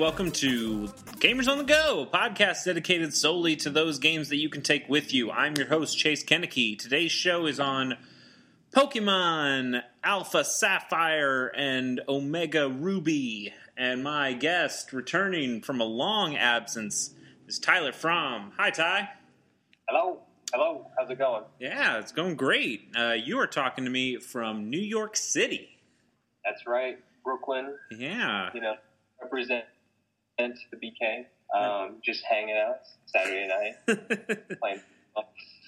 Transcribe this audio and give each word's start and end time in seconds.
welcome 0.00 0.30
to 0.30 0.86
Gamers 1.18 1.46
on 1.46 1.58
the 1.58 1.64
Go, 1.64 2.08
a 2.10 2.16
podcast 2.16 2.64
dedicated 2.64 3.12
solely 3.12 3.54
to 3.56 3.68
those 3.68 3.98
games 3.98 4.30
that 4.30 4.38
you 4.38 4.48
can 4.48 4.62
take 4.62 4.88
with 4.88 5.12
you. 5.12 5.30
I'm 5.30 5.54
your 5.56 5.66
host, 5.66 5.98
Chase 5.98 6.24
Kennecke. 6.24 6.78
Today's 6.78 7.12
show 7.12 7.44
is 7.44 7.60
on 7.60 7.98
Pokemon 8.74 9.82
Alpha 10.02 10.42
Sapphire 10.42 11.48
and 11.48 12.00
Omega 12.08 12.66
Ruby. 12.66 13.52
And 13.76 14.02
my 14.02 14.32
guest, 14.32 14.94
returning 14.94 15.60
from 15.60 15.82
a 15.82 15.84
long 15.84 16.34
absence, 16.34 17.10
is 17.46 17.58
Tyler 17.58 17.92
Fromm. 17.92 18.52
Hi, 18.56 18.70
Ty. 18.70 19.10
Hello. 19.86 20.20
Hello. 20.50 20.86
How's 20.98 21.10
it 21.10 21.18
going? 21.18 21.44
Yeah, 21.58 21.98
it's 21.98 22.12
going 22.12 22.36
great. 22.36 22.88
Uh, 22.98 23.12
you 23.22 23.38
are 23.38 23.46
talking 23.46 23.84
to 23.84 23.90
me 23.90 24.16
from 24.16 24.70
New 24.70 24.80
York 24.80 25.14
City. 25.14 25.68
That's 26.42 26.66
right. 26.66 26.96
Brooklyn. 27.22 27.76
Yeah. 27.90 28.48
You 28.54 28.62
know, 28.62 28.76
represent 29.20 29.66
the 30.70 30.76
BK. 30.76 31.24
Um, 31.56 31.96
just 32.04 32.22
hanging 32.24 32.56
out 32.56 32.76
Saturday 33.06 33.48
night, 33.48 33.98
playing. 34.60 34.80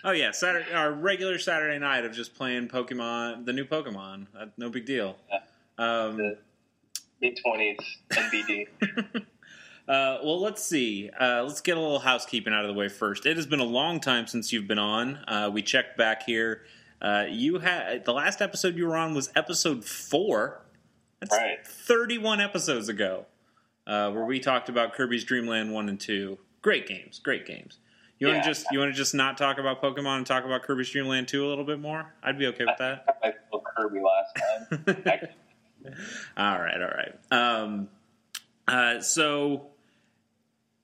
Oh 0.05 0.13
yeah, 0.13 0.31
Saturday, 0.31 0.73
our 0.73 0.93
regular 0.93 1.39
Saturday 1.39 1.79
night 1.79 2.05
of 2.05 2.13
just 2.13 2.35
playing 2.35 2.69
Pokemon, 2.69 3.47
the 3.47 3.53
new 3.53 3.65
Pokemon. 3.65 4.27
Uh, 4.39 4.47
no 4.57 4.69
big 4.71 4.87
deal. 4.87 5.17
Um, 5.79 6.37
mid 7.21 7.39
twenties 7.45 7.79
NBD. 8.11 8.67
uh, 9.17 9.23
well, 9.89 10.41
let's 10.41 10.63
see. 10.63 11.11
Uh, 11.21 11.43
let's 11.45 11.61
get 11.61 11.77
a 11.77 11.81
little 11.81 11.99
housekeeping 12.01 12.53
out 12.53 12.65
of 12.65 12.69
the 12.69 12.75
way 12.79 12.89
first. 12.89 13.27
It 13.27 13.37
has 13.37 13.47
been 13.47 13.61
a 13.61 13.65
long 13.65 13.99
time 14.01 14.27
since 14.29 14.53
you've 14.53 14.69
been 14.69 14.79
on. 14.79 15.17
Uh, 15.27 15.51
we 15.53 15.63
checked 15.63 15.97
back 15.99 16.23
here. 16.25 16.63
Uh, 17.01 17.25
you 17.29 17.59
had 17.59 18.05
the 18.05 18.13
last 18.13 18.41
episode 18.41 18.77
you 18.77 18.87
were 18.87 18.97
on 18.97 19.15
was 19.15 19.31
episode 19.35 19.85
four. 19.85 20.63
That's 21.21 21.37
Right. 21.37 21.65
thirty-one 21.67 22.41
episodes 22.41 22.89
ago, 22.89 23.27
uh, 23.87 24.11
where 24.11 24.25
we 24.25 24.41
talked 24.41 24.69
about 24.69 24.95
Kirby's 24.95 25.25
Dream 25.25 25.47
Land 25.47 25.73
one 25.73 25.89
and 25.89 25.99
two. 26.01 26.39
Great 26.63 26.87
games, 26.87 27.19
great 27.19 27.47
games. 27.47 27.79
You 28.19 28.29
want 28.29 28.39
Yeah. 28.39 28.43
to 28.43 28.49
just 28.49 28.67
you 28.71 28.79
want 28.79 28.91
to 28.93 28.97
just 28.97 29.15
not 29.15 29.37
talk 29.37 29.59
about 29.59 29.83
Pokemon 29.83 30.19
and 30.19 30.27
talk 30.27 30.45
about 30.45 30.63
Kirby's 30.63 30.91
Dream 30.91 31.07
Land 31.07 31.29
two 31.29 31.45
a 31.45 31.49
little 31.49 31.65
bit 31.65 31.81
more? 31.81 32.13
I'd 32.23 32.39
be 32.39 32.47
okay 32.49 32.65
with 32.65 32.79
that. 32.79 33.19
I 33.23 33.33
feel 33.51 33.61
Kirby 33.77 34.01
last 34.01 34.37
time. 34.37 35.29
All 36.37 36.61
right, 36.61 36.81
all 36.81 36.89
right. 36.91 37.15
Um, 37.33 37.89
uh, 38.69 39.01
so 39.01 39.67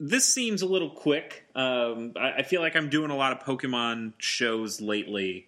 this 0.00 0.24
seems 0.26 0.62
a 0.62 0.66
little 0.66 0.90
quick. 0.90 1.44
Um, 1.54 2.14
I, 2.16 2.32
I 2.38 2.42
feel 2.42 2.60
like 2.60 2.74
I'm 2.74 2.88
doing 2.90 3.10
a 3.10 3.16
lot 3.16 3.30
of 3.32 3.38
Pokemon 3.40 4.14
shows 4.18 4.80
lately. 4.80 5.46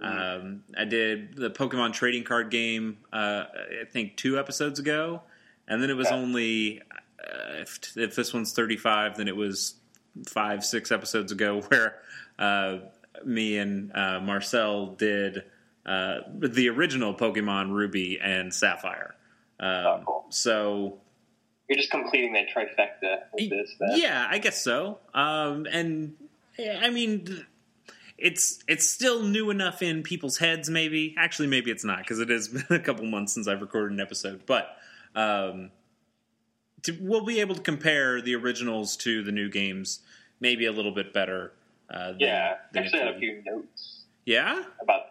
Um, 0.00 0.62
I 0.76 0.84
did 0.84 1.36
the 1.36 1.50
Pokemon 1.50 1.92
trading 1.92 2.24
card 2.24 2.50
game, 2.50 2.98
uh, 3.12 3.44
I 3.82 3.84
think 3.90 4.16
two 4.16 4.38
episodes 4.38 4.78
ago, 4.78 5.22
and 5.68 5.82
then 5.82 5.90
it 5.90 5.96
was 5.96 6.08
only 6.08 6.80
uh, 7.20 7.60
if, 7.60 7.96
if 7.96 8.14
this 8.14 8.32
one's 8.32 8.52
35, 8.52 9.16
then 9.16 9.28
it 9.28 9.36
was 9.36 9.74
five, 10.26 10.64
six 10.64 10.92
episodes 10.92 11.32
ago 11.32 11.60
where 11.68 11.96
uh, 12.38 12.78
me 13.24 13.58
and 13.58 13.92
uh, 13.94 14.20
Marcel 14.20 14.86
did 14.94 15.44
uh, 15.84 16.18
the 16.38 16.68
original 16.68 17.14
Pokemon 17.14 17.72
Ruby 17.72 18.18
and 18.20 18.52
Sapphire. 18.52 19.14
Um, 19.58 19.68
Oh, 19.68 20.02
cool. 20.04 20.26
So 20.30 20.98
you're 21.68 21.78
just 21.78 21.90
completing 21.90 22.32
that 22.34 22.46
trifecta 22.54 23.22
with 23.32 23.50
this. 23.50 23.74
Then. 23.80 23.98
yeah, 23.98 24.26
I 24.28 24.38
guess 24.38 24.62
so. 24.62 24.98
Um, 25.14 25.66
and 25.70 26.14
I 26.58 26.90
mean, 26.90 27.44
it's 28.18 28.62
it's 28.68 28.88
still 28.88 29.22
new 29.22 29.50
enough 29.50 29.82
in 29.82 30.02
people's 30.02 30.38
heads. 30.38 30.70
Maybe 30.70 31.14
actually, 31.18 31.48
maybe 31.48 31.70
it's 31.70 31.84
not 31.84 31.98
because 31.98 32.20
it 32.20 32.28
has 32.28 32.48
been 32.48 32.64
a 32.70 32.78
couple 32.78 33.06
months 33.06 33.32
since 33.34 33.48
I've 33.48 33.60
recorded 33.60 33.92
an 33.92 34.00
episode. 34.00 34.42
But 34.46 34.68
um, 35.16 35.70
to, 36.82 36.96
we'll 37.00 37.24
be 37.24 37.40
able 37.40 37.54
to 37.56 37.60
compare 37.62 38.20
the 38.22 38.34
originals 38.36 38.96
to 38.98 39.22
the 39.24 39.32
new 39.32 39.48
games, 39.50 40.00
maybe 40.40 40.66
a 40.66 40.72
little 40.72 40.92
bit 40.92 41.12
better. 41.12 41.52
Uh, 41.90 42.12
than, 42.12 42.20
Yeah. 42.20 42.54
than 42.72 42.84
Actually, 42.84 42.98
had 43.00 43.14
a 43.14 43.18
few 43.18 43.42
notes 43.44 44.04
Yeah. 44.24 44.64
about 44.80 45.02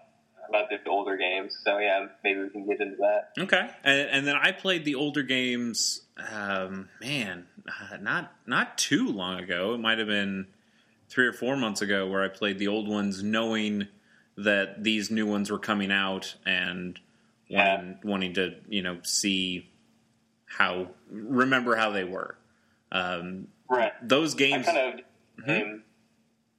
about 0.47 0.69
the 0.69 0.77
older 0.87 1.17
games. 1.17 1.57
So 1.63 1.79
yeah, 1.79 2.05
maybe 2.23 2.41
we 2.41 2.49
can 2.49 2.67
get 2.67 2.79
into 2.79 2.97
that. 2.97 3.31
Okay, 3.39 3.67
and, 3.83 4.09
and 4.09 4.27
then 4.27 4.35
I 4.35 4.51
played 4.51 4.85
the 4.85 4.93
older 4.95 5.23
games. 5.23 6.01
Um, 6.31 6.87
man, 7.01 7.47
uh, 7.67 7.97
not 7.97 8.31
not 8.45 8.77
too 8.77 9.07
long 9.07 9.39
ago. 9.39 9.73
It 9.73 9.79
might 9.79 9.97
have 9.97 10.07
been 10.07 10.45
three 11.09 11.25
or 11.25 11.33
four 11.33 11.55
months 11.57 11.81
ago 11.81 12.07
where 12.07 12.23
I 12.23 12.27
played 12.27 12.59
the 12.59 12.67
old 12.67 12.87
ones, 12.87 13.23
knowing 13.23 13.87
that 14.37 14.83
these 14.83 15.09
new 15.09 15.25
ones 15.25 15.49
were 15.49 15.57
coming 15.59 15.91
out 15.91 16.35
and 16.45 16.99
Yeah. 17.47 17.77
wanting, 17.77 17.99
wanting 18.03 18.33
to 18.35 18.55
you 18.69 18.83
know 18.83 18.99
see 19.01 19.67
how 20.45 20.87
remember 21.09 21.75
how 21.75 21.91
they 21.91 22.03
were. 22.03 22.37
Um, 22.91 23.47
Right. 23.69 23.93
those 24.07 24.35
I 24.35 24.37
games. 24.37 24.65
kind 24.65 24.77
of. 24.77 24.99
Mhm. 25.43 25.61
um, 25.61 25.83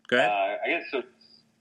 Go 0.09 0.17
Uh, 0.17 0.21
ahead. 0.21 0.61
I 0.65 0.69
guess 0.69 0.91
so. 0.91 1.03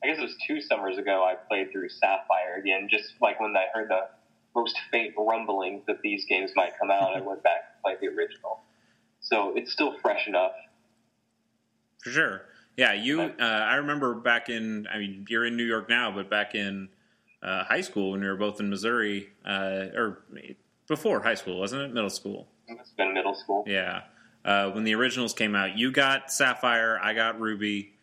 I 0.04 0.08
guess 0.08 0.18
it 0.20 0.22
was 0.22 0.36
two 0.48 0.62
summers 0.62 0.98
ago. 1.00 1.24
I 1.24 1.34
played 1.36 1.72
through 1.72 1.90
Sapphire 1.90 2.56
again, 2.60 2.88
just 2.90 3.14
like 3.22 3.40
when 3.40 3.56
I 3.58 3.66
heard 3.74 3.90
the 3.90 4.08
most 4.56 4.78
faint 4.92 5.16
rumblings 5.18 5.84
that 5.88 6.02
these 6.02 6.26
games 6.26 6.52
might 6.56 6.78
come 6.78 6.92
out. 6.92 7.16
I 7.16 7.22
went 7.28 7.42
back 7.44 7.62
and 7.74 7.82
played 7.82 8.00
the 8.02 8.16
original, 8.16 8.62
so 9.22 9.56
it's 9.56 9.72
still 9.72 9.98
fresh 10.00 10.28
enough. 10.28 10.52
For 12.04 12.10
sure. 12.12 12.46
Yeah, 12.78 12.94
you. 12.94 13.22
Uh, 13.22 13.34
I 13.40 13.76
remember 13.76 14.14
back 14.14 14.50
in. 14.50 14.86
I 14.94 14.98
mean, 15.00 15.26
you're 15.30 15.46
in 15.46 15.56
New 15.58 15.64
York 15.66 15.90
now, 15.90 16.12
but 16.12 16.30
back 16.30 16.54
in 16.54 16.90
uh, 17.42 17.64
high 17.64 17.82
school 17.82 18.12
when 18.12 18.20
we 18.22 18.28
were 18.28 18.36
both 18.36 18.60
in 18.60 18.70
Missouri, 18.70 19.30
uh, 19.46 19.86
or 19.96 20.24
before 20.88 21.22
high 21.22 21.36
school, 21.36 21.60
wasn't 21.60 21.82
it? 21.84 21.94
Middle 21.94 22.10
school. 22.10 22.48
It's 22.68 22.92
been 22.92 23.14
middle 23.14 23.36
school. 23.36 23.64
Yeah. 23.68 24.04
Uh, 24.44 24.70
when 24.72 24.84
the 24.84 24.94
originals 24.96 25.34
came 25.34 25.56
out, 25.56 25.78
you 25.78 25.92
got 25.92 26.32
Sapphire, 26.32 27.00
I 27.02 27.14
got 27.14 27.40
Ruby, 27.40 27.94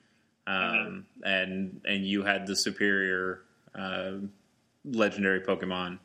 um, 0.46 1.06
and 1.24 1.80
and 1.84 2.04
you 2.06 2.24
had 2.24 2.46
the 2.48 2.56
superior 2.56 3.42
uh, 3.76 4.12
legendary 4.84 5.40
Pokemon, 5.40 5.98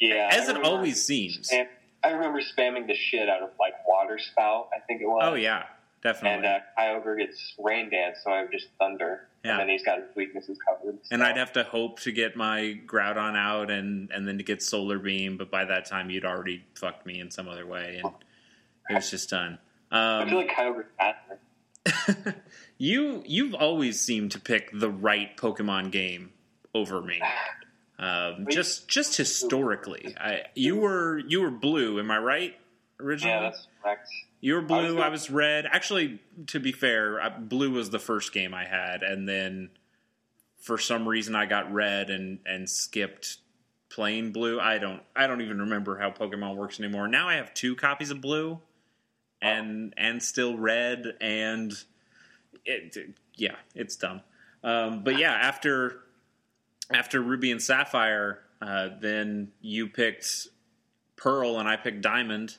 Yeah, 0.00 0.30
as 0.32 0.48
I 0.48 0.58
it 0.58 0.64
always 0.64 1.04
seems. 1.04 1.50
spam- 1.50 1.68
I 2.02 2.10
remember 2.10 2.40
spamming 2.40 2.86
the 2.86 2.94
shit 2.94 3.28
out 3.28 3.42
of 3.42 3.50
like 3.60 3.74
Water 3.86 4.18
Spout. 4.18 4.68
I 4.74 4.80
think 4.80 5.02
it 5.02 5.06
was. 5.06 5.20
Oh 5.24 5.34
yeah, 5.34 5.64
definitely. 6.02 6.38
And 6.38 6.46
uh, 6.46 6.58
Kyogre 6.78 7.18
gets 7.18 7.54
Rain 7.58 7.90
Dance, 7.90 8.18
so 8.24 8.30
I 8.30 8.42
would 8.42 8.50
just 8.52 8.68
Thunder, 8.78 9.28
Yeah. 9.44 9.52
and 9.52 9.60
then 9.60 9.68
he's 9.70 9.82
got 9.84 9.98
his 9.98 10.06
weaknesses 10.14 10.56
covered. 10.68 10.98
And 11.10 11.22
I'd 11.22 11.36
have 11.36 11.52
to 11.54 11.64
hope 11.64 11.98
to 12.00 12.12
get 12.12 12.36
my 12.36 12.78
Groudon 12.86 13.36
out 13.36 13.70
and, 13.70 14.10
and 14.12 14.26
then 14.28 14.38
to 14.38 14.44
get 14.44 14.62
Solar 14.62 14.98
Beam, 15.00 15.36
but 15.36 15.50
by 15.50 15.64
that 15.64 15.84
time 15.86 16.10
you'd 16.10 16.24
already 16.24 16.64
fucked 16.76 17.04
me 17.06 17.18
in 17.20 17.30
some 17.30 17.48
other 17.48 17.66
way, 17.66 18.00
and 18.02 18.12
it 18.88 18.94
was 18.94 19.10
just 19.10 19.30
done. 19.30 19.58
I 19.90 20.24
feel 20.26 20.38
Um, 20.38 20.44
like 20.46 20.50
Kyogre's 20.50 20.86
faster. 20.96 22.36
you 22.78 23.22
you've 23.26 23.54
always 23.54 24.00
seemed 24.00 24.30
to 24.32 24.40
pick 24.40 24.70
the 24.72 24.90
right 24.90 25.36
Pokemon 25.36 25.90
game 25.90 26.30
over 26.74 27.00
me. 27.02 27.20
Um, 27.98 28.46
just 28.50 28.88
just 28.88 29.16
historically, 29.16 30.16
I, 30.18 30.40
you 30.56 30.74
were 30.76 31.18
you 31.20 31.40
were 31.40 31.52
blue. 31.52 32.00
Am 32.00 32.10
I 32.10 32.18
right? 32.18 32.54
Originally, 32.98 33.32
Yeah, 33.36 33.42
that's 33.42 33.68
correct. 33.80 34.08
You 34.42 34.54
were 34.54 34.60
blue. 34.60 34.98
I 35.00 35.06
I 35.06 35.08
was 35.08 35.22
was, 35.22 35.30
red. 35.30 35.64
Actually, 35.64 36.20
to 36.48 36.60
be 36.60 36.72
fair, 36.72 37.18
blue 37.40 37.70
was 37.70 37.88
the 37.88 37.98
first 37.98 38.34
game 38.34 38.52
I 38.52 38.66
had, 38.66 39.02
and 39.02 39.26
then 39.26 39.70
for 40.58 40.76
some 40.76 41.08
reason 41.08 41.34
I 41.34 41.46
got 41.46 41.72
red 41.72 42.10
and 42.10 42.40
and 42.44 42.68
skipped 42.68 43.38
plain 43.88 44.32
blue. 44.32 44.60
I 44.60 44.76
don't 44.78 45.00
I 45.16 45.26
don't 45.26 45.40
even 45.40 45.60
remember 45.60 45.98
how 45.98 46.10
Pokemon 46.10 46.56
works 46.56 46.78
anymore. 46.78 47.08
Now 47.08 47.28
I 47.28 47.34
have 47.36 47.54
two 47.54 47.74
copies 47.76 48.10
of 48.10 48.20
blue, 48.20 48.60
and 49.40 49.94
and 49.96 50.22
still 50.22 50.58
red, 50.58 51.14
and 51.20 51.72
it, 52.64 52.96
it- 52.96 53.14
yeah, 53.34 53.56
it's 53.74 53.96
dumb. 53.96 54.20
Um, 54.62 55.02
but 55.04 55.18
yeah, 55.18 55.32
after 55.32 56.00
after 56.92 57.20
Ruby 57.20 57.50
and 57.50 57.62
Sapphire, 57.62 58.40
uh, 58.60 58.90
then 59.00 59.52
you 59.62 59.88
picked 59.88 60.48
Pearl 61.16 61.58
and 61.58 61.66
I 61.68 61.76
picked 61.76 62.02
Diamond. 62.02 62.58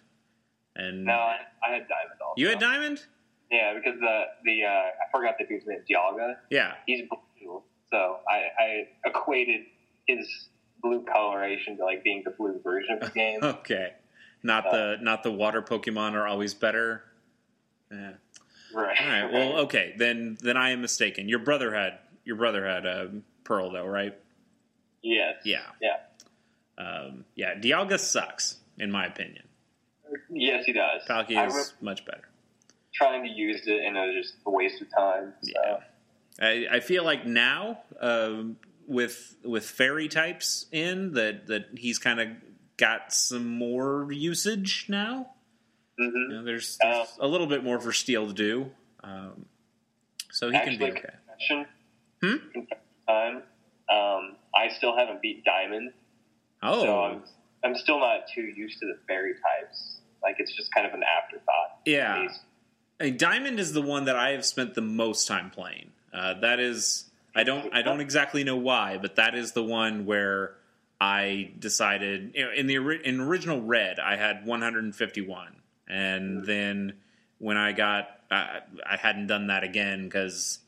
And 0.76 1.06
No, 1.06 1.14
I, 1.14 1.38
I 1.66 1.72
had 1.74 1.88
Diamond 1.88 2.20
also. 2.22 2.34
you 2.38 2.50
had 2.50 2.60
Diamond? 2.60 3.02
Yeah, 3.52 3.74
because 3.76 4.00
the 4.00 4.24
the 4.44 4.64
uh, 4.64 4.70
I 4.70 5.12
forgot 5.12 5.36
the 5.38 5.46
dude's 5.46 5.66
name, 5.68 5.80
Dialga. 5.90 6.36
Yeah. 6.50 6.74
He's 6.88 7.02
blue, 7.08 7.62
so 7.92 8.18
I, 8.28 8.64
I 8.64 8.88
equated 9.06 9.62
his 10.08 10.28
blue 10.82 11.04
coloration 11.06 11.78
to 11.78 11.84
like 11.86 12.04
being 12.04 12.24
the 12.26 12.32
blue 12.32 12.60
version 12.64 12.96
of 12.96 13.02
the 13.02 13.10
game. 13.12 13.40
Okay. 13.44 13.94
Not 14.46 14.66
the 14.72 14.98
not 15.02 15.24
the 15.24 15.32
water 15.32 15.62
Pokemon 15.62 16.14
are 16.14 16.28
always 16.28 16.54
better. 16.54 17.04
Yeah. 17.92 18.12
right. 18.74 18.98
All 19.00 19.08
right. 19.08 19.32
Well, 19.32 19.58
okay. 19.60 19.94
Then 19.98 20.38
then 20.42 20.58
I 20.58 20.72
am 20.72 20.82
mistaken. 20.82 21.30
Your 21.30 21.40
brother 21.40 21.74
had 21.74 22.00
your 22.26 22.36
brother 22.36 22.66
had 22.68 22.86
uh, 22.86 23.06
Pearl 23.46 23.72
though, 23.72 23.86
right? 23.86 24.18
Yes. 25.02 25.36
Yeah. 25.46 25.62
Yeah. 25.82 25.98
Um, 26.78 27.24
yeah. 27.36 27.56
Dialga 27.56 28.00
sucks 28.00 28.58
in 28.78 28.92
my 28.92 29.06
opinion. 29.06 29.44
Yes, 30.30 30.66
he 30.66 30.74
does. 30.74 31.02
I 31.10 31.46
is 31.46 31.74
much 31.82 32.06
better. 32.06 32.30
trying 32.94 33.24
to 33.24 33.30
use 33.30 33.62
it, 33.66 33.84
and 33.86 33.98
it 33.98 34.16
was 34.16 34.26
just 34.26 34.36
a 34.46 34.52
waste 34.52 34.82
of 34.82 34.88
time. 34.96 35.34
So. 35.42 35.52
Yeah. 35.56 35.78
I, 36.40 36.68
I 36.78 36.80
feel 36.80 37.04
like 37.04 37.26
now 37.26 37.80
um, 38.02 38.58
with 38.88 39.36
with 39.44 39.66
fairy 39.66 40.08
types 40.08 40.66
in 40.72 41.14
that 41.14 41.48
that 41.48 41.66
he's 41.78 42.00
kind 42.00 42.20
of 42.20 42.28
got 42.78 43.14
some 43.14 43.48
more 43.48 44.12
usage 44.12 44.86
now. 44.90 45.28
hmm 45.98 46.06
You 46.06 46.28
know, 46.30 46.44
there's, 46.44 46.78
there's 46.82 47.08
a 47.20 47.28
little 47.28 47.48
bit 47.48 47.64
more 47.64 47.80
for 47.80 47.92
Steel 47.94 48.28
to 48.28 48.34
do, 48.34 48.72
um, 49.04 49.46
so 50.32 50.50
he 50.50 50.56
Actually, 50.56 50.78
can 50.78 50.94
be 50.94 51.00
okay. 51.00 51.66
Hmm? 52.22 52.36
Time. 53.08 53.36
Um, 53.92 54.36
I 54.56 54.70
still 54.76 54.98
haven't 54.98 55.22
beat 55.22 55.44
Diamond, 55.44 55.92
Oh, 56.64 56.82
so 56.82 57.02
I'm, 57.04 57.24
I'm 57.64 57.76
still 57.76 58.00
not 58.00 58.22
too 58.34 58.42
used 58.42 58.80
to 58.80 58.86
the 58.88 58.98
fairy 59.08 59.34
types. 59.34 59.98
Like 60.24 60.38
it's 60.40 60.56
just 60.56 60.74
kind 60.74 60.88
of 60.88 60.94
an 60.94 61.04
afterthought. 61.04 61.80
yeah. 61.86 62.22
These- 62.22 62.40
I 63.00 63.04
mean, 63.06 63.18
Diamond 63.18 63.60
is 63.60 63.74
the 63.74 63.82
one 63.82 64.06
that 64.06 64.16
I 64.16 64.30
have 64.30 64.46
spent 64.46 64.76
the 64.76 64.82
most 64.82 65.28
time 65.28 65.50
playing. 65.50 65.92
Uh, 66.14 66.36
that 66.42 66.60
is, 66.60 67.06
I 67.36 67.44
don't, 67.44 67.74
I 67.76 67.82
don't 67.82 68.00
exactly 68.00 68.44
know 68.44 68.56
why, 68.56 68.98
but 69.02 69.16
that 69.16 69.34
is 69.36 69.52
the 69.54 69.64
one 69.64 70.06
where 70.06 70.54
I 71.02 71.52
decided 71.60 72.32
you 72.36 72.46
know, 72.46 72.52
in 72.54 72.68
the 72.68 72.76
in 73.04 73.20
original 73.20 73.62
Red 73.62 74.00
I 74.00 74.16
had 74.16 74.46
151, 74.46 75.56
and 75.90 76.46
then 76.46 76.94
when 77.40 77.58
I 77.58 77.72
got, 77.74 78.08
I, 78.32 78.60
I 78.90 78.96
hadn't 78.96 79.28
done 79.28 79.48
that 79.48 79.64
again 79.64 80.04
because 80.04 80.60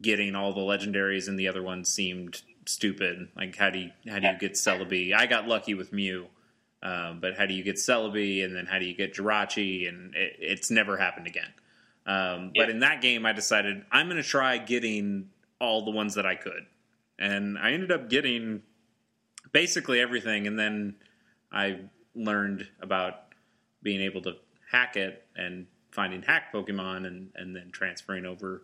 getting 0.00 0.36
all 0.36 0.52
the 0.52 0.60
legendaries 0.60 1.26
and 1.28 1.38
the 1.38 1.48
other 1.48 1.62
ones 1.62 1.88
seemed 1.88 2.42
stupid. 2.66 3.28
Like 3.36 3.56
how 3.56 3.70
do 3.70 3.78
you 3.80 3.90
how 4.08 4.18
do 4.20 4.28
you 4.28 4.38
get 4.38 4.52
Celebi? 4.52 5.12
I 5.14 5.26
got 5.26 5.48
lucky 5.48 5.74
with 5.74 5.92
Mew. 5.92 6.26
Um, 6.82 7.20
but 7.20 7.36
how 7.36 7.46
do 7.46 7.54
you 7.54 7.62
get 7.62 7.76
Celebi, 7.76 8.44
and 8.44 8.56
then 8.56 8.66
how 8.66 8.78
do 8.78 8.86
you 8.86 8.94
get 8.94 9.14
Jirachi? 9.14 9.88
And 9.88 10.14
it, 10.14 10.36
it's 10.38 10.70
never 10.70 10.96
happened 10.96 11.26
again. 11.26 11.52
Um, 12.06 12.52
but 12.56 12.70
in 12.70 12.80
that 12.80 13.02
game, 13.02 13.26
I 13.26 13.32
decided 13.32 13.84
I'm 13.92 14.06
going 14.06 14.16
to 14.16 14.26
try 14.26 14.56
getting 14.58 15.28
all 15.60 15.84
the 15.84 15.90
ones 15.90 16.14
that 16.14 16.24
I 16.24 16.36
could, 16.36 16.66
and 17.18 17.58
I 17.58 17.72
ended 17.72 17.92
up 17.92 18.08
getting 18.08 18.62
basically 19.52 20.00
everything. 20.00 20.46
And 20.46 20.58
then 20.58 20.96
I 21.52 21.80
learned 22.14 22.66
about 22.80 23.14
being 23.82 24.00
able 24.00 24.22
to 24.22 24.32
hack 24.70 24.96
it 24.96 25.26
and 25.36 25.66
finding 25.90 26.22
hack 26.22 26.52
Pokemon, 26.52 27.06
and 27.06 27.30
and 27.34 27.54
then 27.54 27.70
transferring 27.72 28.24
over 28.24 28.62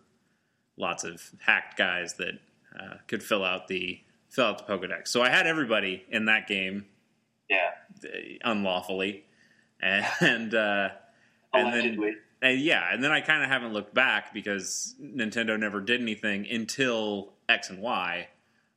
lots 0.75 1.03
of 1.03 1.21
hacked 1.39 1.77
guys 1.77 2.15
that 2.15 2.39
uh, 2.79 2.95
could 3.07 3.21
fill 3.21 3.45
out 3.45 3.67
the 3.67 4.01
fill 4.27 4.45
out 4.45 4.65
the 4.65 4.73
Pokedex. 4.73 5.09
So 5.09 5.21
I 5.21 5.29
had 5.29 5.45
everybody 5.45 6.03
in 6.09 6.25
that 6.25 6.47
game 6.47 6.85
yeah, 7.49 7.71
unlawfully, 8.43 9.25
and 9.81 10.05
and, 10.21 10.53
uh, 10.55 10.89
and 11.53 11.73
then 11.73 12.15
and 12.41 12.59
yeah, 12.61 12.93
and 12.93 13.03
then 13.03 13.11
I 13.11 13.21
kind 13.21 13.43
of 13.43 13.49
haven't 13.49 13.73
looked 13.73 13.93
back 13.93 14.33
because 14.33 14.95
Nintendo 15.01 15.59
never 15.59 15.81
did 15.81 16.01
anything 16.01 16.47
until 16.49 17.33
X 17.49 17.69
and 17.69 17.81
Y 17.81 18.27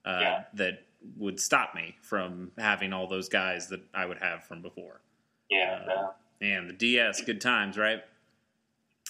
uh, 0.04 0.18
Yeah. 0.20 0.44
that 0.54 0.84
would 1.16 1.40
stop 1.40 1.74
me 1.74 1.96
from 2.02 2.52
having 2.58 2.92
all 2.92 3.06
those 3.06 3.28
guys 3.28 3.68
that 3.68 3.80
I 3.94 4.06
would 4.06 4.18
have 4.18 4.44
from 4.44 4.62
before. 4.62 5.00
yeah, 5.50 5.84
uh. 5.90 6.10
Man, 6.40 6.68
the 6.68 6.72
DS, 6.72 7.20
good 7.22 7.40
times, 7.40 7.76
right? 7.76 8.02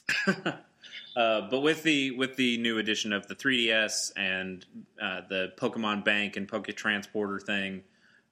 uh, 0.27 1.43
but 1.49 1.61
with 1.61 1.83
the 1.85 2.11
with 2.13 2.37
the 2.37 2.59
new 2.59 2.79
edition 2.79 3.13
of 3.13 3.27
the 3.29 3.35
3DS 3.35 4.13
and 4.17 4.65
uh, 5.01 5.21
the 5.29 5.53
Pokemon 5.57 6.05
Bank 6.05 6.37
and 6.37 6.49
Poke 6.49 6.67
Transporter 6.75 7.39
thing, 7.39 7.83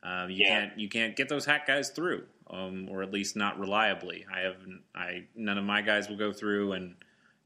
um, 0.02 0.30
you 0.30 0.44
Yeah. 0.44 0.48
can't 0.66 0.78
you 0.78 0.88
can't 0.88 1.16
get 1.16 1.28
those 1.28 1.44
hack 1.44 1.66
guys 1.66 1.90
through, 1.90 2.26
um, 2.48 2.88
or 2.88 3.02
at 3.02 3.12
least 3.12 3.36
not 3.36 3.58
reliably. 3.58 4.24
I 4.32 4.40
have 4.40 4.56
I 4.94 5.24
none 5.34 5.58
of 5.58 5.64
my 5.64 5.82
guys 5.82 6.08
will 6.08 6.16
go 6.16 6.32
through, 6.32 6.72
and 6.72 6.94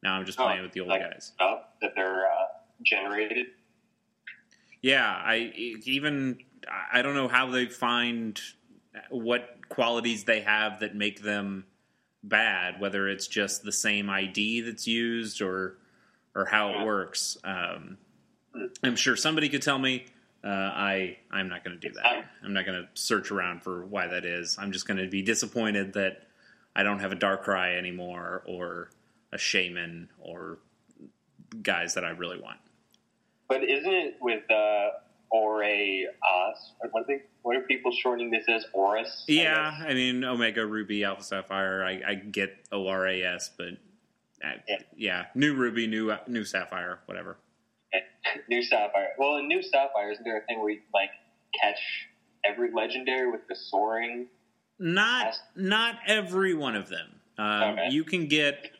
now 0.02 0.14
I'm 0.14 0.26
just 0.26 0.38
Oh, 0.38 0.44
playing 0.44 0.62
with 0.62 0.72
the 0.72 0.80
old 0.80 0.88
like- 0.90 1.00
guys. 1.02 1.32
That 1.38 1.94
they're 1.96 2.26
uh, 2.30 2.46
generated. 2.82 3.46
Yeah, 4.80 5.06
I 5.06 5.52
even 5.84 6.38
I 6.92 7.02
don't 7.02 7.14
know 7.14 7.28
how 7.28 7.46
they 7.50 7.66
find 7.66 8.40
what 9.10 9.58
qualities 9.68 10.24
they 10.24 10.40
have 10.40 10.80
that 10.80 10.94
make 10.94 11.22
them 11.22 11.64
bad. 12.22 12.80
Whether 12.80 13.08
it's 13.08 13.26
just 13.26 13.62
the 13.62 13.72
same 13.72 14.10
ID 14.10 14.60
that's 14.62 14.86
used 14.86 15.40
or 15.40 15.78
or 16.34 16.46
how 16.46 16.70
it 16.80 16.84
works. 16.84 17.36
Um, 17.44 17.98
I'm 18.82 18.96
sure 18.96 19.16
somebody 19.16 19.48
could 19.48 19.62
tell 19.62 19.78
me. 19.78 20.06
Uh, 20.44 20.48
I 20.48 21.18
I'm 21.30 21.48
not 21.48 21.62
going 21.64 21.78
to 21.78 21.88
do 21.88 21.94
that. 21.94 22.24
I'm 22.44 22.52
not 22.52 22.66
going 22.66 22.82
to 22.82 22.88
search 22.94 23.30
around 23.30 23.62
for 23.62 23.86
why 23.86 24.08
that 24.08 24.24
is. 24.24 24.56
I'm 24.58 24.72
just 24.72 24.86
going 24.88 24.98
to 24.98 25.06
be 25.08 25.22
disappointed 25.22 25.92
that 25.92 26.26
I 26.74 26.82
don't 26.82 26.98
have 26.98 27.12
a 27.12 27.16
Darkrai 27.16 27.78
anymore 27.78 28.42
or 28.46 28.90
a 29.32 29.36
Shaymin 29.36 30.08
or 30.18 30.58
guys 31.62 31.94
that 31.94 32.04
I 32.04 32.10
really 32.10 32.40
want. 32.40 32.58
But 33.48 33.62
isn't 33.62 33.92
it 33.92 34.16
with 34.20 34.50
uh, 34.50 34.88
Aureus? 35.32 36.72
What 36.90 37.02
are 37.02 37.04
they? 37.06 37.22
What 37.42 37.56
are 37.56 37.60
people 37.62 37.92
shortening 37.92 38.30
this 38.30 38.44
as? 38.48 38.64
Oris? 38.72 39.24
I 39.28 39.32
Yeah, 39.32 39.70
guess? 39.78 39.90
I 39.90 39.94
mean 39.94 40.24
Omega 40.24 40.64
Ruby, 40.66 41.04
Alpha 41.04 41.22
Sapphire. 41.22 41.84
I, 41.84 42.00
I 42.06 42.14
get 42.14 42.56
ORAS, 42.72 43.50
but 43.56 43.68
uh, 44.44 44.58
yeah. 44.68 44.76
Yeah. 44.96 45.24
new 45.34 45.54
Ruby, 45.54 45.86
new 45.86 46.12
new 46.26 46.44
Sapphire, 46.44 47.00
whatever. 47.06 47.36
New 48.48 48.62
Sapphire. 48.62 49.10
Well, 49.18 49.36
in 49.36 49.48
New 49.48 49.62
Sapphire, 49.62 50.10
isn't 50.12 50.24
there 50.24 50.38
a 50.38 50.42
thing 50.46 50.60
where 50.60 50.70
you 50.70 50.80
like 50.94 51.10
catch 51.60 51.78
every 52.44 52.70
legendary 52.72 53.30
with 53.30 53.46
the 53.48 53.54
soaring? 53.56 54.26
Not 54.78 55.26
Yes. 55.26 55.40
not 55.54 55.96
every 56.06 56.54
one 56.54 56.74
of 56.76 56.88
them. 56.88 57.20
Um, 57.38 57.62
Okay. 57.62 57.88
You 57.90 58.04
can 58.04 58.26
get 58.26 58.72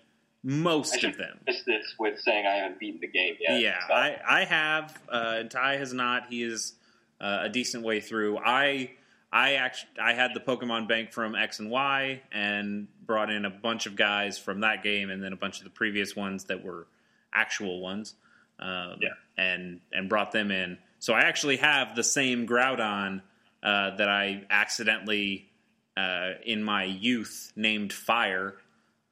most 0.43 1.05
of 1.05 1.17
them. 1.17 1.39
miss 1.47 1.63
this 1.65 1.95
with 1.99 2.19
saying 2.21 2.47
I 2.47 2.57
haven't 2.57 2.81
beaten 2.81 3.01
the 3.01 3.07
game 3.07 3.37
yet. 3.41 3.61
Yeah, 3.61 3.79
so. 3.87 3.95
I, 3.95 4.21
I 4.29 4.45
have. 4.45 5.01
Uh, 5.09 5.43
Ty 5.45 5.77
has 5.77 5.93
not. 5.93 6.27
He 6.29 6.43
is 6.43 6.75
uh, 7.21 7.41
a 7.43 7.49
decent 7.49 7.85
way 7.85 8.01
through. 8.01 8.39
I 8.39 8.91
I 9.33 9.55
actually 9.55 9.91
I 10.03 10.15
had 10.15 10.33
the 10.35 10.41
Pokemon 10.41 10.89
Bank 10.89 11.13
from 11.13 11.37
X 11.37 11.61
and 11.61 11.71
Y 11.71 12.23
and 12.33 12.89
brought 13.07 13.31
in 13.31 13.45
a 13.45 13.51
bunch 13.51 13.87
of 13.87 13.95
guys 13.95 14.37
from 14.39 14.61
that 14.61 14.83
game 14.83 15.11
and 15.11 15.23
then 15.23 15.33
a 15.33 15.37
bunch 15.37 15.59
of 15.59 15.65
the 15.65 15.71
previous 15.71 16.17
ones 16.17 16.45
that 16.45 16.65
were 16.65 16.89
actual 17.33 17.81
ones. 17.81 18.15
Um, 18.63 18.99
Yeah. 19.01 19.09
and 19.37 19.81
and 19.93 20.09
brought 20.09 20.31
them 20.33 20.51
in. 20.51 20.79
So 21.01 21.15
I 21.15 21.23
actually 21.23 21.57
have 21.57 21.97
the 21.97 22.05
same 22.05 22.47
Groudon 22.47 23.23
uh, 23.63 23.97
that 23.97 24.09
I 24.09 24.45
accidentally 24.51 25.51
uh, 25.97 26.33
in 26.47 26.63
my 26.63 26.85
youth 26.85 27.53
named 27.57 27.93
Fire 27.93 28.55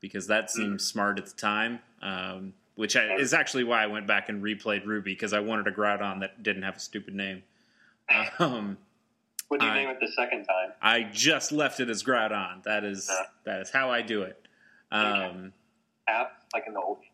because 0.00 0.28
that 0.28 0.50
seemed 0.50 0.80
smart 0.80 1.19
at 1.19 1.26
the 1.26 1.33
time. 1.37 1.80
Um, 2.00 2.54
which 2.76 2.97
I, 2.97 3.16
is 3.16 3.35
actually 3.35 3.64
why 3.64 3.83
I 3.83 3.88
went 3.88 4.07
back 4.07 4.28
and 4.30 4.42
replayed 4.42 4.87
Ruby 4.87 5.12
because 5.12 5.33
I 5.35 5.40
wanted 5.40 5.66
a 5.66 5.73
Groudon 5.73 6.21
that 6.21 6.42
didn't 6.42 6.62
have 6.62 6.76
a 6.76 6.80
stupid 6.80 7.14
name. 7.14 7.42
Um, 8.38 8.78
what 9.49 9.59
do 9.61 9.66
you 9.66 9.73
I- 9.73 9.75
name 9.75 9.88
it 9.90 9.99
the 10.00 10.11
second 10.16 10.45
time? 10.45 10.71
I 10.80 11.02
just 11.02 11.50
left 11.52 11.80
it 11.80 11.90
as 11.90 12.02
Groudon. 12.04 12.62
That 12.62 12.85
is 12.85 13.09
Yeah. 13.11 13.26
that 13.45 13.61
is 13.62 13.71
how 13.71 13.90
I 13.90 14.00
do 14.02 14.23
it. 14.23 14.40
Um, 14.92 15.52
App 16.09 16.33
like 16.54 16.64
in 16.66 16.73
the 16.75 16.80
oldies. 16.80 17.10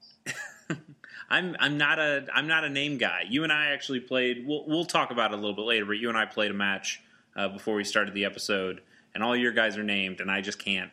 I'm 1.28 1.56
I'm 1.58 1.76
not 1.78 1.98
a 1.98 2.26
I'm 2.32 2.46
not 2.46 2.64
a 2.64 2.68
name 2.70 2.98
guy. 2.98 3.22
You 3.28 3.42
and 3.44 3.52
I 3.52 3.66
actually 3.70 4.00
played. 4.00 4.46
We'll 4.46 4.64
we'll 4.66 4.84
talk 4.84 5.10
about 5.10 5.32
it 5.32 5.34
a 5.34 5.36
little 5.36 5.54
bit 5.56 5.64
later. 5.64 5.84
But 5.86 5.98
you 5.98 6.08
and 6.08 6.16
I 6.16 6.24
played 6.26 6.50
a 6.50 6.54
match 6.54 7.00
uh, 7.34 7.48
before 7.48 7.74
we 7.74 7.84
started 7.84 8.14
the 8.14 8.24
episode, 8.24 8.80
and 9.14 9.22
all 9.24 9.36
your 9.36 9.52
guys 9.52 9.76
are 9.76 9.82
named, 9.84 10.20
and 10.20 10.30
I 10.30 10.40
just 10.40 10.58
can't. 10.64 10.90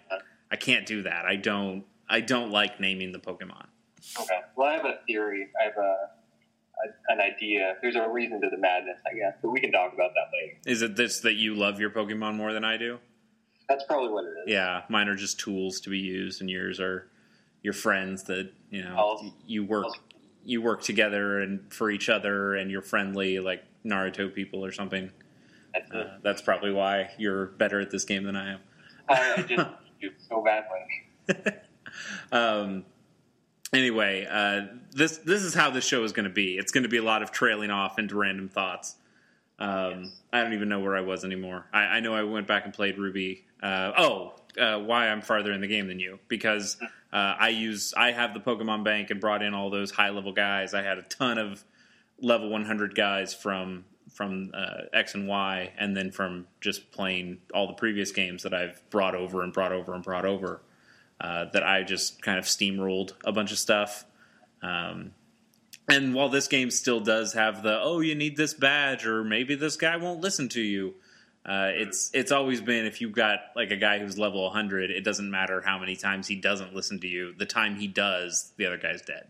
I 0.51 0.55
can't 0.55 0.85
do 0.85 1.03
that. 1.03 1.25
I 1.25 1.35
don't. 1.35 1.83
I 2.09 2.19
don't 2.21 2.51
like 2.51 2.79
naming 2.79 3.11
the 3.11 3.19
Pokemon. 3.19 3.65
Okay. 4.19 4.39
Well, 4.55 4.67
I 4.67 4.73
have 4.73 4.85
a 4.85 4.99
theory. 5.07 5.47
I 5.59 5.65
have 5.65 5.77
a, 5.77 5.81
a 7.11 7.13
an 7.13 7.21
idea. 7.21 7.75
There's 7.81 7.95
a 7.95 8.09
reason 8.09 8.41
to 8.41 8.49
the 8.49 8.57
madness, 8.57 8.97
I 9.09 9.15
guess, 9.15 9.33
but 9.41 9.51
we 9.51 9.59
can 9.59 9.71
talk 9.71 9.93
about 9.93 10.11
that 10.15 10.29
later. 10.33 10.57
Is 10.65 10.81
it 10.81 10.95
this 10.95 11.19
that 11.21 11.33
you 11.35 11.55
love 11.55 11.79
your 11.79 11.89
Pokemon 11.91 12.35
more 12.35 12.53
than 12.53 12.63
I 12.63 12.77
do? 12.77 12.99
That's 13.69 13.83
probably 13.85 14.09
what 14.09 14.25
it 14.25 14.29
is. 14.29 14.43
Yeah, 14.47 14.81
mine 14.89 15.07
are 15.07 15.15
just 15.15 15.39
tools 15.39 15.79
to 15.81 15.89
be 15.89 15.99
used, 15.99 16.41
and 16.41 16.49
yours 16.49 16.79
are 16.79 17.07
your 17.61 17.73
friends 17.73 18.23
that 18.25 18.51
you 18.69 18.83
know 18.83 18.95
I'll- 18.97 19.35
you 19.47 19.63
work 19.63 19.85
I'll- 19.85 19.95
you 20.45 20.61
work 20.61 20.81
together 20.81 21.39
and 21.39 21.71
for 21.73 21.89
each 21.91 22.09
other, 22.09 22.55
and 22.55 22.69
you're 22.71 22.81
friendly 22.81 23.39
like 23.39 23.63
Naruto 23.85 24.33
people 24.33 24.65
or 24.65 24.71
something. 24.71 25.11
That's. 25.73 25.91
Uh, 25.91 26.17
that's 26.21 26.41
probably 26.41 26.71
why 26.71 27.09
you're 27.17 27.47
better 27.47 27.79
at 27.79 27.89
this 27.89 28.05
game 28.05 28.23
than 28.23 28.35
I 28.35 28.53
am. 28.53 28.59
I, 29.09 29.33
I 29.37 29.41
just 29.41 29.69
do 30.01 30.09
so 30.29 30.43
badly. 30.43 31.53
Um, 32.31 32.85
anyway, 33.71 34.27
uh, 34.29 34.75
this 34.91 35.17
this 35.19 35.43
is 35.43 35.53
how 35.53 35.69
this 35.69 35.85
show 35.85 36.03
is 36.03 36.11
going 36.11 36.25
to 36.27 36.33
be. 36.33 36.57
It's 36.57 36.71
going 36.71 36.83
to 36.83 36.89
be 36.89 36.97
a 36.97 37.03
lot 37.03 37.21
of 37.21 37.31
trailing 37.31 37.71
off 37.71 37.99
into 37.99 38.15
random 38.15 38.49
thoughts. 38.49 38.95
Um, 39.59 40.11
I 40.31 40.41
don't 40.41 40.53
even 40.53 40.67
know 40.67 40.79
where 40.79 40.95
I 40.95 41.01
was 41.01 41.23
anymore. 41.23 41.67
I, 41.71 41.81
I 41.81 41.99
know 41.99 42.13
I 42.15 42.23
went 42.23 42.47
back 42.47 42.65
and 42.65 42.73
played 42.73 42.97
Ruby. 42.97 43.45
Uh, 43.61 43.91
oh, 43.97 44.33
uh, 44.59 44.79
why 44.79 45.07
I'm 45.07 45.21
farther 45.21 45.53
in 45.53 45.61
the 45.61 45.67
game 45.67 45.87
than 45.87 45.99
you 45.99 46.19
because 46.27 46.77
uh, 47.13 47.35
I 47.39 47.49
use 47.49 47.93
I 47.95 48.11
have 48.11 48.33
the 48.33 48.39
Pokemon 48.39 48.83
Bank 48.83 49.11
and 49.11 49.21
brought 49.21 49.43
in 49.43 49.53
all 49.53 49.69
those 49.69 49.91
high 49.91 50.09
level 50.09 50.33
guys. 50.33 50.73
I 50.73 50.81
had 50.81 50.97
a 50.97 51.03
ton 51.03 51.37
of 51.37 51.63
level 52.19 52.49
100 52.49 52.95
guys 52.95 53.35
from 53.35 53.85
from 54.11 54.51
uh, 54.53 54.85
X 54.91 55.13
and 55.13 55.27
Y, 55.27 55.71
and 55.77 55.95
then 55.95 56.11
from 56.11 56.47
just 56.59 56.91
playing 56.91 57.37
all 57.53 57.67
the 57.67 57.73
previous 57.73 58.11
games 58.11 58.43
that 58.43 58.53
I've 58.53 58.81
brought 58.89 59.15
over 59.15 59.43
and 59.43 59.53
brought 59.53 59.71
over 59.71 59.93
and 59.93 60.03
brought 60.03 60.25
over. 60.25 60.61
Uh, 61.21 61.45
that 61.53 61.63
I 61.63 61.83
just 61.83 62.21
kind 62.21 62.37
of 62.37 62.45
steamrolled 62.45 63.13
a 63.23 63.31
bunch 63.31 63.51
of 63.51 63.59
stuff. 63.59 64.03
Um, 64.61 65.11
and 65.87 66.13
while 66.13 66.29
this 66.29 66.47
game 66.47 66.71
still 66.71 66.99
does 66.99 67.33
have 67.33 67.61
the 67.61 67.79
oh 67.79 67.99
you 67.99 68.15
need 68.15 68.37
this 68.37 68.53
badge 68.53 69.05
or 69.05 69.23
maybe 69.23 69.55
this 69.55 69.77
guy 69.77 69.97
won't 69.97 70.21
listen 70.21 70.49
to 70.49 70.61
you, 70.61 70.95
Uh, 71.45 71.71
it's 71.73 72.09
it's 72.13 72.31
always 72.31 72.61
been 72.61 72.85
if 72.85 73.01
you've 73.01 73.11
got 73.11 73.39
like 73.55 73.69
a 73.71 73.75
guy 73.75 73.99
who's 73.99 74.17
level 74.17 74.43
100, 74.43 74.91
it 74.91 75.03
doesn't 75.03 75.29
matter 75.29 75.61
how 75.61 75.77
many 75.77 75.95
times 75.95 76.27
he 76.27 76.35
doesn't 76.35 76.73
listen 76.73 76.99
to 77.01 77.07
you. 77.07 77.33
The 77.37 77.45
time 77.45 77.75
he 77.75 77.87
does, 77.87 78.53
the 78.57 78.65
other 78.65 78.77
guy's 78.77 79.01
dead. 79.01 79.27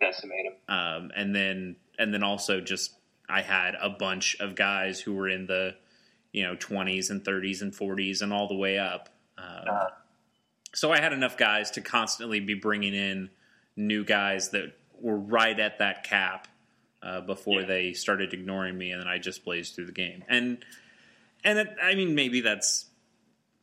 Decimate 0.00 0.46
him. 0.46 0.52
Um, 0.68 1.10
and 1.16 1.34
then 1.34 1.76
and 1.98 2.14
then 2.14 2.22
also 2.22 2.60
just 2.60 2.92
I 3.28 3.42
had 3.42 3.74
a 3.80 3.90
bunch 3.90 4.36
of 4.38 4.54
guys 4.54 5.00
who 5.00 5.14
were 5.14 5.28
in 5.28 5.46
the 5.46 5.74
you 6.32 6.44
know 6.44 6.54
20s 6.54 7.10
and 7.10 7.24
30s 7.24 7.62
and 7.62 7.72
40s 7.72 8.22
and 8.22 8.32
all 8.32 8.46
the 8.46 8.54
way 8.56 8.78
up. 8.78 9.08
Um, 9.36 9.44
Uh, 9.68 9.86
so 10.72 10.92
I 10.92 11.00
had 11.00 11.12
enough 11.12 11.36
guys 11.36 11.72
to 11.72 11.80
constantly 11.80 12.38
be 12.38 12.54
bringing 12.54 12.94
in 12.94 13.30
new 13.74 14.04
guys 14.04 14.50
that 14.50 14.72
were 15.00 15.18
right 15.18 15.58
at 15.58 15.78
that 15.80 16.04
cap 16.04 16.46
uh, 17.02 17.20
before 17.22 17.62
Yeah. 17.62 17.66
they 17.66 17.92
started 17.92 18.32
ignoring 18.32 18.78
me, 18.78 18.92
and 18.92 19.00
then 19.00 19.08
I 19.08 19.18
just 19.18 19.44
blazed 19.44 19.74
through 19.74 19.86
the 19.86 19.92
game. 19.92 20.22
And 20.28 20.64
and 21.44 21.58
it, 21.58 21.76
I 21.82 21.94
mean, 21.94 22.14
maybe 22.14 22.40
that's 22.40 22.86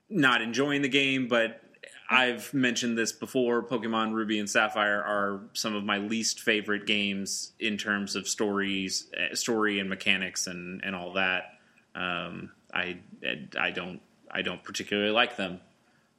not 0.10 0.41
enjoying 0.41 0.81
the 0.81 0.89
game, 0.89 1.27
but 1.27 1.62
I've 2.10 2.53
mentioned 2.53 2.98
this 2.98 3.12
before. 3.12 3.62
Pokemon 3.63 4.13
Ruby 4.13 4.39
and 4.39 4.50
Sapphire 4.50 5.01
are 5.01 5.41
some 5.53 5.75
of 5.75 5.84
my 5.84 5.98
least 5.98 6.39
favorite 6.39 6.86
games 6.86 7.51
in 7.60 7.77
terms 7.77 8.15
of 8.15 8.27
stories, 8.27 9.07
uh, 9.15 9.36
story 9.36 9.79
and 9.79 9.89
mechanics, 9.89 10.48
and 10.48 10.81
and 10.84 10.96
all 10.96 11.13
that. 11.13 11.53
Um, 11.96 12.51
I 12.74 13.00
I 13.60 13.72
don't 13.72 14.00
I 14.31 14.41
don't 14.41 14.63
particularly 14.63 15.12
like 15.12 15.36
them. 15.36 15.60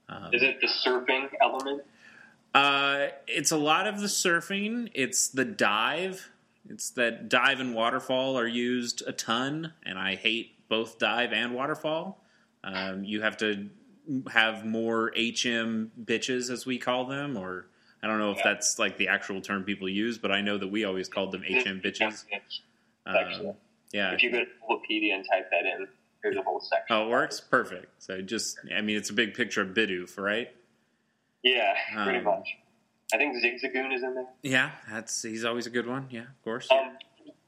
Um, 0.08 0.30
Is 0.32 0.42
it 0.42 0.60
the 0.60 0.66
surfing 0.66 1.28
element? 1.40 1.82
uh, 2.54 3.08
it's 3.26 3.50
a 3.50 3.56
lot 3.56 3.86
of 3.86 4.00
the 4.00 4.06
surfing. 4.06 4.90
It's 4.94 5.28
the 5.28 5.44
dive. 5.44 6.30
It's 6.68 6.90
that 6.90 7.30
dive 7.30 7.60
and 7.60 7.74
waterfall 7.74 8.38
are 8.38 8.46
used 8.46 9.02
a 9.06 9.12
ton, 9.12 9.72
and 9.86 9.98
I 9.98 10.16
hate 10.16 10.54
both 10.68 10.98
dive 10.98 11.32
and 11.32 11.54
waterfall. 11.54 12.24
Um, 12.64 13.04
you 13.04 13.22
have 13.22 13.36
to 13.38 13.68
have 14.30 14.64
more 14.64 15.12
HM 15.16 15.92
bitches, 16.04 16.50
as 16.50 16.64
we 16.66 16.78
call 16.78 17.06
them, 17.06 17.36
or 17.36 17.66
I 18.02 18.06
don't 18.06 18.18
know 18.18 18.30
if 18.32 18.38
Yeah. 18.38 18.52
that's 18.52 18.78
like 18.78 18.96
the 18.96 19.08
actual 19.08 19.40
term 19.40 19.64
people 19.64 19.88
use, 19.88 20.18
but 20.18 20.30
I 20.32 20.40
know 20.40 20.56
that 20.58 20.68
we 20.68 20.84
always 20.84 21.08
called 21.08 21.32
them 21.32 21.42
HM 21.42 21.80
bitches. 21.80 22.24
Um, 23.06 23.54
yeah. 23.92 24.12
If 24.12 24.22
you 24.22 24.30
go 24.30 24.38
to 24.40 24.46
Wikipedia 24.70 25.14
and 25.14 25.24
type 25.30 25.50
that 25.50 25.64
in, 25.66 25.88
there's 26.22 26.36
a 26.36 26.42
whole 26.42 26.60
section. 26.60 26.96
Oh, 26.96 27.06
it 27.06 27.10
works 27.10 27.40
perfect. 27.40 28.02
So 28.02 28.20
just, 28.20 28.58
I 28.76 28.80
mean, 28.80 28.96
it's 28.96 29.10
a 29.10 29.14
big 29.14 29.34
picture 29.34 29.62
of 29.62 29.68
Bidoof, 29.68 30.18
right? 30.18 30.54
Yeah, 31.42 31.74
pretty 31.94 32.18
Um, 32.18 32.24
much. 32.24 32.48
I 33.14 33.16
think 33.16 33.34
Zigzagoon 33.36 33.94
is 33.94 34.02
in 34.02 34.14
there. 34.14 34.26
Yeah, 34.42 34.72
that's 34.90 35.22
he's 35.22 35.44
always 35.44 35.66
a 35.66 35.70
good 35.70 35.86
one. 35.86 36.08
Yeah, 36.10 36.22
of 36.22 36.42
course. 36.42 36.68
Um, 36.70 36.98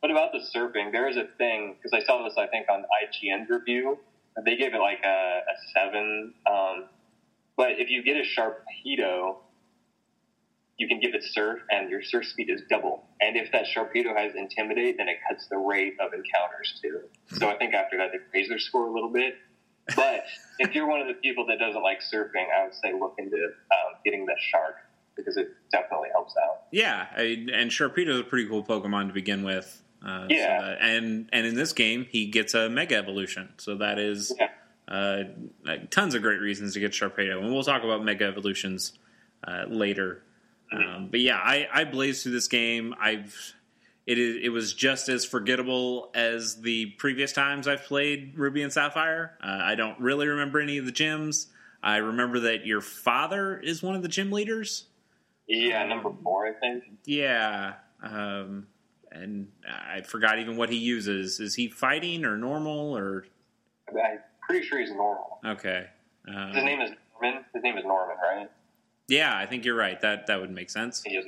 what 0.01 0.11
about 0.11 0.33
the 0.33 0.39
surfing? 0.39 0.93
There 0.93 1.09
is 1.09 1.17
a 1.17 1.27
thing 1.37 1.77
because 1.77 1.93
I 1.93 2.05
saw 2.05 2.25
this, 2.25 2.35
I 2.39 2.47
think, 2.47 2.67
on 2.71 2.83
IGN's 2.83 3.49
review. 3.51 3.99
They 4.45 4.57
gave 4.57 4.75
it 4.75 4.79
like 4.79 5.01
a, 5.05 5.09
a 5.09 5.55
seven. 5.75 6.35
Um, 6.51 6.85
but 7.57 7.73
if 7.73 7.91
you 7.91 8.03
get 8.03 8.17
a 8.17 8.21
Sharpedo, 8.21 9.37
you 10.79 10.89
can 10.89 10.99
give 10.99 11.15
it 11.15 11.23
surf, 11.23 11.61
and 11.71 11.91
your 11.91 12.01
surf 12.03 12.25
speed 12.25 12.49
is 12.49 12.63
double. 12.71 13.05
And 13.21 13.37
if 13.37 13.53
that 13.53 13.67
Sharpedo 13.67 14.17
has 14.17 14.33
Intimidate, 14.35 14.97
then 14.97 15.09
it 15.09 15.17
cuts 15.29 15.47
the 15.51 15.59
rate 15.59 15.95
of 16.01 16.15
encounters 16.15 16.81
too. 16.81 17.01
So 17.39 17.51
I 17.51 17.59
think 17.59 17.75
after 17.75 17.99
that, 17.99 18.13
they 18.13 18.39
raise 18.39 18.49
their 18.49 18.59
score 18.59 18.89
a 18.89 18.93
little 18.93 19.11
bit. 19.13 19.35
But 19.95 20.25
if 20.59 20.75
you're 20.75 20.87
one 20.87 21.03
of 21.03 21.09
the 21.09 21.15
people 21.15 21.47
that 21.49 21.59
doesn't 21.59 21.83
like 21.83 21.99
surfing, 22.01 22.47
I 22.57 22.65
would 22.65 22.75
say 22.75 22.93
look 22.99 23.17
into 23.19 23.37
um, 23.37 23.99
getting 24.05 24.25
the 24.25 24.37
shark 24.51 24.77
because 25.17 25.37
it 25.37 25.49
definitely 25.71 26.09
helps 26.13 26.35
out. 26.43 26.63
Yeah, 26.71 27.09
I, 27.15 27.47
and 27.53 27.71
Sharpedo 27.71 28.11
is 28.11 28.21
a 28.21 28.25
pretty 28.25 28.49
cool 28.49 28.65
Pokemon 28.65 29.09
to 29.09 29.13
begin 29.13 29.43
with. 29.43 29.83
Uh, 30.05 30.29
so 30.29 30.35
Yeah. 30.35 30.61
that- 30.63 30.79
and 30.81 31.29
and 31.33 31.47
in 31.47 31.55
this 31.55 31.73
game, 31.73 32.07
he 32.11 32.27
gets 32.27 32.55
a 32.55 32.69
Mega 32.71 32.97
Evolution, 32.97 33.51
so 33.59 33.77
that 33.77 33.99
is 33.99 34.33
Yeah. 34.39 34.49
uh, 34.89 35.25
like, 35.65 35.91
tons 35.91 36.15
of 36.15 36.23
great 36.23 36.41
reasons 36.41 36.75
to 36.75 36.81
get 36.81 36.93
Sharpedo, 36.93 37.39
and 37.43 37.53
we'll 37.53 37.63
talk 37.63 37.85
about 37.85 38.05
Mega 38.05 38.25
Evolutions 38.25 38.93
uh, 39.47 39.65
later. 39.69 40.23
Um, 40.73 41.09
but 41.11 41.21
yeah, 41.21 41.37
I, 41.39 41.67
I 41.73 41.85
blazed 41.85 42.23
through 42.23 42.33
this 42.33 42.49
game. 42.49 42.95
I've 43.01 43.55
it 44.07 44.19
is 44.19 44.37
it 44.43 44.49
was 44.49 44.73
just 44.75 45.09
as 45.09 45.25
forgettable 45.25 46.11
as 46.15 46.61
the 46.63 46.87
previous 46.99 47.33
times 47.33 47.69
I've 47.69 47.85
played 47.85 48.33
Ruby 48.37 48.63
and 48.63 48.73
Sapphire. 48.73 49.37
Uh, 49.43 49.59
I 49.63 49.75
don't 49.75 49.99
really 50.01 50.27
remember 50.29 50.61
any 50.61 50.79
of 50.79 50.87
the 50.87 50.93
gyms. 50.93 51.47
I 51.83 51.97
remember 51.99 52.41
that 52.41 52.67
your 52.67 52.81
father 52.81 53.59
is 53.59 53.83
one 53.83 53.95
of 53.97 54.03
the 54.03 54.09
gym 54.09 54.31
leaders. 54.33 54.87
Yeah, 55.47 55.85
number 55.87 56.11
four, 56.23 56.47
I 56.47 56.53
think. 56.61 56.85
Yeah, 57.05 57.75
um, 58.03 58.67
and 59.13 59.49
I 59.69 60.03
forgot 60.03 60.39
even 60.39 60.57
what 60.57 60.71
he 60.71 60.77
uses. 60.77 61.41
Is 61.41 61.55
he 61.55 61.69
fighting 61.69 62.25
or 62.25 62.37
normal 62.37 62.97
or 62.97 63.25
I'm 63.89 64.19
pretty 64.41 64.67
sure 64.67 64.79
he's 64.81 64.91
normal. 64.93 65.39
okay? 65.45 65.87
Um, 66.29 66.53
His 66.55 66.65
name 66.65 66.81
is 66.81 66.91
Norman. 67.21 67.45
His 67.55 67.63
name 67.63 67.77
is 67.79 67.85
Norman, 67.85 68.17
right? 68.23 68.51
yeah, 69.09 69.37
I 69.37 69.47
think 69.47 69.65
you're 69.65 69.75
right. 69.77 70.01
That 70.01 70.27
that 70.29 70.41
would 70.41 70.51
make 70.51 70.71
sense. 70.71 71.03
He 71.03 71.17
is. 71.17 71.27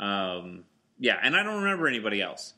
Um, 0.00 0.64
yeah, 0.98 1.18
and 1.22 1.36
I 1.36 1.42
don't 1.42 1.62
remember 1.62 1.86
anybody 1.86 2.20
else. 2.20 2.54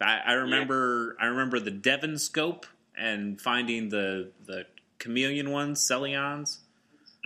I, 0.00 0.20
I 0.26 0.32
remember 0.32 1.16
I 1.20 1.26
remember 1.26 1.60
the 1.60 1.70
Devon 1.70 2.18
scope 2.18 2.66
and 2.96 3.40
finding 3.40 3.88
the 3.90 4.30
the 4.46 4.64
chameleon 4.98 5.50
ones, 5.50 5.86
Kecleons, 5.88 6.58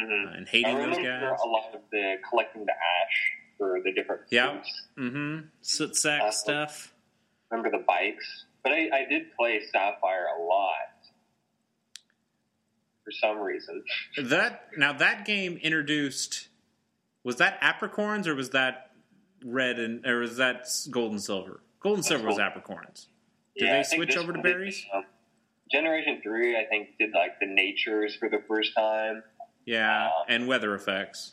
Mhm. 0.00 0.26
uh, 0.26 0.36
and 0.36 0.48
hating 0.48 0.76
those 0.76 0.96
guys. 0.96 1.38
a 1.44 1.48
lot 1.48 1.72
of 1.74 1.80
the 1.90 2.16
collecting 2.28 2.66
the 2.66 2.72
ash 2.72 3.32
for 3.58 3.80
the 3.84 3.92
different 3.92 4.22
Yeah. 4.30 4.60
Mm-hmm. 4.98 5.46
Soot 5.60 5.96
sack 5.96 6.22
Uh, 6.22 6.30
stuff. 6.30 6.92
Remember 7.50 7.70
the 7.76 7.84
bikes, 7.86 8.44
but 8.62 8.72
I, 8.72 8.88
I 8.92 9.04
did 9.08 9.34
play 9.38 9.60
Sapphire 9.72 10.26
a 10.38 10.42
lot 10.42 10.74
for 13.04 13.12
some 13.12 13.38
reason. 13.38 13.84
That 14.24 14.68
now 14.76 14.92
that 14.94 15.24
game 15.24 15.58
introduced 15.62 16.48
was 17.22 17.36
that 17.36 17.60
apricorns 17.60 18.26
or 18.26 18.34
was 18.34 18.50
that 18.50 18.90
red 19.44 19.78
and 19.78 20.04
or 20.06 20.20
was 20.20 20.36
that 20.38 20.66
gold 20.90 21.12
and 21.12 21.22
silver? 21.22 21.60
Gold 21.80 21.96
and 21.96 22.04
That's 22.04 22.08
silver 22.08 22.26
was 22.26 22.38
apricorns. 22.38 23.06
Did 23.56 23.66
Yeah, 23.68 23.76
they 23.78 23.96
switch 23.96 24.16
over 24.16 24.32
to 24.32 24.38
one 24.38 24.44
did, 24.46 24.52
berries? 24.54 24.84
um, 24.92 25.04
Generation 25.70 26.20
three, 26.22 26.56
I 26.56 26.64
think, 26.64 26.90
did 26.98 27.10
like 27.12 27.38
the 27.40 27.46
natures 27.46 28.14
for 28.16 28.28
the 28.28 28.40
first 28.48 28.72
time. 28.76 29.22
Yeah, 29.64 30.06
uh, 30.08 30.10
and 30.28 30.46
weather 30.46 30.74
effects. 30.74 31.32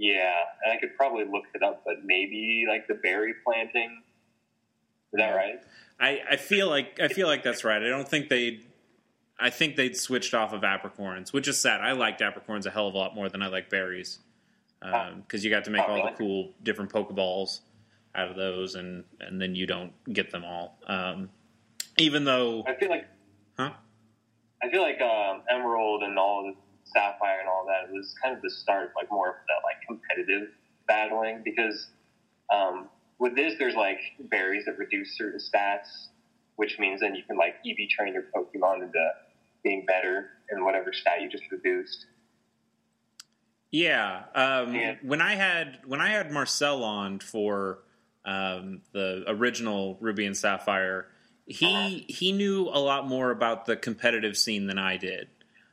Yeah, 0.00 0.34
and 0.64 0.72
I 0.72 0.78
could 0.78 0.96
probably 0.96 1.26
look 1.26 1.44
it 1.54 1.62
up, 1.62 1.82
but 1.84 1.96
maybe 2.02 2.64
like 2.66 2.88
the 2.88 2.94
berry 2.94 3.34
planting. 3.44 4.02
Is 5.12 5.18
that 5.18 5.34
right? 5.34 5.60
I, 6.00 6.20
I 6.30 6.36
feel 6.36 6.70
like 6.70 6.98
I 6.98 7.08
feel 7.08 7.26
like 7.26 7.42
that's 7.42 7.64
right. 7.64 7.82
I 7.82 7.88
don't 7.88 8.08
think 8.08 8.30
they. 8.30 8.60
I 9.38 9.50
think 9.50 9.76
they'd 9.76 9.94
switched 9.94 10.32
off 10.32 10.54
of 10.54 10.62
apricorns, 10.62 11.34
which 11.34 11.48
is 11.48 11.60
sad. 11.60 11.82
I 11.82 11.92
liked 11.92 12.22
apricorns 12.22 12.64
a 12.64 12.70
hell 12.70 12.88
of 12.88 12.94
a 12.94 12.96
lot 12.96 13.14
more 13.14 13.28
than 13.28 13.42
I 13.42 13.48
like 13.48 13.68
berries 13.68 14.20
because 14.80 15.44
you 15.44 15.50
got 15.50 15.64
to 15.64 15.70
make 15.70 15.86
all 15.86 16.02
the 16.02 16.16
cool 16.16 16.52
different 16.62 16.90
Pokeballs 16.90 17.60
out 18.14 18.30
of 18.30 18.36
those, 18.36 18.76
and 18.76 19.04
and 19.20 19.38
then 19.38 19.54
you 19.54 19.66
don't 19.66 19.92
get 20.10 20.30
them 20.30 20.44
all. 20.46 20.78
Um, 20.86 21.28
even 21.98 22.24
though, 22.24 22.64
I 22.66 22.74
feel 22.74 22.88
like 22.88 23.06
huh? 23.58 23.72
I 24.62 24.70
feel 24.70 24.80
like 24.80 25.00
um, 25.02 25.42
Emerald 25.50 26.02
and 26.04 26.18
all 26.18 26.44
the 26.44 26.69
Sapphire 26.92 27.40
and 27.40 27.48
all 27.48 27.66
that, 27.66 27.88
it 27.88 27.92
was 27.92 28.14
kind 28.22 28.34
of 28.36 28.42
the 28.42 28.50
start 28.50 28.84
of 28.84 28.90
like 28.96 29.10
more 29.10 29.28
of 29.28 29.34
that 29.48 29.62
like 29.64 29.76
competitive 29.86 30.48
battling 30.86 31.42
because 31.44 31.88
um, 32.52 32.88
with 33.18 33.36
this 33.36 33.54
there's 33.58 33.74
like 33.74 33.98
berries 34.18 34.64
that 34.66 34.78
reduce 34.78 35.16
certain 35.16 35.40
stats, 35.40 36.08
which 36.56 36.78
means 36.78 37.00
then 37.00 37.14
you 37.14 37.22
can 37.22 37.36
like 37.36 37.54
EV 37.66 37.88
train 37.88 38.14
your 38.14 38.24
Pokemon 38.34 38.82
into 38.82 39.10
being 39.62 39.84
better 39.86 40.30
in 40.50 40.64
whatever 40.64 40.92
stat 40.92 41.20
you 41.22 41.28
just 41.28 41.44
reduced. 41.50 42.06
Yeah. 43.70 44.24
Um, 44.34 44.74
Yeah. 44.74 44.96
When 45.02 45.20
I 45.20 45.34
had 45.34 45.78
when 45.86 46.00
I 46.00 46.10
had 46.10 46.30
Marcel 46.30 46.82
on 46.82 47.20
for 47.20 47.78
um, 48.24 48.82
the 48.92 49.24
original 49.28 49.96
Ruby 50.00 50.26
and 50.26 50.36
Sapphire, 50.36 51.06
he 51.46 52.04
he 52.08 52.32
knew 52.32 52.68
a 52.68 52.78
lot 52.78 53.06
more 53.08 53.30
about 53.30 53.66
the 53.66 53.76
competitive 53.76 54.36
scene 54.36 54.66
than 54.66 54.78
I 54.78 54.96
did, 54.96 55.28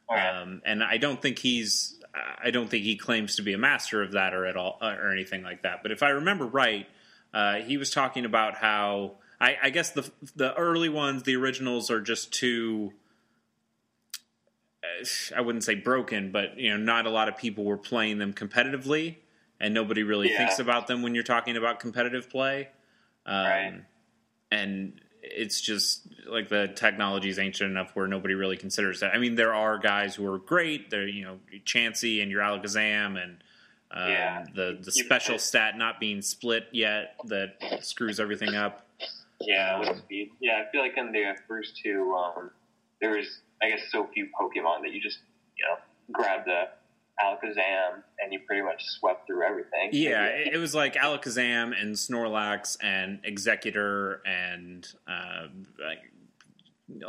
um, 0.09 0.61
and 0.65 0.83
I 0.83 0.97
don't 0.97 1.21
think 1.21 1.39
he's 1.39 1.99
I 2.43 2.51
don't 2.51 2.69
think 2.69 2.83
he 2.83 2.95
claims 2.95 3.35
to 3.35 3.41
be 3.43 3.53
a 3.53 3.57
master 3.57 4.01
of 4.01 4.13
that 4.13 4.33
or 4.33 4.45
at 4.45 4.55
all 4.57 4.77
or 4.81 5.11
anything 5.11 5.43
like 5.43 5.63
that. 5.63 5.83
But 5.83 5.91
if 5.91 6.01
I 6.01 6.09
remember 6.09 6.45
right, 6.45 6.87
uh, 7.33 7.55
he 7.55 7.77
was 7.77 7.91
talking 7.91 8.25
about 8.25 8.55
how 8.55 9.15
I, 9.39 9.57
I 9.63 9.69
guess 9.69 9.91
the 9.91 10.09
the 10.35 10.55
early 10.55 10.89
ones, 10.89 11.23
the 11.23 11.35
originals, 11.35 11.91
are 11.91 12.01
just 12.01 12.33
too. 12.33 12.93
uh, 14.83 15.05
I 15.35 15.41
wouldn't 15.41 15.63
say 15.63 15.75
broken, 15.75 16.31
but 16.31 16.57
you 16.57 16.69
know, 16.71 16.77
not 16.77 17.05
a 17.05 17.09
lot 17.09 17.27
of 17.27 17.37
people 17.37 17.63
were 17.65 17.77
playing 17.77 18.17
them 18.19 18.33
competitively, 18.33 19.17
and 19.59 19.73
nobody 19.73 20.03
really 20.03 20.29
Yeah. 20.31 20.37
thinks 20.37 20.59
about 20.59 20.87
them 20.87 21.01
when 21.01 21.13
you're 21.15 21.23
talking 21.23 21.57
about 21.57 21.79
competitive 21.79 22.29
play. 22.29 22.69
Um, 23.25 23.45
Right. 23.45 23.83
And 24.49 25.01
it's 25.35 25.61
just 25.61 26.07
like 26.27 26.49
the 26.49 26.67
technology 26.75 27.29
is 27.29 27.39
ancient 27.39 27.69
enough 27.71 27.91
where 27.95 28.07
nobody 28.07 28.33
really 28.33 28.57
considers 28.57 28.99
that. 29.01 29.13
I 29.13 29.17
mean, 29.17 29.35
there 29.35 29.53
are 29.53 29.77
guys 29.77 30.15
who 30.15 30.31
are 30.31 30.37
great. 30.39 30.89
They're 30.89 31.07
you 31.07 31.23
know 31.25 31.39
Chansey 31.65 32.21
and 32.21 32.31
your 32.31 32.41
Alakazam 32.41 33.21
and 33.21 33.37
um, 33.91 34.09
Yeah. 34.09 34.45
the 34.53 34.77
the 34.81 34.91
special 34.91 35.39
stat 35.39 35.77
not 35.77 35.99
being 35.99 36.21
split 36.21 36.67
yet 36.71 37.15
that 37.25 37.55
screws 37.81 38.19
everything 38.19 38.55
up. 38.55 38.85
Yeah, 39.39 39.79
with 39.79 39.97
speed. 39.99 40.31
Yeah, 40.39 40.63
I 40.67 40.71
feel 40.71 40.81
like 40.81 40.97
in 40.97 41.11
the 41.11 41.35
first 41.47 41.77
two 41.83 42.13
um, 42.15 42.51
there 43.01 43.11
was 43.11 43.41
I 43.61 43.69
guess 43.69 43.81
so 43.91 44.07
few 44.13 44.27
Pokemon 44.39 44.81
that 44.83 44.91
you 44.91 45.01
just 45.01 45.19
you 45.57 45.65
know 45.65 45.77
grab 46.11 46.45
the 46.45 46.63
Alakazam 47.23 48.03
and 48.19 48.31
you 48.31 48.39
pretty 48.45 48.61
much 48.61 48.83
swept 48.85 49.27
through 49.27 49.43
everything. 49.43 49.89
Yeah, 49.91 50.25
it, 50.25 50.53
it 50.53 50.57
was 50.57 50.75
like 50.75 50.93
Alakazam 50.95 51.73
and 51.79 51.95
Snorlax 51.95 52.77
and 52.81 53.21
Exeggutor 53.23 54.19
and 54.25 54.87
uh, 55.07 55.47
like, 55.79 55.99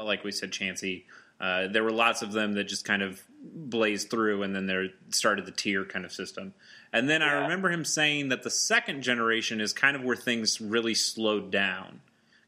like 0.04 0.24
we 0.24 0.32
said, 0.32 0.50
Chansey. 0.50 1.04
Uh, 1.40 1.68
there 1.68 1.84
were 1.84 1.92
lots 1.92 2.22
of 2.22 2.32
them 2.32 2.54
that 2.54 2.64
just 2.64 2.84
kind 2.84 3.00
of 3.02 3.22
blazed 3.40 4.10
through, 4.10 4.42
and 4.42 4.54
then 4.54 4.66
there 4.66 4.88
started 5.10 5.46
the 5.46 5.52
tier 5.52 5.84
kind 5.84 6.04
of 6.04 6.12
system. 6.12 6.52
And 6.92 7.08
then 7.08 7.22
I 7.22 7.42
remember 7.42 7.70
him 7.70 7.84
saying 7.84 8.30
that 8.30 8.42
the 8.42 8.50
second 8.50 9.02
generation 9.02 9.60
is 9.60 9.72
kind 9.72 9.94
of 9.94 10.02
where 10.02 10.16
things 10.16 10.60
really 10.60 10.94
slowed 10.94 11.52
down 11.52 12.00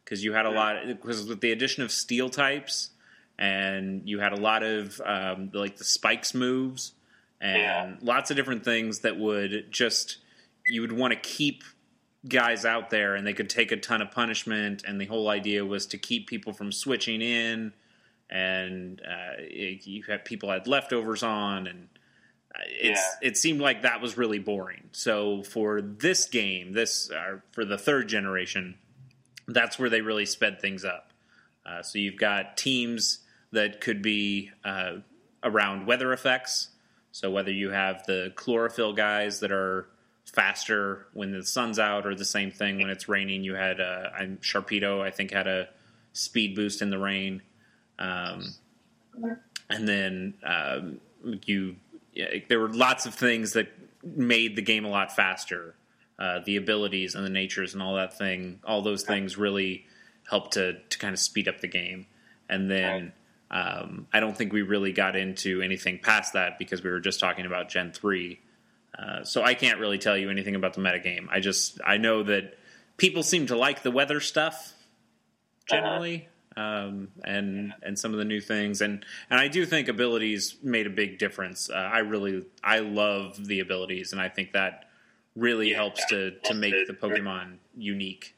because 0.04 0.24
you 0.24 0.32
had 0.32 0.44
a 0.46 0.48
Yeah. 0.48 0.54
lot 0.56 0.86
because 0.88 1.24
with 1.28 1.40
the 1.40 1.52
addition 1.52 1.84
of 1.84 1.92
steel 1.92 2.30
types, 2.30 2.90
and 3.38 4.08
you 4.08 4.18
had 4.18 4.32
a 4.32 4.40
lot 4.40 4.62
of 4.64 5.00
um, 5.04 5.50
like 5.54 5.76
the 5.76 5.84
spikes 5.84 6.34
moves 6.34 6.92
and 7.40 7.56
Yeah. 7.59 7.97
lots 8.02 8.30
of 8.30 8.37
different 8.37 8.64
things 8.64 9.00
that 9.00 9.16
would 9.16 9.66
just 9.70 10.18
you 10.66 10.80
would 10.82 10.92
want 10.92 11.12
to 11.12 11.18
keep 11.20 11.64
guys 12.28 12.64
out 12.66 12.90
there 12.90 13.14
and 13.14 13.26
they 13.26 13.32
could 13.32 13.49
take 13.49 13.73
a 13.73 13.76
ton 13.76 14.02
of 14.02 14.11
punishment 14.11 14.82
and 14.87 15.00
the 15.00 15.06
whole 15.06 15.28
idea 15.30 15.64
was 15.64 15.87
to 15.87 15.97
keep 15.99 16.26
people 16.28 16.52
from 16.52 16.70
switching 16.70 17.23
in 17.23 17.73
and 18.28 19.00
uh, 19.00 19.35
it- 19.38 19.87
you 19.87 20.02
had 20.04 20.25
people 20.25 20.50
had 20.50 20.66
leftovers 20.66 21.23
on 21.23 21.66
and 21.66 21.88
uh, 22.54 22.59
it's 22.66 23.00
it 23.23 23.37
seemed 23.37 23.61
like 23.61 23.82
that 23.82 24.00
was 24.02 24.18
really 24.18 24.38
boring. 24.38 24.88
So 24.92 25.42
for 25.44 25.80
this 25.80 26.26
game 26.26 26.73
this 26.73 27.11
uh, 27.11 27.38
for 27.52 27.64
the 27.64 27.78
third 27.78 28.09
generation 28.09 28.76
that's 29.49 29.78
where 29.78 29.88
they 29.90 30.00
really 30.02 30.26
sped 30.26 30.61
things 30.61 30.85
up. 30.85 31.12
Uh, 31.66 31.82
so 31.82 31.99
you've 31.99 32.16
got 32.18 32.56
teams 32.56 33.20
that 33.52 33.80
could 33.80 34.00
be 34.02 34.50
uh, 34.64 34.97
around 35.42 35.87
weather 35.87 36.12
effects 36.12 36.68
so 37.12 37.30
whether 37.30 37.50
you 37.50 37.70
have 37.70 38.04
the 38.06 38.32
chlorophyll 38.36 38.92
guys 38.92 39.40
that 39.40 39.52
are 39.52 39.88
faster 40.24 41.06
when 41.12 41.32
the 41.32 41.44
sun's 41.44 41.78
out, 41.78 42.06
or 42.06 42.14
the 42.14 42.24
same 42.24 42.50
thing 42.50 42.78
when 42.78 42.90
it's 42.90 43.08
raining, 43.08 43.42
you 43.42 43.54
had 43.54 43.80
uh, 43.80 44.10
I'm 44.16 44.38
Sharpedo. 44.38 45.02
I 45.02 45.10
think 45.10 45.32
had 45.32 45.46
a 45.46 45.68
speed 46.12 46.54
boost 46.54 46.82
in 46.82 46.90
the 46.90 46.98
rain, 46.98 47.42
um, 47.98 48.54
and 49.68 49.88
then 49.88 50.34
um, 50.44 51.00
you 51.46 51.76
yeah, 52.12 52.28
there 52.48 52.60
were 52.60 52.68
lots 52.68 53.06
of 53.06 53.14
things 53.14 53.52
that 53.54 53.68
made 54.04 54.56
the 54.56 54.62
game 54.62 54.84
a 54.84 54.88
lot 54.88 55.14
faster. 55.14 55.74
Uh, 56.18 56.40
the 56.44 56.56
abilities 56.56 57.14
and 57.14 57.24
the 57.24 57.30
natures 57.30 57.72
and 57.72 57.82
all 57.82 57.94
that 57.94 58.16
thing, 58.16 58.60
all 58.64 58.82
those 58.82 59.02
things 59.02 59.38
really 59.38 59.86
helped 60.28 60.52
to 60.52 60.74
to 60.90 60.98
kind 60.98 61.14
of 61.14 61.18
speed 61.18 61.48
up 61.48 61.60
the 61.60 61.68
game. 61.68 62.06
And 62.48 62.70
then 62.70 63.12
um, 63.50 64.07
I 64.12 64.21
don't 64.21 64.37
think 64.37 64.52
we 64.52 64.62
really 64.62 64.92
got 64.92 65.16
into 65.16 65.61
anything 65.62 65.99
past 65.99 66.35
that 66.35 66.59
because 66.59 66.83
we 66.83 66.90
were 66.90 67.00
just 67.00 67.19
talking 67.21 67.47
about 67.47 67.69
Gen 67.69 67.92
three. 67.92 68.40
Uh, 68.97 69.25
so 69.25 69.42
I 69.42 69.54
can't 69.54 69.78
really 69.78 69.99
tell 69.99 70.16
you 70.16 70.30
anything 70.30 70.54
about 70.54 70.75
the 70.75 70.80
metagame. 70.80 71.26
I 71.30 71.40
just 71.40 71.80
I 71.85 71.97
know 71.97 72.23
that 72.25 72.59
people 72.97 73.23
seem 73.23 73.47
to 73.47 73.57
like 73.57 73.83
the 73.83 73.90
weather 73.90 74.21
stuff 74.21 74.75
generally, 75.69 76.28
um, 76.56 77.08
and 77.25 77.73
and 77.82 77.99
some 77.99 78.13
of 78.13 78.19
the 78.19 78.25
new 78.25 78.41
things, 78.41 78.80
and 78.80 79.04
and 79.30 79.41
I 79.41 79.49
do 79.49 79.65
think 79.65 79.89
abilities 79.89 80.56
made 80.63 80.86
a 80.86 80.91
big 80.91 81.19
difference. 81.19 81.71
Uh, 81.71 81.75
I 81.75 81.99
really 82.00 82.45
I 82.63 82.80
love 82.80 83.47
the 83.47 83.60
abilities, 83.60 84.13
and 84.13 84.21
I 84.21 84.28
think 84.28 84.52
that 84.52 84.84
really 85.36 85.71
Yeah, 85.71 85.76
helps 85.76 86.04
to 86.06 86.32
to 86.45 86.54
make 86.54 86.75
the 86.86 86.93
Pokemon 86.93 87.58
unique. 87.76 88.34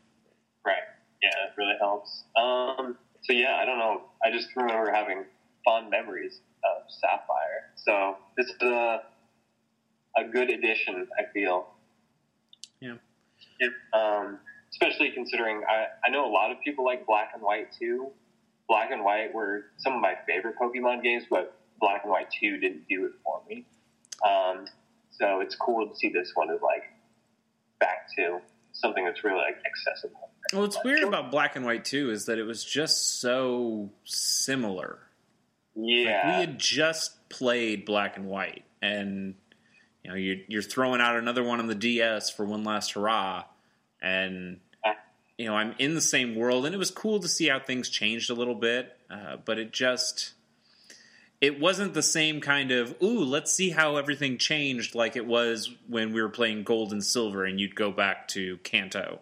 Right. 0.65 0.77
Yeah, 1.23 1.31
it 1.47 1.53
really 1.57 1.77
helps. 1.81 2.25
Um, 2.37 2.99
so 3.23 3.33
yeah, 3.33 3.59
I 3.61 3.65
don't 3.65 3.79
know. 3.79 4.03
I 4.25 4.31
just 4.31 4.49
remember 4.57 4.91
having 4.93 5.25
fond 5.65 5.91
memories 5.91 6.41
of 6.65 6.83
Sapphire. 7.01 7.71
So 7.77 8.17
this 8.37 8.47
is 8.47 8.63
a 8.63 9.03
a 10.17 10.25
good 10.25 10.51
addition. 10.51 11.07
I 11.19 11.33
feel. 11.33 11.69
Yeah. 13.61 13.69
Um, 13.93 14.39
especially 14.73 15.11
considering 15.11 15.63
I, 15.69 15.87
I 16.07 16.11
know 16.11 16.27
a 16.27 16.33
lot 16.33 16.51
of 16.51 16.61
people 16.61 16.85
like 16.85 17.07
Black 17.07 17.31
and 17.35 17.43
White 17.43 17.69
too. 17.79 18.09
Black 18.69 18.91
and 18.91 19.05
White 19.05 19.35
were 19.35 19.67
some 19.79 19.95
of 19.95 20.01
my 20.01 20.15
favorite 20.27 20.57
Pokemon 20.61 21.03
games, 21.03 21.25
but 21.31 21.59
Black 21.81 22.03
and 22.05 22.13
White 22.13 22.29
Two 22.41 22.59
didn't 22.59 22.89
do 22.89 23.07
it 23.07 23.13
for 23.25 23.41
me. 23.49 23.65
Um, 24.27 24.67
so 25.11 25.41
it's 25.41 25.55
cool 25.55 25.89
to 25.89 25.95
see 25.97 26.09
this 26.09 26.33
one 26.35 26.51
is 26.51 26.61
like 26.63 26.85
back 27.79 28.07
to 28.17 28.41
something 28.73 29.05
that's 29.05 29.23
really 29.25 29.37
like 29.37 29.57
accessible. 29.67 30.31
Well, 30.53 30.63
what's 30.63 30.79
weird 30.85 31.03
about 31.03 31.31
Black 31.31 31.57
and 31.57 31.65
White 31.65 31.85
too 31.85 32.11
is 32.11 32.27
that 32.27 32.39
it 32.39 32.45
was 32.45 32.65
just 32.65 33.21
so 33.21 33.91
similar. 34.05 34.99
Like, 35.75 35.87
Yeah. 35.89 36.27
we 36.27 36.41
had 36.41 36.59
just 36.59 37.29
played 37.31 37.85
Black 37.85 38.17
and 38.17 38.27
White, 38.27 38.65
and 38.83 39.35
you 40.05 40.11
know 40.11 40.17
you're, 40.17 40.37
you're 40.49 40.63
throwing 40.63 41.01
out 41.01 41.17
another 41.17 41.43
one 41.43 41.59
on 41.61 41.67
the 41.69 41.75
DS 41.75 42.31
for 42.31 42.45
one 42.45 42.65
last 42.65 42.93
hurrah, 42.93 43.45
and 44.03 44.61
you 45.39 45.47
know 45.47 45.55
I'm 45.55 45.75
in 45.79 45.95
the 45.95 46.01
same 46.03 46.35
world, 46.37 46.67
and 46.67 46.75
it 46.75 46.79
was 46.79 46.91
cool 46.91 47.21
to 47.21 47.29
see 47.29 47.49
how 47.49 47.59
things 47.59 47.89
changed 47.89 48.29
a 48.29 48.35
little 48.35 48.55
bit, 48.55 48.95
uh, 49.11 49.37
but 49.45 49.59
it 49.59 49.73
just 49.73 50.33
it 51.41 51.59
wasn't 51.59 51.95
the 51.95 52.03
same 52.03 52.41
kind 52.41 52.71
of 52.71 52.95
ooh 53.03 53.25
let's 53.25 53.53
see 53.53 53.71
how 53.71 53.97
everything 53.97 54.39
changed 54.39 54.95
like 54.95 55.17
it 55.17 55.27
was 55.27 55.71
when 55.89 56.13
we 56.13 56.21
were 56.23 56.29
playing 56.29 56.65
Gold 56.65 56.93
and 56.93 57.03
Silver, 57.03 57.45
and 57.47 57.59
you'd 57.59 57.75
go 57.75 57.91
back 57.91 58.29
to 58.29 58.59
Kanto. 58.59 59.21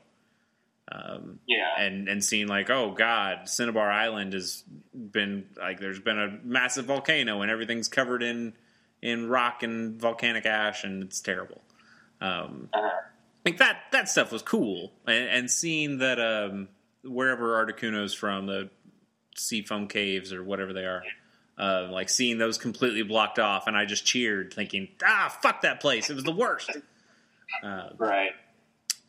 Um, 0.92 1.38
yeah. 1.46 1.68
and 1.78 2.08
and 2.08 2.24
seeing 2.24 2.48
like 2.48 2.68
oh 2.68 2.90
god 2.92 3.48
cinnabar 3.48 3.88
island 3.88 4.32
has 4.32 4.64
been 4.92 5.46
like 5.56 5.78
there's 5.78 6.00
been 6.00 6.18
a 6.18 6.38
massive 6.42 6.86
volcano 6.86 7.42
and 7.42 7.50
everything's 7.50 7.88
covered 7.88 8.24
in 8.24 8.54
in 9.00 9.28
rock 9.28 9.62
and 9.62 10.00
volcanic 10.00 10.46
ash 10.46 10.82
and 10.82 11.04
it's 11.04 11.20
terrible 11.20 11.60
um 12.20 12.68
Uh-huh. 12.74 12.90
like 13.44 13.58
that 13.58 13.82
that 13.92 14.08
stuff 14.08 14.32
was 14.32 14.42
cool 14.42 14.92
and, 15.06 15.28
and 15.28 15.50
seeing 15.50 15.98
that 15.98 16.18
um 16.18 16.66
wherever 17.04 17.54
articuno's 17.54 18.12
from 18.12 18.46
the 18.46 18.68
seafoam 19.36 19.86
caves 19.86 20.32
or 20.32 20.42
whatever 20.42 20.72
they 20.72 20.84
are 20.84 21.02
uh, 21.56 21.88
like 21.90 22.08
seeing 22.08 22.38
those 22.38 22.58
completely 22.58 23.02
blocked 23.02 23.38
off 23.38 23.68
and 23.68 23.76
i 23.76 23.84
just 23.84 24.04
cheered 24.04 24.52
thinking 24.52 24.88
ah 25.04 25.32
fuck 25.40 25.60
that 25.62 25.78
place 25.80 26.10
it 26.10 26.14
was 26.14 26.24
the 26.24 26.32
worst 26.32 26.70
uh, 27.62 27.90
Right. 27.96 28.30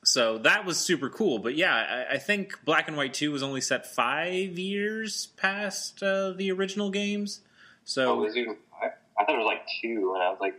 So 0.04 0.38
that 0.40 0.66
was 0.66 0.78
super 0.78 1.10
cool. 1.10 1.40
But 1.40 1.56
yeah, 1.56 2.06
I, 2.10 2.16
I 2.16 2.18
think 2.18 2.64
Black 2.66 2.88
and 2.88 2.98
White 2.98 3.14
Two 3.14 3.32
was 3.32 3.44
only 3.44 3.62
set 3.62 3.86
five 3.86 4.58
years 4.58 5.28
past 5.38 6.02
uh, 6.02 6.32
the 6.32 6.52
original 6.52 6.90
games. 6.90 7.42
Oh, 7.44 7.48
So 7.86 8.14
it 8.14 8.26
was 8.26 8.38
even, 8.38 8.58
I, 8.82 8.88
I 9.20 9.26
thought 9.26 9.36
it 9.36 9.38
was 9.40 9.46
like 9.46 9.66
two, 9.82 10.14
and 10.16 10.24
I 10.24 10.30
was 10.30 10.40
like, 10.40 10.56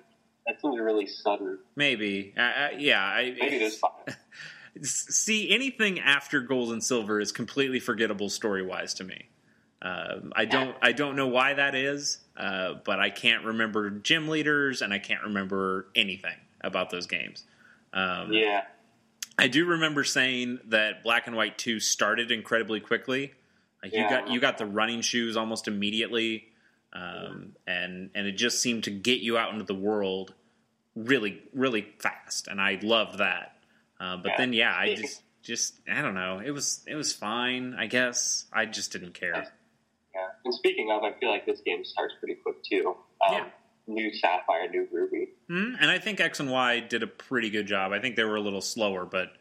that 0.47 0.61
seems 0.61 0.79
really 0.81 1.07
sudden. 1.07 1.59
maybe, 1.77 2.35
uh, 2.37 2.41
uh, 2.41 2.69
yeah. 2.77 3.03
I, 3.03 3.35
Maybe 3.41 3.57
it 3.57 3.63
is 3.63 3.79
five. 3.79 4.17
see 4.83 5.51
anything 5.55 6.01
after 6.01 6.41
Gold 6.41 6.73
and 6.73 6.83
Silver 6.83 7.21
is 7.21 7.31
completely 7.31 7.79
forgettable 7.79 8.29
story 8.29 8.65
wise 8.65 8.95
to 8.95 9.05
me. 9.05 9.29
Um, 9.83 10.33
I 10.37 10.45
don't 10.45 10.77
I 10.81 10.93
don't 10.93 11.17
know 11.17 11.27
why 11.27 11.55
that 11.55 11.75
is, 11.75 12.19
uh, 12.37 12.75
but 12.85 13.01
I 13.01 13.11
can't 13.11 13.45
remember 13.45 13.91
gym 13.91 14.29
leaders 14.29 14.81
and 14.81 14.93
I 14.93 15.01
can't 15.01 15.23
remember 15.25 15.89
anything 15.97 16.37
about 16.61 16.91
those 16.91 17.07
games. 17.09 17.45
Um, 17.93 18.33
Yeah. 18.33 18.63
I 19.39 19.49
do 19.49 19.65
remember 19.67 20.05
saying 20.05 20.61
that 20.67 21.03
Black 21.03 21.27
and 21.27 21.35
White 21.37 21.59
Two 21.59 21.81
started 21.81 22.31
incredibly 22.31 22.81
quickly. 22.81 23.33
Like 23.83 23.93
you 23.93 24.09
got 24.09 24.31
you 24.31 24.41
got 24.41 24.59
the 24.59 24.67
running 24.67 25.01
shoes 25.01 25.37
almost 25.37 25.67
immediately, 25.69 26.49
um, 26.93 27.53
and 27.67 28.11
and 28.15 28.27
it 28.27 28.33
just 28.33 28.61
seemed 28.61 28.85
to 28.85 28.91
get 28.91 29.21
you 29.21 29.37
out 29.39 29.53
into 29.53 29.65
the 29.65 29.75
world 29.75 30.35
really 30.95 31.43
really 31.53 31.89
fast, 31.99 32.47
and 32.49 32.61
I 32.61 32.79
loved 32.83 33.19
that. 33.19 33.57
Uh, 33.99 34.17
but 34.19 34.31
Yeah. 34.33 34.37
then 34.39 34.53
yeah, 34.53 34.77
I 34.77 34.95
just 34.95 35.23
just 35.43 35.75
I 35.91 36.03
don't 36.03 36.15
know. 36.15 36.39
It 36.45 36.51
was 36.51 36.85
it 36.87 36.95
was 36.95 37.13
fine. 37.13 37.75
I 37.75 37.87
guess 37.87 38.47
I 38.53 38.67
just 38.67 38.93
didn't 38.93 39.15
care. 39.15 39.33
Yeah. 40.15 40.27
And 40.45 40.55
speaking 40.55 40.91
of, 40.93 41.03
I 41.03 41.13
feel 41.19 41.31
like 41.31 41.47
this 41.47 41.61
game 41.65 41.85
starts 41.85 42.15
pretty 42.21 42.35
quick 42.35 42.63
too. 42.63 42.95
Um, 43.27 43.35
Yeah. 43.35 43.45
New 43.87 44.13
Sapphire, 44.15 44.69
new 44.71 44.87
Ruby. 44.93 45.29
Mhm. 45.51 45.77
And 45.81 45.91
I 45.91 45.99
think 45.99 46.21
X 46.21 46.41
and 46.41 46.51
Y 46.51 46.81
did 46.81 47.03
a 47.03 47.07
pretty 47.07 47.51
good 47.51 47.67
job. 47.67 47.93
I 47.93 47.99
think 47.99 48.17
they 48.17 48.25
were 48.25 48.37
a 48.37 48.41
little 48.41 48.61
slower, 48.61 49.05
but 49.05 49.33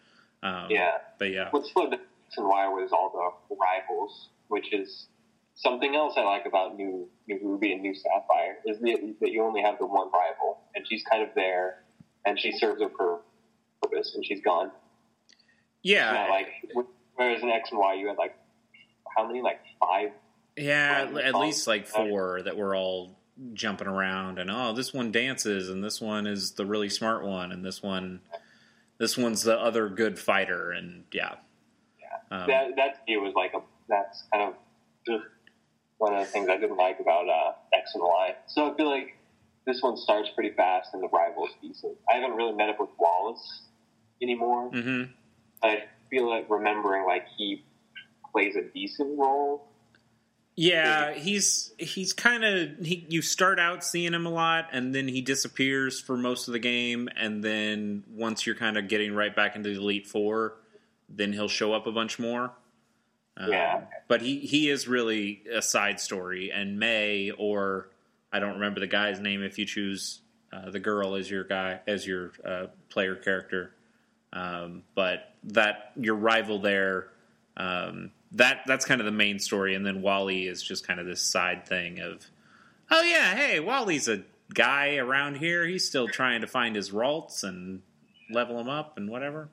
um, 0.44 0.68
Yeah. 0.72 0.98
but 1.20 1.30
yeah. 1.32 1.50
What 1.52 1.66
slowed 1.68 1.94
X 1.94 2.02
and 2.38 2.48
Y 2.48 2.68
was 2.70 2.92
all 2.92 3.44
the 3.50 3.56
rivals, 3.56 4.30
which 4.48 4.74
is 4.74 5.08
something 5.56 5.96
else 5.96 6.16
I 6.18 6.22
like 6.24 6.46
about 6.48 6.76
new 6.76 7.08
new 7.28 7.40
Ruby 7.44 7.72
and 7.74 7.82
new 7.84 7.94
Sapphire 7.94 8.58
is 8.66 8.80
that, 8.80 9.16
that 9.22 9.32
you 9.32 9.44
only 9.44 9.62
have 9.62 9.78
the 9.78 9.86
one 9.86 10.10
rival, 10.12 10.62
and 10.76 10.86
she's 10.88 11.04
kind 11.04 11.22
of 11.22 11.30
there, 11.36 11.84
and 12.26 12.40
she 12.40 12.52
serves 12.54 12.82
her 12.82 12.90
purpose, 13.82 14.16
and 14.16 14.26
she's 14.26 14.42
gone. 14.42 14.72
Yeah, 15.84 16.28
like 16.30 16.48
whereas 17.16 17.42
in 17.44 17.50
X 17.50 17.70
and 17.72 17.80
Y 17.80 17.94
you 17.96 18.08
had 18.08 18.18
like 18.18 18.36
how 19.16 19.28
many 19.28 19.42
like 19.42 19.60
five 19.80 20.12
Yeah, 20.58 21.10
at 21.24 21.36
least 21.36 21.68
like 21.68 21.86
four 21.88 22.42
that 22.44 22.58
were 22.58 22.76
all 22.76 23.20
jumping 23.54 23.88
around, 23.88 24.40
and 24.40 24.50
oh, 24.52 24.74
this 24.74 24.94
one 24.94 25.12
dances, 25.12 25.70
and 25.70 25.84
this 25.84 26.02
one 26.02 26.28
is 26.28 26.52
the 26.52 26.66
really 26.66 26.90
smart 26.90 27.24
one, 27.24 27.52
and 27.52 27.66
this 27.66 27.82
one, 27.82 28.22
this 28.98 29.18
one's 29.18 29.44
the 29.44 29.60
other 29.60 29.90
good 29.90 30.20
fighter, 30.20 30.72
and 30.72 31.04
yeah, 31.12 31.36
um, 32.32 32.48
that 32.48 32.76
that 32.78 32.94
to 32.96 33.02
me 33.08 33.18
was 33.18 33.34
like 33.36 33.54
a 33.54 33.62
that's 33.90 34.24
kind 34.34 34.50
of 34.50 34.56
ugh. 35.14 35.22
one 35.98 36.14
of 36.14 36.26
the 36.26 36.32
things 36.32 36.50
I 36.50 36.58
didn't 36.58 36.78
like 36.78 37.00
about 37.00 37.28
uh, 37.28 37.54
X 37.74 37.92
and 37.94 38.04
Y. 38.04 38.36
So 38.48 38.72
I 38.72 38.78
feel 38.78 38.90
like 38.90 39.18
this 39.66 39.82
one 39.82 39.98
starts 39.98 40.30
pretty 40.34 40.56
fast 40.56 40.94
and 40.94 41.04
the 41.04 41.10
rival's 41.10 41.52
decent. 41.62 41.98
I 42.10 42.16
haven't 42.16 42.36
really 42.36 42.54
met 42.54 42.70
up 42.70 42.80
with 42.80 42.90
Wallace 42.98 43.64
anymore. 44.22 44.72
Mm-hmm. 44.72 45.12
I 45.62 45.84
feel 46.10 46.30
like 46.30 46.50
remembering 46.50 47.06
like 47.06 47.26
he 47.38 47.64
plays 48.32 48.56
a 48.56 48.62
decent 48.62 49.20
role. 49.20 49.68
Yeah, 50.62 51.14
he's 51.14 51.74
he's 51.80 52.14
kind 52.14 52.44
of 52.44 52.86
he. 52.86 53.04
You 53.10 53.24
start 53.24 53.60
out 53.60 53.84
seeing 53.84 54.14
him 54.14 54.28
a 54.28 54.30
lot, 54.30 54.68
and 54.72 54.94
then 54.94 55.08
he 55.08 55.22
disappears 55.22 56.00
for 56.00 56.16
most 56.16 56.48
of 56.48 56.52
the 56.52 56.60
game, 56.60 57.10
and 57.16 57.44
then 57.44 58.04
once 58.14 58.46
you're 58.46 58.56
kind 58.56 58.78
of 58.78 58.88
getting 58.88 59.16
right 59.16 59.36
back 59.36 59.56
into 59.56 59.70
the 59.70 59.80
Elite 59.80 60.06
Four, 60.06 60.54
then 61.10 61.34
he'll 61.34 61.48
show 61.48 61.74
up 61.74 61.88
a 61.88 61.92
bunch 61.92 62.20
more. 62.20 62.52
Um, 63.38 63.52
Yeah. 63.52 63.82
but 64.08 64.22
he 64.22 64.40
he 64.40 64.70
is 64.70 64.88
really 64.88 65.42
a 65.52 65.64
side 65.64 66.00
story, 66.00 66.52
and 66.52 66.78
May 66.78 67.32
or 67.32 67.90
I 68.32 68.40
don't 68.40 68.54
remember 68.54 68.82
the 68.82 68.88
guy's 68.88 69.20
name. 69.20 69.42
If 69.42 69.58
you 69.58 69.66
choose 69.66 70.22
uh, 70.54 70.70
the 70.70 70.80
girl 70.80 71.16
as 71.16 71.28
your 71.28 71.44
guy 71.44 71.80
as 71.88 72.06
your 72.06 72.34
uh, 72.46 72.68
player 72.90 73.16
character, 73.16 73.74
um, 74.32 74.84
but 74.94 75.34
that 75.46 75.92
your 75.96 76.16
rival 76.16 76.60
there. 76.60 77.08
Um, 77.58 78.12
that 78.34 78.62
that's 78.66 78.86
kind 78.86 79.02
of 79.02 79.06
the 79.06 79.12
main 79.12 79.40
story, 79.40 79.76
and 79.76 79.86
then 79.86 80.02
Wally 80.02 80.48
is 80.48 80.62
just 80.64 80.86
kind 80.88 81.00
of 81.00 81.06
this 81.06 81.22
side 81.22 81.68
thing 81.68 82.00
of, 82.00 82.26
oh 82.90 83.02
yeah, 83.04 83.36
hey, 83.36 83.60
Wally's 83.60 84.08
a 84.08 84.24
guy 84.54 84.98
around 84.98 85.36
here. 85.38 85.66
He's 85.66 85.86
still 85.88 86.08
trying 86.08 86.42
to 86.42 86.48
find 86.48 86.76
his 86.76 86.92
Ralts 86.92 87.44
and 87.44 87.82
level 88.30 88.60
him 88.60 88.70
up 88.70 88.98
and 88.98 89.10
whatever. 89.10 89.50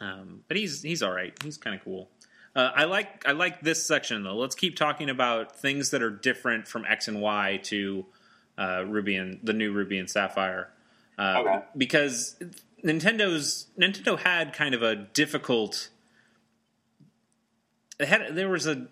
Yeah, 0.00 0.06
um, 0.12 0.40
but 0.48 0.56
he's 0.56 0.82
he's 0.82 1.02
all 1.02 1.12
right. 1.12 1.32
He's 1.42 1.56
kind 1.56 1.74
of 1.76 1.82
cool. 1.82 2.08
Uh, 2.54 2.70
I 2.74 2.84
like 2.84 3.26
I 3.26 3.32
like 3.32 3.62
this 3.62 3.86
section 3.86 4.22
though. 4.22 4.36
Let's 4.36 4.54
keep 4.54 4.76
talking 4.76 5.08
about 5.08 5.56
things 5.56 5.90
that 5.90 6.02
are 6.02 6.10
different 6.10 6.68
from 6.68 6.84
X 6.84 7.08
and 7.08 7.20
Y 7.22 7.60
to 7.64 8.04
uh, 8.58 8.84
Ruby 8.86 9.16
and 9.16 9.40
the 9.42 9.54
new 9.54 9.72
Ruby 9.72 9.98
and 9.98 10.10
Sapphire, 10.10 10.68
uh, 11.18 11.36
Okay. 11.38 11.64
because 11.74 12.36
Nintendo's 12.84 13.68
Nintendo 13.80 14.18
had 14.18 14.52
kind 14.52 14.74
of 14.74 14.82
a 14.82 14.94
difficult. 14.94 15.88
Had 18.00 18.34
there 18.34 18.48
was 18.48 18.66
a, 18.66 18.86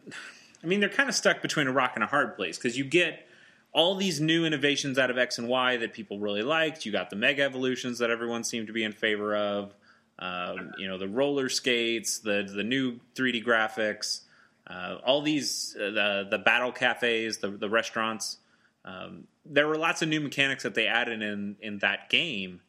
I 0.63 0.67
mean, 0.67 0.81
they're 0.81 0.89
kind 0.89 1.09
of 1.09 1.15
stuck 1.15 1.43
between 1.43 1.67
a 1.67 1.73
rock 1.73 1.93
and 1.95 2.05
a 2.05 2.07
hard 2.07 2.37
place 2.37 2.59
because 2.59 2.77
you 2.77 2.85
get 2.85 3.27
all 3.73 3.95
these 3.95 4.21
new 4.21 4.45
innovations 4.45 4.99
out 4.99 5.11
of 5.11 5.19
X 5.19 5.39
and 5.39 5.49
Y 5.49 5.77
that 5.79 5.93
people 5.93 6.19
really 6.19 6.43
liked. 6.43 6.85
You 6.85 6.93
got 6.93 7.11
the 7.11 7.17
Mega 7.17 7.43
Evolutions 7.43 7.99
that 7.99 8.11
everyone 8.11 8.45
seemed 8.45 8.67
to 8.67 8.73
be 8.73 8.85
in 8.85 8.93
favor 8.93 9.37
of. 9.37 9.75
Um, 10.19 10.73
you 10.79 10.87
know, 10.87 10.99
the 10.99 11.09
roller 11.09 11.49
skates, 11.49 12.19
the 12.19 12.43
the 12.43 12.63
new 12.65 13.01
3D 13.15 13.45
graphics, 13.45 14.21
uh, 14.67 14.97
all 15.05 15.23
these 15.23 15.77
uh, 15.81 15.91
the 15.91 16.27
the 16.31 16.39
battle 16.39 16.73
cafes, 16.73 17.39
the 17.39 17.51
the 17.51 17.69
restaurants. 17.69 18.39
Um, 18.85 19.25
there 19.47 19.67
were 19.67 19.79
lots 19.79 20.03
of 20.03 20.09
new 20.09 20.21
mechanics 20.21 20.63
that 20.63 20.75
they 20.75 20.87
added 20.87 21.23
in 21.23 21.57
in 21.61 21.79
that 21.79 22.11
game 22.11 22.61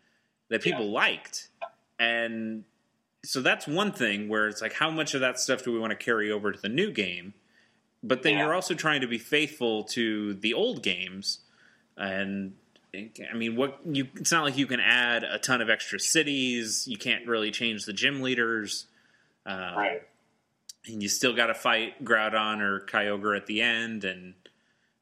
that 0.50 0.62
people 0.62 0.92
liked, 0.92 1.50
and 2.00 2.64
so 3.24 3.42
that's 3.42 3.68
one 3.68 3.92
thing 3.92 4.28
where 4.30 4.48
it's 4.48 4.62
like, 4.62 4.74
how 4.74 4.90
much 4.90 5.14
of 5.14 5.22
that 5.22 5.40
stuff 5.40 5.64
do 5.64 5.72
we 5.72 5.80
want 5.80 5.92
to 5.92 5.96
carry 5.96 6.32
over 6.32 6.52
to 6.52 6.60
the 6.60 6.70
new 6.70 6.92
game? 6.92 7.34
But 8.04 8.24
then 8.24 8.34
Yeah. 8.34 8.46
you're 8.46 8.54
also 8.54 8.74
trying 8.74 9.02
to 9.02 9.08
be 9.08 9.20
faithful 9.20 9.84
to 9.86 10.34
the 10.34 10.54
old 10.56 10.82
games, 10.82 11.40
and 11.96 12.56
I 12.94 13.34
mean, 13.36 13.56
what 13.56 13.80
you? 13.86 14.08
It's 14.16 14.32
not 14.32 14.44
like 14.44 14.58
you 14.58 14.66
can 14.68 14.80
add 14.80 15.24
a 15.24 15.38
ton 15.38 15.62
of 15.62 15.70
extra 15.70 16.00
cities. 16.00 16.88
You 16.88 16.98
can't 16.98 17.26
really 17.28 17.52
change 17.52 17.86
the 17.86 17.94
gym 17.94 18.22
leaders, 18.22 18.88
um, 19.46 19.76
Right. 19.78 20.02
and 20.88 21.02
you 21.02 21.08
still 21.10 21.34
got 21.34 21.46
to 21.48 21.54
fight 21.54 22.04
Groudon 22.04 22.60
or 22.60 22.82
Kyogre 22.82 23.38
at 23.38 23.46
the 23.46 23.62
end, 23.62 24.04
and 24.04 24.34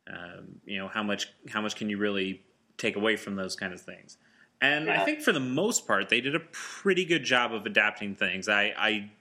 um, 0.08 0.60
you 0.66 0.78
know 0.78 0.88
how 0.90 1.02
much 1.02 1.30
how 1.50 1.62
much 1.62 1.76
can 1.78 1.90
you 1.90 1.98
really 1.98 2.44
take 2.78 2.96
away 2.98 3.16
from 3.16 3.36
those 3.38 3.56
kind 3.56 3.74
of 3.74 3.82
things? 3.82 4.18
And 4.62 4.90
I 4.90 5.06
think 5.06 5.22
for 5.22 5.32
the 5.32 5.40
most 5.40 5.88
part, 5.88 6.10
they 6.10 6.20
did 6.20 6.36
a 6.36 6.42
pretty 6.52 7.06
good 7.06 7.24
job 7.24 7.54
of 7.54 7.66
adapting 7.66 8.16
things. 8.16 8.50
I 8.50 8.74
I, 8.78 9.12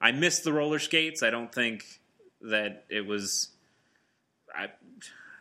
I 0.00 0.12
missed 0.12 0.44
the 0.44 0.52
roller 0.52 0.78
skates. 0.78 1.22
I 1.22 1.30
don't 1.30 1.52
think 1.52 1.84
that 2.42 2.84
it 2.90 3.06
was. 3.06 3.48
I 4.54 4.68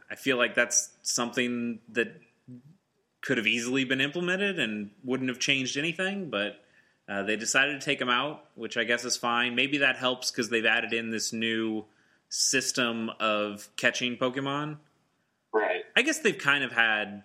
I 0.10 0.16
feel 0.16 0.38
like 0.38 0.56
that's 0.56 0.90
something 1.02 1.80
that 1.90 2.20
could 3.22 3.38
have 3.38 3.48
easily 3.48 3.84
been 3.84 4.02
implemented 4.02 4.58
and 4.58 4.92
wouldn't 5.04 5.30
have 5.30 5.40
changed 5.40 5.78
anything, 5.78 6.30
but. 6.30 6.58
Uh, 7.10 7.24
they 7.24 7.36
decided 7.36 7.78
to 7.78 7.84
take 7.84 8.00
them 8.00 8.08
out, 8.08 8.46
which 8.56 8.78
I 8.78 8.86
guess 8.86 9.04
is 9.04 9.18
fine. 9.18 9.54
Maybe 9.54 9.80
that 9.80 9.98
helps 9.98 10.32
because 10.32 10.50
they've 10.50 10.66
added 10.66 10.94
in 10.94 11.10
this 11.10 11.34
new 11.34 11.84
system 12.30 13.12
of 13.20 13.68
catching 13.76 14.16
Pokemon. 14.16 14.78
Right. 15.54 15.82
I 15.96 16.04
guess 16.04 16.20
they've 16.20 16.38
kind 16.38 16.64
of 16.64 16.72
had 16.72 17.24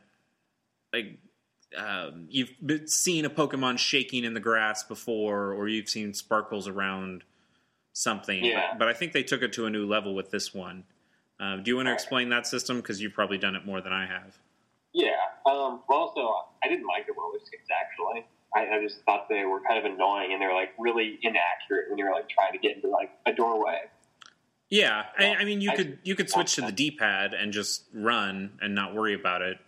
like 0.93 1.19
um, 1.77 2.27
you've 2.31 2.51
seen 2.87 3.25
a 3.25 3.31
Pokemon 3.31 3.79
shaking 3.79 4.25
in 4.25 4.35
the 4.35 4.41
grass 4.41 4.83
before, 4.83 5.53
or 5.53 5.69
you've 5.69 5.89
seen 5.89 6.15
sparkles 6.15 6.69
around 6.69 7.25
something. 7.93 8.45
Yeah. 8.45 8.73
But, 8.73 8.79
but 8.81 8.89
I 8.89 8.93
think 8.93 9.13
they 9.13 9.23
took 9.23 9.43
it 9.43 9.53
to 9.55 9.67
a 9.67 9.71
new 9.71 9.87
level 9.87 10.15
with 10.15 10.31
this 10.31 10.55
one. 10.55 10.85
Um, 11.39 11.63
do 11.63 11.71
you 11.71 11.77
want 11.77 11.89
to 11.89 11.93
explain 11.93 12.31
that 12.31 12.47
system? 12.47 12.79
Because 12.79 13.01
you've 13.01 13.13
probably 13.13 13.39
done 13.39 13.57
it 13.57 13.67
more 13.67 13.81
than 13.81 13.93
I 13.93 14.07
have. 14.07 14.39
Yeah. 14.93 15.11
Um, 15.45 15.83
well, 15.89 15.99
also, 15.99 16.33
I 16.65 16.69
didn't 16.69 16.87
like 16.87 17.07
the 17.07 17.13
roller 17.13 17.39
skates 17.45 17.69
actually. 17.71 18.27
I, 18.55 18.77
I 18.77 18.83
just 18.83 19.03
thought 19.05 19.29
they 19.29 19.45
were 19.45 19.61
kind 19.61 19.85
of 19.85 19.93
annoying 19.93 20.33
and 20.33 20.41
they're 20.41 20.55
like 20.55 20.71
really 20.79 21.19
inaccurate 21.23 21.91
when 21.91 21.99
you're 21.99 22.13
like 22.13 22.29
trying 22.29 22.53
to 22.53 22.59
get 22.59 22.77
into 22.77 22.89
like 22.89 23.11
a 23.27 23.33
doorway. 23.33 23.81
Yeah, 24.71 25.05
I, 25.19 25.35
I 25.35 25.45
mean, 25.45 25.61
you 25.61 25.71
I- 25.71 25.77
could 25.77 25.99
you 26.03 26.15
could 26.17 26.31
switch 26.31 26.55
to 26.55 26.63
the 26.63 26.73
D 26.73 26.91
pad 26.91 27.35
and 27.35 27.53
just 27.53 27.85
run 27.93 28.59
and 28.61 28.75
not 28.75 28.95
worry 28.95 29.15
about 29.15 29.43
it. 29.43 29.59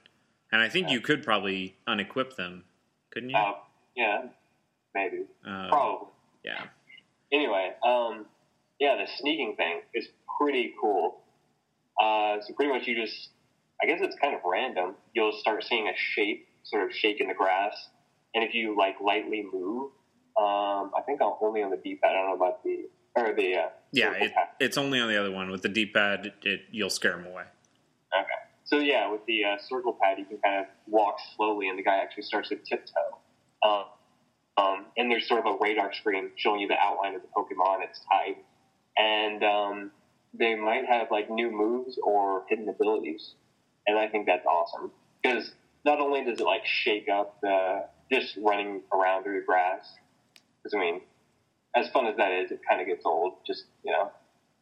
And 0.52 0.62
I 0.62 0.68
think 0.68 0.88
you 0.88 1.00
could 1.00 1.22
probably 1.22 1.76
unequip 1.87 2.37
them, 2.37 2.64
couldn't 3.11 3.30
you? 3.30 3.37
Uh, 3.37 3.54
yeah, 3.96 4.22
maybe, 4.94 5.24
Uh, 5.46 5.68
probably. 5.68 6.08
yeah. 6.44 6.64
Anyway, 7.32 7.72
um, 7.84 8.24
yeah, 8.80 8.96
the 8.96 9.06
sneaking 9.18 9.56
thing 9.56 9.82
is 9.92 10.08
pretty 10.40 10.74
cool. 10.80 11.20
Uh, 12.00 12.40
so 12.40 12.54
pretty 12.54 12.72
much 12.72 12.87
you 12.87 12.94
just, 12.94 13.30
I 13.82 13.87
guess 13.87 14.00
it's 14.00 14.16
kind 14.22 14.34
of 14.34 14.40
random. 14.44 14.94
You'll 15.14 15.32
start 15.32 15.64
seeing 15.64 15.88
a 15.88 15.92
shape 15.96 16.48
sort 16.62 16.84
of 16.84 16.94
shake 16.94 17.20
in 17.20 17.28
the 17.28 17.34
grass, 17.34 17.74
and 18.34 18.44
if 18.44 18.54
you 18.54 18.76
like 18.76 19.00
lightly 19.00 19.44
move, 19.52 19.90
um, 20.38 20.92
I 20.96 21.02
think 21.04 21.20
I'll 21.20 21.38
only 21.42 21.62
on 21.62 21.70
the 21.70 21.76
D-pad. 21.76 22.11
I 22.11 22.14
don't 22.14 22.26
know 22.28 22.34
about 22.34 22.62
the 22.62 22.88
or 23.16 23.34
the 23.34 23.56
uh, 23.56 23.68
Yeah, 23.92 24.12
it, 24.12 24.32
it's 24.61 24.78
only 24.78 25.00
on 25.00 25.08
the 25.08 25.18
other 25.18 25.30
one 25.32 25.50
with 25.50 25.62
the 25.62 25.68
D 25.68 25.87
pad. 25.87 26.26
It, 26.26 26.34
it, 26.42 26.61
you'll 26.70 26.90
scare 26.90 27.16
them 27.16 27.26
away. 27.26 27.44
So 28.68 28.78
yeah, 28.81 29.11
with 29.11 29.24
the 29.26 29.44
uh, 29.44 29.57
circle 29.66 29.96
pad, 30.00 30.18
you 30.18 30.26
can 30.26 30.37
kind 30.38 30.61
of 30.61 30.66
walk 30.87 31.16
slowly, 31.37 31.68
and 31.68 31.78
the 31.78 31.83
guy 31.83 31.96
actually 31.96 32.24
starts 32.24 32.50
to 32.50 32.57
tiptoe. 32.57 33.18
Um, 33.62 33.85
um, 34.59 34.87
and 34.96 35.11
there's 35.11 35.26
sort 35.26 35.46
of 35.46 35.54
a 35.54 35.59
radar 35.59 35.92
screen 35.94 36.31
showing 36.37 36.61
you 36.61 36.68
the 36.68 36.76
outline 36.78 37.14
of 37.14 37.22
the 37.22 37.28
Pokemon, 37.28 37.83
its 37.83 38.00
type, 38.12 38.37
and 38.98 39.42
um, 39.42 39.90
they 40.35 40.54
might 40.54 40.85
have 40.87 41.11
like 41.11 41.31
new 41.31 41.50
moves 41.50 41.98
or 42.02 42.44
hidden 42.50 42.68
abilities, 42.68 43.35
and 43.87 43.98
I 43.98 44.07
think 44.07 44.26
that's 44.26 44.44
awesome 44.44 44.90
because 45.22 45.50
not 45.87 45.98
only 45.98 46.22
does 46.24 46.38
it 46.38 46.44
like 46.44 46.66
shake 46.66 47.09
up 47.09 47.40
the 47.40 47.87
just 48.12 48.37
running 48.37 48.83
around 48.92 49.22
through 49.22 49.40
the 49.40 49.46
grass, 49.46 49.88
because 50.62 50.74
I 50.74 50.78
mean, 50.78 51.00
as 51.74 51.88
fun 51.88 52.07
as 52.07 52.18
that 52.18 52.33
is, 52.33 52.50
it 52.50 52.61
kind 52.68 52.83
of 52.83 52.87
gets 52.87 53.07
old. 53.07 53.35
Just 53.46 53.64
you 53.83 53.92
know, 53.92 54.11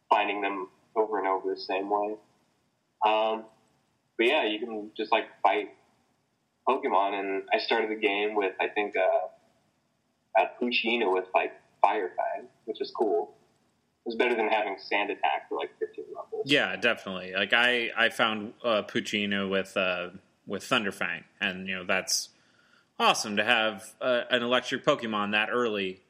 finding 0.09 0.41
them 0.41 0.69
over 0.95 1.19
and 1.19 1.27
over 1.27 1.53
the 1.53 1.59
same 1.59 1.89
way. 1.89 2.15
Um, 3.05 3.43
but 4.17 4.25
yeah, 4.27 4.45
you 4.45 4.59
can 4.59 4.91
just 4.97 5.11
like 5.11 5.25
fight 5.41 5.69
Pokemon, 6.67 7.13
and 7.19 7.43
I 7.53 7.59
started 7.59 7.89
the 7.89 7.95
game 7.95 8.35
with 8.35 8.53
I 8.59 8.67
think 8.67 8.95
uh, 8.97 10.41
a 10.41 10.45
Poochyena 10.61 11.11
with 11.13 11.25
like 11.33 11.53
Fire 11.81 12.11
Fang, 12.15 12.47
which 12.65 12.81
is 12.81 12.91
cool. 12.95 13.33
It 14.05 14.09
was 14.09 14.15
better 14.15 14.35
than 14.35 14.47
having 14.47 14.77
Sand 14.79 15.09
Attack 15.09 15.49
for 15.49 15.57
like 15.57 15.71
15 15.79 16.05
levels. 16.15 16.43
Yeah, 16.45 16.75
definitely. 16.77 17.33
Like 17.35 17.51
I, 17.53 17.89
I 17.97 18.07
found 18.09 18.53
uh, 18.63 18.83
Poochyena 18.83 19.49
with 19.49 19.75
uh, 19.75 20.09
with 20.45 20.63
Thunderfang, 20.63 21.23
and 21.41 21.67
you 21.67 21.75
know 21.75 21.83
that's 21.85 22.29
awesome 22.99 23.37
to 23.37 23.43
have 23.43 23.83
uh, 24.01 24.21
an 24.31 24.43
electric 24.43 24.83
Pokemon 24.85 25.31
that 25.33 25.49
early 25.51 26.01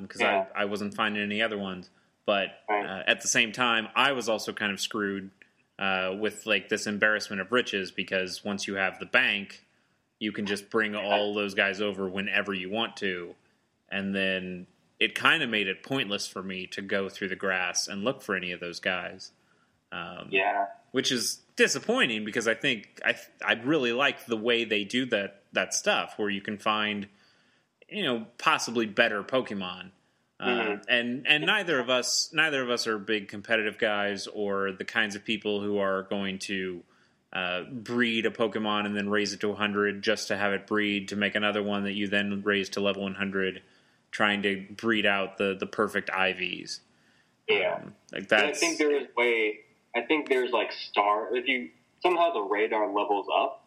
because 0.00 0.20
Yeah. 0.20 0.46
I, 0.54 0.62
I 0.62 0.64
wasn't 0.66 0.94
finding 0.94 1.22
any 1.22 1.42
other 1.42 1.58
ones. 1.58 1.90
But 2.24 2.48
Right. 2.70 2.86
uh, 2.86 3.02
at 3.08 3.20
the 3.20 3.26
same 3.28 3.50
time, 3.52 3.88
I 3.96 4.12
was 4.12 4.28
also 4.28 4.52
kind 4.52 4.70
of 4.72 4.80
screwed 4.80 5.30
uh, 5.82 6.14
with 6.16 6.46
like 6.46 6.68
this 6.68 6.86
embarrassment 6.86 7.40
of 7.42 7.50
riches 7.50 7.90
because 7.90 8.44
once 8.44 8.68
you 8.68 8.76
have 8.76 9.00
the 9.00 9.06
bank, 9.06 9.64
you 10.20 10.30
can 10.30 10.46
just 10.46 10.70
bring 10.70 10.94
all 10.94 11.34
those 11.34 11.54
guys 11.54 11.80
over 11.80 12.08
whenever 12.08 12.54
you 12.54 12.70
want 12.70 12.96
to, 12.98 13.34
and 13.90 14.14
then 14.14 14.68
it 15.00 15.16
kind 15.16 15.42
of 15.42 15.50
made 15.50 15.66
it 15.66 15.82
pointless 15.82 16.28
for 16.28 16.40
me 16.40 16.68
to 16.68 16.80
go 16.80 17.08
through 17.08 17.26
the 17.26 17.34
grass 17.34 17.88
and 17.88 18.04
look 18.04 18.22
for 18.22 18.36
any 18.36 18.52
of 18.52 18.60
those 18.60 18.78
guys. 18.78 19.32
Um, 19.90 20.28
Yeah. 20.30 20.66
which 20.92 21.10
is 21.10 21.40
disappointing 21.56 22.24
because 22.24 22.46
I 22.46 22.54
think 22.54 23.00
I 23.04 23.16
I 23.44 23.54
really 23.54 23.92
like 23.92 24.26
the 24.26 24.36
way 24.36 24.64
they 24.64 24.84
do 24.84 25.04
that 25.06 25.42
that 25.52 25.74
stuff 25.74 26.14
where 26.16 26.30
you 26.30 26.40
can 26.40 26.58
find 26.58 27.08
you 27.88 28.04
know 28.04 28.26
possibly 28.38 28.86
better 28.86 29.22
Pokemon. 29.24 29.90
Uh, 30.42 30.76
and 30.88 31.24
and 31.28 31.46
neither 31.46 31.78
of 31.78 31.88
us 31.88 32.30
neither 32.32 32.62
of 32.62 32.68
us 32.68 32.88
are 32.88 32.98
big 32.98 33.28
competitive 33.28 33.78
guys 33.78 34.26
or 34.26 34.72
the 34.72 34.84
kinds 34.84 35.14
of 35.14 35.24
people 35.24 35.60
who 35.60 35.78
are 35.78 36.02
going 36.02 36.36
to 36.36 36.82
uh, 37.32 37.62
breed 37.62 38.26
a 38.26 38.30
Pokemon 38.30 38.84
and 38.84 38.96
then 38.96 39.08
raise 39.08 39.32
it 39.32 39.40
to 39.40 39.48
100 39.48 40.02
just 40.02 40.28
to 40.28 40.36
have 40.36 40.52
it 40.52 40.66
breed 40.66 41.08
to 41.08 41.16
make 41.16 41.34
another 41.34 41.62
one 41.62 41.84
that 41.84 41.92
you 41.92 42.08
then 42.08 42.42
raise 42.44 42.68
to 42.70 42.80
level 42.80 43.04
100, 43.04 43.62
trying 44.10 44.42
to 44.42 44.66
breed 44.76 45.06
out 45.06 45.38
the 45.38 45.56
the 45.58 45.66
perfect 45.66 46.10
IVs. 46.10 46.80
Yeah, 47.48 47.76
Um, 47.76 47.94
like 48.12 48.30
And 48.32 48.46
I 48.46 48.52
think 48.52 48.78
there 48.78 48.94
is 48.94 49.06
way. 49.16 49.60
I 49.94 50.02
think 50.02 50.28
there's 50.28 50.50
like 50.50 50.72
star. 50.72 51.34
If 51.36 51.46
you 51.46 51.70
somehow 52.02 52.32
the 52.32 52.42
radar 52.42 52.86
levels 52.86 53.26
up, 53.34 53.64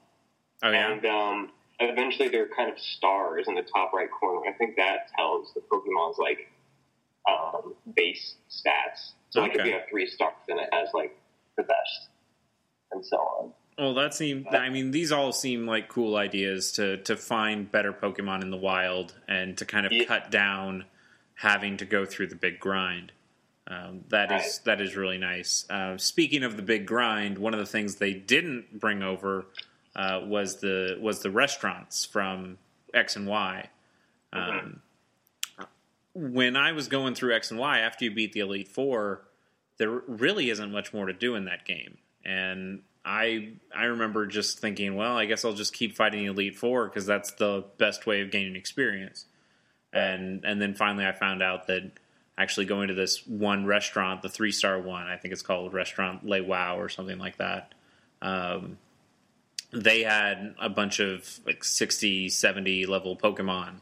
oh 0.61 0.71
yeah 0.71 0.91
and 0.91 1.05
um, 1.05 1.51
eventually 1.79 2.27
there 2.27 2.43
are 2.43 2.55
kind 2.55 2.71
of 2.71 2.77
stars 2.79 3.45
in 3.47 3.55
the 3.55 3.63
top 3.63 3.93
right 3.93 4.09
corner. 4.11 4.47
I 4.47 4.53
think 4.53 4.75
that 4.75 5.09
tells 5.17 5.53
the 5.53 5.61
Pokemon's 5.61 6.17
like 6.17 6.51
um, 7.27 7.73
base 7.95 8.35
stats. 8.49 9.13
So 9.29 9.41
like 9.41 9.55
if 9.55 9.61
Okay. 9.61 9.69
you 9.69 9.75
have 9.75 9.87
three 9.89 10.07
stars, 10.07 10.33
then 10.47 10.59
it 10.59 10.69
has 10.73 10.89
like 10.93 11.17
the 11.57 11.63
best, 11.63 12.09
and 12.91 13.05
so 13.05 13.17
on. 13.17 13.53
Well, 13.77 13.93
that 13.95 14.13
seems. 14.13 14.45
I 14.51 14.69
mean, 14.69 14.91
these 14.91 15.11
all 15.11 15.33
seem 15.33 15.65
like 15.65 15.89
cool 15.89 16.15
ideas 16.15 16.71
to 16.73 16.97
to 17.03 17.17
find 17.17 17.69
better 17.69 17.91
Pokemon 17.91 18.41
in 18.41 18.49
the 18.49 18.57
wild 18.57 19.13
and 19.27 19.57
to 19.57 19.65
kind 19.65 19.85
of 19.85 19.91
Yeah. 19.91 20.05
cut 20.05 20.31
down 20.31 20.85
having 21.35 21.75
to 21.77 21.85
go 21.85 22.05
through 22.05 22.27
the 22.27 22.35
big 22.35 22.59
grind. 22.59 23.11
Um, 23.67 24.05
that 24.09 24.31
is 24.31 24.41
Right. 24.43 24.59
that 24.65 24.81
is 24.81 24.95
really 24.95 25.17
nice. 25.17 25.65
Uh, 25.69 25.97
speaking 25.97 26.43
of 26.43 26.55
the 26.55 26.61
big 26.61 26.85
grind, 26.85 27.37
one 27.37 27.53
of 27.53 27.59
the 27.59 27.65
things 27.65 27.95
they 27.97 28.13
didn't 28.13 28.79
bring 28.79 29.03
over 29.03 29.47
uh, 29.95 30.21
was 30.23 30.61
the 30.61 30.97
was 31.01 31.21
the 31.23 31.31
restaurants 31.31 32.05
from 32.05 32.57
X 32.93 33.15
and 33.17 33.27
Y. 33.27 33.69
Um, 34.31 34.81
When 36.15 36.55
I 36.55 36.71
was 36.71 36.87
going 36.87 37.13
through 37.13 37.35
X 37.35 37.51
and 37.51 37.59
Y 37.59 37.79
after 37.79 38.05
you 38.05 38.11
beat 38.11 38.33
the 38.33 38.39
Elite 38.39 38.69
Four, 38.69 39.27
there 39.77 39.89
really 40.07 40.49
isn't 40.49 40.71
much 40.71 40.93
more 40.93 41.05
to 41.05 41.13
do 41.13 41.35
in 41.35 41.45
that 41.45 41.65
game, 41.65 41.97
and 42.23 42.81
I 43.05 43.53
I 43.73 43.85
remember 43.85 44.25
just 44.25 44.59
thinking, 44.59 44.95
well, 44.95 45.15
I 45.15 45.25
guess 45.25 45.45
I'll 45.45 45.53
just 45.53 45.73
keep 45.73 45.95
fighting 45.95 46.21
the 46.21 46.31
Elite 46.31 46.57
Four 46.57 46.87
because 46.87 47.05
that's 47.05 47.31
the 47.33 47.65
best 47.77 48.07
way 48.07 48.21
of 48.21 48.31
gaining 48.31 48.55
experience. 48.55 49.25
And 49.93 50.43
and 50.43 50.61
then 50.61 50.73
finally, 50.73 51.05
I 51.05 51.11
found 51.11 51.43
out 51.43 51.67
that 51.67 51.91
actually 52.37 52.65
going 52.65 52.87
to 52.87 52.93
this 52.93 53.25
one 53.27 53.65
restaurant, 53.65 54.21
the 54.21 54.29
three 54.29 54.51
star 54.51 54.79
one, 54.79 55.03
I 55.03 55.17
think 55.17 55.33
it's 55.33 55.43
called 55.43 55.73
Restaurant 55.73 56.25
Le 56.25 56.43
Wow 56.43 56.79
or 56.79 56.89
something 56.89 57.19
like 57.19 57.37
that. 57.37 57.73
Um, 58.21 58.77
they 59.71 60.03
had 60.03 60.55
a 60.59 60.69
bunch 60.69 60.99
of 60.99 61.39
like 61.45 61.63
60, 61.63 62.29
70 62.29 62.85
level 62.85 63.15
Pokemon, 63.15 63.75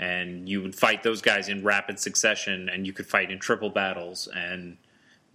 and 0.00 0.48
you 0.48 0.62
would 0.62 0.74
fight 0.74 1.02
those 1.02 1.20
guys 1.20 1.48
in 1.50 1.62
rapid 1.62 1.98
succession, 2.00 2.68
and 2.70 2.86
you 2.86 2.92
could 2.92 3.06
fight 3.06 3.30
in 3.30 3.38
triple 3.38 3.68
battles, 3.70 4.26
and 4.34 4.78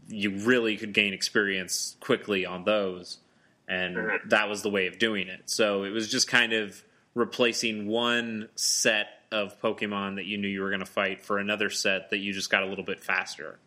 you 0.10 0.32
really 0.32 0.76
could 0.76 0.92
gain 0.92 1.14
experience 1.14 1.96
quickly 2.00 2.46
on 2.46 2.64
those. 2.66 3.20
And 3.68 3.96
Mhm. 3.96 4.30
that 4.30 4.50
was 4.50 4.64
the 4.64 4.70
way 4.70 4.88
of 4.88 4.98
doing 5.00 5.28
it. 5.28 5.50
So 5.50 5.84
it 5.84 5.92
was 5.92 6.10
just 6.12 6.28
kind 6.28 6.52
of 6.54 6.84
replacing 7.14 7.86
one 7.88 8.50
set 8.56 9.08
of 9.32 9.60
Pokemon 9.62 10.16
that 10.16 10.26
you 10.26 10.38
knew 10.38 10.48
you 10.48 10.62
were 10.62 10.70
going 10.70 10.80
to 10.80 10.86
fight 10.86 11.22
for 11.22 11.38
another 11.38 11.70
set 11.70 12.10
that 12.10 12.18
you 12.18 12.34
just 12.34 12.50
got 12.50 12.64
a 12.64 12.66
little 12.66 12.84
bit 12.84 13.00
faster. 13.00 13.60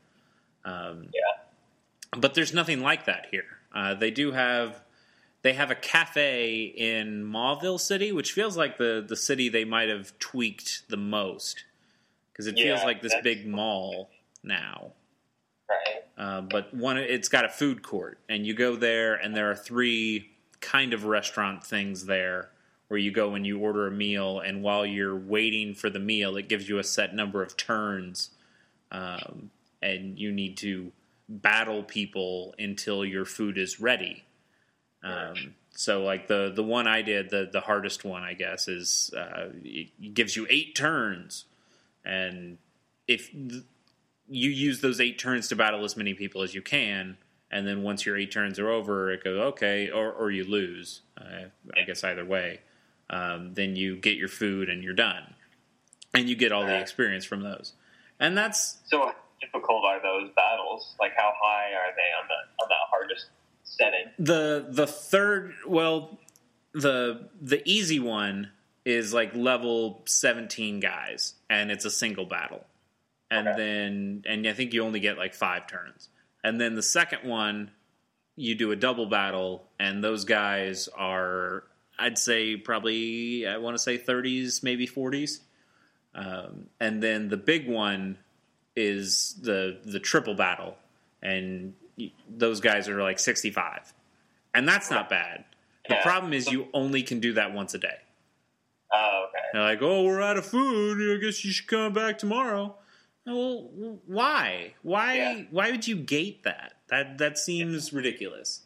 Um, 0.64 1.10
Yeah. 1.14 1.42
But 2.16 2.34
there's 2.34 2.52
nothing 2.54 2.80
like 2.80 3.04
that 3.04 3.26
here. 3.30 3.58
Uh, 3.72 3.94
they 3.94 4.10
do 4.10 4.32
have 4.32 4.82
they 5.42 5.52
have 5.52 5.70
a 5.70 5.74
cafe 5.74 6.64
in 6.64 7.24
Mauville 7.24 7.78
City, 7.78 8.12
which 8.12 8.32
feels 8.32 8.56
like 8.56 8.76
the 8.78 9.04
the 9.06 9.16
city 9.16 9.48
they 9.48 9.64
might 9.64 9.88
have 9.88 10.18
tweaked 10.18 10.88
the 10.88 10.96
most 10.96 11.64
because 12.32 12.46
it 12.46 12.56
feels 12.56 12.82
like 12.84 13.02
this 13.02 13.14
big 13.22 13.46
mall 13.46 14.10
now. 14.42 14.92
Right. 15.68 16.04
Uh, 16.16 16.40
but 16.40 16.72
one, 16.72 16.96
it's 16.96 17.28
got 17.28 17.44
a 17.44 17.48
food 17.48 17.82
court, 17.82 18.18
and 18.28 18.46
you 18.46 18.54
go 18.54 18.76
there, 18.76 19.14
and 19.14 19.36
there 19.36 19.50
are 19.50 19.56
three 19.56 20.30
kind 20.60 20.92
of 20.92 21.04
restaurant 21.04 21.64
things 21.64 22.06
there 22.06 22.50
where 22.88 22.98
you 22.98 23.10
go 23.10 23.34
and 23.34 23.46
you 23.46 23.58
order 23.58 23.86
a 23.86 23.90
meal, 23.90 24.40
and 24.40 24.62
while 24.62 24.86
you're 24.86 25.16
waiting 25.16 25.74
for 25.74 25.90
the 25.90 25.98
meal, 25.98 26.36
it 26.36 26.48
gives 26.48 26.68
you 26.68 26.78
a 26.78 26.84
set 26.84 27.14
number 27.14 27.42
of 27.42 27.56
turns, 27.56 28.30
um, 28.90 29.50
and 29.82 30.18
you 30.18 30.32
need 30.32 30.56
to 30.56 30.90
battle 31.28 31.82
people 31.82 32.54
until 32.58 33.04
your 33.04 33.24
food 33.24 33.58
is 33.58 33.78
ready. 33.78 34.24
Um, 35.02 35.54
so, 35.70 36.02
like 36.02 36.26
the 36.26 36.50
the 36.54 36.62
one 36.62 36.86
I 36.86 37.02
did, 37.02 37.30
the 37.30 37.48
the 37.50 37.60
hardest 37.60 38.04
one, 38.04 38.22
I 38.22 38.34
guess, 38.34 38.66
is 38.68 39.12
uh, 39.16 39.48
it 39.62 40.14
gives 40.14 40.36
you 40.36 40.46
eight 40.50 40.74
turns, 40.74 41.44
and 42.04 42.58
if 43.06 43.30
th- 43.30 43.62
you 44.28 44.50
use 44.50 44.80
those 44.80 45.00
eight 45.00 45.18
turns 45.18 45.48
to 45.48 45.56
battle 45.56 45.84
as 45.84 45.96
many 45.96 46.14
people 46.14 46.42
as 46.42 46.54
you 46.54 46.62
can, 46.62 47.16
and 47.50 47.66
then 47.66 47.82
once 47.82 48.04
your 48.04 48.16
eight 48.16 48.32
turns 48.32 48.58
are 48.58 48.68
over, 48.68 49.10
it 49.12 49.22
goes 49.22 49.38
okay, 49.38 49.88
or 49.88 50.12
or 50.12 50.30
you 50.32 50.44
lose. 50.44 51.02
Uh, 51.16 51.46
I 51.76 51.84
guess 51.84 52.02
either 52.02 52.24
way, 52.24 52.60
um, 53.08 53.54
then 53.54 53.76
you 53.76 53.96
get 53.96 54.16
your 54.16 54.28
food 54.28 54.68
and 54.68 54.82
you're 54.82 54.94
done, 54.94 55.34
and 56.12 56.28
you 56.28 56.34
get 56.34 56.50
all 56.50 56.62
the 56.66 56.72
Right. 56.72 56.80
experience 56.82 57.24
from 57.24 57.42
those, 57.42 57.74
and 58.18 58.36
that's 58.36 58.78
So 58.86 58.98
how 59.06 59.14
difficult 59.40 59.84
are 59.84 60.02
those 60.02 60.30
battles? 60.34 60.96
Like 60.98 61.12
how 61.16 61.32
high 61.40 61.70
are 61.72 61.94
they 61.94 62.10
on 62.20 62.26
the 62.26 62.62
on 62.64 62.68
that 62.68 62.88
hardest 62.90 63.26
the 64.18 64.66
the 64.70 64.86
third. 64.86 65.54
Well, 65.66 66.18
the 66.72 67.28
the 67.40 67.62
easy 67.68 68.00
one 68.00 68.50
is 68.84 69.12
like 69.12 69.34
level 69.34 70.02
seventeen 70.06 70.80
guys, 70.80 71.34
and 71.50 71.70
it's 71.70 71.84
a 71.84 71.90
single 71.90 72.26
battle, 72.26 72.64
and 73.30 73.48
Okay. 73.48 73.56
then 73.58 74.24
and 74.26 74.46
I 74.46 74.52
think 74.52 74.72
you 74.72 74.82
only 74.84 75.00
get 75.00 75.18
like 75.18 75.34
five 75.34 75.66
turns, 75.66 76.08
and 76.44 76.60
then 76.60 76.74
the 76.74 76.82
second 76.82 77.28
one 77.28 77.70
you 78.36 78.54
do 78.54 78.70
a 78.70 78.76
double 78.76 79.06
battle, 79.06 79.64
and 79.80 80.02
those 80.02 80.24
guys 80.24 80.88
are, 80.96 81.64
I'd 81.98 82.16
say, 82.16 82.54
probably, 82.54 83.44
I 83.48 83.56
want 83.56 83.74
to 83.76 83.82
say 83.82 83.98
30s, 83.98 84.62
maybe 84.62 84.86
40s. 84.86 85.40
Um, 86.14 86.66
and 86.78 87.02
then 87.02 87.28
the 87.30 87.36
big 87.36 87.68
one 87.68 88.16
is 88.76 89.34
the 89.42 89.80
the 89.84 89.98
triple 89.98 90.34
battle, 90.34 90.76
and 91.20 91.74
those 92.28 92.60
guys 92.60 92.88
are 92.88 93.02
like 93.02 93.18
65. 93.18 93.92
And 94.54 94.66
that's 94.68 94.90
not 94.90 95.08
bad. 95.08 95.44
The 95.88 95.94
Yeah. 95.94 96.02
problem 96.02 96.32
is 96.32 96.50
you 96.50 96.68
only 96.72 97.02
can 97.02 97.20
do 97.20 97.32
that 97.34 97.52
once 97.52 97.74
a 97.74 97.78
day. 97.78 97.98
Oh, 98.92 99.26
okay. 99.28 99.44
They're 99.52 99.62
like, 99.62 99.82
oh, 99.82 100.04
we're 100.04 100.22
out 100.22 100.36
of 100.38 100.46
food. 100.46 101.16
I 101.18 101.22
guess 101.22 101.44
you 101.44 101.52
should 101.52 101.66
come 101.66 101.92
back 101.92 102.18
tomorrow. 102.18 102.76
Well, 103.26 103.68
why? 104.06 104.74
Why? 104.82 105.14
Yeah. 105.16 105.42
Why 105.50 105.70
would 105.70 105.86
you 105.86 105.96
gate 105.96 106.44
that? 106.44 106.74
That 106.88 107.18
that 107.18 107.36
seems 107.38 107.92
ridiculous. 107.92 108.62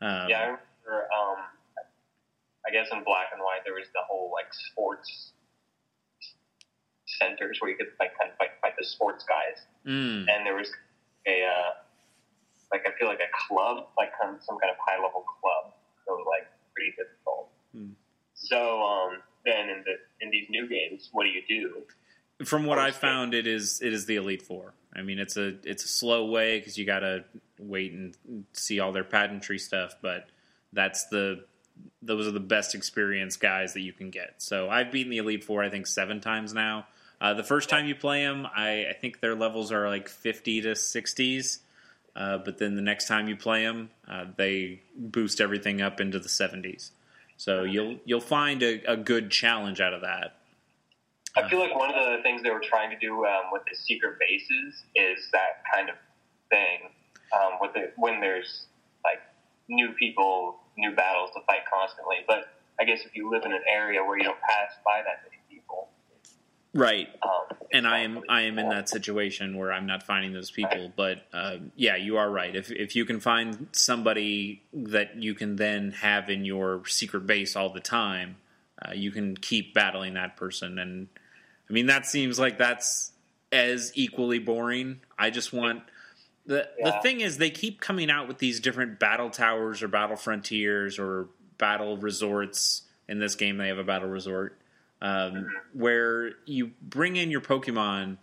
Um, 0.00 0.28
Yeah, 0.30 0.38
I 0.38 0.44
remember. 0.44 1.08
Um, 1.12 1.36
I 2.66 2.70
guess 2.70 2.88
in 2.92 3.02
black 3.04 3.28
and 3.32 3.42
white 3.42 3.60
there 3.64 3.74
was 3.74 3.86
the 3.92 4.00
whole 4.08 4.30
like 4.32 4.52
sports 4.52 5.32
centers 7.06 7.58
where 7.60 7.70
you 7.70 7.76
could 7.76 7.88
like 8.00 8.16
kind 8.18 8.30
of 8.30 8.36
fight, 8.38 8.50
fight 8.62 8.72
the 8.78 8.84
sports 8.84 9.24
guys, 9.28 9.62
mm, 9.86 10.26
and 10.28 10.46
there 10.46 10.54
was 10.54 10.68
a 10.68 10.72
like 10.72 10.76
I 10.76 10.87
feel 12.98 13.08
like 13.08 13.20
a 13.20 13.32
club, 13.48 13.86
like 13.96 14.10
of 14.22 14.42
some 14.42 14.58
kind 14.58 14.70
of 14.70 14.76
high 14.84 14.96
level 15.02 15.24
club. 15.40 15.72
So 16.06 16.14
like 16.28 16.48
pretty 16.74 16.90
difficult. 16.96 17.48
Hmm. 17.74 17.92
So 18.34 18.82
um, 18.82 19.18
then 19.44 19.68
in 19.68 19.84
the 19.84 20.24
in 20.24 20.30
these 20.30 20.46
new 20.50 20.68
games, 20.68 21.08
what 21.12 21.24
do 21.24 21.30
you 21.30 21.42
do? 21.48 21.82
From 22.44 22.66
what 22.66 22.78
I 22.78 22.92
found, 22.92 23.34
it 23.34 23.46
is 23.46 23.80
it 23.82 23.92
is 23.92 24.06
the 24.06 24.16
Elite 24.16 24.42
Four. 24.42 24.74
I 24.94 25.02
mean, 25.02 25.18
it's 25.18 25.36
a 25.36 25.56
it's 25.64 25.84
a 25.84 25.88
slow 25.88 26.26
way 26.26 26.58
because 26.58 26.78
you 26.78 26.86
got 26.86 27.00
to 27.00 27.24
wait 27.58 27.92
and 27.92 28.14
see 28.52 28.80
all 28.80 28.92
their 28.92 29.04
pageantry 29.04 29.58
stuff, 29.58 29.96
but 30.00 30.28
that's 30.72 31.06
the 31.06 31.44
those 32.02 32.26
are 32.26 32.32
the 32.32 32.40
best 32.40 32.74
experienced 32.74 33.40
guys 33.40 33.74
that 33.74 33.80
you 33.80 33.92
can 33.92 34.10
get. 34.10 34.34
So 34.38 34.68
I've 34.70 34.92
beaten 34.92 35.10
the 35.10 35.18
Elite 35.18 35.44
Four, 35.44 35.62
I 35.62 35.68
think, 35.68 35.86
seven 35.86 36.20
times 36.20 36.54
now. 36.54 36.86
Uh, 37.20 37.34
the 37.34 37.42
first 37.42 37.68
time 37.68 37.86
you 37.86 37.96
play 37.96 38.22
them, 38.22 38.46
I, 38.46 38.86
I 38.90 38.92
think 38.92 39.20
their 39.20 39.34
levels 39.34 39.72
are 39.72 39.88
like 39.88 40.08
fifty 40.08 40.60
to 40.62 40.76
sixties, 40.76 41.60
uh, 42.18 42.36
but 42.36 42.58
then 42.58 42.74
the 42.74 42.82
next 42.82 43.06
time 43.06 43.28
you 43.28 43.36
play 43.36 43.62
them, 43.62 43.90
uh, 44.08 44.24
they 44.36 44.82
boost 44.96 45.40
everything 45.40 45.80
up 45.80 46.00
into 46.00 46.18
the 46.18 46.28
seventies. 46.28 46.90
So 47.36 47.62
you'll 47.62 48.00
you'll 48.04 48.20
find 48.20 48.60
a, 48.64 48.82
a 48.90 48.96
good 48.96 49.30
challenge 49.30 49.80
out 49.80 49.94
of 49.94 50.00
that. 50.00 50.34
I 51.36 51.48
feel 51.48 51.60
like 51.60 51.74
one 51.76 51.94
of 51.94 51.94
the 51.94 52.20
things 52.24 52.42
they 52.42 52.50
were 52.50 52.58
trying 52.60 52.90
to 52.90 52.98
do 52.98 53.24
um, 53.24 53.52
with 53.52 53.62
the 53.70 53.76
secret 53.76 54.18
bases 54.18 54.82
is 54.96 55.28
that 55.30 55.62
kind 55.72 55.88
of 55.88 55.94
thing. 56.50 56.90
Um, 57.32 57.58
with 57.60 57.74
the, 57.74 57.92
when 57.96 58.20
there's 58.20 58.66
like 59.04 59.20
new 59.68 59.92
people, 59.92 60.56
new 60.76 60.96
battles 60.96 61.30
to 61.36 61.40
fight 61.46 61.62
constantly. 61.72 62.16
But 62.26 62.50
I 62.80 62.84
guess 62.84 63.04
if 63.04 63.14
you 63.14 63.30
live 63.30 63.44
in 63.44 63.52
an 63.52 63.62
area 63.70 64.02
where 64.02 64.18
you 64.18 64.24
don't 64.24 64.40
pass 64.40 64.74
by 64.84 65.02
that 65.06 65.22
many 65.22 65.37
Right. 66.74 67.08
um, 67.22 67.56
and 67.72 67.86
I 67.86 68.00
am 68.00 68.22
I 68.28 68.42
am 68.42 68.58
in 68.58 68.68
that 68.68 68.88
situation 68.88 69.56
where 69.56 69.72
I'm 69.72 69.86
not 69.86 70.02
finding 70.02 70.32
those 70.32 70.50
people. 70.50 70.92
But 70.94 71.26
uh, 71.32 71.56
yeah, 71.76 71.96
you 71.96 72.16
are 72.16 72.30
right. 72.30 72.54
If 72.54 72.70
if 72.70 72.96
you 72.96 73.04
can 73.04 73.20
find 73.20 73.68
somebody 73.72 74.62
that 74.72 75.16
you 75.16 75.34
can 75.34 75.56
then 75.56 75.92
have 75.92 76.30
in 76.30 76.44
your 76.44 76.86
secret 76.86 77.26
base 77.26 77.56
all 77.56 77.72
the 77.72 77.80
time, 77.80 78.36
uh, 78.82 78.92
you 78.92 79.10
can 79.10 79.36
keep 79.36 79.74
battling 79.74 80.14
that 80.14 80.36
person. 80.36 80.78
And 80.78 81.08
I 81.68 81.72
mean, 81.72 81.86
that 81.86 82.06
seems 82.06 82.38
like 82.38 82.58
that's 82.58 83.12
as 83.52 83.92
equally 83.94 84.38
boring. 84.38 85.00
I 85.18 85.30
just 85.30 85.52
want 85.52 85.82
the 86.46 86.68
the 86.82 86.92
thing 87.02 87.20
is 87.20 87.38
they 87.38 87.50
keep 87.50 87.80
coming 87.80 88.10
out 88.10 88.28
with 88.28 88.38
these 88.38 88.60
different 88.60 88.98
battle 88.98 89.30
towers 89.30 89.82
or 89.82 89.88
battle 89.88 90.16
frontiers 90.16 90.98
or 90.98 91.28
battle 91.58 91.96
resorts. 91.96 92.82
In 93.08 93.20
this 93.20 93.36
game, 93.36 93.56
they 93.56 93.68
have 93.68 93.78
a 93.78 93.84
battle 93.84 94.10
resort 94.10 94.58
um, 95.00 95.46
where 95.72 96.32
you 96.46 96.72
bring 96.82 97.16
in 97.16 97.30
your 97.30 97.40
Pokemon 97.40 98.18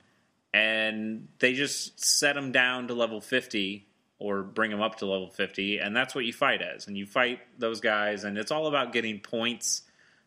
and 0.53 1.27
they 1.39 1.53
just 1.53 2.03
set 2.03 2.35
them 2.35 2.51
down 2.51 2.87
to 2.87 2.93
level 2.93 3.21
50 3.21 3.85
or 4.19 4.43
bring 4.43 4.71
them 4.71 4.81
up 4.81 4.95
to 4.97 5.05
level 5.05 5.29
50 5.29 5.79
and 5.79 5.95
that's 5.95 6.15
what 6.15 6.23
you 6.25 6.31
fight 6.33 6.61
as 6.61 6.87
and 6.87 6.97
you 6.97 7.05
fight 7.05 7.39
those 7.59 7.81
guys 7.81 8.23
and 8.23 8.37
it's 8.37 8.51
all 8.51 8.67
about 8.67 8.93
getting 8.93 9.19
points 9.19 9.81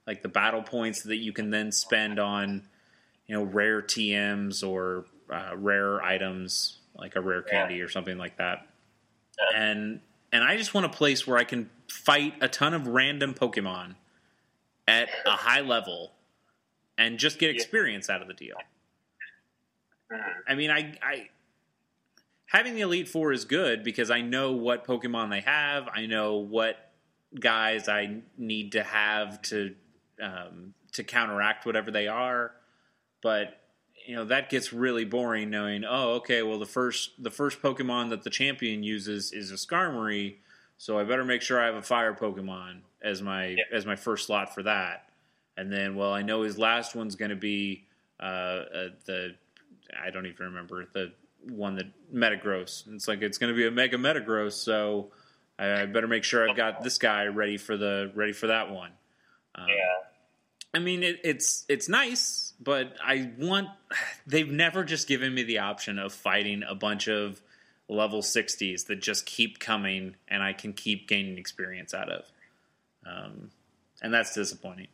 like 0.06 0.20
the 0.22 0.28
battle 0.28 0.62
points 0.62 1.02
that 1.04 1.16
you 1.16 1.32
can 1.32 1.48
then 1.48 1.72
spend 1.72 2.18
on 2.18 2.68
you 3.26 3.34
know 3.34 3.42
rare 3.44 3.80
tms 3.80 4.66
or 4.66 5.06
uh, 5.32 5.52
rare 5.56 6.02
items 6.02 6.78
like 6.94 7.16
a 7.16 7.20
rare 7.22 7.42
Yeah. 7.46 7.60
candy 7.60 7.80
or 7.80 7.88
something 7.88 8.18
like 8.18 8.36
that 8.36 8.66
Yeah. 9.52 9.62
and 9.62 10.00
and 10.32 10.44
i 10.44 10.58
just 10.58 10.74
want 10.74 10.84
a 10.84 10.90
place 10.90 11.26
where 11.26 11.38
i 11.38 11.44
can 11.44 11.70
fight 11.90 12.34
a 12.42 12.48
ton 12.48 12.74
of 12.74 12.86
random 12.86 13.32
pokemon 13.32 13.94
at 14.86 15.08
a 15.24 15.30
high 15.30 15.62
level 15.62 16.12
and 16.98 17.18
just 17.18 17.38
get 17.38 17.46
Yeah. 17.50 17.54
experience 17.54 18.10
out 18.10 18.20
of 18.20 18.28
the 18.28 18.34
deal 18.34 18.56
Mhm. 20.12 20.34
I 20.46 20.54
mean, 20.54 20.70
I, 20.70 20.94
I 21.02 21.28
having 22.46 22.74
the 22.74 22.80
Elite 22.80 23.08
Four 23.08 23.32
is 23.32 23.44
good 23.44 23.82
because 23.84 24.10
I 24.10 24.20
know 24.22 24.52
what 24.52 24.84
Pokemon 24.84 25.30
they 25.30 25.40
have. 25.40 25.88
I 25.92 26.06
know 26.06 26.36
what 26.36 26.76
guys 27.38 27.88
I 27.88 28.22
need 28.38 28.72
to 28.72 28.82
have 28.82 29.40
to 29.42 29.74
um, 30.20 30.74
to 30.92 31.04
counteract 31.04 31.66
whatever 31.66 31.90
they 31.90 32.08
are. 32.08 32.52
But 33.22 33.60
you 34.06 34.16
know 34.16 34.24
that 34.24 34.48
gets 34.48 34.72
really 34.72 35.04
boring 35.04 35.50
knowing. 35.50 35.84
Oh, 35.84 36.12
okay. 36.14 36.42
Well, 36.42 36.58
the 36.58 36.64
first 36.66 37.22
the 37.22 37.30
first 37.30 37.60
Pokemon 37.60 38.08
that 38.08 38.22
the 38.22 38.30
champion 38.30 38.82
uses 38.82 39.30
is 39.32 39.50
a 39.50 39.56
Skarmory, 39.56 40.36
so 40.78 40.98
I 40.98 41.04
better 41.04 41.24
make 41.24 41.42
sure 41.42 41.60
I 41.60 41.66
have 41.66 41.74
a 41.74 41.82
Fire 41.82 42.14
Pokemon 42.14 42.80
as 43.02 43.20
my 43.20 43.48
Yeah. 43.48 43.64
as 43.72 43.84
my 43.84 43.96
first 43.96 44.24
slot 44.26 44.54
for 44.54 44.62
that. 44.62 45.07
And 45.58 45.72
then, 45.72 45.96
well, 45.96 46.12
I 46.12 46.22
know 46.22 46.42
his 46.42 46.56
last 46.56 46.94
one's 46.94 47.16
going 47.16 47.30
to 47.30 47.36
be 47.36 47.84
uh, 48.20 48.22
uh, 48.22 48.88
the 49.06 49.34
I 50.00 50.10
don't 50.10 50.26
even 50.26 50.46
remember 50.46 50.86
the 50.92 51.12
one 51.48 51.74
that 51.74 51.86
Metagross. 52.14 52.84
It's 52.94 53.08
like 53.08 53.22
it's 53.22 53.38
going 53.38 53.52
to 53.52 53.56
be 53.56 53.66
a 53.66 53.70
Mega 53.70 53.96
Metagross, 53.96 54.52
so 54.52 55.10
I, 55.58 55.82
I 55.82 55.86
better 55.86 56.06
make 56.06 56.22
sure 56.22 56.48
I've 56.48 56.56
got 56.56 56.82
this 56.84 56.98
guy 56.98 57.26
ready 57.26 57.56
for 57.56 57.76
the 57.76 58.12
ready 58.14 58.32
for 58.32 58.46
that 58.46 58.70
one. 58.70 58.92
Um, 59.56 59.66
Yeah. 59.68 59.74
I 60.74 60.78
mean, 60.78 61.02
it, 61.02 61.20
it's 61.24 61.64
it's 61.68 61.88
nice, 61.88 62.52
but 62.60 62.94
I 63.04 63.32
want. 63.36 63.68
They've 64.28 64.48
never 64.50 64.84
just 64.84 65.08
given 65.08 65.34
me 65.34 65.42
the 65.42 65.58
option 65.58 65.98
of 65.98 66.12
fighting 66.12 66.62
a 66.68 66.76
bunch 66.76 67.08
of 67.08 67.42
level 67.88 68.22
sixties 68.22 68.84
that 68.84 69.00
just 69.00 69.26
keep 69.26 69.58
coming, 69.58 70.14
and 70.28 70.40
I 70.40 70.52
can 70.52 70.72
keep 70.72 71.08
gaining 71.08 71.36
experience 71.36 71.94
out 71.94 72.10
of. 72.10 72.24
Um, 73.04 73.50
and 74.02 74.14
that's 74.14 74.34
disappointing. 74.34 74.88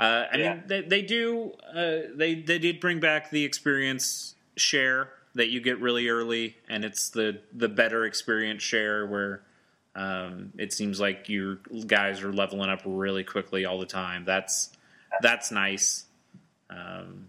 Uh, 0.00 0.26
I 0.32 0.36
Yeah. 0.38 0.54
mean, 0.54 0.62
they, 0.66 0.80
they 0.80 1.02
do. 1.02 1.52
Uh, 1.74 1.98
they 2.14 2.34
they 2.34 2.58
did 2.58 2.80
bring 2.80 2.98
back 3.00 3.30
the 3.30 3.44
experience 3.44 4.34
share 4.56 5.10
that 5.34 5.48
you 5.50 5.60
get 5.60 5.78
really 5.78 6.08
early, 6.08 6.56
and 6.68 6.84
it's 6.84 7.10
the 7.10 7.40
the 7.52 7.68
better 7.68 8.04
experience 8.06 8.62
share 8.62 9.06
where 9.06 9.42
um, 9.94 10.52
it 10.56 10.72
seems 10.72 10.98
like 11.00 11.28
your 11.28 11.56
guys 11.86 12.22
are 12.22 12.32
leveling 12.32 12.70
up 12.70 12.80
really 12.86 13.24
quickly 13.24 13.66
all 13.66 13.78
the 13.78 13.86
time. 13.86 14.24
That's 14.24 14.70
that's 15.20 15.50
nice. 15.52 16.06
Um, 16.70 17.28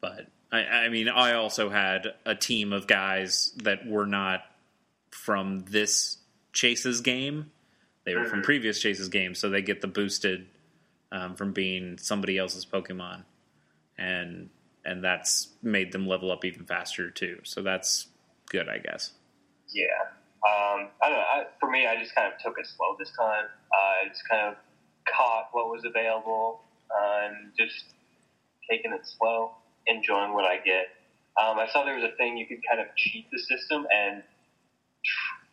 but 0.00 0.28
I, 0.50 0.60
I 0.62 0.88
mean, 0.88 1.08
I 1.08 1.34
also 1.34 1.68
had 1.68 2.14
a 2.24 2.34
team 2.34 2.72
of 2.72 2.86
guys 2.86 3.52
that 3.58 3.86
were 3.86 4.06
not 4.06 4.42
from 5.10 5.64
this 5.68 6.16
Chase's 6.52 7.00
game. 7.02 7.50
They 8.04 8.14
were 8.14 8.24
from 8.24 8.40
Mhm. 8.40 8.44
previous 8.44 8.80
Chase's 8.80 9.08
game, 9.08 9.34
so 9.34 9.48
they 9.50 9.62
get 9.62 9.80
the 9.82 9.86
boosted 9.86 10.46
um, 11.12 11.36
from 11.36 11.52
being 11.52 11.98
somebody 11.98 12.38
else's 12.38 12.66
Pokemon, 12.66 13.24
and 13.98 14.48
and 14.84 15.04
that's 15.04 15.48
made 15.62 15.92
them 15.92 16.08
level 16.08 16.32
up 16.32 16.44
even 16.44 16.64
faster 16.64 17.10
too. 17.10 17.38
So 17.44 17.62
that's 17.62 18.08
good, 18.48 18.68
I 18.68 18.78
guess. 18.78 19.12
Yeah. 19.68 19.86
Um, 20.44 20.88
I 21.00 21.08
don't 21.08 21.18
know. 21.18 21.24
I, 21.34 21.44
for 21.60 21.70
me, 21.70 21.86
I 21.86 21.96
just 22.02 22.14
kind 22.16 22.32
of 22.32 22.40
took 22.40 22.58
it 22.58 22.66
slow 22.66 22.96
this 22.98 23.12
time. 23.16 23.44
Uh, 23.72 24.04
I 24.04 24.08
just 24.08 24.28
kind 24.28 24.48
of 24.48 24.54
caught 25.06 25.50
what 25.52 25.66
was 25.66 25.84
available 25.84 26.62
uh, 26.90 27.26
and 27.26 27.52
just 27.56 27.84
taking 28.68 28.92
it 28.92 29.06
slow, 29.06 29.52
enjoying 29.86 30.34
what 30.34 30.44
I 30.44 30.56
get. 30.56 30.86
Um, 31.40 31.58
I 31.58 31.68
saw 31.72 31.84
there 31.84 31.94
was 31.94 32.04
a 32.04 32.16
thing 32.16 32.36
you 32.36 32.46
could 32.46 32.60
kind 32.68 32.80
of 32.80 32.88
cheat 32.96 33.30
the 33.30 33.38
system 33.38 33.86
and 33.94 34.22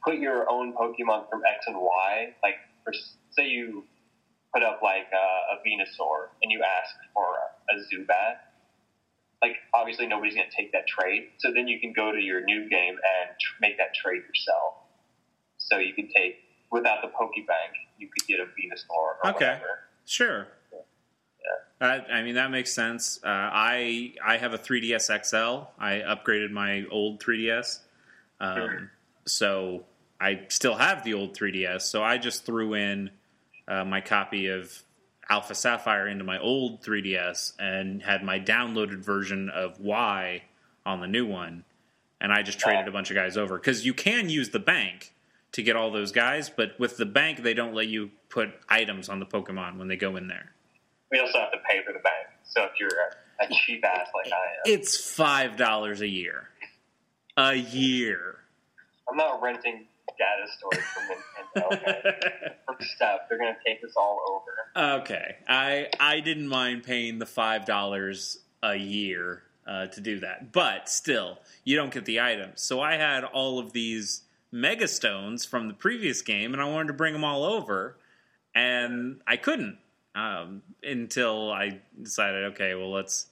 put 0.03 0.17
your 0.17 0.49
own 0.49 0.73
Pokemon 0.73 1.29
from 1.29 1.41
X 1.47 1.65
and 1.67 1.77
Y. 1.79 2.33
Like, 2.41 2.55
for, 2.83 2.93
say 3.31 3.47
you 3.47 3.83
put 4.53 4.63
up 4.63 4.81
like 4.83 5.07
a, 5.13 5.53
a 5.53 5.57
Venusaur 5.65 6.29
and 6.41 6.51
you 6.51 6.61
ask 6.63 6.95
for 7.13 7.25
a, 7.71 7.75
Zubat 7.79 8.37
like 9.41 9.55
obviously 9.73 10.05
nobody's 10.07 10.35
going 10.35 10.49
to 10.49 10.55
take 10.55 10.71
that 10.73 10.85
trade. 10.87 11.29
So 11.37 11.51
then 11.53 11.67
you 11.67 11.79
can 11.79 11.93
go 11.93 12.11
to 12.11 12.19
your 12.19 12.43
new 12.43 12.67
game 12.67 12.95
and 12.95 13.29
tr- 13.39 13.55
make 13.61 13.77
that 13.77 13.93
trade 13.95 14.21
yourself. 14.27 14.73
So 15.57 15.77
you 15.77 15.93
can 15.93 16.07
take 16.07 16.39
without 16.71 17.01
the 17.01 17.07
Pokebank, 17.07 17.71
you 17.97 18.07
could 18.09 18.27
get 18.27 18.39
a 18.39 18.43
Venusaur 18.43 18.89
or 19.23 19.27
Okay. 19.27 19.45
whatever. 19.45 19.79
Sure. 20.05 20.47
I, 21.81 21.99
I 22.11 22.23
mean 22.23 22.35
that 22.35 22.51
makes 22.51 22.73
sense. 22.73 23.19
Uh, 23.23 23.27
I 23.29 24.13
I 24.25 24.35
have 24.37 24.53
a 24.53 24.57
3ds 24.57 25.05
XL. 25.25 25.69
I 25.81 25.99
upgraded 25.99 26.51
my 26.51 26.85
old 26.91 27.23
3ds, 27.23 27.79
um, 28.41 28.55
Sure. 28.57 28.91
so 29.25 29.85
I 30.19 30.41
still 30.49 30.75
have 30.75 31.05
the 31.05 31.13
old 31.13 31.37
3ds. 31.37 31.83
So 31.83 32.03
I 32.03 32.17
just 32.17 32.45
threw 32.45 32.73
in 32.73 33.11
uh, 33.69 33.85
my 33.85 34.01
copy 34.01 34.47
of 34.47 34.83
Alpha 35.29 35.53
Sapphire 35.53 36.07
into 36.07 36.23
my 36.23 36.39
old 36.39 36.81
3ds 36.81 37.53
and 37.59 38.01
had 38.01 38.23
my 38.23 38.39
downloaded 38.39 39.03
version 39.05 39.49
of 39.49 39.79
Y 39.79 40.41
on 40.85 41.01
the 41.01 41.07
new 41.07 41.25
one, 41.25 41.63
and 42.19 42.33
I 42.33 42.41
just 42.41 42.59
traded 42.59 42.87
a 42.87 42.91
bunch 42.91 43.11
of 43.11 43.15
guys 43.15 43.37
over 43.37 43.57
because 43.57 43.85
you 43.85 43.93
can 43.93 44.29
use 44.29 44.49
the 44.49 44.59
bank 44.59 45.13
to 45.51 45.61
get 45.63 45.75
all 45.75 45.91
those 45.91 46.11
guys, 46.11 46.49
but 46.49 46.79
with 46.79 46.97
the 46.97 47.05
bank 47.05 47.43
they 47.43 47.53
don't 47.53 47.73
let 47.75 47.87
you 47.87 48.09
put 48.29 48.49
items 48.67 49.07
on 49.07 49.19
the 49.19 49.25
Pokemon 49.25 49.77
when 49.77 49.87
they 49.87 49.95
go 49.95 50.15
in 50.15 50.27
there. 50.27 50.51
We 51.11 51.19
also 51.19 51.39
have 51.39 51.51
to 51.51 51.57
pay 51.69 51.83
for 51.85 51.93
the 51.93 51.99
bank. 51.99 52.27
So 52.43 52.63
if 52.63 52.71
you're 52.79 52.89
a, 52.89 53.45
a 53.45 53.47
cheap 53.65 53.83
ass 53.85 54.07
like 54.15 54.31
I 54.31 54.35
am, 54.35 54.61
It's 54.65 54.97
five 54.97 55.57
dollars 55.57 56.01
a 56.01 56.07
year. 56.07 56.49
A 57.37 57.53
year. 57.55 58.35
I'm 59.09 59.17
not 59.17 59.41
renting 59.41 59.85
data 60.19 60.45
storage 60.57 60.85
from 60.85 61.03
Nintendo. 61.63 61.81
Okay? 61.81 62.53
First 62.77 62.91
step, 62.95 63.27
they're 63.27 63.39
going 63.39 63.53
to 63.53 63.59
take 63.65 63.81
this 63.81 63.93
all 63.97 64.19
over. 64.75 64.99
okay. 65.01 65.37
I 65.47 65.87
I 65.99 66.19
didn't 66.19 66.47
mind 66.47 66.83
paying 66.83 67.17
the 67.17 67.25
five 67.25 67.65
dollars 67.65 68.39
a 68.61 68.75
year 68.75 69.43
uh, 69.65 69.87
to 69.87 70.01
do 70.01 70.19
that, 70.19 70.51
but 70.51 70.89
still, 70.89 71.39
you 71.63 71.75
don't 71.75 71.93
get 71.93 72.05
the 72.05 72.19
items. 72.19 72.61
So 72.61 72.81
I 72.81 72.95
had 72.95 73.23
all 73.23 73.57
of 73.57 73.73
these 73.73 74.23
Mega 74.51 74.87
Stones 74.87 75.45
from 75.45 75.67
the 75.67 75.73
previous 75.73 76.21
game, 76.21 76.53
and 76.53 76.61
I 76.61 76.65
wanted 76.65 76.87
to 76.87 76.93
bring 76.93 77.13
them 77.13 77.23
all 77.23 77.43
over, 77.43 77.97
and 78.53 79.21
I 79.27 79.37
couldn't 79.37 79.77
um, 80.15 80.61
until 80.83 81.51
I 81.51 81.79
decided, 82.01 82.45
okay, 82.53 82.75
well 82.75 82.91
let's 82.91 83.27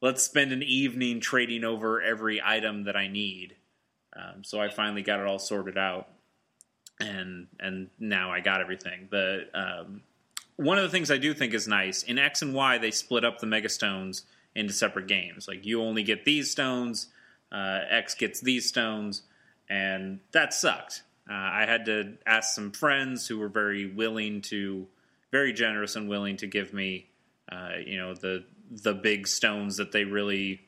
let's 0.00 0.22
spend 0.22 0.52
an 0.52 0.62
evening 0.62 1.20
trading 1.20 1.64
over 1.64 2.00
every 2.02 2.40
item 2.44 2.84
that 2.84 2.96
I 2.96 3.08
need. 3.08 3.56
Um, 4.14 4.42
so 4.42 4.60
I 4.60 4.68
finally 4.68 5.02
got 5.02 5.20
it 5.20 5.26
all 5.26 5.38
sorted 5.38 5.78
out, 5.78 6.08
and 7.00 7.46
and 7.60 7.88
now 7.98 8.32
I 8.32 8.40
got 8.40 8.60
everything. 8.60 9.08
The 9.10 9.46
um, 9.54 10.02
one 10.56 10.78
of 10.78 10.84
the 10.84 10.90
things 10.90 11.10
I 11.10 11.18
do 11.18 11.34
think 11.34 11.54
is 11.54 11.68
nice 11.68 12.02
in 12.02 12.18
X 12.18 12.42
and 12.42 12.54
Y, 12.54 12.78
they 12.78 12.90
split 12.90 13.24
up 13.24 13.38
the 13.38 13.46
Mega 13.46 13.68
Stones 13.68 14.24
into 14.54 14.72
separate 14.72 15.06
games. 15.06 15.46
Like 15.46 15.64
you 15.64 15.82
only 15.82 16.02
get 16.02 16.24
these 16.24 16.50
stones, 16.50 17.06
uh, 17.52 17.80
X 17.88 18.14
gets 18.14 18.40
these 18.40 18.66
stones, 18.66 19.22
and 19.68 20.20
that 20.32 20.52
sucked. 20.52 21.02
Uh, 21.30 21.34
I 21.34 21.64
had 21.66 21.84
to 21.86 22.14
ask 22.26 22.54
some 22.54 22.72
friends 22.72 23.26
who 23.26 23.38
were 23.38 23.48
very 23.48 23.86
willing 23.86 24.40
to, 24.42 24.86
very 25.30 25.52
generous 25.52 25.94
and 25.94 26.08
willing 26.08 26.38
to 26.38 26.46
give 26.46 26.72
me, 26.72 27.06
uh, 27.52 27.72
you 27.84 27.98
know, 27.98 28.14
the 28.14 28.44
the 28.70 28.94
big 28.94 29.26
stones 29.26 29.76
that 29.76 29.92
they 29.92 30.04
really 30.04 30.60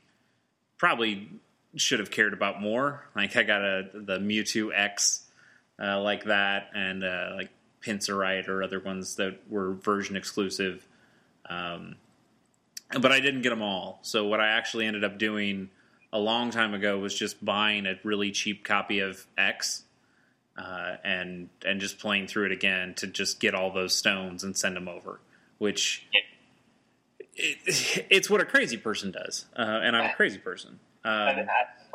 probably 0.78 1.28
should 1.76 1.98
have 1.98 2.10
cared 2.10 2.32
about 2.32 2.60
more. 2.60 3.04
Like 3.16 3.36
I 3.36 3.42
got 3.42 3.62
a 3.62 3.88
the 3.92 4.18
Mewtwo 4.18 4.70
X 4.74 5.26
uh, 5.80 6.00
like 6.00 6.24
that, 6.24 6.70
and 6.74 7.02
uh, 7.02 7.30
like 7.34 7.50
Pinsirite 7.82 8.48
or 8.48 8.62
other 8.62 8.80
ones 8.80 9.16
that 9.16 9.40
were 9.48 9.72
version 9.72 10.16
exclusive. 10.16 10.86
Um, 11.48 11.96
but 13.00 13.12
I 13.12 13.20
didn't 13.20 13.42
get 13.42 13.50
them 13.50 13.62
all. 13.62 14.00
So 14.02 14.26
what 14.26 14.40
I 14.40 14.48
actually 14.48 14.86
ended 14.86 15.04
up 15.04 15.18
doing 15.18 15.70
a 16.12 16.18
long 16.18 16.50
time 16.50 16.74
ago 16.74 16.98
was 16.98 17.14
just 17.14 17.44
buying 17.44 17.86
a 17.86 17.94
really 18.02 18.30
cheap 18.30 18.64
copy 18.64 19.00
of 19.00 19.26
X. 19.38 19.84
Uh, 20.58 20.96
and 21.04 21.48
and 21.64 21.80
just 21.80 21.98
playing 21.98 22.26
through 22.26 22.44
it 22.44 22.52
again 22.52 22.92
to 22.92 23.06
just 23.06 23.40
get 23.40 23.54
all 23.54 23.72
those 23.72 23.94
stones 23.94 24.44
and 24.44 24.58
send 24.58 24.76
them 24.76 24.88
over, 24.88 25.20
which 25.56 26.06
it, 27.34 28.06
it's 28.10 28.28
what 28.28 28.40
a 28.40 28.44
crazy 28.44 28.76
person 28.76 29.10
does, 29.10 29.46
uh, 29.56 29.62
and 29.62 29.96
I'm 29.96 30.10
a 30.10 30.14
crazy 30.14 30.38
person. 30.38 30.80
Um, 31.02 31.26
what 31.26 31.38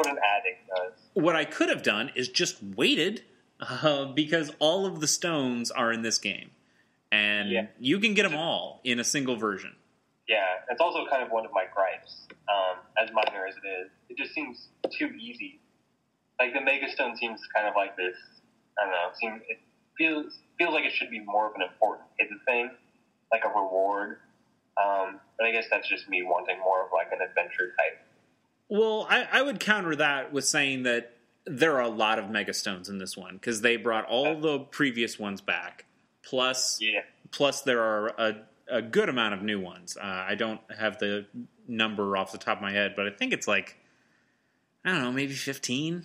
an 0.07 0.17
addict 0.17 0.67
does. 0.75 0.93
what 1.13 1.35
I 1.35 1.45
could 1.45 1.69
have 1.69 1.83
done 1.83 2.11
is 2.15 2.27
just 2.27 2.63
waited 2.63 3.23
uh, 3.69 4.05
because 4.05 4.51
all 4.59 4.85
of 4.85 4.99
the 4.99 5.07
stones 5.07 5.71
are 5.71 5.91
in 5.91 6.01
this 6.01 6.17
game, 6.17 6.51
and 7.11 7.49
Yeah. 7.49 7.67
you 7.79 7.99
can 7.99 8.13
get 8.13 8.23
them 8.23 8.35
all 8.35 8.81
in 8.83 8.99
a 8.99 9.03
single 9.03 9.35
version. 9.35 9.75
Yeah, 10.27 10.43
it's 10.69 10.81
also 10.81 11.05
kind 11.07 11.21
of 11.23 11.29
one 11.31 11.45
of 11.45 11.51
my 11.53 11.65
gripes. 11.73 12.27
Um, 12.47 12.77
as 13.01 13.09
minor 13.13 13.45
as 13.47 13.55
it 13.63 13.67
is, 13.67 13.91
it 14.09 14.17
just 14.17 14.33
seems 14.33 14.67
too 14.97 15.07
easy. 15.19 15.59
Like 16.39 16.53
the 16.53 16.61
Mega 16.61 16.89
Stone 16.89 17.15
seems 17.17 17.39
kind 17.55 17.67
of 17.67 17.75
like 17.75 17.95
this. 17.95 18.15
I 18.77 18.83
don't 18.83 18.91
know. 18.91 19.09
Seems 19.19 19.41
it 19.47 19.59
feels 19.97 20.39
feels 20.57 20.73
like 20.73 20.83
it 20.85 20.91
should 20.93 21.09
be 21.09 21.19
more 21.19 21.47
of 21.47 21.55
an 21.55 21.61
important 21.61 22.07
hidden 22.17 22.39
thing, 22.45 22.71
like 23.31 23.43
a 23.45 23.49
reward. 23.49 24.17
Um, 24.83 25.19
but 25.37 25.47
I 25.47 25.51
guess 25.51 25.65
that's 25.71 25.87
just 25.87 26.09
me 26.09 26.23
wanting 26.23 26.59
more 26.59 26.83
of 26.85 26.89
like 26.93 27.07
an 27.11 27.19
adventure 27.21 27.73
type. 27.77 28.01
Well, 28.67 29.07
I, 29.09 29.27
I 29.31 29.41
would 29.41 29.59
counter 29.59 29.95
that 29.95 30.33
with 30.33 30.45
saying 30.45 30.83
that 30.83 31.14
there 31.45 31.75
are 31.75 31.81
a 31.81 31.89
lot 31.89 32.19
of 32.19 32.25
megastones 32.25 32.89
in 32.89 32.97
this 32.97 33.15
one 33.15 33.35
because 33.35 33.61
they 33.61 33.77
brought 33.77 34.05
all 34.05 34.39
the 34.39 34.59
previous 34.59 35.19
ones 35.19 35.41
back. 35.41 35.85
Plus, 36.23 36.79
Yeah, 36.81 37.01
plus 37.31 37.61
there 37.61 37.81
are 37.81 38.07
a, 38.07 38.35
a 38.67 38.81
good 38.81 39.09
amount 39.09 39.35
of 39.35 39.43
new 39.43 39.59
ones. 39.59 39.95
Uh, 39.95 40.05
I 40.27 40.35
don't 40.35 40.61
have 40.75 40.97
the 40.97 41.27
number 41.67 42.17
off 42.17 42.31
the 42.31 42.37
top 42.37 42.57
of 42.57 42.61
my 42.61 42.71
head, 42.71 42.93
but 42.95 43.07
I 43.07 43.11
think 43.11 43.33
it's 43.33 43.47
like 43.47 43.77
I 44.83 44.91
don't 44.91 45.01
know, 45.01 45.11
maybe 45.11 45.33
15, 45.33 46.03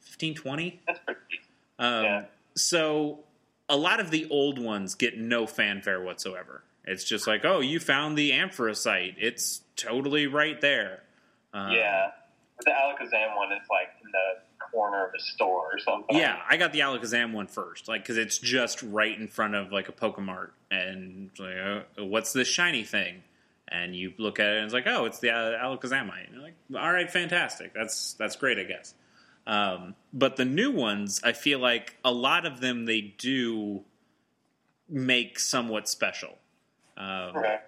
15 0.00 0.34
20. 0.34 0.80
that's 0.86 1.00
pretty. 1.00 1.20
Um, 1.78 2.04
Yeah. 2.04 2.24
So 2.54 3.20
a 3.68 3.76
lot 3.76 4.00
of 4.00 4.10
the 4.10 4.28
old 4.30 4.58
ones 4.58 4.94
get 4.94 5.18
no 5.18 5.46
fanfare 5.46 6.02
whatsoever. 6.02 6.62
It's 6.84 7.04
just 7.04 7.26
like, 7.26 7.44
oh, 7.44 7.60
you 7.60 7.78
found 7.78 8.16
the 8.16 8.32
Ampharosite. 8.32 9.14
It's 9.18 9.62
totally 9.76 10.26
right 10.26 10.60
there. 10.60 11.02
Um, 11.52 11.72
yeah, 11.72 12.10
but 12.56 12.66
the 12.66 12.72
Alakazam 12.72 13.36
one 13.36 13.52
is 13.52 13.62
like 13.70 13.88
in 14.02 14.10
the 14.10 14.39
corner 14.90 15.06
of 15.06 15.14
a 15.14 15.20
store 15.20 15.68
or 15.72 15.78
something. 15.78 16.16
Yeah, 16.16 16.38
I 16.48 16.56
got 16.56 16.72
the 16.72 16.80
Alakazam 16.80 17.32
one 17.32 17.46
first, 17.46 17.88
like 17.88 18.02
because 18.02 18.16
it's 18.16 18.38
just 18.38 18.82
right 18.82 19.18
in 19.18 19.28
front 19.28 19.54
of 19.54 19.72
like 19.72 19.88
a 19.88 19.92
Pokemart, 19.92 20.50
and 20.70 21.30
like, 21.38 21.56
uh, 21.98 22.04
what's 22.04 22.32
this 22.32 22.48
shiny 22.48 22.84
thing? 22.84 23.22
And 23.68 23.94
you 23.94 24.12
look 24.18 24.40
at 24.40 24.48
it, 24.48 24.56
and 24.56 24.64
it's 24.64 24.74
like, 24.74 24.86
oh, 24.88 25.04
it's 25.04 25.20
the 25.20 25.30
uh, 25.30 25.64
Alakazamite. 25.64 26.26
And 26.26 26.34
you're 26.34 26.42
like, 26.42 26.54
all 26.76 26.92
right, 26.92 27.10
fantastic. 27.10 27.72
That's 27.72 28.14
that's 28.14 28.36
great, 28.36 28.58
I 28.58 28.64
guess. 28.64 28.94
Um, 29.46 29.94
but 30.12 30.36
the 30.36 30.44
new 30.44 30.70
ones, 30.70 31.20
I 31.24 31.32
feel 31.32 31.58
like 31.60 31.96
a 32.04 32.12
lot 32.12 32.46
of 32.46 32.60
them 32.60 32.84
they 32.86 33.00
do 33.00 33.84
make 34.88 35.38
somewhat 35.38 35.88
special. 35.88 36.36
Um, 36.96 37.34
Right. 37.34 37.60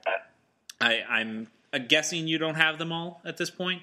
I, 0.81 1.03
I'm 1.09 1.49
guessing 1.89 2.27
you 2.27 2.39
don't 2.39 2.57
have 2.57 2.79
them 2.79 2.93
all 2.93 3.23
at 3.25 3.37
this 3.37 3.51
point. 3.51 3.83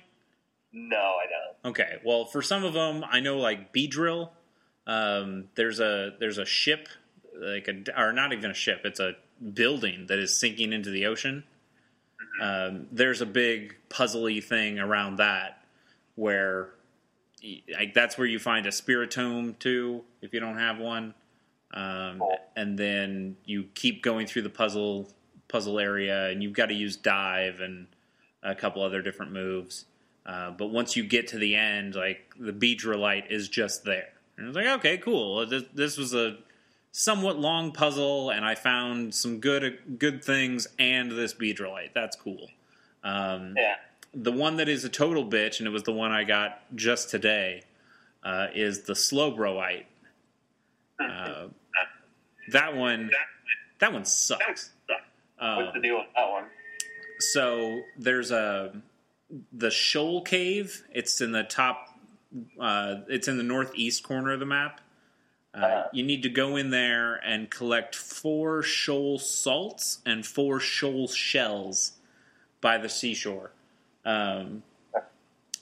No, 0.73 0.97
I 0.97 1.25
don't. 1.29 1.48
Okay, 1.63 1.99
well, 2.05 2.25
for 2.25 2.41
some 2.41 2.63
of 2.63 2.73
them, 2.73 3.03
I 3.09 3.19
know 3.19 3.37
like 3.37 3.73
Beedrill. 3.73 4.29
Um, 4.87 5.45
there's 5.55 5.79
a 5.79 6.13
there's 6.19 6.37
a 6.37 6.45
ship, 6.45 6.87
like 7.35 7.67
a 7.67 7.83
or 8.01 8.13
not 8.13 8.33
even 8.33 8.49
a 8.49 8.53
ship. 8.53 8.81
It's 8.85 8.99
a 8.99 9.13
building 9.53 10.05
that 10.07 10.19
is 10.19 10.39
sinking 10.39 10.73
into 10.73 10.89
the 10.89 11.05
ocean. 11.05 11.43
Um, 12.41 12.87
there's 12.91 13.21
a 13.21 13.25
big 13.25 13.75
puzzly 13.89 14.43
thing 14.43 14.79
around 14.79 15.17
that 15.17 15.63
where 16.15 16.69
like 17.73 17.93
that's 17.93 18.17
where 18.17 18.27
you 18.27 18.39
find 18.39 18.65
a 18.65 18.69
Spiritomb 18.69 19.57
too 19.59 20.03
if 20.21 20.33
you 20.33 20.39
don't 20.39 20.57
have 20.57 20.79
one, 20.79 21.13
um, 21.73 22.21
and 22.55 22.77
then 22.77 23.37
you 23.45 23.65
keep 23.75 24.01
going 24.01 24.27
through 24.27 24.43
the 24.43 24.49
puzzle 24.49 25.11
puzzle 25.49 25.79
area, 25.79 26.29
and 26.29 26.41
you've 26.41 26.53
got 26.53 26.67
to 26.67 26.73
use 26.73 26.95
dive 26.95 27.59
and 27.59 27.87
a 28.43 28.55
couple 28.55 28.81
other 28.81 29.01
different 29.01 29.33
moves. 29.33 29.85
Uh, 30.25 30.51
but 30.51 30.67
once 30.67 30.95
you 30.95 31.03
get 31.03 31.27
to 31.29 31.37
the 31.37 31.55
end, 31.55 31.95
like 31.95 32.33
the 32.39 32.51
Beedrillite 32.53 33.31
is 33.31 33.47
just 33.49 33.83
there. 33.83 34.09
And 34.37 34.45
I 34.45 34.47
was 34.49 34.55
like, 34.55 34.67
okay, 34.79 34.97
cool. 34.97 35.45
This, 35.45 35.63
this 35.73 35.97
was 35.97 36.13
a 36.13 36.37
somewhat 36.91 37.37
long 37.39 37.71
puzzle, 37.71 38.29
and 38.29 38.45
I 38.45 38.55
found 38.55 39.13
some 39.13 39.39
good 39.39 39.97
good 39.99 40.23
things 40.23 40.67
and 40.77 41.11
this 41.11 41.33
Beedrillite. 41.33 41.93
That's 41.93 42.15
cool. 42.15 42.47
Um, 43.03 43.53
Yeah. 43.57 43.75
the 44.13 44.31
one 44.31 44.57
that 44.57 44.67
is 44.69 44.83
a 44.85 44.89
total 44.89 45.25
bitch, 45.25 45.59
and 45.59 45.67
it 45.67 45.71
was 45.71 45.83
the 45.83 45.93
one 45.93 46.11
I 46.11 46.23
got 46.23 46.61
just 46.75 47.09
today, 47.09 47.63
uh, 48.23 48.47
is 48.53 48.81
the 48.81 48.93
Slowbroite. 48.93 49.85
Uh, 50.99 51.47
that 52.51 52.75
one, 52.75 53.09
that 53.79 53.93
one 53.93 54.03
sucks. 54.05 54.71
Uh, 55.39 55.55
What's 55.55 55.73
the 55.73 55.79
deal 55.81 55.97
with 55.99 56.07
that 56.15 56.29
one? 56.29 56.45
so 57.19 57.81
there's 57.97 58.31
a 58.31 58.73
the 59.51 59.69
Shoal 59.71 60.21
Cave. 60.21 60.83
It's 60.93 61.21
in 61.21 61.31
the 61.31 61.43
top. 61.43 61.87
Uh, 62.59 62.97
it's 63.07 63.27
in 63.27 63.37
the 63.37 63.43
northeast 63.43 64.03
corner 64.03 64.31
of 64.31 64.39
the 64.39 64.45
map. 64.45 64.81
Uh, 65.53 65.57
Uh-huh. 65.57 65.83
you 65.93 66.03
need 66.03 66.21
to 66.23 66.29
go 66.29 66.55
in 66.57 66.69
there 66.69 67.15
and 67.15 67.49
collect 67.49 67.95
four 67.95 68.61
shoal 68.61 69.17
salts 69.17 69.99
and 70.05 70.23
four 70.25 70.59
shoal 70.59 71.07
shells 71.07 71.93
by 72.61 72.77
the 72.77 72.87
seashore. 72.89 73.51
Um, 74.05 74.61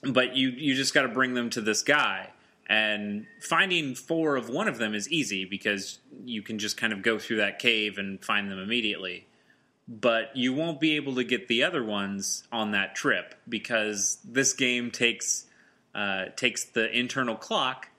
but 0.03 0.35
you 0.35 0.49
you 0.49 0.75
just 0.75 0.93
got 0.93 1.03
to 1.03 1.07
bring 1.07 1.33
them 1.35 1.49
to 1.51 1.61
this 1.61 1.83
guy. 1.83 2.31
And 2.69 3.27
finding 3.39 3.95
four 3.95 4.35
of 4.35 4.49
one 4.49 4.67
of 4.67 4.77
them 4.77 4.93
is 4.93 5.09
easy 5.09 5.45
because 5.45 5.99
you 6.25 6.41
can 6.41 6.59
just 6.59 6.75
kind 6.75 6.91
of 6.91 7.01
go 7.01 7.17
through 7.17 7.37
that 7.37 7.59
cave 7.59 7.97
and 7.97 8.21
find 8.23 8.51
them 8.51 8.59
immediately 8.59 9.25
but 9.87 10.35
you 10.35 10.53
won't 10.53 10.79
be 10.79 10.95
able 10.95 11.15
to 11.15 11.23
get 11.23 11.47
the 11.47 11.63
other 11.63 11.83
ones 11.83 12.43
on 12.51 12.71
that 12.71 12.95
trip 12.95 13.35
because 13.47 14.17
this 14.25 14.53
game 14.53 14.91
takes 14.91 15.45
uh, 15.95 16.25
takes 16.35 16.63
the 16.65 16.91
internal 16.95 17.35
clock 17.35 17.89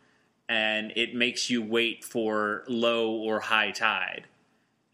and 0.49 0.93
it 0.97 1.15
makes 1.15 1.51
you 1.51 1.63
wait 1.63 2.05
for 2.05 2.63
low 2.69 3.11
or 3.11 3.41
high 3.41 3.71
tide, 3.71 4.25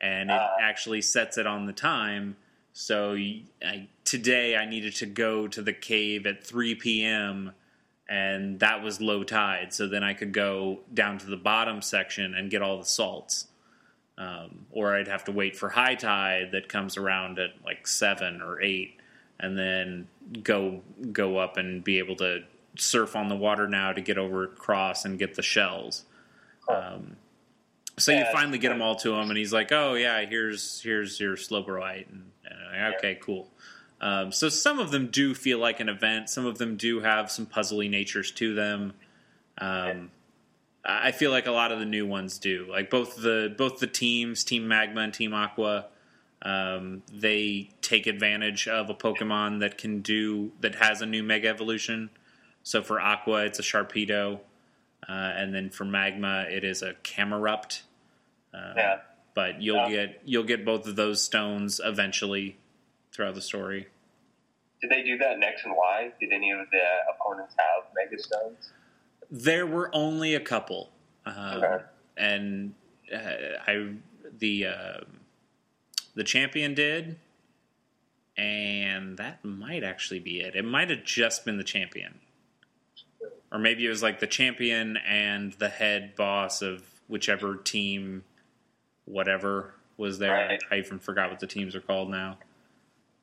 and 0.01 0.31
it 0.31 0.37
Ah. 0.41 0.57
actually 0.61 1.01
sets 1.03 1.37
it 1.39 1.47
on 1.47 1.67
the 1.67 1.73
time. 1.73 2.37
So 2.73 3.15
I 3.15 3.89
today 4.05 4.57
I 4.57 4.65
needed 4.65 4.95
to 4.97 5.07
go 5.07 5.47
to 5.49 5.63
the 5.63 5.73
cave 5.73 6.27
at 6.27 6.45
3 6.45 6.75
p.m. 6.77 7.53
and 8.09 8.59
that 8.61 8.83
was 8.83 9.01
low 9.01 9.23
tide. 9.25 9.73
So 9.73 9.87
then 9.87 10.03
I 10.05 10.13
could 10.15 10.33
go 10.33 10.81
down 10.93 11.19
to 11.19 11.27
the 11.27 11.37
bottom 11.37 11.81
section 11.83 12.35
and 12.35 12.51
get 12.51 12.63
all 12.63 12.79
the 12.79 12.85
salts 12.85 13.47
um, 14.19 14.67
or 14.71 14.97
I'd 14.97 15.09
have 15.09 15.25
to 15.25 15.33
wait 15.33 15.57
for 15.57 15.69
high 15.69 15.95
tide 15.95 16.51
that 16.53 16.69
comes 16.69 16.97
around 16.97 17.39
at 17.39 17.51
like 17.65 17.87
seven 17.87 18.41
or 18.43 18.61
eight, 18.63 18.97
and 19.41 19.59
then 19.59 20.09
go 20.43 20.83
go 21.13 21.39
up 21.39 21.57
and 21.57 21.83
be 21.83 21.99
able 21.99 22.17
to 22.17 22.45
surf 22.77 23.17
on 23.17 23.29
the 23.29 23.37
water 23.37 23.69
now 23.69 23.93
to 23.93 24.01
get 24.01 24.19
over 24.19 24.45
across 24.45 25.05
and 25.05 25.19
get 25.19 25.35
the 25.35 25.43
shells. 25.43 26.05
Um, 26.69 27.17
so 27.99 28.13
Yeah, 28.13 28.21
you 28.21 28.25
finally 28.33 28.59
get 28.59 28.71
them 28.71 28.83
all 28.83 28.97
to 28.97 29.15
him, 29.15 29.29
and 29.29 29.39
he's 29.39 29.53
like, 29.53 29.71
"Oh 29.73 29.95
yeah, 29.95 30.25
here's 30.25 30.81
here's 30.81 31.21
your 31.21 31.37
Slowbroite," 31.37 32.09
and, 32.11 32.31
and 32.45 32.83
like, 32.83 32.97
okay, 32.97 33.19
cool. 33.21 33.49
Um, 34.01 34.33
so 34.33 34.49
some 34.49 34.79
of 34.81 34.91
them 34.91 35.09
do 35.09 35.35
feel 35.35 35.59
like 35.59 35.81
an 35.81 35.89
event. 35.89 36.29
Some 36.29 36.47
of 36.47 36.59
them 36.59 36.77
do 36.77 37.01
have 37.01 37.31
some 37.31 37.47
puzzly 37.47 37.89
natures 37.89 38.31
to 38.33 38.55
them. 38.55 38.95
Um, 39.59 40.11
I 40.85 41.13
feel 41.13 41.31
like 41.31 41.47
a 41.47 41.51
lot 41.53 41.73
of 41.73 41.79
the 41.79 41.87
new 41.87 42.07
ones 42.07 42.39
do. 42.39 42.67
Like 42.69 42.91
both 42.91 43.17
the 43.17 43.55
both 43.57 43.79
the 43.79 43.87
teams, 43.87 44.45
Team 44.45 44.69
Magma 44.69 45.01
and 45.01 45.15
Team 45.15 45.33
Aqua, 45.33 45.87
um, 46.43 47.03
they 47.13 47.71
take 47.81 48.07
advantage 48.07 48.69
of 48.69 48.91
a 48.91 48.95
Pokemon 48.95 49.61
that 49.61 49.79
can 49.79 50.01
do 50.01 50.53
that 50.61 50.75
has 50.75 51.01
a 51.01 51.07
new 51.07 51.23
Mega 51.23 51.49
Evolution. 51.49 52.11
So 52.63 52.83
for 52.83 53.01
Aqua, 53.01 53.45
it's 53.45 53.59
a 53.59 53.63
Sharpedo, 53.63 54.41
uh, 55.09 55.13
and 55.13 55.55
then 55.55 55.71
for 55.71 55.85
Magma, 55.85 56.47
it 56.51 56.65
is 56.65 56.83
a 56.83 56.95
Camerupt. 57.03 57.83
Uh, 58.53 58.75
Yeah. 58.77 59.01
But 59.35 59.61
you'll 59.63 59.89
Yeah. 59.89 60.07
get 60.07 60.21
you'll 60.25 60.45
get 60.45 60.65
both 60.65 60.87
of 60.87 60.97
those 60.97 61.23
stones 61.23 61.81
eventually 61.83 62.59
throughout 63.11 63.35
the 63.35 63.43
story. 63.43 63.89
Did 64.81 64.91
they 64.91 65.03
do 65.03 65.17
that 65.17 65.33
in 65.37 65.43
X 65.43 65.63
and 65.65 65.75
Y? 65.75 66.13
Did 66.21 66.33
any 66.33 66.51
of 66.51 66.69
the 66.71 66.85
opponents 67.11 67.55
have 67.59 67.85
Mega 67.97 68.23
Stones? 68.23 68.71
There 69.31 69.67
were 69.67 69.91
only 69.95 70.35
a 70.35 70.41
couple, 70.41 70.91
um, 71.27 71.35
Okay. 71.65 71.85
and 72.17 72.75
uh, 73.13 73.19
I 73.67 73.95
the 74.39 74.67
uh, 74.67 75.01
the 76.15 76.25
champion 76.25 76.75
did, 76.75 77.17
and 78.37 79.17
that 79.19 79.45
might 79.45 79.83
actually 79.85 80.21
be 80.21 80.41
it. 80.41 80.55
It 80.55 80.65
might 80.65 80.91
have 80.91 81.05
just 81.05 81.45
been 81.45 81.57
the 81.57 81.65
champion, 81.65 82.21
or 83.53 83.59
maybe 83.59 83.85
it 83.87 83.89
was 83.89 84.03
like 84.03 84.21
the 84.21 84.27
champion 84.27 84.97
and 84.99 85.53
the 85.55 85.69
head 85.69 86.15
boss 86.17 86.63
of 86.63 86.83
whichever 87.09 87.57
team, 87.57 88.25
whatever 89.05 89.75
was 89.97 90.19
there. 90.19 90.33
Right. 90.33 90.63
I 90.71 90.77
even 90.77 90.99
forgot 90.99 91.31
what 91.31 91.41
the 91.41 91.47
teams 91.47 91.75
are 91.75 91.81
called 91.81 92.11
now 92.11 92.39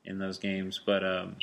in 0.06 0.20
those 0.20 0.38
games, 0.38 0.80
but 0.86 1.04
um, 1.04 1.36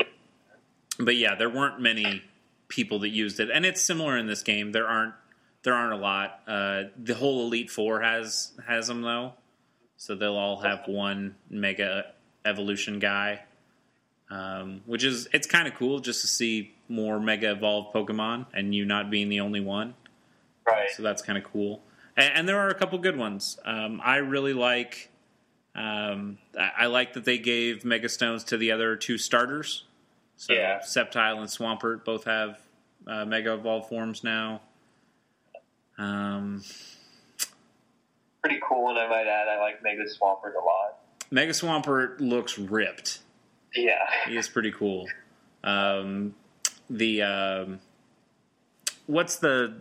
but 0.99 1.17
yeah, 1.17 1.35
there 1.35 1.51
weren't 1.51 1.81
many 1.81 2.23
people 2.69 3.01
that 3.01 3.09
used 3.09 3.41
it, 3.41 3.51
and 3.53 3.67
it's 3.67 3.83
similar 3.83 4.17
in 4.17 4.27
this 4.27 4.43
game. 4.43 4.73
There 4.73 4.87
aren't 4.87 5.15
there 5.63 5.75
aren't 5.75 5.95
a 5.95 5.97
lot. 5.97 6.41
Uh, 6.47 6.85
the 6.97 7.15
whole 7.15 7.47
Elite 7.47 7.71
Four 7.71 8.01
has 8.01 8.53
has 8.67 8.87
them 8.87 9.03
though, 9.03 9.33
so 9.97 10.15
they'll 10.15 10.37
all 10.37 10.61
have 10.61 10.87
one 10.87 11.35
Mega 11.51 12.13
Evolution 12.45 12.99
guy. 12.99 13.41
um, 14.31 14.83
which 14.87 15.05
is 15.05 15.29
it's 15.33 15.47
kind 15.47 15.67
of 15.67 15.75
cool 15.75 16.01
just 16.01 16.21
to 16.21 16.27
see 16.27 16.75
more 16.89 17.19
Mega 17.21 17.53
Evolved 17.53 17.95
Pokemon 17.95 18.47
and 18.55 18.75
you 18.75 18.85
not 18.85 19.11
being 19.11 19.29
the 19.29 19.41
only 19.41 19.61
one. 19.61 19.95
Right. 20.67 20.91
So 20.91 21.03
that's 21.03 21.23
kind 21.23 21.39
of 21.39 21.45
cool. 21.45 21.83
And, 22.17 22.33
and, 22.35 22.49
there 22.49 22.59
are 22.59 22.69
a 22.69 22.75
couple 22.75 22.99
good 22.99 23.17
ones. 23.17 23.59
Um, 23.65 24.01
I 24.05 24.17
really 24.17 24.53
like. 24.53 25.11
Um, 25.75 26.39
I, 26.59 26.71
I, 26.81 26.87
like 26.87 27.13
that 27.13 27.25
they 27.25 27.39
gave 27.39 27.85
Mega 27.85 28.09
Stones 28.09 28.45
to 28.45 28.57
the 28.57 28.73
other 28.73 28.97
two 28.97 29.17
starters. 29.17 29.85
So 30.39 30.53
yeah. 30.53 30.79
Sceptile 30.81 31.39
and 31.39 31.49
Swampert 31.49 32.05
both 32.05 32.25
have 32.25 32.59
uh, 33.07 33.25
Mega 33.25 33.55
Evolved 33.55 33.89
forms 33.89 34.23
now. 34.23 34.61
Um, 35.99 36.63
Pretty 38.41 38.61
cool, 38.67 38.91
and 38.91 38.99
I 38.99 39.09
might 39.09 39.27
add, 39.27 39.49
I 39.49 39.59
like 39.61 39.83
Mega 39.83 40.05
Swampert 40.05 40.55
a 40.55 40.65
lot. 40.65 41.01
Mega 41.33 41.53
Swampert 41.53 42.21
looks 42.21 42.57
ripped. 42.57 43.19
Yeah, 43.75 44.07
he 44.27 44.37
is 44.37 44.49
pretty 44.49 44.71
cool. 44.71 45.09
Um, 45.65 46.35
the 46.89 47.23
um, 47.23 47.81
what's 49.07 49.37
the 49.37 49.75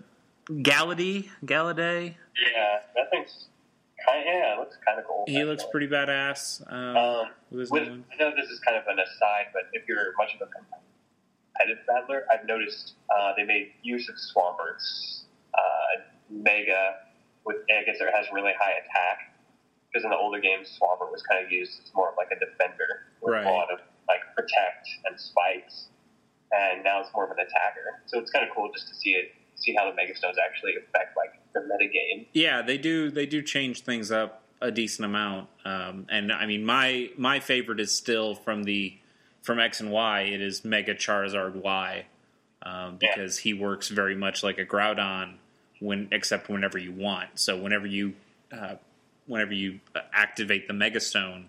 Gallade? 0.47 1.29
Gallade? 1.45 2.15
Yeah, 2.35 2.79
that 2.95 3.11
thing's 3.11 3.45
kind. 4.07 4.19
Of, 4.19 4.25
yeah, 4.25 4.53
it 4.53 4.59
looks 4.59 4.77
kind 4.85 4.99
of 4.99 5.05
cool. 5.05 5.23
He 5.27 5.43
looks 5.43 5.63
pretty 5.71 5.87
badass. 5.87 6.61
Um, 6.71 6.97
um, 6.97 7.25
with, 7.51 7.71
I 7.71 8.15
know 8.19 8.31
this 8.35 8.49
is 8.49 8.59
kind 8.59 8.77
of 8.77 8.83
an 8.87 8.99
aside, 8.99 9.47
but 9.53 9.63
if 9.73 9.87
you're 9.87 10.13
much 10.17 10.35
of 10.35 10.47
a 10.47 10.49
competitive 10.51 11.85
battler, 11.87 12.25
I've 12.31 12.45
noticed 12.45 12.93
uh, 13.09 13.33
they 13.35 13.43
made 13.43 13.71
use 13.83 14.09
of 14.09 14.15
Swamperts, 14.15 15.23
uh, 15.53 16.01
Mega, 16.29 16.95
with 17.45 17.57
I 17.69 17.83
guess 17.83 17.97
it 17.99 18.07
has 18.15 18.25
really 18.33 18.53
high 18.59 18.73
attack. 18.73 19.33
Because 19.91 20.03
in 20.03 20.11
the 20.11 20.17
older 20.17 20.39
games, 20.39 20.67
Swampert 20.79 21.11
was 21.11 21.23
kind 21.23 21.43
of 21.43 21.51
used 21.51 21.79
as 21.83 21.91
more 21.95 22.09
of 22.09 22.15
like 22.17 22.27
a 22.31 22.39
defender 22.39 23.07
with 23.21 23.33
right. 23.33 23.45
a 23.45 23.51
lot 23.51 23.71
of 23.71 23.79
like 24.07 24.19
protect 24.35 24.87
and 25.05 25.19
spikes, 25.19 25.87
and 26.51 26.83
now 26.83 27.01
it's 27.01 27.09
more 27.15 27.25
of 27.25 27.31
an 27.31 27.39
attacker. 27.39 28.03
So 28.05 28.19
it's 28.19 28.31
kind 28.31 28.47
of 28.47 28.53
cool 28.55 28.69
just 28.73 28.87
to 28.89 28.95
see 28.95 29.11
it 29.11 29.31
see 29.55 29.73
how 29.73 29.89
the 29.89 29.95
Mega 29.95 30.15
Stones 30.15 30.37
actually 30.37 30.75
affect 30.77 31.17
like 31.17 31.36
the 31.61 31.67
meta 31.67 31.91
game. 31.91 32.25
Yeah, 32.33 32.61
they 32.61 32.77
do. 32.77 33.09
They 33.09 33.25
do 33.25 33.41
change 33.41 33.81
things 33.81 34.11
up 34.11 34.43
a 34.61 34.71
decent 34.71 35.05
amount. 35.05 35.49
Um, 35.65 36.07
and 36.09 36.31
I 36.31 36.45
mean, 36.45 36.65
my 36.65 37.09
my 37.17 37.39
favorite 37.39 37.79
is 37.79 37.95
still 37.95 38.35
from 38.35 38.63
the 38.63 38.97
from 39.41 39.59
X 39.59 39.79
and 39.79 39.91
Y. 39.91 40.21
It 40.21 40.41
is 40.41 40.65
Mega 40.65 40.95
Charizard 40.95 41.55
Y 41.55 42.05
um, 42.63 42.97
because 42.97 43.37
yeah. 43.37 43.53
he 43.53 43.59
works 43.59 43.89
very 43.89 44.15
much 44.15 44.43
like 44.43 44.57
a 44.57 44.65
Groudon 44.65 45.35
when 45.79 46.07
except 46.11 46.49
whenever 46.49 46.77
you 46.77 46.91
want. 46.91 47.29
So 47.35 47.57
whenever 47.57 47.87
you 47.87 48.13
uh, 48.51 48.75
whenever 49.25 49.53
you 49.53 49.79
activate 50.13 50.67
the 50.67 50.73
Mega 50.73 50.99
Stone, 50.99 51.47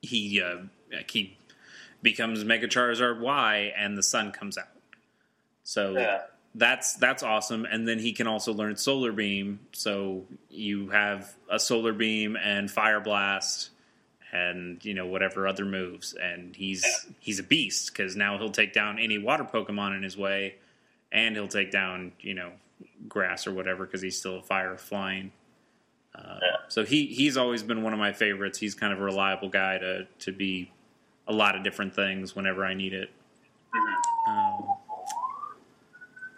he 0.00 0.42
uh, 0.42 0.62
he 1.08 1.36
becomes 2.02 2.44
Mega 2.44 2.68
Charizard 2.68 3.20
Y, 3.20 3.72
and 3.76 3.96
the 3.96 4.02
sun 4.02 4.32
comes 4.32 4.58
out. 4.58 4.68
So 5.62 5.92
yeah 5.92 6.22
that's 6.56 6.94
that's 6.94 7.22
awesome. 7.22 7.66
And 7.66 7.86
then 7.86 7.98
he 7.98 8.12
can 8.12 8.26
also 8.26 8.52
learn 8.52 8.76
Solar 8.76 9.12
Beam. 9.12 9.60
So 9.72 10.24
you 10.48 10.88
have 10.90 11.32
a 11.50 11.60
Solar 11.60 11.92
Beam 11.92 12.36
and 12.36 12.70
Fire 12.70 13.00
Blast, 13.00 13.70
and 14.32 14.82
you 14.84 14.94
know 14.94 15.06
whatever 15.06 15.46
other 15.46 15.64
moves. 15.64 16.14
And 16.14 16.56
he's 16.56 16.82
yeah. 16.82 17.12
he's 17.20 17.38
a 17.38 17.42
beast 17.42 17.92
because 17.92 18.16
now 18.16 18.38
he'll 18.38 18.50
take 18.50 18.72
down 18.72 18.98
any 18.98 19.18
water 19.18 19.44
Pokemon 19.44 19.96
in 19.96 20.02
his 20.02 20.16
way, 20.16 20.56
and 21.12 21.36
he'll 21.36 21.46
take 21.46 21.70
down 21.70 22.12
you 22.20 22.34
know 22.34 22.52
grass 23.06 23.46
or 23.46 23.52
whatever 23.52 23.84
because 23.84 24.02
he's 24.02 24.18
still 24.18 24.38
a 24.38 24.42
fire 24.42 24.76
flying. 24.78 25.32
Uh, 26.14 26.38
yeah. 26.40 26.56
So 26.68 26.84
he 26.84 27.06
he's 27.06 27.36
always 27.36 27.62
been 27.62 27.82
one 27.82 27.92
of 27.92 27.98
my 27.98 28.12
favorites. 28.12 28.58
He's 28.58 28.74
kind 28.74 28.94
of 28.94 29.00
a 29.00 29.04
reliable 29.04 29.50
guy 29.50 29.76
to 29.78 30.06
to 30.20 30.32
be 30.32 30.72
a 31.28 31.32
lot 31.32 31.54
of 31.54 31.62
different 31.62 31.94
things 31.94 32.34
whenever 32.34 32.64
I 32.64 32.72
need 32.72 32.94
it. 32.94 33.10
Mm-hmm. 33.74 34.05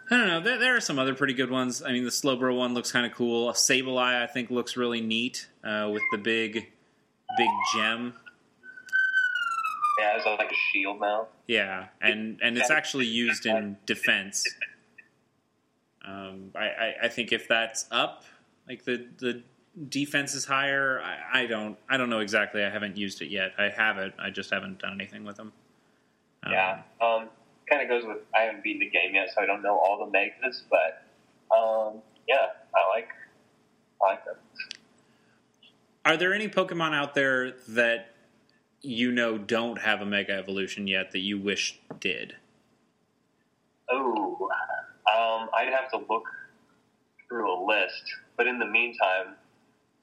Um, 0.09 0.15
I 0.15 0.17
don't 0.17 0.27
know. 0.27 0.39
There, 0.41 0.57
there, 0.57 0.75
are 0.75 0.81
some 0.81 0.99
other 0.99 1.13
pretty 1.13 1.33
good 1.33 1.51
ones. 1.51 1.83
I 1.83 1.91
mean, 1.91 2.03
the 2.03 2.09
Slowbro 2.09 2.55
one 2.57 2.73
looks 2.73 2.91
kind 2.91 3.05
of 3.05 3.13
cool. 3.13 3.51
Sableye, 3.51 4.21
I 4.21 4.27
think, 4.27 4.49
looks 4.49 4.75
really 4.75 5.01
neat 5.01 5.47
uh, 5.63 5.89
with 5.91 6.03
the 6.11 6.17
big, 6.17 6.71
big 7.37 7.49
gem. 7.73 8.13
Yeah, 9.99 10.15
it's 10.15 10.25
like 10.25 10.51
a 10.51 10.55
shield 10.71 11.01
now. 11.01 11.27
Yeah, 11.47 11.87
and 12.01 12.39
and 12.41 12.57
it's 12.57 12.71
actually 12.71 13.05
used 13.05 13.45
in 13.45 13.77
defense. 13.85 14.45
Um, 16.05 16.51
I, 16.55 16.65
I, 16.65 16.95
I 17.03 17.07
think 17.09 17.33
if 17.33 17.47
that's 17.47 17.85
up, 17.91 18.23
like 18.67 18.85
the 18.85 19.07
the 19.17 19.43
defense 19.89 20.33
is 20.35 20.45
higher. 20.45 21.01
I, 21.01 21.41
I 21.41 21.45
don't 21.47 21.77
I 21.89 21.97
don't 21.97 22.09
know 22.09 22.19
exactly. 22.19 22.63
I 22.63 22.69
haven't 22.69 22.97
used 22.97 23.21
it 23.21 23.29
yet. 23.29 23.51
I 23.57 23.69
have 23.69 23.97
it. 23.97 24.13
I 24.17 24.29
just 24.29 24.51
haven't 24.51 24.79
done 24.79 24.93
anything 24.93 25.25
with 25.25 25.35
them. 25.35 25.51
Um, 26.43 26.51
yeah. 26.53 26.81
Um, 27.01 27.29
kind 27.69 27.81
of 27.81 27.89
goes 27.89 28.05
with 28.05 28.17
I 28.35 28.41
haven't 28.41 28.63
beaten 28.63 28.79
the 28.79 28.89
game 28.89 29.15
yet, 29.15 29.29
so 29.33 29.41
I 29.41 29.45
don't 29.45 29.61
know 29.61 29.77
all 29.77 30.05
the 30.05 30.11
megas, 30.11 30.63
but 30.69 31.03
um, 31.55 32.01
yeah, 32.27 32.47
I 32.75 32.89
like 32.95 33.07
I 34.01 34.11
like 34.11 34.25
them. 34.25 34.35
Are 36.05 36.17
there 36.17 36.33
any 36.33 36.47
Pokemon 36.47 36.93
out 36.93 37.13
there 37.13 37.53
that 37.69 38.13
you 38.81 39.11
know 39.11 39.37
don't 39.37 39.79
have 39.79 40.01
a 40.01 40.05
Mega 40.05 40.33
Evolution 40.33 40.87
yet 40.87 41.11
that 41.11 41.19
you 41.19 41.39
wish 41.39 41.79
did? 41.99 42.35
Oh, 43.91 44.49
um, 45.11 45.49
I'd 45.53 45.73
have 45.73 45.89
to 45.91 45.97
look 46.09 46.23
through 47.27 47.51
a 47.51 47.57
list, 47.65 48.03
but 48.37 48.47
in 48.47 48.59
the 48.59 48.65
meantime, 48.65 49.35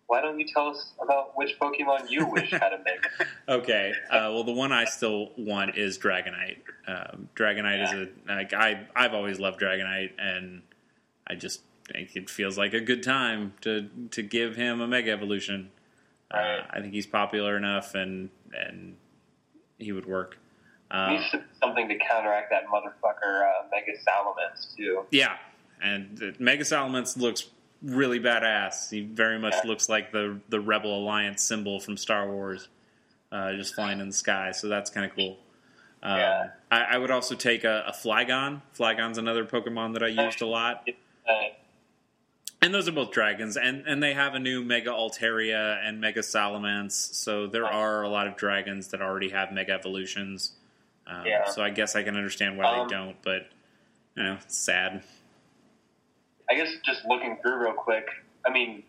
why 0.07 0.21
don't 0.21 0.39
you 0.39 0.47
tell 0.47 0.69
us 0.69 0.93
about 1.03 1.37
which 1.37 1.59
Pokemon 1.59 2.11
you 2.11 2.27
wish 2.27 2.51
had 2.51 2.73
a 2.73 2.79
Mega? 2.79 3.31
okay, 3.49 3.93
uh, 4.11 4.31
well, 4.33 4.45
the 4.45 4.53
one 4.53 4.73
I 4.73 4.85
still 4.85 5.31
want 5.37 5.77
is 5.77 5.99
Dragonite. 5.99 6.59
Um, 6.87 7.29
Dragonite 7.35 7.79
yeah. 7.79 7.85
is 7.85 8.09
a 8.09 8.33
like 8.33 8.53
I 8.53 8.87
I've 8.95 9.15
always 9.15 9.41
loved 9.41 9.61
Dragonite, 9.61 10.13
and 10.19 10.63
I 11.27 11.35
just 11.35 11.63
think 11.93 12.15
it 12.15 12.31
feels 12.31 12.57
like 12.57 12.73
a 12.73 12.81
good 12.81 13.03
time 13.03 13.55
to 13.63 13.89
to 14.13 14.23
give 14.23 14.57
him 14.57 14.81
a 14.81 14.87
Mega 14.87 15.11
Evolution. 15.11 15.71
Right. 16.33 16.59
Uh, 16.59 16.67
I 16.71 16.81
think 16.81 16.93
he's 16.93 17.07
popular 17.07 17.57
enough, 17.57 17.95
and 17.95 18.31
and 18.55 18.97
he 19.79 19.93
would 19.93 20.07
work. 20.07 20.39
Uh, 20.89 21.11
needs 21.11 21.35
something 21.61 21.89
to 21.89 21.99
counteract 21.99 22.51
that 22.51 22.63
motherfucker 22.69 23.43
uh, 23.43 23.67
Mega 23.73 23.99
Salamence 23.99 24.77
too. 24.77 25.05
Yeah, 25.11 25.37
and 25.83 26.37
Mega 26.39 26.63
Salamence 26.63 27.17
looks 27.17 27.51
really 27.87 28.21
badass. 28.21 28.91
He 28.91 29.03
very 29.03 29.39
much 29.39 29.55
looks 29.65 29.89
like 29.89 30.13
the 30.13 30.41
the 30.49 30.61
Rebel 30.61 30.99
Alliance 30.99 31.43
symbol 31.43 31.81
from 31.81 31.97
Star 31.97 32.31
Wars, 32.31 32.69
uh, 33.33 33.53
just 33.53 33.75
flying 33.75 34.01
in 34.01 34.09
the 34.09 34.15
sky. 34.15 34.51
So 34.53 34.69
that's 34.69 34.91
kind 34.91 35.07
of 35.07 35.15
cool. 35.15 35.39
Um, 36.03 36.19
yeah. 36.19 36.49
I, 36.71 36.81
I, 36.83 36.99
would 36.99 37.11
also 37.11 37.35
take 37.35 37.65
a, 37.65 37.85
a 37.89 37.93
Flygon. 37.93 38.61
Flygon's 38.79 39.19
another 39.19 39.45
Pokemon 39.45 39.95
that 39.95 40.03
I 40.03 40.09
used 40.09 40.43
a 40.43 40.47
lot. 40.47 40.87
And 42.63 42.73
those 42.73 42.89
are 42.89 42.93
both 42.93 43.13
dragons, 43.13 43.57
and, 43.57 43.85
and 43.87 44.03
they 44.03 44.15
have 44.15 44.35
a 44.35 44.39
new 44.39 44.65
Mega 44.65 44.91
Altaria 44.91 45.79
and 45.87 46.01
Mega 46.01 46.21
Salamence, 46.21 46.93
so 46.93 47.47
there 47.47 47.67
are 47.67 48.03
a 48.03 48.09
lot 48.09 48.27
of 48.27 48.37
dragons 48.37 48.89
that 48.89 49.03
already 49.03 49.29
have 49.29 49.53
Mega 49.53 49.73
Evolutions. 49.73 50.53
Um, 51.07 51.27
yeah. 51.27 51.49
So 51.51 51.63
I 51.63 51.71
guess 51.71 51.95
I 51.95 52.03
can 52.03 52.17
understand 52.17 52.57
why 52.57 52.65
um, 52.65 52.89
they 52.89 52.95
don't, 52.95 53.17
but 53.23 53.49
you 54.17 54.23
know, 54.23 54.39
it's 54.43 54.57
sad. 54.57 55.03
I 56.51 56.55
guess 56.55 56.73
just 56.85 57.05
looking 57.07 57.39
through 57.43 57.63
real 57.63 57.73
quick. 57.73 58.07
I 58.47 58.53
mean, 58.53 58.83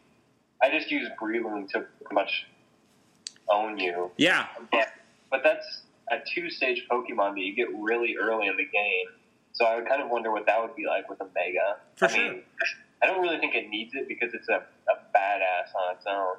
I 0.61 0.69
just 0.69 0.91
use 0.91 1.07
Breloom 1.19 1.67
to 1.69 1.85
pretty 2.01 2.13
much 2.13 2.45
own 3.49 3.77
you. 3.77 4.11
Yeah. 4.17 4.47
But, 4.71 4.87
but 5.31 5.41
that's 5.43 5.81
a 6.11 6.17
two 6.33 6.49
stage 6.49 6.85
Pokemon 6.89 7.35
that 7.35 7.41
you 7.41 7.55
get 7.55 7.67
really 7.77 8.15
early 8.19 8.47
in 8.47 8.57
the 8.57 8.65
game. 8.65 9.07
So 9.53 9.65
I 9.65 9.75
would 9.75 9.87
kind 9.87 10.01
of 10.01 10.09
wonder 10.09 10.31
what 10.31 10.45
that 10.45 10.61
would 10.61 10.75
be 10.75 10.85
like 10.85 11.09
with 11.09 11.19
a 11.21 11.27
Mega. 11.35 11.77
For 11.95 12.05
I 12.05 12.07
sure. 12.09 12.31
mean, 12.31 12.43
I 13.01 13.07
don't 13.07 13.21
really 13.21 13.39
think 13.39 13.55
it 13.55 13.69
needs 13.69 13.93
it 13.95 14.07
because 14.07 14.33
it's 14.33 14.47
a, 14.49 14.55
a 14.55 14.95
badass 15.15 15.73
on 15.75 15.95
its 15.95 16.05
own. 16.07 16.35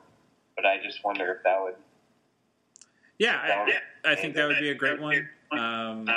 But 0.55 0.67
I 0.67 0.77
just 0.83 1.05
wonder 1.05 1.33
if 1.33 1.43
that 1.45 1.61
would. 1.61 1.75
Yeah, 3.19 3.37
I, 4.05 4.13
I 4.13 4.15
think 4.15 4.35
that 4.37 4.47
would 4.47 4.61
be 4.61 4.71
a 4.71 4.75
great 4.75 5.01
one. 5.01 5.29
Um, 5.51 6.09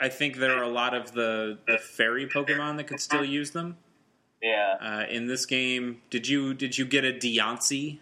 I 0.00 0.08
think 0.08 0.36
there 0.36 0.56
are 0.56 0.62
a 0.62 0.68
lot 0.68 0.94
of 0.94 1.12
the, 1.12 1.58
the 1.66 1.78
fairy 1.78 2.26
Pokemon 2.26 2.76
that 2.76 2.84
could 2.86 3.00
still 3.00 3.24
use 3.24 3.50
them. 3.50 3.76
Yeah. 4.40 4.76
Uh, 4.80 5.04
in 5.10 5.26
this 5.26 5.44
game, 5.46 6.00
did 6.10 6.28
you 6.28 6.54
did 6.54 6.78
you 6.78 6.84
get 6.84 7.04
a 7.04 7.12
Diancie? 7.12 7.98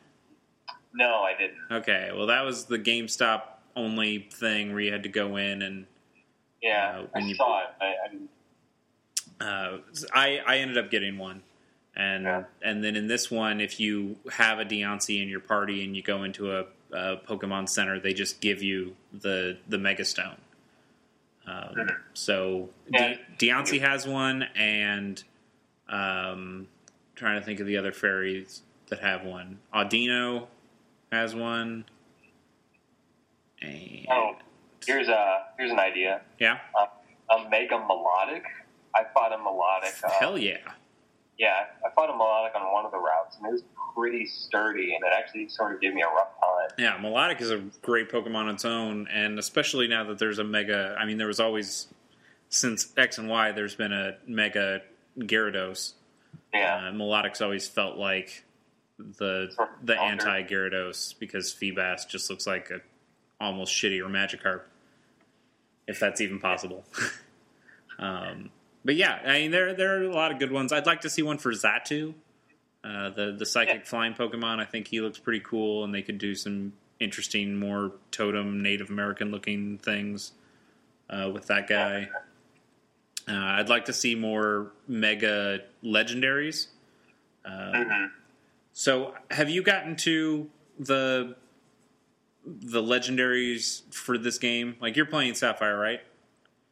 No, 0.95 1.23
I 1.23 1.33
didn't. 1.39 1.57
Okay, 1.83 2.11
well 2.15 2.27
that 2.27 2.45
was 2.45 2.67
the 2.67 2.79
GameStop 2.79 3.43
only 3.75 4.29
thing 4.33 4.73
where 4.73 4.81
you 4.81 4.93
had 4.93 5.03
to 5.05 5.09
go 5.09 5.37
in 5.37 5.63
and 5.63 5.87
yeah, 6.63 7.03
uh, 7.15 7.19
I 7.19 7.19
you, 7.21 7.35
saw 7.35 7.61
it. 7.63 7.67
I, 7.81 7.95
I. 9.41 9.45
Uh, 9.45 9.79
I 10.15 10.41
I 10.47 10.57
ended 10.59 10.79
up 10.79 10.91
getting 10.91 11.19
one, 11.19 11.43
and 11.95 12.25
Yeah. 12.25 12.45
and 12.63 12.83
then 12.83 12.97
in 12.97 13.07
this 13.07 13.31
one, 13.31 13.61
if 13.61 13.79
you 13.79 14.17
have 14.33 14.59
a 14.59 14.65
Diancie 14.65 15.23
in 15.23 15.29
your 15.29 15.41
party 15.41 15.85
and 15.85 15.95
you 15.95 16.03
go 16.03 16.23
into 16.25 16.51
a, 16.57 16.65
a 16.93 17.19
Pokemon 17.19 17.69
Center, 17.69 18.01
they 18.01 18.15
just 18.15 18.41
give 18.41 18.63
you 18.63 18.97
the 19.13 19.59
the 19.69 19.79
Mega 19.79 20.05
Stone. 20.05 20.37
Um. 21.47 21.75
So 22.15 22.71
Yeah. 22.91 23.15
De- 23.39 23.49
Diancie 23.49 23.81
has 23.81 24.07
one, 24.07 24.45
and 24.57 25.23
um, 25.89 26.67
trying 27.15 27.39
to 27.41 27.45
think 27.45 27.61
of 27.61 27.67
the 27.67 27.77
other 27.77 27.93
fairies 27.93 28.63
that 28.89 28.99
have 29.01 29.25
one. 29.25 29.59
Audino 29.75 30.47
has 31.13 31.35
one, 31.35 31.85
and 33.63 34.07
Oh, 34.11 34.37
Here's 34.87 35.09
a 35.09 35.45
here's 35.59 35.73
an 35.73 35.79
idea. 35.81 36.21
Yeah. 36.39 36.59
A 37.31 37.49
mega 37.51 37.75
Milotic. 37.75 38.43
I 38.95 39.03
fought 39.13 39.33
a 39.33 39.37
Milotic. 39.37 40.05
Uh, 40.05 40.11
Hell 40.21 40.39
yeah. 40.39 40.59
Yeah, 41.39 41.65
I 41.85 41.91
fought 41.95 42.09
a 42.09 42.13
Milotic 42.15 42.59
on 42.59 42.73
one 42.73 42.87
of 42.87 42.93
the 42.93 42.99
routes, 42.99 43.37
and 43.37 43.47
it 43.47 43.53
was 43.53 43.63
pretty 43.95 44.25
sturdy, 44.27 44.95
and 44.95 45.05
it 45.05 45.13
actually 45.17 45.49
sort 45.49 45.75
of 45.75 45.81
gave 45.81 45.93
me 45.95 46.03
a 46.03 46.07
rough 46.07 46.31
time. 46.41 46.69
Yeah, 46.79 46.97
Milotic 46.99 47.41
is 47.43 47.51
a 47.51 47.59
great 47.83 48.11
Pokemon 48.11 48.35
on 48.37 48.49
its 48.51 48.65
own, 48.65 49.07
and 49.13 49.39
especially 49.39 49.87
now 49.87 50.05
that 50.05 50.19
there's 50.19 50.39
a 50.39 50.45
Mega. 50.45 50.97
I 50.99 51.05
mean, 51.05 51.19
there 51.19 51.27
was 51.27 51.41
always 51.41 51.89
since 52.49 52.93
X 52.97 53.19
and 53.19 53.29
Y. 53.29 53.53
There's 53.53 53.75
been 53.75 53.93
a 53.93 54.17
Mega 54.27 54.83
Gyarados. 55.19 55.93
Yeah, 56.55 56.89
Uh, 56.89 56.93
Milotic's 56.93 57.43
always 57.43 57.69
felt 57.69 57.97
like 57.99 58.45
the 58.99 59.51
Sort 59.55 59.71
of 59.81 59.87
the 59.87 60.01
anti 60.01 60.43
Gyarados 60.43 61.19
because 61.19 61.55
Feebas 61.55 62.09
just 62.09 62.31
looks 62.31 62.47
like 62.47 62.71
a 62.71 62.81
almost 63.41 63.75
shittier 63.75 64.05
Magikarp, 64.09 64.63
if 65.87 66.01
that's 66.01 66.23
even 66.23 66.41
possible. 66.41 66.83
um, 67.99 68.51
but 68.87 68.97
yeah, 68.97 69.21
I 69.25 69.33
mean 69.41 69.51
there 69.51 69.75
there 69.75 69.99
are 69.99 70.05
a 70.05 70.15
lot 70.15 70.33
of 70.33 70.39
good 70.39 70.53
ones. 70.53 70.73
I'd 70.73 70.87
like 70.87 71.03
to 71.03 71.11
see 71.11 71.23
one 71.23 71.37
for 71.39 71.53
Xatu, 71.53 72.15
uh, 72.85 73.11
the 73.11 73.35
the 73.39 73.45
psychic 73.45 73.81
Yeah. 73.83 73.85
flying 73.85 74.15
Pokemon. 74.15 74.61
I 74.61 74.65
think 74.65 74.89
he 74.89 75.01
looks 75.01 75.19
pretty 75.19 75.41
cool, 75.41 75.85
and 75.85 75.93
they 75.95 76.03
could 76.03 76.19
do 76.19 76.35
some 76.35 76.73
interesting, 77.01 77.57
more 77.59 77.93
totem 78.11 78.63
Native 78.63 78.89
American 78.89 79.31
looking 79.31 79.77
things 79.79 80.33
uh, 81.11 81.31
with 81.35 81.47
that 81.49 81.69
guy. 81.69 82.09
Uh, 83.29 83.33
I'd 83.35 83.69
like 83.69 83.87
to 83.87 83.93
see 83.93 84.15
more 84.15 84.73
mega 84.89 85.61
legendaries. 85.85 86.69
Uh, 87.45 87.85
hmm 87.85 88.05
so, 88.73 89.15
have 89.31 89.49
you 89.49 89.63
gotten 89.63 89.97
to 89.97 90.51
the 90.79 91.35
the 92.45 92.83
legendaries 92.83 93.83
for 93.93 94.19
this 94.19 94.39
game? 94.39 94.77
Like 94.81 94.97
you're 94.97 95.07
playing 95.07 95.35
Sapphire, 95.35 95.79
right? 95.79 96.01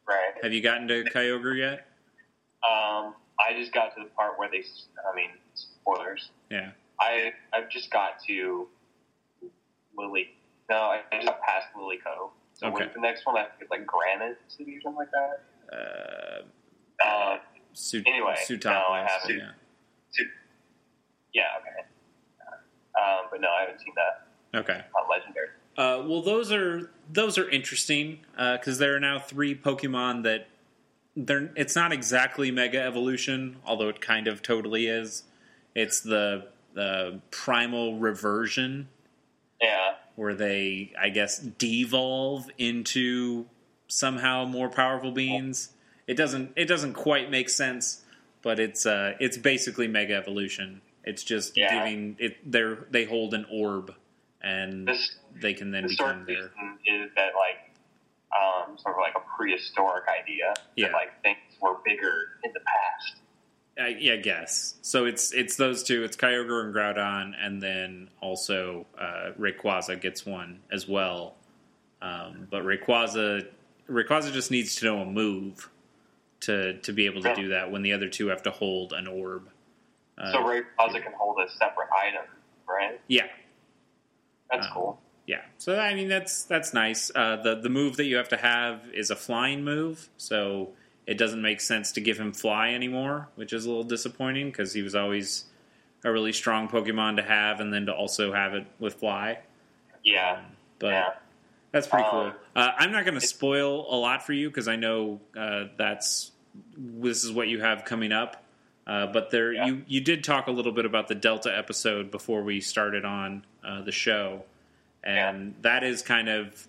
right. 0.07 0.33
Have 0.43 0.53
you 0.53 0.61
gotten 0.61 0.87
to 0.89 1.05
Kyogre 1.05 1.57
yet? 1.59 1.87
Um, 2.69 3.15
I 3.39 3.53
just 3.59 3.73
got 3.73 3.95
to 3.97 4.03
the 4.05 4.11
part 4.11 4.39
where 4.39 4.49
they. 4.51 4.59
I 5.11 5.15
mean, 5.15 5.31
spoilers. 5.55 6.31
Yeah. 6.51 6.71
I 7.01 7.33
I've 7.53 7.69
just 7.69 7.91
got 7.91 8.23
to 8.29 8.69
Lily. 9.97 10.29
No, 10.71 10.77
I 10.77 11.01
just 11.13 11.27
got 11.27 11.41
past 11.43 11.67
Lilycove. 11.77 12.31
So 12.55 12.69
Okay. 12.69 12.89
the 12.95 13.01
next 13.01 13.27
one, 13.27 13.37
I 13.37 13.43
think 13.45 13.55
it's 13.63 13.71
like 13.71 13.85
Granite 13.87 14.39
City 14.49 14.77
or 14.77 14.81
something 14.83 14.99
like 14.99 15.11
that. 15.11 15.77
Uh, 15.77 17.05
Uh, 17.05 17.39
Su- 17.73 18.03
Anyway, 18.07 18.37
no, 18.65 18.71
I 18.71 19.05
haven't. 19.09 19.37
Yeah. 19.37 19.51
yeah, 21.35 21.43
okay. 21.61 21.89
Um, 22.97 23.27
but 23.31 23.41
no, 23.41 23.49
I 23.51 23.63
haven't 23.63 23.81
seen 23.81 23.93
that 23.97 24.59
Okay. 24.61 24.81
on 24.97 25.09
Legendary. 25.11 25.49
Uh, 25.77 26.07
well, 26.09 26.23
those 26.23 26.53
are 26.53 26.91
those 27.13 27.37
are 27.37 27.51
interesting 27.51 28.21
because 28.37 28.79
there 28.79 28.95
are 28.95 29.01
now 29.01 29.19
three 29.19 29.57
Pokemon 29.57 30.23
that 30.23 30.47
they're. 31.17 31.51
It's 31.57 31.77
not 31.77 31.93
exactly 31.93 32.51
Mega 32.51 32.81
Evolution, 32.81 33.57
although 33.65 33.89
it 33.89 34.01
kind 34.01 34.27
of 34.29 34.43
totally 34.43 34.87
is. 34.87 35.25
It's 35.75 36.01
the 36.01 36.49
the 36.75 37.21
Primal 37.31 37.99
Reversion, 37.99 38.89
Yeah, 39.61 39.95
where 40.17 40.35
they, 40.35 40.93
I 41.01 41.09
guess, 41.11 41.39
devolve 41.39 42.49
into 42.59 43.47
somehow 43.89 44.45
more 44.45 44.69
powerful 44.69 45.13
beings. 45.13 45.71
It 46.07 46.15
doesn't. 46.17 46.53
It 46.57 46.67
doesn't 46.67 46.95
quite 46.95 47.31
make 47.31 47.49
sense, 47.49 48.03
but 48.43 48.59
it's 48.61 48.85
uh, 48.87 49.15
it's 49.21 49.37
basically 49.37 49.89
Mega 49.89 50.15
Evolution. 50.15 50.81
It's 51.05 51.23
just 51.23 51.57
Yeah. 51.57 51.85
giving 51.85 52.17
it. 52.19 52.51
They 52.51 52.75
they 52.91 53.05
hold 53.05 53.35
an 53.35 53.47
orb, 53.51 53.95
and 54.43 54.89
this 54.89 55.17
they 55.41 55.55
can 55.55 55.71
then 55.71 55.87
become 55.89 56.25
their. 56.27 56.45
is 56.87 57.11
that 57.17 57.33
like 57.35 57.64
sort 58.79 58.97
of 58.97 59.01
like 59.01 59.15
a 59.17 59.37
prehistoric 59.37 60.05
idea 60.09 60.55
Yeah. 60.77 60.87
that 60.89 60.93
like 60.95 61.23
things 61.23 61.39
were 61.61 61.77
bigger 61.85 62.39
in 62.45 62.53
the 62.53 62.61
past. 62.61 63.17
I, 63.79 63.89
yeah, 63.99 64.13
I 64.15 64.17
guess. 64.19 64.77
So 64.83 65.05
it's 65.07 65.33
it's 65.33 65.57
those 65.57 65.83
two. 65.83 66.05
It's 66.05 66.17
Kyogre 66.17 66.65
and 66.65 66.75
Groudon, 66.75 67.33
and 67.41 67.61
then 67.61 68.09
also 68.21 68.87
uh, 68.99 69.31
Rayquaza 69.39 70.01
gets 70.01 70.25
one 70.25 70.61
as 70.71 70.87
well. 70.89 71.35
Um, 72.01 72.47
but 72.51 72.63
Rayquaza 72.63 73.47
Rayquaza 73.91 74.33
just 74.33 74.51
needs 74.53 74.77
to 74.77 74.85
know 74.85 75.01
a 75.01 75.05
move 75.07 75.69
to 76.43 76.75
to 76.83 76.93
be 76.93 77.07
able 77.07 77.23
to 77.23 77.31
Yeah. 77.31 77.35
do 77.35 77.49
that 77.49 77.73
when 77.73 77.83
the 77.83 77.93
other 77.95 78.09
two 78.09 78.29
have 78.29 78.43
to 78.45 78.51
hold 78.53 78.93
an 78.93 79.09
orb. 79.09 79.49
Uh, 80.17 80.31
so 80.33 80.39
Rayquaza 80.45 81.03
can 81.03 81.13
hold 81.19 81.39
a 81.41 81.51
separate 81.59 81.89
item, 82.01 82.25
right? 82.69 83.01
yeah, 83.09 83.27
That's 84.53 84.67
Uh, 84.69 84.73
cool. 84.73 85.03
Yeah. 85.27 85.43
So 85.59 85.79
I 85.79 85.95
mean 85.95 86.09
that's 86.09 86.45
that's 86.45 86.75
nice. 86.75 87.11
Uh, 87.15 87.37
the 87.43 87.55
the 87.57 87.69
move 87.69 87.97
that 87.97 88.05
you 88.05 88.17
have 88.17 88.29
to 88.31 88.37
have 88.37 88.89
is 88.93 89.11
a 89.11 89.17
flying 89.17 89.65
move, 89.65 90.09
so 90.17 90.71
it 91.07 91.19
doesn't 91.19 91.43
make 91.43 91.61
sense 91.61 91.93
to 91.93 92.01
give 92.01 92.19
him 92.19 92.33
fly 92.33 92.71
anymore, 92.71 93.29
which 93.37 93.53
is 93.53 93.65
a 93.67 93.69
little 93.69 93.85
disappointing 93.85 94.47
because 94.51 94.73
he 94.73 94.83
was 94.83 94.95
always 94.95 95.45
a 96.05 96.11
really 96.13 96.33
strong 96.33 96.69
Pokemon 96.69 97.17
to 97.17 97.23
have, 97.23 97.61
and 97.61 97.73
then 97.73 97.87
to 97.87 97.93
also 97.93 98.33
have 98.33 98.55
it 98.55 98.67
with 98.79 98.95
fly. 98.95 99.39
Yeah, 100.03 100.41
But 100.79 100.89
yeah. 100.89 101.11
that's 101.73 101.87
pretty 101.87 102.07
cool. 102.11 102.21
Um, 102.27 102.33
Uh, 102.55 102.73
I'm 102.79 102.93
not 102.93 103.05
going 103.07 103.19
to 103.19 103.27
spoil 103.27 103.87
a 103.91 103.97
lot 103.97 104.25
for 104.25 104.35
you 104.35 104.51
because 104.51 104.69
I 104.69 104.77
know 104.77 105.21
uh, 105.37 105.65
that's 105.79 106.33
this 106.77 107.25
is 107.25 107.33
what 107.33 107.49
you 107.49 107.61
have 107.63 107.85
coming 107.87 108.13
up. 108.13 108.43
Uh, 108.87 109.07
but 109.07 109.31
there, 109.31 109.53
Yeah. 109.55 109.65
you 109.67 109.83
you 109.87 110.01
did 110.03 110.23
talk 110.25 110.47
a 110.47 110.51
little 110.51 110.73
bit 110.73 110.85
about 110.85 111.09
the 111.09 111.15
Delta 111.15 111.57
episode 111.57 112.11
before 112.11 112.43
we 112.43 112.61
started 112.61 113.05
on 113.07 113.45
uh, 113.67 113.81
the 113.83 113.93
show, 113.93 114.45
and 115.05 115.55
that 115.63 115.85
is 115.85 116.03
kind 116.03 116.29
of 116.29 116.67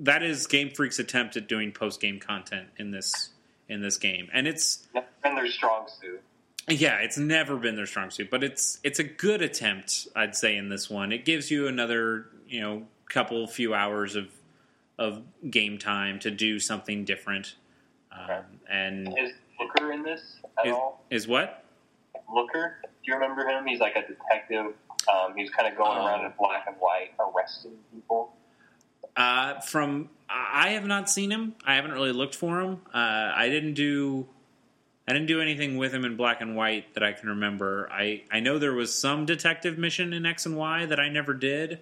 that 0.00 0.22
is 0.22 0.46
Game 0.46 0.70
Freak's 0.70 0.98
attempt 0.98 1.36
at 1.36 1.46
doing 1.48 1.72
post 1.72 2.00
game 2.00 2.18
content 2.20 2.68
in 2.78 2.90
this 2.90 3.30
in 3.68 3.80
this 3.82 3.96
game, 3.98 4.28
and 4.32 4.46
it's 4.46 4.86
And 5.24 5.36
their 5.36 5.48
strong 5.48 5.86
suit. 6.00 6.20
yeah, 6.68 6.96
it's 6.98 7.18
never 7.18 7.56
been 7.56 7.76
their 7.76 7.86
strong 7.86 8.10
suit, 8.10 8.30
but 8.30 8.42
it's 8.44 8.78
it's 8.82 8.98
a 8.98 9.04
good 9.04 9.42
attempt, 9.42 10.08
I'd 10.16 10.34
say, 10.36 10.56
in 10.56 10.68
this 10.68 10.90
one. 10.90 11.12
It 11.12 11.24
gives 11.24 11.50
you 11.50 11.66
another, 11.68 12.26
you 12.48 12.60
know, 12.60 12.86
couple 13.08 13.46
few 13.46 13.74
hours 13.74 14.16
of 14.16 14.28
of 14.98 15.22
game 15.50 15.78
time 15.78 16.18
to 16.20 16.30
do 16.30 16.58
something 16.58 17.04
different. 17.04 17.54
Um. 18.12 18.42
And 18.70 19.08
Is 19.18 19.32
Looker 19.60 19.92
in 19.92 20.02
this 20.02 20.36
at 20.58 20.66
is, 20.66 20.72
all? 20.72 21.04
is 21.10 21.28
what? 21.28 21.64
Looker? 22.32 22.78
Do 22.82 22.88
you 23.04 23.14
remember 23.14 23.46
him? 23.48 23.66
He's 23.66 23.78
like 23.80 23.94
a 23.96 24.02
detective. 24.06 24.74
Um, 25.08 25.34
he's 25.36 25.50
kind 25.50 25.68
of 25.70 25.76
going 25.76 25.98
Oh. 25.98 26.06
around 26.06 26.24
in 26.24 26.32
black 26.38 26.66
and 26.66 26.76
white, 26.76 27.12
arresting 27.18 27.72
people. 27.94 28.34
Uh, 29.16 29.60
from 29.60 30.10
I 30.28 30.70
have 30.70 30.84
not 30.86 31.08
seen 31.08 31.30
him. 31.30 31.54
I 31.64 31.74
haven't 31.76 31.92
really 31.92 32.12
looked 32.12 32.34
for 32.34 32.60
him. 32.60 32.80
Uh, 32.92 33.32
I 33.34 33.48
didn't 33.48 33.74
do. 33.74 34.28
I 35.08 35.12
didn't 35.12 35.28
do 35.28 35.40
anything 35.40 35.76
with 35.76 35.94
him 35.94 36.04
in 36.04 36.16
black 36.16 36.40
and 36.40 36.56
white 36.56 36.94
that 36.94 37.04
I 37.04 37.12
can 37.12 37.28
remember. 37.28 37.88
I, 37.92 38.24
I 38.32 38.40
know 38.40 38.58
there 38.58 38.72
was 38.74 38.92
some 38.92 39.24
detective 39.24 39.78
mission 39.78 40.12
in 40.12 40.26
X 40.26 40.46
and 40.46 40.56
Y 40.56 40.84
that 40.86 40.98
I 40.98 41.08
never 41.08 41.32
did. 41.32 41.74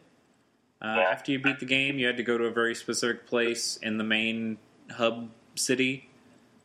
Uh, 0.83 0.97
Yeah. 0.99 1.09
After 1.11 1.33
you 1.33 1.39
beat 1.39 1.59
the 1.59 1.65
game, 1.67 1.99
you 1.99 2.07
had 2.07 2.19
to 2.19 2.23
go 2.23 2.37
to 2.37 2.45
a 2.45 2.51
very 2.51 2.75
specific 2.75 3.27
place 3.27 3.79
in 3.79 3.97
the 3.97 4.05
main 4.05 4.59
hub 4.91 5.31
city, 5.55 6.11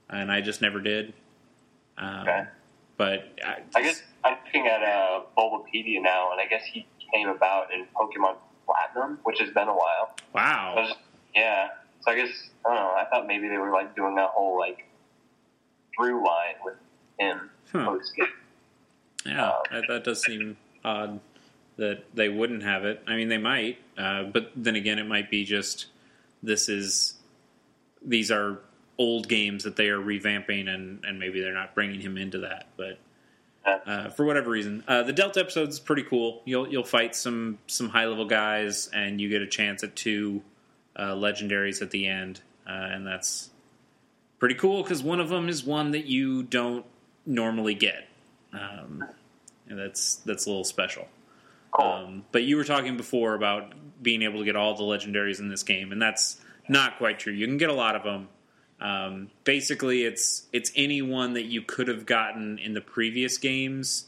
and 0.10 0.30
I 0.30 0.42
just 0.42 0.62
never 0.62 0.82
did. 0.82 1.14
Um, 1.98 2.22
Okay. 2.28 2.46
But 2.98 3.30
I, 3.46 3.60
I 3.74 3.82
guess 3.82 4.04
I'm 4.24 4.38
looking 4.46 4.68
at 4.68 4.84
uh, 4.84 5.22
Bulbapedia 5.38 6.02
now, 6.02 6.32
and 6.32 6.42
I 6.42 6.46
guess 6.50 6.64
he 6.66 6.86
came 7.14 7.30
about 7.30 7.74
in 7.74 7.86
Pokemon 7.96 8.36
Platinum, 8.66 9.20
which 9.24 9.40
has 9.40 9.50
been 9.52 9.68
a 9.68 9.74
while. 9.74 10.16
Wow, 10.34 10.76
was- 10.78 10.96
yeah. 11.36 11.70
So 12.02 12.12
I 12.12 12.16
guess 12.16 12.30
I 12.66 12.70
don't 12.70 12.76
know. 12.76 12.94
I 12.96 13.06
thought 13.10 13.28
maybe 13.28 13.48
they 13.50 13.58
were 13.58 13.72
like 13.72 13.96
doing 13.96 14.16
that 14.16 14.30
whole 14.30 14.58
like 14.58 14.86
through 15.96 16.26
line 16.26 16.56
with 16.64 16.76
him 17.20 17.50
Huh. 17.72 17.98
Yeah, 19.26 19.54
that, 19.72 19.84
that 19.88 20.04
does 20.04 20.24
seem 20.24 20.58
odd 20.84 21.20
that 21.78 22.04
they 22.16 22.30
wouldn't 22.30 22.64
have 22.64 22.84
it. 22.84 23.04
I 23.08 23.16
mean, 23.16 23.30
they 23.30 23.38
might, 23.38 23.78
uh, 23.98 24.24
but 24.24 24.52
then 24.56 24.76
again, 24.76 24.98
it 24.98 25.08
might 25.08 25.30
be 25.30 25.46
just 25.46 25.88
this 26.42 26.68
is 26.70 27.16
these 28.04 28.32
are 28.32 28.60
old 28.98 29.28
games 29.28 29.64
that 29.66 29.76
they 29.76 29.90
are 29.90 30.00
revamping, 30.00 30.68
and 30.68 31.04
and 31.06 31.20
maybe 31.20 31.42
they're 31.42 31.54
not 31.54 31.76
bringing 31.76 32.00
him 32.00 32.18
into 32.18 32.40
that. 32.40 32.68
But 32.76 32.98
uh, 33.86 34.10
for 34.10 34.26
whatever 34.26 34.50
reason, 34.50 34.84
uh, 34.88 35.04
the 35.04 35.14
Delta 35.14 35.40
episode 35.40 35.70
is 35.70 35.80
pretty 35.80 36.04
cool. 36.04 36.42
You'll 36.46 36.68
you'll 36.68 36.84
fight 36.84 37.16
some 37.16 37.60
some 37.68 37.90
high 37.90 38.06
level 38.06 38.26
guys, 38.26 38.90
and 38.94 39.20
you 39.20 39.30
get 39.30 39.42
a 39.42 39.48
chance 39.48 39.84
at 39.84 39.96
two 39.96 40.42
uh, 40.96 41.14
legendaries 41.14 41.82
at 41.82 41.92
the 41.92 42.08
end, 42.08 42.42
uh, 42.68 42.72
and 42.72 43.06
that's 43.06 43.50
pretty 44.40 44.56
cool 44.56 44.84
because 44.84 45.04
one 45.04 45.20
of 45.20 45.30
them 45.30 45.50
is 45.50 45.64
one 45.64 45.92
that 45.92 46.06
you 46.06 46.44
don't 46.44 46.86
normally 47.26 47.76
get. 47.76 48.08
Um, 48.54 49.06
and 49.68 49.78
that's 49.78 50.16
that's 50.18 50.46
a 50.46 50.50
little 50.50 50.64
special. 50.64 51.08
Cool. 51.72 51.86
Um, 51.86 52.26
but 52.32 52.44
you 52.44 52.58
were 52.58 52.64
talking 52.64 52.98
before 52.98 53.36
about 53.36 53.74
being 54.02 54.24
able 54.24 54.40
to 54.40 54.46
get 54.46 54.56
all 54.56 54.76
the 54.76 54.84
legendaries 54.84 55.40
in 55.40 55.50
this 55.50 55.64
game, 55.64 55.92
and 55.92 56.02
that's 56.02 56.42
not 56.68 56.98
quite 56.98 57.20
true. 57.20 57.34
You 57.34 57.46
can 57.46 57.58
get 57.58 57.70
a 57.70 57.74
lot 57.74 57.96
of 57.96 58.04
them. 58.04 58.30
Um, 58.82 59.30
basically, 59.44 60.04
it's 60.04 60.48
it's 60.54 60.72
anyone 60.76 61.34
that 61.34 61.46
you 61.46 61.62
could 61.62 61.88
have 61.88 62.06
gotten 62.06 62.60
in 62.60 62.74
the 62.74 62.82
previous 62.82 63.38
games 63.38 64.06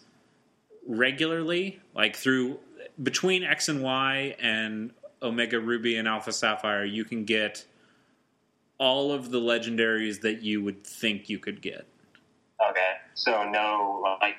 regularly, 0.88 1.80
like 1.94 2.16
through 2.16 2.60
between 3.02 3.44
X 3.44 3.68
and 3.68 3.84
Y 3.84 4.36
and 4.40 4.92
Omega 5.22 5.60
Ruby 5.60 5.98
and 5.98 6.08
Alpha 6.08 6.32
Sapphire. 6.32 6.86
You 6.86 7.04
can 7.04 7.26
get 7.26 7.66
all 8.78 9.12
of 9.12 9.30
the 9.30 9.40
legendaries 9.40 10.22
that 10.22 10.42
you 10.42 10.64
would 10.64 10.86
think 10.86 11.30
you 11.30 11.38
could 11.38 11.62
get. 11.62 11.86
Okay, 12.70 12.94
so 13.14 13.50
no 13.50 14.18
like 14.22 14.36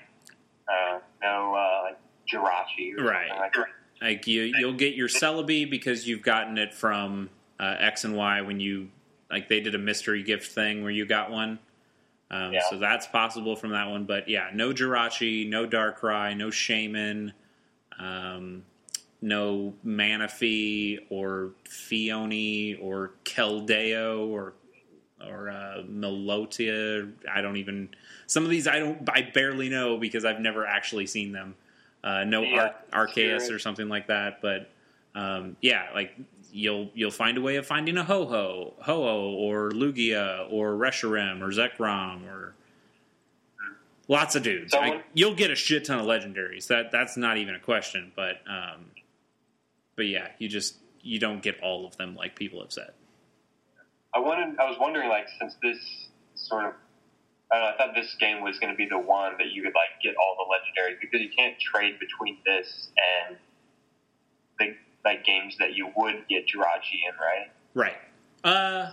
uh, 0.66 0.98
no 1.22 1.54
uh, 1.54 1.94
Jirachi, 2.30 2.98
or 2.98 3.04
Right. 3.04 3.30
Like. 3.30 3.54
Like 4.00 4.26
you, 4.26 4.52
you'll 4.58 4.72
get 4.72 4.94
your 4.94 5.06
Celebi 5.06 5.70
because 5.70 6.08
you've 6.08 6.22
gotten 6.22 6.58
it 6.58 6.74
from 6.74 7.30
uh, 7.60 7.76
X 7.78 8.02
and 8.02 8.16
Y 8.16 8.40
when 8.40 8.58
you 8.58 8.88
like 9.32 9.48
they 9.48 9.60
did 9.60 9.74
a 9.74 9.78
mystery 9.78 10.22
gift 10.22 10.52
thing 10.52 10.82
where 10.82 10.92
you 10.92 11.06
got 11.06 11.30
one. 11.30 11.58
Um, 12.30 12.52
Yeah. 12.52 12.60
So 12.70 12.78
that's 12.78 13.06
possible 13.06 13.56
from 13.56 13.70
that 13.70 13.88
one, 13.88 14.04
but 14.04 14.28
yeah, 14.28 14.50
no 14.54 14.72
Jirachi, 14.72 15.48
no 15.48 15.66
Darkrai, 15.66 16.36
no 16.36 16.48
Shaymin, 16.48 17.32
um, 17.98 18.62
no 19.22 19.74
Manaphy 19.84 20.98
or 21.10 21.50
Phione 21.68 22.78
or 22.82 23.12
Keldeo 23.24 24.28
or 24.28 24.54
or 25.24 25.50
uh, 25.50 25.82
Meloetta. 25.88 27.12
I 27.32 27.40
don't 27.40 27.56
even 27.56 27.88
some 28.26 28.44
of 28.44 28.50
these 28.50 28.66
I 28.66 28.78
don't 28.80 29.08
I 29.10 29.22
barely 29.32 29.68
know 29.68 29.96
because 29.98 30.24
I've 30.24 30.40
never 30.40 30.66
actually 30.66 31.06
seen 31.06 31.32
them. 31.32 31.54
Uh, 32.04 32.24
no 32.24 32.42
Yeah, 32.42 32.72
Ar- 32.92 33.06
Arceus 33.06 33.46
sure. 33.46 33.56
or 33.56 33.58
something 33.60 33.88
like 33.88 34.08
that, 34.08 34.40
but 34.42 34.68
um, 35.14 35.56
yeah, 35.60 35.88
like 35.94 36.14
you'll 36.52 36.90
you'll 36.94 37.10
find 37.10 37.38
a 37.38 37.40
way 37.40 37.56
of 37.56 37.66
finding 37.66 37.96
a 37.96 38.04
Ho-Oh, 38.04 38.74
Ho 38.80 39.02
Ho, 39.02 39.30
or 39.38 39.70
Lugia, 39.70 40.46
or 40.50 40.72
Reshiram, 40.74 41.40
or 41.42 41.48
Zekrom, 41.48 42.26
or 42.26 42.54
lots 44.08 44.34
of 44.36 44.42
dudes. 44.42 44.72
Someone- 44.72 44.96
Like, 44.96 45.04
you'll 45.14 45.34
get 45.34 45.50
a 45.50 45.54
shit 45.54 45.84
ton 45.84 45.98
of 45.98 46.06
legendaries. 46.06 46.66
That 46.68 46.90
that's 46.90 47.16
not 47.16 47.36
even 47.38 47.54
a 47.54 47.60
question. 47.60 48.12
But 48.16 48.36
um, 48.48 48.86
but 49.96 50.06
yeah, 50.06 50.28
you 50.38 50.48
just 50.48 50.76
you 51.00 51.18
don't 51.18 51.42
get 51.42 51.60
all 51.62 51.86
of 51.86 51.96
them 51.96 52.14
like 52.16 52.36
people 52.36 52.60
have 52.60 52.72
said. 52.72 52.92
I 54.14 54.18
wanted. 54.18 54.58
I 54.58 54.68
was 54.68 54.78
wondering, 54.78 55.08
like, 55.08 55.26
since 55.40 55.56
this 55.62 55.78
sort 56.34 56.66
of, 56.66 56.72
I, 57.50 57.54
don't 57.56 57.62
know, 57.64 57.68
I 57.74 57.76
thought 57.78 57.94
this 57.94 58.14
game 58.20 58.42
was 58.42 58.58
going 58.58 58.70
to 58.72 58.76
be 58.76 58.86
the 58.86 58.98
one 58.98 59.32
that 59.38 59.48
you 59.52 59.62
could 59.62 59.72
like 59.74 59.88
get 60.02 60.14
all 60.16 60.36
the 60.36 60.44
legendaries 60.52 61.00
because 61.00 61.20
you 61.22 61.30
can't 61.34 61.58
trade 61.58 61.98
between 61.98 62.36
this 62.44 62.88
and 63.28 63.36
the 64.58 64.74
like 65.04 65.24
games 65.24 65.56
that 65.58 65.74
you 65.74 65.90
would 65.96 66.24
get 66.28 66.46
Jirachi 66.46 67.00
in, 67.08 67.14
right? 67.20 67.50
Right. 67.74 67.96
Uh, 68.44 68.92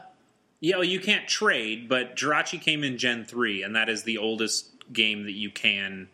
yeah, 0.59 0.75
well, 0.75 0.83
you 0.83 0.99
can't 0.99 1.27
trade, 1.27 1.87
but 1.87 2.15
Jirachi 2.15 2.59
came 2.61 2.83
in 2.83 2.97
Gen 2.97 3.25
3, 3.25 3.63
and 3.63 3.75
that 3.75 3.89
is 3.89 4.03
the 4.03 4.17
oldest 4.17 4.71
game 4.91 5.23
that 5.23 5.33
you 5.33 5.49
can 5.51 6.09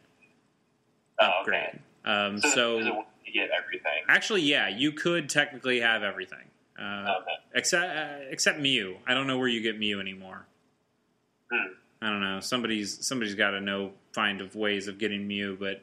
Oh, 1.19 1.25
upgrade. 1.39 1.61
okay. 1.69 1.79
Um, 2.03 2.39
So, 2.39 2.49
so, 2.49 2.73
there's 2.75 2.87
a 2.87 2.93
way 2.93 3.03
to 3.25 3.31
get 3.31 3.49
everything. 3.57 4.03
actually, 4.09 4.41
yeah, 4.41 4.67
you 4.67 4.91
could 4.91 5.29
technically 5.29 5.79
have 5.79 6.03
everything. 6.03 6.49
Uh, 6.77 7.15
Okay. 7.21 7.31
except, 7.53 7.97
uh, 7.97 8.25
except 8.29 8.59
Mew. 8.59 8.97
I 9.07 9.13
don't 9.13 9.27
know 9.27 9.37
where 9.37 9.47
you 9.47 9.61
get 9.61 9.79
Mew 9.79 9.99
anymore. 10.01 10.45
Hmm. 11.51 11.73
I 12.01 12.09
don't 12.09 12.19
know. 12.21 12.41
Somebody's 12.41 13.05
somebody's 13.07 13.35
got 13.35 13.51
to 13.51 13.61
know 13.61 13.93
find 14.11 14.41
of 14.41 14.55
ways 14.55 14.87
of 14.89 14.97
getting 14.99 15.25
Mew, 15.27 15.55
but 15.57 15.81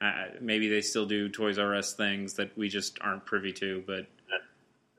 uh, 0.00 0.26
maybe 0.40 0.68
they 0.68 0.80
still 0.80 1.06
do 1.06 1.28
Toys 1.28 1.58
R 1.58 1.74
Us 1.74 1.92
things 1.92 2.34
that 2.34 2.56
we 2.56 2.68
just 2.68 2.98
aren't 3.00 3.26
privy 3.26 3.52
to. 3.54 3.82
But 3.86 4.06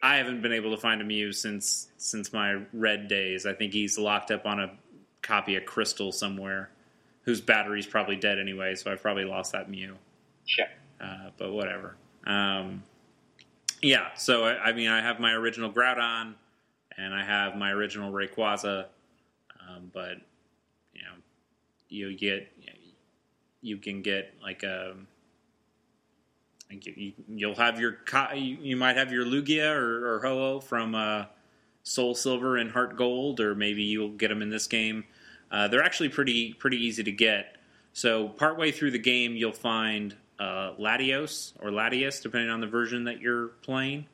I 0.02 0.18
haven't 0.18 0.42
been 0.42 0.54
able 0.54 0.72
to 0.72 0.82
find 0.82 1.02
a 1.02 1.04
Mew 1.04 1.32
since 1.32 1.88
since 1.98 2.32
my 2.32 2.62
red 2.74 3.08
days. 3.08 3.46
I 3.46 3.54
think 3.54 3.74
he's 3.74 3.98
locked 3.98 4.32
up 4.32 4.46
on 4.46 4.60
a 4.60 4.72
copy 5.22 5.56
of 5.56 5.66
Crystal 5.66 6.12
somewhere, 6.12 6.70
whose 7.24 7.42
battery's 7.42 7.88
probably 7.88 8.16
dead 8.16 8.40
anyway. 8.40 8.76
So 8.76 8.92
I've 8.92 9.02
probably 9.02 9.26
lost 9.26 9.52
that 9.54 9.70
Mew. 9.70 9.98
Sure. 10.46 10.66
Uh, 11.00 11.30
but 11.38 11.52
whatever. 11.52 11.96
Um, 12.26 12.84
yeah, 13.82 14.14
so 14.16 14.44
I, 14.44 14.66
I 14.66 14.74
mean, 14.74 14.90
I 14.90 15.02
have 15.02 15.20
my 15.20 15.32
original 15.32 15.72
Groudon, 15.72 16.36
and 16.98 17.14
I 17.14 17.24
have 17.24 17.56
my 17.56 17.72
original 17.72 18.12
Rayquaza, 18.12 18.86
um, 19.60 19.90
but 19.92 20.18
you 20.94 21.02
know, 21.02 21.16
you 21.90 22.16
get 22.16 22.52
you 23.62 23.78
can 23.78 24.02
get 24.02 24.34
like 24.42 24.64
a. 24.64 24.96
like 26.70 26.86
you- 26.86 27.14
you'll 27.28 27.56
have 27.56 27.80
your 27.80 27.98
you, 28.36 28.76
might 28.78 28.98
have 28.98 29.12
your 29.12 29.26
Lugia 29.26 29.76
or, 29.76 30.16
or 30.16 30.20
Ho-Oh 30.22 30.60
from 30.62 30.96
uh, 30.96 31.26
Soul 31.84 32.16
Silver 32.16 32.58
and 32.58 32.72
Heart 32.72 32.96
Gold, 32.98 33.40
or 33.40 33.56
maybe 33.56 33.84
you'll 33.84 34.10
get 34.10 34.30
them 34.30 34.42
in 34.42 34.50
this 34.50 34.68
game. 34.68 35.04
Uh, 35.52 35.68
they're 35.68 35.84
actually 35.84 36.10
pretty 36.10 36.54
pretty 36.54 36.78
easy 36.78 37.04
to 37.04 37.12
get. 37.12 37.58
So 37.94 38.30
partway 38.30 38.72
through 38.72 38.92
the 38.92 39.00
game, 39.00 39.36
you'll 39.36 39.52
find 39.52 40.16
uh, 40.40 40.74
Latios 40.80 41.54
or 41.60 41.70
Latias, 41.72 42.22
depending 42.22 42.50
on 42.50 42.62
the 42.62 42.68
version 42.68 43.04
that 43.04 43.20
you're 43.20 43.48
playing, 43.64 44.06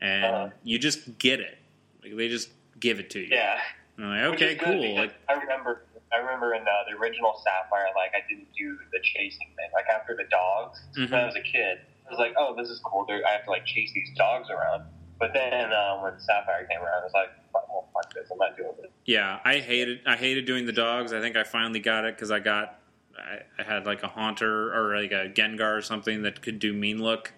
and 0.00 0.24
Uh-huh. 0.24 0.48
you 0.64 0.78
just 0.78 1.18
get 1.18 1.40
it. 1.40 1.56
Like 2.02 2.14
they 2.16 2.28
just 2.28 2.50
give 2.78 3.00
it 3.00 3.08
to 3.10 3.20
you. 3.20 3.28
Yeah. 3.30 3.58
Like, 3.98 4.34
okay, 4.34 4.54
cool. 4.56 4.94
Like, 4.94 5.14
I 5.26 5.32
remember, 5.32 5.80
I 6.12 6.18
remember 6.18 6.54
in 6.54 6.62
uh, 6.62 6.66
the 6.90 6.96
original 6.96 7.34
Sapphire, 7.42 7.86
like 7.96 8.12
I 8.14 8.26
didn't 8.28 8.48
do 8.56 8.78
the 8.92 8.98
chasing 9.02 9.48
thing. 9.56 9.68
Like 9.74 9.86
after 9.88 10.14
the 10.16 10.24
dogs, 10.30 10.80
Mhm. 10.96 11.10
when 11.10 11.20
I 11.20 11.26
was 11.26 11.34
a 11.36 11.40
kid, 11.42 11.78
I 12.06 12.10
was 12.10 12.18
like, 12.18 12.34
oh, 12.38 12.54
this 12.56 12.68
is 12.70 12.80
cool. 12.84 13.04
There, 13.06 13.20
I 13.26 13.30
have 13.32 13.44
to 13.44 13.50
like 13.50 13.64
chase 13.66 13.90
these 13.92 14.10
dogs 14.16 14.48
around. 14.50 14.84
But 15.18 15.32
then 15.34 15.72
uh, 15.72 15.98
when 16.00 16.18
Sapphire 16.20 16.66
came 16.70 16.80
around, 16.80 17.00
I 17.00 17.04
was 17.04 17.12
like, 17.14 17.30
well, 17.52 17.88
fuck 17.94 18.12
this. 18.14 18.28
I'm 18.30 18.38
not 18.38 18.56
doing 18.56 18.72
this. 18.80 18.90
yeah, 19.06 19.40
I 19.44 19.58
hated 19.58 20.00
I 20.06 20.16
hated 20.16 20.44
doing 20.46 20.66
the 20.66 20.72
dogs. 20.72 21.12
I 21.12 21.20
think 21.20 21.36
I 21.36 21.42
finally 21.44 21.80
got 21.80 22.04
it 22.04 22.14
because 22.14 22.30
I 22.30 22.38
got 22.38 22.78
I, 23.18 23.40
I 23.58 23.62
had 23.64 23.86
like 23.86 24.02
a 24.02 24.08
Haunter 24.08 24.72
or 24.74 25.00
like 25.00 25.10
a 25.12 25.28
Gengar 25.30 25.76
or 25.76 25.80
something 25.82 26.22
that 26.22 26.42
could 26.42 26.58
do 26.58 26.72
Mean 26.72 27.02
Look, 27.02 27.32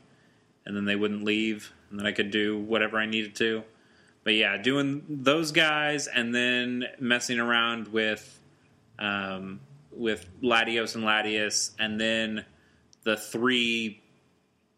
and 0.67 0.77
then 0.77 0.85
they 0.87 0.97
wouldn't 0.97 1.23
leave, 1.25 1.73
and 1.91 1.99
then 2.01 2.07
I 2.07 2.13
could 2.13 2.31
do 2.33 2.59
whatever 2.59 2.99
I 2.99 3.07
needed 3.07 3.35
to. 3.37 3.63
But 4.25 4.35
yeah, 4.35 4.57
doing 4.59 5.05
those 5.09 5.53
guys 5.53 6.07
and 6.09 6.35
then 6.35 6.85
messing 6.99 7.39
around 7.39 7.89
with 7.89 8.38
um, 8.99 9.61
with 9.93 10.29
Latios 10.43 10.95
and 10.95 11.05
Latias, 11.05 11.73
and 11.79 12.01
then 12.01 12.45
the 13.05 13.17
three 13.17 14.01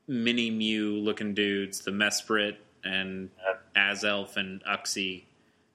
mini 0.07 0.51
Mew 0.51 0.97
looking 0.97 1.35
dudes, 1.35 1.81
the 1.81 1.91
Mesprit 1.91 2.57
and 2.85 3.31
Azelf 3.77 4.37
and 4.37 4.63
Uxie, 4.65 5.25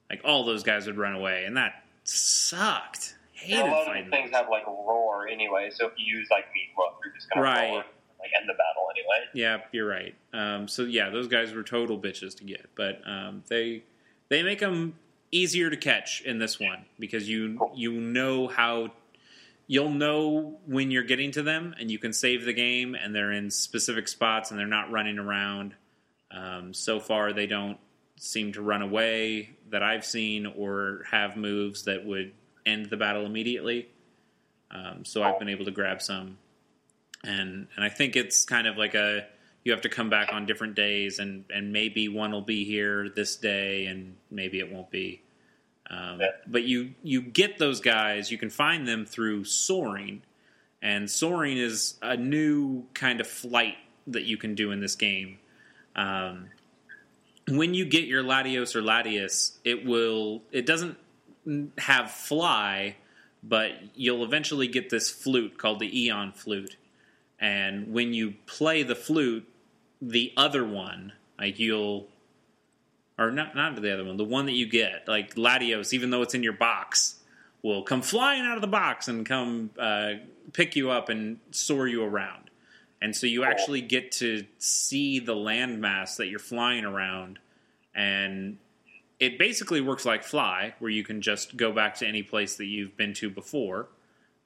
like 0.10 0.22
all 0.26 0.44
those 0.46 0.64
guys 0.64 0.88
would 0.88 0.98
run 0.98 1.14
away, 1.14 1.46
and 1.46 1.58
that 1.58 1.84
sucked. 2.04 3.16
Hated 3.34 3.60
And 3.60 3.68
a 3.70 3.72
lot 3.72 3.98
of 4.00 4.10
things 4.10 4.32
have 4.32 4.50
like 4.50 4.66
roar 4.66 5.28
anyway, 5.28 5.70
so 5.74 5.88
if 5.88 5.94
you 5.98 6.18
use 6.18 6.28
like 6.32 6.46
mean 6.54 6.68
look, 6.78 6.96
you're 7.04 7.14
just 7.14 7.30
gonna 7.30 7.44
Right. 7.44 7.70
roar, 7.70 7.78
like 8.20 8.32
end 8.40 8.48
the 8.50 8.54
battle 8.54 8.88
anyway. 8.92 9.28
Yeah, 9.34 9.58
you're 9.72 9.88
right. 9.88 10.16
Um, 10.34 10.68
so 10.68 10.84
yeah, 10.84 11.10
those 11.10 11.28
guys 11.28 11.54
were 11.54 11.64
total 11.64 12.00
bitches 12.00 12.36
to 12.38 12.44
get, 12.44 12.70
but 12.76 13.02
um, 13.06 13.44
they 13.50 13.84
they 14.30 14.42
make 14.42 14.60
them 14.60 14.96
easier 15.32 15.70
to 15.70 15.78
catch 15.78 16.22
in 16.22 16.40
this 16.40 16.60
one 16.60 16.86
because 17.00 17.28
you 17.28 17.72
you 17.76 17.92
know 17.92 18.48
how 18.48 18.92
you'll 19.68 19.90
know 19.90 20.60
when 20.66 20.92
you're 20.92 21.04
getting 21.04 21.32
to 21.32 21.44
them, 21.44 21.76
and 21.80 21.90
you 21.90 22.00
can 22.00 22.14
save 22.14 22.46
the 22.46 22.54
game, 22.54 22.96
and 22.96 23.16
they're 23.16 23.32
in 23.32 23.50
specific 23.50 24.08
spots, 24.08 24.52
and 24.52 24.60
they're 24.60 24.68
not 24.68 24.92
running 24.92 25.20
around. 25.20 25.74
Um, 26.32 26.74
so 26.74 27.00
far, 27.00 27.34
they 27.34 27.48
don't 27.48 27.78
seem 28.18 28.54
to 28.54 28.62
run 28.62 28.82
away 28.82 29.56
that 29.72 29.84
I've 29.84 30.06
seen, 30.06 30.46
or 30.46 31.04
have 31.12 31.36
moves 31.36 31.84
that 31.84 32.06
would 32.06 32.34
end 32.66 32.90
the 32.90 32.98
battle 32.98 33.26
immediately. 33.26 33.90
Um, 34.72 35.06
so 35.06 35.24
I've 35.24 35.40
been 35.40 35.50
able 35.50 35.66
to 35.66 35.72
grab 35.72 36.02
some, 36.02 36.38
and 37.24 37.68
and 37.76 37.86
I 37.86 37.90
think 37.90 38.16
it's 38.16 38.46
kind 38.46 38.68
of 38.68 38.78
like 38.78 38.96
a 38.96 39.26
you 39.66 39.72
have 39.72 39.82
to 39.82 39.90
come 39.90 40.10
back 40.10 40.32
on 40.32 40.46
different 40.46 40.76
days, 40.76 41.20
and 41.20 41.44
and 41.54 41.74
maybe 41.74 42.08
one 42.08 42.32
will 42.32 42.42
be 42.42 42.64
here 42.64 43.10
this 43.10 43.36
day, 43.36 43.88
and 43.88 44.16
maybe 44.32 44.60
it 44.60 44.72
won't 44.72 44.92
be. 44.92 45.22
Um, 45.90 46.22
Yeah. 46.22 46.30
But 46.48 46.64
you 46.64 46.94
you 47.04 47.22
get 47.22 47.58
those 47.58 47.82
guys. 47.82 48.32
You 48.32 48.38
can 48.38 48.52
find 48.52 48.88
them 48.88 49.06
through 49.06 49.44
soaring, 49.46 50.22
and 50.82 51.10
soaring 51.10 51.58
is 51.58 51.98
a 52.02 52.16
new 52.16 52.86
kind 52.94 53.20
of 53.20 53.28
flight 53.28 53.76
that 54.08 54.24
you 54.24 54.38
can 54.38 54.54
do 54.54 54.72
in 54.72 54.80
this 54.80 54.96
game. 54.96 55.40
Um, 55.96 56.50
when 57.48 57.74
you 57.74 57.86
get 57.86 58.06
your 58.06 58.24
Latios 58.24 58.76
or 58.76 58.82
Latias, 58.82 59.58
it 59.64 59.84
will 59.84 60.44
it 60.52 60.68
doesn't 60.68 60.98
have 61.80 62.12
fly, 62.12 62.98
but 63.44 63.72
you'll 63.96 64.24
eventually 64.24 64.68
get 64.68 64.92
this 64.92 65.10
flute 65.10 65.58
called 65.58 65.80
the 65.80 66.06
Eon 66.06 66.34
flute. 66.34 66.78
And 67.40 67.92
when 67.94 68.14
you 68.14 68.36
play 68.46 68.84
the 68.84 68.96
flute, 68.96 69.48
the 70.06 70.32
other 70.38 70.64
one, 70.66 71.14
like 71.40 71.60
you'll 71.60 72.08
or 73.18 73.32
not 73.32 73.56
not 73.56 73.82
the 73.82 73.94
other 73.94 74.04
one, 74.06 74.18
the 74.18 74.24
one 74.24 74.46
that 74.46 74.54
you 74.54 74.68
get, 74.68 75.08
like 75.08 75.36
Latios, 75.36 75.94
even 75.94 76.10
though 76.10 76.22
it's 76.22 76.34
in 76.34 76.44
your 76.44 76.54
box, 76.54 77.16
will 77.62 77.82
come 77.84 78.02
flying 78.02 78.42
out 78.44 78.56
of 78.56 78.62
the 78.62 78.68
box 78.68 79.08
and 79.08 79.26
come 79.26 79.72
uh, 79.80 80.14
pick 80.54 80.76
you 80.76 80.92
up 80.92 81.10
and 81.10 81.40
soar 81.52 81.88
you 81.88 82.04
around. 82.04 82.50
And 83.02 83.16
so 83.16 83.28
you 83.28 83.44
actually 83.44 83.82
get 83.82 84.12
to 84.14 84.46
see 84.58 85.20
the 85.20 85.36
landmass 85.36 86.18
that 86.18 86.28
you're 86.28 86.40
flying 86.40 86.86
around, 86.86 87.40
and 87.94 88.58
it 89.20 89.38
basically 89.38 89.82
works 89.82 90.06
like 90.06 90.24
Fly, 90.24 90.74
where 90.80 90.92
you 90.92 91.04
can 91.04 91.22
just 91.22 91.56
go 91.56 91.72
back 91.72 91.96
to 91.96 92.08
any 92.08 92.24
place 92.24 92.56
that 92.58 92.66
you've 92.66 92.98
been 92.98 93.14
to 93.16 93.30
before, 93.30 93.88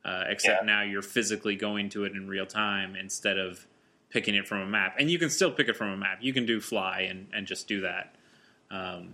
uh, 0.06 0.26
except 0.28 0.62
Yeah. 0.64 0.66
now 0.66 0.82
you're 0.84 1.02
physically 1.02 1.56
going 1.56 1.90
to 1.90 2.06
it 2.06 2.14
in 2.14 2.28
real 2.28 2.46
time 2.46 2.96
instead 2.96 3.38
of 3.38 3.66
picking 4.10 4.36
it 4.36 4.48
from 4.48 4.62
a 4.62 4.66
map. 4.66 4.96
And 5.00 5.10
you 5.10 5.20
can 5.20 5.30
still 5.30 5.52
pick 5.52 5.68
it 5.68 5.78
from 5.78 5.90
a 5.90 5.98
map. 5.98 6.20
You 6.22 6.34
can 6.34 6.46
do 6.46 6.60
Fly 6.60 7.02
and, 7.10 7.28
and 7.34 7.46
just 7.48 7.68
do 7.68 7.82
that. 7.82 8.16
Um, 8.72 9.14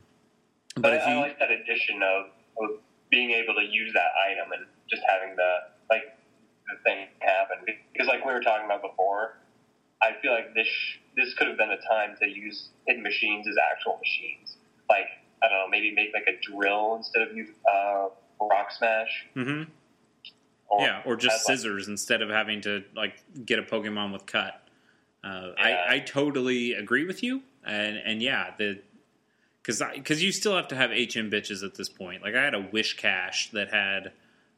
But, 0.76 0.82
But 0.84 0.94
if 0.94 1.02
I, 1.04 1.12
you, 1.12 1.18
I 1.18 1.22
like 1.22 1.40
that 1.40 1.52
addition 1.52 2.02
of, 2.04 2.26
of 2.62 2.80
being 3.10 3.32
able 3.32 3.54
to 3.56 3.64
use 3.64 3.94
that 3.94 4.10
item 4.30 4.52
and 4.52 4.66
just 4.90 5.02
having 5.08 5.36
the 5.36 5.58
like 5.90 6.04
the 6.68 6.76
thing 6.84 7.08
happen 7.20 7.58
because 7.94 8.08
like 8.08 8.26
we 8.26 8.34
were 8.34 8.42
talking 8.42 8.66
about 8.66 8.82
before, 8.82 9.38
I 10.02 10.12
feel 10.22 10.32
like 10.32 10.54
this 10.54 10.68
sh- 10.68 10.98
this 11.16 11.34
could 11.36 11.48
have 11.48 11.58
been 11.58 11.72
a 11.72 11.78
time 11.88 12.16
to 12.22 12.28
use 12.28 12.70
hidden 12.88 13.04
machines 13.04 13.48
as 13.48 13.56
actual 13.72 13.98
machines. 14.00 14.58
Like 14.90 15.06
I 15.44 15.50
don't 15.50 15.58
know, 15.60 15.68
maybe 15.70 15.94
make 15.94 16.10
like 16.14 16.28
a 16.28 16.40
drill 16.42 16.96
instead 16.96 17.22
of 17.28 17.36
use 17.36 17.50
uh, 17.72 18.08
rock 18.42 18.72
smash. 18.72 19.28
Mhm. 19.36 19.68
Or 20.68 20.82
yeah, 20.82 21.02
or 21.06 21.16
just 21.16 21.32
have, 21.32 21.42
like, 21.48 21.58
scissors 21.58 21.88
instead 21.88 22.22
of 22.22 22.30
having 22.30 22.62
to 22.62 22.84
like 22.96 23.14
get 23.46 23.60
a 23.60 23.64
Pokemon 23.64 24.12
with 24.12 24.26
cut. 24.26 24.65
Uh, 25.26 25.54
Yeah. 25.58 25.64
I 25.88 25.96
I 25.96 26.00
totally 26.00 26.74
agree 26.74 27.06
with 27.06 27.24
you, 27.24 27.42
and 27.66 27.98
and 27.98 28.22
yeah, 28.22 28.54
the 28.58 28.82
because 29.62 29.82
because 29.94 30.22
you 30.24 30.32
still 30.32 30.56
have 30.56 30.68
to 30.70 30.76
have 30.76 30.92
HM 30.92 31.32
bitches 31.32 31.64
at 31.64 31.76
this 31.76 31.90
point. 31.90 32.22
Like 32.22 32.36
I 32.36 32.44
had 32.44 32.54
a 32.54 32.62
Whiscash 32.62 33.52
that 33.52 33.74
had 33.74 34.12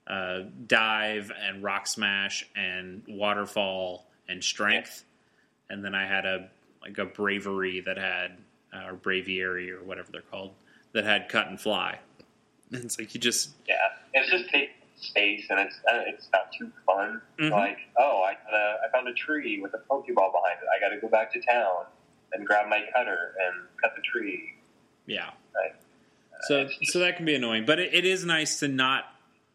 uh, 0.05 0.43
dive 0.67 1.31
and 1.41 1.63
rock 1.63 1.87
smash 1.87 2.45
and 2.55 3.03
waterfall 3.07 4.05
and 4.27 4.43
strength, 4.43 5.05
and 5.69 5.83
then 5.83 5.95
I 5.95 6.05
had 6.05 6.25
a 6.25 6.49
like 6.81 6.97
a 6.97 7.05
bravery 7.05 7.79
that 7.81 7.97
had 7.97 8.37
uh, 8.73 8.87
or 8.89 8.93
braviary 8.95 9.69
or 9.69 9.83
whatever 9.83 10.11
they're 10.11 10.21
called 10.21 10.53
that 10.91 11.05
had 11.05 11.29
cut 11.29 11.47
and 11.47 11.59
fly. 11.59 11.99
And 12.69 12.83
it's 12.83 12.99
like 12.99 13.13
you 13.13 13.21
just 13.21 13.51
Yeah, 13.65 13.75
it's 14.13 14.29
just 14.29 14.49
take 14.49 14.71
space 14.99 15.45
and 15.49 15.59
it's 15.59 15.75
uh, 15.91 16.01
it's 16.07 16.27
not 16.33 16.51
too 16.57 16.71
fun. 16.85 17.21
Mhm. 17.39 17.51
Like, 17.51 17.77
oh, 17.97 18.23
I 18.23 18.33
got 18.33 18.53
a, 18.53 18.77
I 18.87 18.91
found 18.91 19.07
a 19.07 19.13
tree 19.13 19.59
with 19.61 19.73
a 19.73 19.77
pokeball 19.89 20.31
behind 20.31 20.59
it. 20.61 20.67
I 20.75 20.79
got 20.79 20.93
to 20.93 20.99
go 20.99 21.07
back 21.07 21.31
to 21.33 21.39
town 21.41 21.85
and 22.33 22.45
grab 22.45 22.67
my 22.69 22.81
cutter 22.93 23.35
and 23.45 23.67
cut 23.81 23.91
the 23.95 24.01
tree. 24.01 24.53
Yeah. 25.05 25.29
Right. 25.55 25.73
So 26.47 26.65
just- 26.65 26.91
so 26.91 26.99
that 26.99 27.15
can 27.17 27.25
be 27.25 27.35
annoying, 27.35 27.65
but 27.65 27.79
it, 27.79 27.93
it 27.93 28.05
is 28.05 28.25
nice 28.25 28.59
to 28.59 28.67
not 28.67 29.05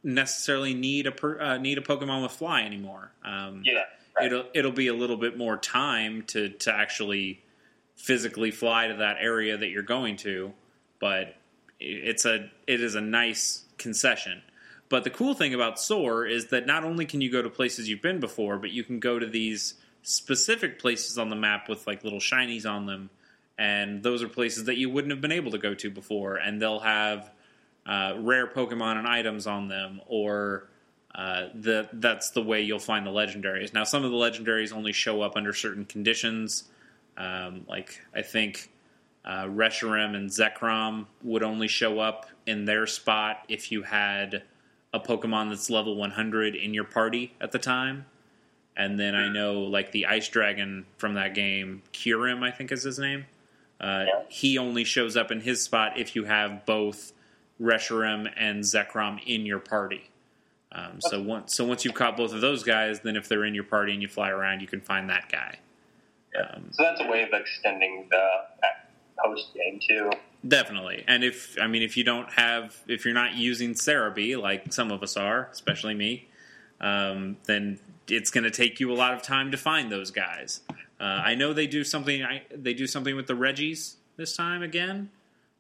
necessarily 0.05 0.75
need 0.75 1.07
a 1.07 1.13
per, 1.13 1.41
uh, 1.41 1.59
need 1.59 1.79
a 1.79 1.81
Pokemon 1.81 2.23
with 2.23 2.33
fly 2.33 2.63
anymore. 2.63 3.13
Um, 3.25 3.63
Yeah, 3.65 3.85
right. 4.17 4.27
It'll 4.27 4.45
it'll 4.55 4.73
be 4.73 4.89
a 4.89 4.95
little 4.95 5.17
bit 5.17 5.37
more 5.39 5.57
time 5.57 6.23
to 6.29 6.49
to 6.51 6.73
actually 6.73 7.43
physically 7.97 8.51
fly 8.51 8.89
to 8.89 8.95
that 8.95 9.17
area 9.21 9.57
that 9.57 9.69
you're 9.69 9.83
going 9.83 10.17
to, 10.19 10.53
but 10.99 11.37
it's 11.79 12.25
a 12.25 12.51
it 12.67 12.81
is 12.81 12.95
a 12.95 13.01
nice 13.01 13.65
concession. 13.79 14.43
But 14.93 15.05
the 15.05 15.11
cool 15.11 15.33
thing 15.33 15.55
about 15.55 15.81
Soar 15.81 16.27
is 16.27 16.49
that 16.49 16.67
not 16.67 16.85
only 16.85 17.07
can 17.07 17.23
you 17.23 17.33
go 17.33 17.41
to 17.41 17.49
places 17.49 17.89
you've 17.89 18.03
been 18.03 18.21
before, 18.21 18.59
but 18.59 18.73
you 18.73 18.85
can 18.85 19.01
go 19.01 19.19
to 19.19 19.25
these 19.25 19.73
specific 20.03 20.79
places 20.79 21.17
on 21.17 21.31
the 21.31 21.35
map 21.35 21.67
with 21.67 21.87
like 21.87 22.05
little 22.05 22.19
shinies 22.19 22.71
on 22.71 22.85
them, 22.85 23.09
and 23.57 24.03
those 24.03 24.23
are 24.23 24.29
places 24.29 24.65
that 24.65 24.77
you 24.77 24.91
wouldn't 24.91 25.11
have 25.11 25.23
been 25.23 25.33
able 25.33 25.53
to 25.53 25.57
go 25.57 25.73
to 25.73 25.91
before, 25.91 26.37
and 26.37 26.61
they'll 26.61 26.81
have 26.81 27.31
uh, 27.87 28.17
rare 28.19 28.47
Pokemon 28.47 28.99
and 28.99 29.09
items 29.09 29.47
on 29.47 29.67
them, 29.67 30.03
or 30.09 30.69
uh, 31.15 31.47
the 31.55 31.89
that's 31.95 32.29
the 32.33 32.43
way 32.43 32.61
you'll 32.61 32.79
find 32.79 33.07
the 33.07 33.11
legendaries. 33.11 33.73
Now, 33.73 33.85
some 33.85 34.05
of 34.05 34.11
the 34.11 34.17
legendaries 34.19 34.75
only 34.75 34.93
show 34.93 35.23
up 35.23 35.37
under 35.37 35.55
certain 35.55 35.87
conditions. 35.87 36.65
Um, 37.17 37.65
like 37.67 37.99
I 38.15 38.21
think 38.21 38.71
uh, 39.25 39.45
Reshiram 39.45 40.15
and 40.15 40.29
Zekrom 40.29 41.07
would 41.23 41.43
only 41.43 41.69
show 41.69 41.99
up 41.99 42.27
in 42.45 42.67
their 42.67 42.87
spot 42.87 43.47
if 43.49 43.73
you 43.73 43.85
had 43.85 44.43
a 44.93 45.01
Pokemon 45.01 45.49
that's 45.51 45.71
level 45.71 45.97
100 45.97 46.55
in 46.55 46.75
your 46.75 46.85
party 46.85 47.35
at 47.41 47.53
the 47.53 47.59
time. 47.59 48.07
And 48.77 48.99
then 48.99 49.15
I 49.15 49.29
know 49.29 49.61
like 49.61 49.93
the 49.93 50.07
Ice 50.07 50.29
Dragon 50.29 50.87
from 50.97 51.15
that 51.15 51.35
game, 51.35 51.83
Kyurem, 51.93 52.43
I 52.43 52.51
think 52.51 52.73
is 52.73 52.83
his 52.85 52.99
name. 52.99 53.27
Uh, 53.81 54.05
Yeah. 54.07 54.23
He 54.29 54.59
only 54.59 54.85
shows 54.85 55.17
up 55.17 55.31
in 55.31 55.41
his 55.41 55.63
spot 55.63 55.99
if 55.99 56.15
you 56.17 56.25
have 56.25 56.65
both 56.65 57.13
Reshiram 57.61 58.31
and 58.37 58.63
Zekrom 58.65 59.21
in 59.27 59.45
your 59.47 59.59
party. 59.59 60.09
Um, 60.73 61.01
so 61.01 61.21
once 61.21 61.55
so 61.55 61.67
once 61.67 61.85
you've 61.85 61.93
caught 61.95 62.17
both 62.17 62.33
of 62.33 62.41
those 62.41 62.63
guys, 62.63 63.01
then 63.01 63.15
if 63.15 63.29
they're 63.29 63.45
in 63.45 63.55
your 63.55 63.65
party 63.65 63.93
and 63.93 64.01
you 64.01 64.09
fly 64.09 64.31
around, 64.31 64.61
you 64.61 64.67
can 64.67 64.81
find 64.81 65.11
that 65.11 65.29
guy. 65.31 65.59
Um, 66.41 66.69
So 66.71 66.83
that's 66.83 67.01
a 67.03 67.07
way 67.11 67.23
of 67.23 67.29
extending 67.33 68.07
the 68.11 68.27
post 69.25 69.55
game 69.55 69.81
too. 69.87 70.11
Definitely. 70.47 71.05
And 71.07 71.23
if 71.25 71.57
I 71.61 71.67
mean 71.67 71.83
if 71.83 71.97
you 71.97 72.05
don't 72.05 72.31
have 72.33 72.77
if 72.89 73.05
you're 73.05 73.15
not 73.15 73.35
using 73.35 73.75
Serebii 73.75 74.41
like 74.41 74.73
some 74.73 74.91
of 74.91 75.03
us 75.03 75.17
are, 75.17 75.49
especially 75.53 75.95
me, 75.95 76.29
um, 76.81 77.37
then 77.45 77.79
it's 78.09 78.31
going 78.31 78.45
to 78.45 78.51
take 78.51 78.81
you 78.81 78.93
a 78.93 78.95
lot 78.95 79.15
of 79.15 79.23
time 79.23 79.53
to 79.53 79.57
find 79.57 79.91
those 79.91 80.11
guys. 80.11 80.61
Uh, 81.01 81.05
I 81.05 81.35
know 81.37 81.53
they 81.53 81.67
do 81.69 81.85
something. 81.85 82.23
I, 82.25 82.43
they 82.55 82.75
do 82.75 82.87
something 82.87 83.15
with 83.17 83.27
the 83.29 83.35
Regis 83.37 83.97
this 84.17 84.37
time 84.37 84.63
again. 84.63 85.11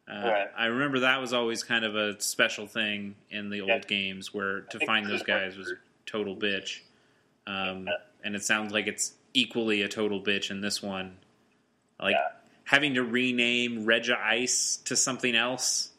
Uh, 0.09 0.21
Right. 0.25 0.49
I 0.59 0.67
remember 0.67 0.99
that 1.01 1.21
was 1.21 1.33
always 1.33 1.63
kind 1.63 1.85
of 1.85 1.95
a 1.95 2.21
special 2.21 2.67
thing 2.67 3.15
in 3.31 3.49
the 3.51 3.61
old 3.61 3.87
games 3.87 4.35
where 4.35 4.63
to 4.63 4.85
find 4.85 5.07
those 5.07 5.23
guys 5.23 5.57
was 5.57 5.73
total 6.07 6.35
bitch. 6.37 6.81
Um, 7.47 7.87
Yeah. 7.87 7.93
and 8.25 8.35
it 8.35 8.43
sounds 8.45 8.73
like 8.73 8.89
it's 8.89 9.15
equally 9.33 9.83
a 9.83 9.89
total 9.89 10.21
bitch 10.21 10.51
in 10.51 10.61
this 10.61 10.83
one. 10.83 11.17
Like 12.01 12.15
Yeah. 12.17 12.27
Having 12.73 12.95
to 12.95 13.03
rename 13.03 13.85
Regice 13.85 14.83
to 14.85 14.97
something 14.97 15.37
else 15.37 15.91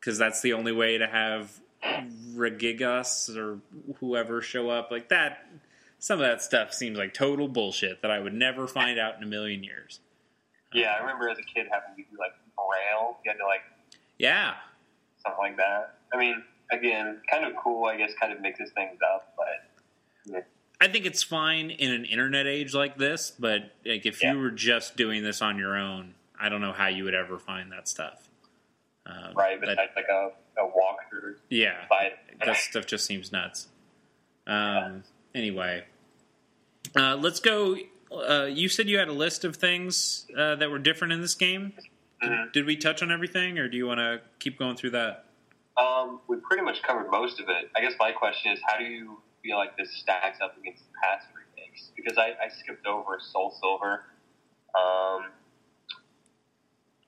because 0.00 0.18
that's 0.18 0.42
the 0.42 0.54
only 0.54 0.72
way 0.72 0.98
to 0.98 1.06
have 1.06 1.60
Regigas 2.34 3.36
or 3.36 3.60
whoever 4.00 4.42
show 4.42 4.70
up 4.70 4.90
like 4.90 5.10
that. 5.10 5.46
Some 6.00 6.18
of 6.20 6.26
that 6.26 6.42
stuff 6.42 6.72
seems 6.72 6.98
like 6.98 7.14
total 7.14 7.46
bullshit 7.46 8.02
that 8.02 8.10
I 8.10 8.18
would 8.18 8.34
never 8.34 8.66
find 8.66 8.98
out 8.98 9.18
in 9.18 9.22
a 9.22 9.26
million 9.26 9.62
years. 9.62 10.00
Yeah, 10.72 10.96
I 10.98 11.00
remember 11.00 11.28
as 11.28 11.38
a 11.38 11.42
kid 11.42 11.68
having 11.70 11.94
to 11.96 12.10
do 12.10 12.18
like 12.18 12.32
braille. 12.56 13.18
You 13.24 13.30
had 13.30 13.38
to 13.38 13.46
like 13.46 13.60
Yeah, 14.18 14.54
something 15.22 15.38
like 15.38 15.56
that. 15.58 15.94
I 16.12 16.18
mean, 16.18 16.42
again, 16.72 17.20
kind 17.30 17.44
of 17.44 17.52
cool. 17.62 17.84
I 17.84 17.96
guess 17.96 18.10
kind 18.20 18.32
of 18.32 18.40
mixes 18.40 18.72
things 18.74 18.98
up, 19.14 19.32
but 19.36 20.44
I 20.80 20.88
think 20.88 21.04
it's 21.04 21.22
fine 21.22 21.70
in 21.70 21.92
an 21.92 22.04
internet 22.06 22.46
age 22.46 22.72
like 22.74 22.96
this, 22.96 23.30
but 23.38 23.72
like 23.84 24.06
if 24.06 24.22
Yeah. 24.22 24.32
you 24.32 24.38
were 24.38 24.50
just 24.50 24.96
doing 24.96 25.22
this 25.22 25.42
on 25.42 25.58
your 25.58 25.76
own, 25.76 26.14
I 26.38 26.48
don't 26.48 26.60
know 26.62 26.72
how 26.72 26.86
you 26.88 27.04
would 27.04 27.14
ever 27.14 27.38
find 27.38 27.70
that 27.72 27.86
stuff. 27.88 28.28
Um, 29.06 29.34
right. 29.34 29.60
but- 29.60 29.68
Besides 29.68 29.92
like 29.94 30.06
a, 30.08 30.30
a 30.58 30.64
walkthrough, 30.66 31.36
yeah, 31.50 31.84
that 32.44 32.56
stuff 32.56 32.86
just 32.86 33.04
seems 33.04 33.30
nuts. 33.32 33.68
Um, 34.46 35.04
anyway, 35.34 35.84
uh, 36.96 37.16
let's 37.16 37.40
go. 37.40 37.76
Uh, 38.10 38.46
you 38.50 38.68
said 38.68 38.88
you 38.88 38.98
had 38.98 39.08
a 39.08 39.12
list 39.12 39.44
of 39.44 39.56
things 39.56 40.26
uh, 40.36 40.56
that 40.56 40.70
were 40.70 40.78
different 40.78 41.12
in 41.12 41.20
this 41.20 41.34
game. 41.34 41.74
Mhm. 42.22 42.52
Did 42.52 42.66
we 42.66 42.76
touch 42.76 43.02
on 43.02 43.10
everything, 43.12 43.58
or 43.58 43.68
do 43.68 43.76
you 43.76 43.86
want 43.86 43.98
to 43.98 44.20
keep 44.38 44.58
going 44.58 44.76
through 44.76 44.90
that? 44.90 45.26
Um, 45.76 46.20
we 46.26 46.36
pretty 46.38 46.62
much 46.62 46.82
covered 46.82 47.10
most 47.10 47.38
of 47.40 47.48
it. 47.48 47.70
I 47.76 47.80
guess 47.80 47.94
my 47.98 48.12
question 48.12 48.52
is, 48.52 48.60
how 48.66 48.76
do 48.78 48.84
you 48.84 49.22
feel 49.42 49.56
like 49.56 49.76
this 49.76 49.90
stacks 49.96 50.38
up 50.42 50.56
against 50.58 50.82
the 50.84 50.98
past 51.02 51.26
remakes? 51.34 51.90
Because 51.96 52.18
I, 52.18 52.28
I 52.44 52.48
skipped 52.48 52.86
over 52.86 53.18
Soul 53.20 53.54
Silver. 53.60 54.04
Um, 54.74 55.30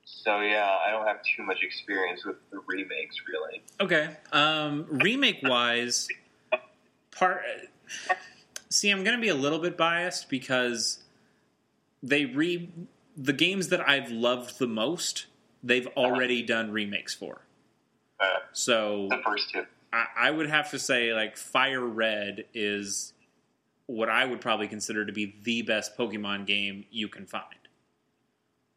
so 0.05 0.39
yeah, 0.41 0.77
I 0.85 0.91
don't 0.91 1.05
have 1.05 1.17
too 1.35 1.43
much 1.43 1.63
experience 1.63 2.25
with 2.25 2.37
the 2.51 2.59
remakes, 2.67 3.15
really. 3.27 3.63
Okay. 3.79 4.15
Um, 4.31 4.85
remake 4.89 5.39
wise, 5.43 6.07
part. 7.11 7.41
See, 8.69 8.89
I'm 8.89 9.03
going 9.03 9.15
to 9.15 9.21
be 9.21 9.29
a 9.29 9.35
little 9.35 9.59
bit 9.59 9.77
biased 9.77 10.29
because 10.29 11.03
they 12.01 12.25
re 12.25 12.69
the 13.15 13.33
games 13.33 13.67
that 13.69 13.87
I've 13.87 14.09
loved 14.11 14.59
the 14.59 14.67
most. 14.67 15.27
They've 15.61 15.87
already 15.95 16.41
done 16.41 16.71
remakes 16.71 17.13
for. 17.13 17.41
Uh, 18.19 18.25
So 18.51 19.07
the 19.09 19.21
first 19.23 19.49
two. 19.51 19.65
I, 19.93 20.05
I 20.27 20.31
would 20.31 20.49
have 20.49 20.71
to 20.71 20.79
say, 20.79 21.13
like, 21.13 21.37
Fire 21.37 21.79
Red 21.85 22.45
is 22.53 23.13
what 23.85 24.09
I 24.09 24.25
would 24.25 24.41
probably 24.41 24.67
consider 24.67 25.05
to 25.05 25.11
be 25.13 25.35
the 25.43 25.61
best 25.61 25.95
Pokemon 25.97 26.45
game 26.47 26.85
you 26.91 27.07
can 27.07 27.25
find. 27.27 27.45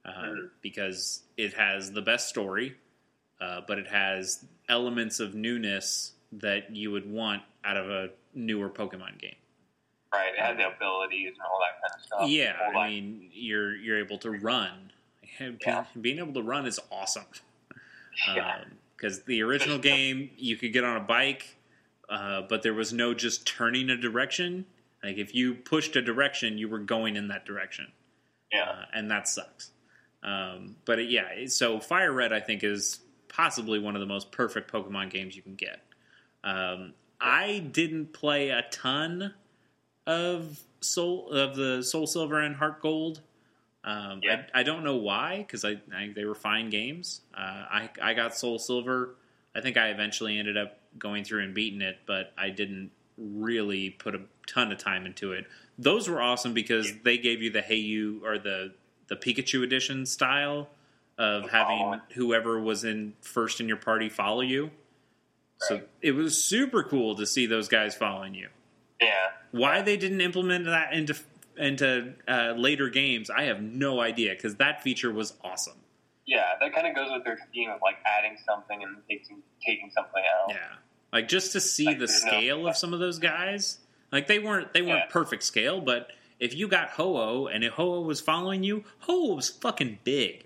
Uh, 0.04 0.10
Mhm. 0.12 0.50
Because 0.62 1.22
it 1.36 1.54
has 1.54 1.90
the 1.92 2.02
best 2.02 2.28
story, 2.28 2.76
uh, 3.40 3.62
but 3.66 3.78
it 3.78 3.88
has 3.88 4.44
elements 4.68 5.18
of 5.18 5.34
newness 5.34 6.12
that 6.32 6.74
you 6.76 6.90
would 6.92 7.10
want 7.10 7.42
out 7.64 7.76
of 7.76 7.88
a 7.90 8.10
newer 8.34 8.68
Pokemon 8.68 9.18
game. 9.18 9.34
Right, 10.12 10.32
it 10.34 10.38
had 10.38 10.56
the 10.58 10.68
abilities 10.68 11.32
and 11.32 11.40
all 11.42 11.58
that 11.60 11.80
kind 11.82 11.94
of 12.00 12.06
stuff. 12.06 12.28
yeah, 12.30 12.56
All 12.66 12.78
I 12.78 12.84
that- 12.84 12.90
mean, 12.90 13.30
you're 13.32 13.74
you're 13.76 13.98
able 13.98 14.18
to 14.18 14.30
run. 14.30 14.92
Yeah. 15.40 15.84
Being 16.00 16.18
able 16.18 16.32
to 16.34 16.42
run 16.42 16.66
is 16.66 16.78
awesome. 16.90 17.24
yeah. 18.34 18.64
Because 18.96 19.22
the 19.24 19.42
original 19.42 19.78
game 19.78 20.30
you 20.36 20.56
could 20.56 20.72
get 20.72 20.84
on 20.84 20.96
a 20.96 21.00
bike, 21.00 21.56
uh, 22.08 22.42
but 22.48 22.62
there 22.62 22.74
was 22.74 22.92
no 22.92 23.14
just 23.14 23.46
turning 23.46 23.90
a 23.90 23.96
direction. 23.96 24.66
Like 25.02 25.18
if 25.18 25.34
you 25.34 25.54
pushed 25.54 25.96
a 25.96 26.02
direction, 26.02 26.58
you 26.58 26.68
were 26.68 26.78
going 26.78 27.16
in 27.16 27.28
that 27.28 27.44
direction, 27.44 27.92
yeah. 28.52 28.70
uh, 28.70 28.84
and 28.94 29.10
that 29.10 29.28
sucks. 29.28 29.70
Um, 30.22 30.76
but 30.84 30.98
it, 30.98 31.10
yeah, 31.10 31.46
so 31.46 31.78
Fire 31.78 32.12
Red 32.12 32.32
I 32.32 32.40
think 32.40 32.64
is 32.64 33.00
possibly 33.28 33.78
one 33.78 33.94
of 33.94 34.00
the 34.00 34.06
most 34.06 34.32
perfect 34.32 34.72
Pokemon 34.72 35.10
games 35.10 35.36
you 35.36 35.42
can 35.42 35.54
get. 35.54 35.80
Um, 36.42 36.94
I 37.20 37.58
didn't 37.58 38.12
play 38.12 38.50
a 38.50 38.64
ton 38.70 39.34
of 40.06 40.60
Soul 40.80 41.30
of 41.30 41.56
the 41.56 41.82
Soul 41.82 42.06
Silver 42.06 42.40
and 42.40 42.56
Heart 42.56 42.82
Gold. 42.82 43.20
Um, 43.86 44.20
Yeah. 44.22 44.42
I, 44.54 44.60
I 44.60 44.62
don't 44.64 44.82
know 44.84 44.96
why 44.96 45.38
because 45.38 45.64
I, 45.64 45.80
I 45.94 46.12
they 46.14 46.24
were 46.24 46.34
fine 46.34 46.68
games. 46.70 47.20
Uh, 47.34 47.40
I 47.40 47.90
I 48.02 48.14
got 48.14 48.36
Soul 48.36 48.58
Silver. 48.58 49.14
I 49.54 49.60
think 49.62 49.76
I 49.78 49.88
eventually 49.88 50.38
ended 50.38 50.56
up 50.58 50.78
going 50.98 51.24
through 51.24 51.42
and 51.44 51.54
beating 51.54 51.80
it, 51.80 51.98
but 52.06 52.32
I 52.36 52.50
didn't 52.50 52.90
really 53.16 53.88
put 53.90 54.14
a 54.14 54.20
ton 54.46 54.70
of 54.72 54.78
time 54.78 55.06
into 55.06 55.32
it. 55.32 55.46
Those 55.78 56.08
were 56.08 56.20
awesome 56.20 56.52
because 56.52 56.92
they 57.04 57.16
gave 57.16 57.40
you 57.42 57.50
the 57.50 57.62
Hey 57.62 57.76
You 57.76 58.20
or 58.24 58.38
the 58.38 58.74
the 59.08 59.16
Pikachu 59.16 59.62
edition 59.62 60.04
style 60.04 60.68
of 61.16 61.44
The 61.44 61.50
having 61.50 61.78
following. 61.78 62.00
whoever 62.14 62.60
was 62.60 62.84
in 62.84 63.14
first 63.22 63.60
in 63.60 63.68
your 63.68 63.76
party 63.78 64.08
follow 64.08 64.40
you. 64.42 64.70
So 65.60 65.80
it 66.02 66.12
was 66.12 66.42
super 66.42 66.82
cool 66.82 67.14
to 67.14 67.24
see 67.24 67.46
those 67.46 67.68
guys 67.68 67.94
following 67.94 68.34
you. 68.34 68.48
Yeah. 69.00 69.08
Why 69.52 69.80
they 69.80 69.96
didn't 69.96 70.20
implement 70.20 70.66
that 70.66 70.92
into 70.92 71.14
into 71.56 72.14
uh, 72.28 72.54
later 72.56 72.88
games, 72.90 73.30
I 73.30 73.44
have 73.44 73.62
no 73.62 74.00
idea 74.00 74.34
because 74.34 74.56
that 74.56 74.82
feature 74.82 75.12
was 75.12 75.34
awesome. 75.44 75.78
Yeah, 76.26 76.42
that 76.60 76.74
kind 76.74 76.86
of 76.86 76.94
goes 76.96 77.08
with 77.12 77.24
their 77.24 77.38
theme 77.54 77.70
of 77.70 77.80
like 77.82 77.96
adding 78.04 78.36
something 78.46 78.82
and 78.82 78.96
taking 79.08 79.42
taking 79.64 79.90
something 79.94 80.22
out. 80.42 80.50
Yeah, 80.50 80.56
like 81.12 81.28
just 81.28 81.52
to 81.52 81.60
see 81.60 81.86
Like, 81.86 81.98
the 81.98 82.06
there's 82.06 82.24
no- 82.24 82.30
scale 82.30 82.66
of 82.68 82.76
some 82.76 82.92
of 82.92 82.98
those 83.00 83.18
guys. 83.18 83.78
Like 84.12 84.26
they 84.26 84.38
weren't 84.38 84.72
they 84.72 84.82
weren't 84.82 85.04
Yeah. 85.06 85.10
perfect 85.12 85.42
scale, 85.44 85.80
but 85.80 86.10
if 86.40 86.54
you 86.54 86.68
got 86.68 86.90
Ho-Oh 86.90 87.46
and 87.46 87.64
if 87.64 87.72
Ho-Oh 87.74 88.02
was 88.02 88.20
following 88.20 88.62
you, 88.62 88.84
Ho-Oh 89.00 89.34
was 89.34 89.48
fucking 89.50 90.00
big. 90.04 90.44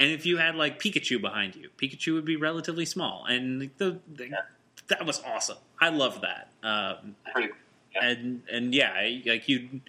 And 0.00 0.10
if 0.10 0.26
you 0.26 0.38
had 0.38 0.56
like 0.56 0.80
Pikachu 0.82 1.20
behind 1.20 1.54
you, 1.54 1.70
Pikachu 1.76 2.14
would 2.14 2.24
be 2.24 2.36
relatively 2.36 2.84
small, 2.84 3.24
and 3.26 3.70
the, 3.78 4.00
the 4.12 4.28
Yeah. 4.28 4.36
that 4.88 5.06
was 5.06 5.22
awesome. 5.24 5.58
I 5.80 5.90
love 5.90 6.20
that. 6.22 6.50
Um, 6.62 7.14
Pretty. 7.32 7.50
Yeah. 7.94 8.06
and 8.08 8.42
and 8.50 8.74
yeah, 8.74 8.92
like 9.26 9.48
you, 9.48 9.80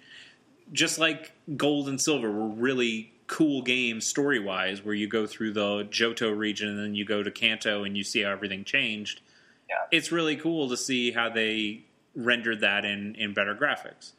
just 0.72 0.98
like 0.98 1.32
Gold 1.56 1.88
and 1.88 2.00
Silver 2.00 2.30
were 2.30 2.48
really 2.48 3.12
cool 3.26 3.62
games 3.62 4.06
story 4.06 4.38
wise, 4.38 4.84
where 4.84 4.94
you 4.94 5.08
go 5.08 5.26
through 5.26 5.52
the 5.52 5.84
Johto 5.90 6.36
region 6.36 6.68
and 6.68 6.78
then 6.78 6.94
you 6.94 7.04
go 7.04 7.22
to 7.22 7.30
Kanto 7.30 7.84
and 7.84 7.96
you 7.96 8.04
see 8.04 8.22
how 8.22 8.30
everything 8.30 8.64
changed. 8.64 9.20
Yeah. 9.68 9.76
It's 9.90 10.12
really 10.12 10.36
cool 10.36 10.68
to 10.68 10.76
see 10.76 11.12
how 11.12 11.30
they 11.30 11.84
rendered 12.14 12.60
that 12.60 12.84
in 12.84 13.14
in 13.14 13.32
better 13.34 13.54
graphics. 13.54 14.12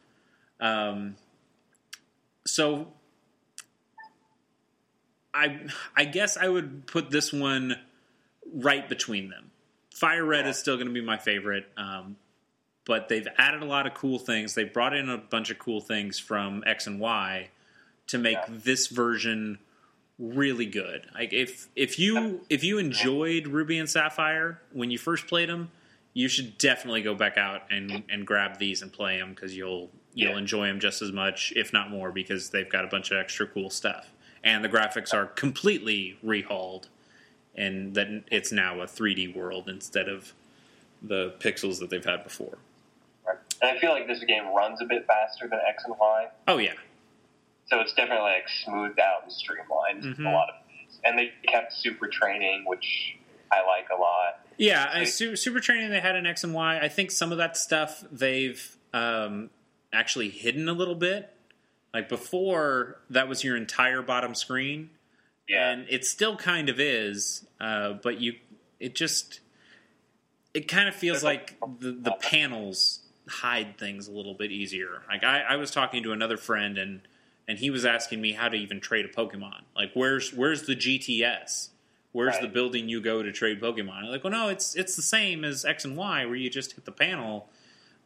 Um, 0.60 1.16
so 2.46 2.88
I 5.34 5.60
I 5.96 6.06
guess 6.06 6.38
I 6.38 6.48
would 6.48 6.88
put 6.88 7.10
this 7.12 7.32
one 7.34 7.78
right 8.54 8.88
between 8.88 9.30
them. 9.30 9.52
Fire 9.94 10.26
Red 10.26 10.46
Yeah. 10.46 10.52
is 10.52 10.58
still 10.58 10.76
going 10.76 10.88
to 10.88 10.94
be 10.94 11.02
my 11.02 11.18
favorite, 11.18 11.68
um, 11.78 12.18
but 12.86 13.10
they've 13.10 13.28
added 13.38 13.62
a 13.62 13.66
lot 13.66 13.88
of 13.88 13.94
cool 13.94 14.20
things. 14.20 14.54
They 14.56 14.64
brought 14.64 14.94
in 14.96 15.10
a 15.10 15.18
bunch 15.18 15.50
of 15.50 15.60
cool 15.60 15.82
things 15.82 16.20
from 16.20 16.64
X 16.66 16.88
and 16.88 17.00
Y 17.00 17.50
to 18.08 18.18
make 18.18 18.38
Yeah. 18.38 18.46
this 18.50 18.88
version 18.88 19.60
really 20.20 20.66
good. 20.66 21.08
Like 21.14 21.34
if 21.34 21.68
if 21.76 22.00
you 22.00 22.46
if 22.50 22.64
you 22.64 22.78
enjoyed 22.78 23.48
Ruby 23.48 23.78
and 23.78 23.90
Sapphire 23.90 24.62
when 24.72 24.92
you 24.92 24.98
first 24.98 25.28
played 25.28 25.50
them, 25.50 25.72
you 26.14 26.28
should 26.30 26.58
definitely 26.58 27.02
go 27.02 27.14
back 27.16 27.38
out 27.38 27.64
and 27.72 28.04
and 28.10 28.26
grab 28.26 28.58
these 28.60 28.82
and 28.82 28.94
play 28.94 29.18
them 29.18 29.32
because 29.34 29.56
you'll 29.58 29.90
you'll 30.14 30.32
Yeah. 30.32 30.38
enjoy 30.38 30.68
them 30.68 30.80
just 30.80 31.02
as 31.02 31.12
much, 31.12 31.52
if 31.58 31.74
not 31.74 31.90
more, 31.90 32.12
because 32.12 32.52
they've 32.52 32.70
got 32.70 32.86
a 32.86 32.88
bunch 32.88 33.12
of 33.12 33.18
extra 33.18 33.46
cool 33.46 33.70
stuff. 33.70 34.12
And 34.44 34.64
the 34.64 34.70
graphics 34.70 35.14
are 35.14 35.26
completely 35.26 36.18
rehauled, 36.24 36.88
and 37.56 37.96
that 37.96 38.08
it's 38.32 38.52
now 38.52 38.80
a 38.80 38.86
3D 38.88 39.36
world 39.36 39.68
instead 39.68 40.08
of 40.08 40.32
the 41.02 41.34
pixels 41.40 41.80
that 41.80 41.90
they've 41.90 42.06
had 42.06 42.24
before. 42.24 42.60
And 43.66 43.76
I 43.78 43.80
feel 43.80 43.92
like 43.92 44.08
this 44.08 44.24
game 44.24 44.48
runs 44.56 44.80
a 44.82 44.86
bit 44.86 45.06
faster 45.08 45.48
than 45.48 45.60
X 45.68 45.84
and 45.86 45.96
Y, 46.00 46.28
Oh 46.48 46.58
yeah, 46.58 46.74
so 47.68 47.80
it's 47.80 47.94
definitely 47.94 48.26
like 48.32 48.48
smoothed 48.64 49.00
out 49.00 49.24
and 49.24 49.32
streamlined 49.32 50.04
Mhm. 50.04 50.20
a 50.28 50.32
lot 50.32 50.50
of 50.50 50.56
things. 50.68 51.00
And 51.04 51.18
they 51.18 51.32
kept 51.48 51.74
super 51.74 52.08
training, 52.08 52.64
which 52.66 53.16
I 53.52 53.66
like 53.66 53.88
a 53.90 54.00
lot. 54.00 54.46
Yeah, 54.58 54.88
I, 54.92 55.04
super 55.06 55.60
training 55.60 55.90
they 55.90 56.00
had 56.00 56.16
in 56.16 56.26
X 56.26 56.44
and 56.44 56.54
Y. 56.54 56.80
I 56.80 56.88
think 56.90 57.10
some 57.12 57.32
of 57.32 57.38
that 57.40 57.58
stuff 57.58 58.04
they've 58.12 58.76
um, 58.94 59.50
actually 59.92 60.30
hidden 60.30 60.70
a 60.70 60.74
little 60.74 60.96
bit. 60.96 61.32
Like 61.94 62.08
before, 62.08 63.00
that 63.10 63.28
was 63.28 63.44
your 63.44 63.56
entire 63.58 64.02
bottom 64.02 64.36
screen, 64.36 64.90
Yeah. 65.50 65.70
and 65.72 65.88
it 65.90 66.06
still 66.06 66.36
kind 66.38 66.70
of 66.70 66.80
is. 66.80 67.46
Uh, 67.60 67.94
but 67.94 68.20
you, 68.22 68.36
it 68.80 68.96
just, 68.96 69.40
it 70.54 70.68
kind 70.68 70.88
of 70.88 70.96
feels 70.96 71.24
like 71.24 71.58
the 71.80 71.92
the 71.94 72.12
panels 72.14 73.00
hide 73.28 73.78
things 73.78 74.08
a 74.08 74.12
little 74.12 74.34
bit 74.34 74.52
easier. 74.52 75.02
Like 75.10 75.24
I, 75.24 75.42
I 75.42 75.56
was 75.56 75.72
talking 75.72 76.04
to 76.04 76.12
another 76.12 76.38
friend 76.38 76.78
and 76.78 77.02
and 77.48 77.60
he 77.60 77.70
was 77.70 77.86
asking 77.86 78.22
me 78.22 78.34
how 78.34 78.50
to 78.50 78.58
even 78.58 78.80
trade 78.80 79.06
a 79.06 79.10
Pokemon. 79.10 79.62
Like 79.76 79.92
where's 79.94 80.34
where's 80.34 80.64
the 80.64 80.76
GTS? 80.76 81.70
Where's 82.12 82.36
Right. 82.36 82.44
the 82.44 82.48
building 82.48 82.88
you 82.88 83.02
go 83.02 83.22
to 83.24 83.32
trade 83.34 83.60
Pokemon? 83.62 84.04
I'm 84.04 84.06
like, 84.06 84.24
well, 84.24 84.32
no, 84.32 84.48
it's 84.50 84.76
it's 84.76 84.96
the 84.96 85.02
same 85.02 85.44
as 85.44 85.66
X 85.66 85.84
and 85.86 85.98
Y, 85.98 86.26
where 86.26 86.36
you 86.36 86.50
just 86.50 86.74
hit 86.74 86.86
the 86.86 86.92
panel. 86.92 87.50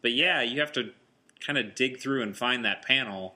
But 0.01 0.13
yeah, 0.13 0.41
you 0.41 0.59
have 0.61 0.71
to 0.73 0.91
kind 1.45 1.57
of 1.59 1.75
dig 1.75 1.99
through 1.99 2.21
and 2.23 2.35
find 2.35 2.65
that 2.65 2.81
panel 2.83 3.35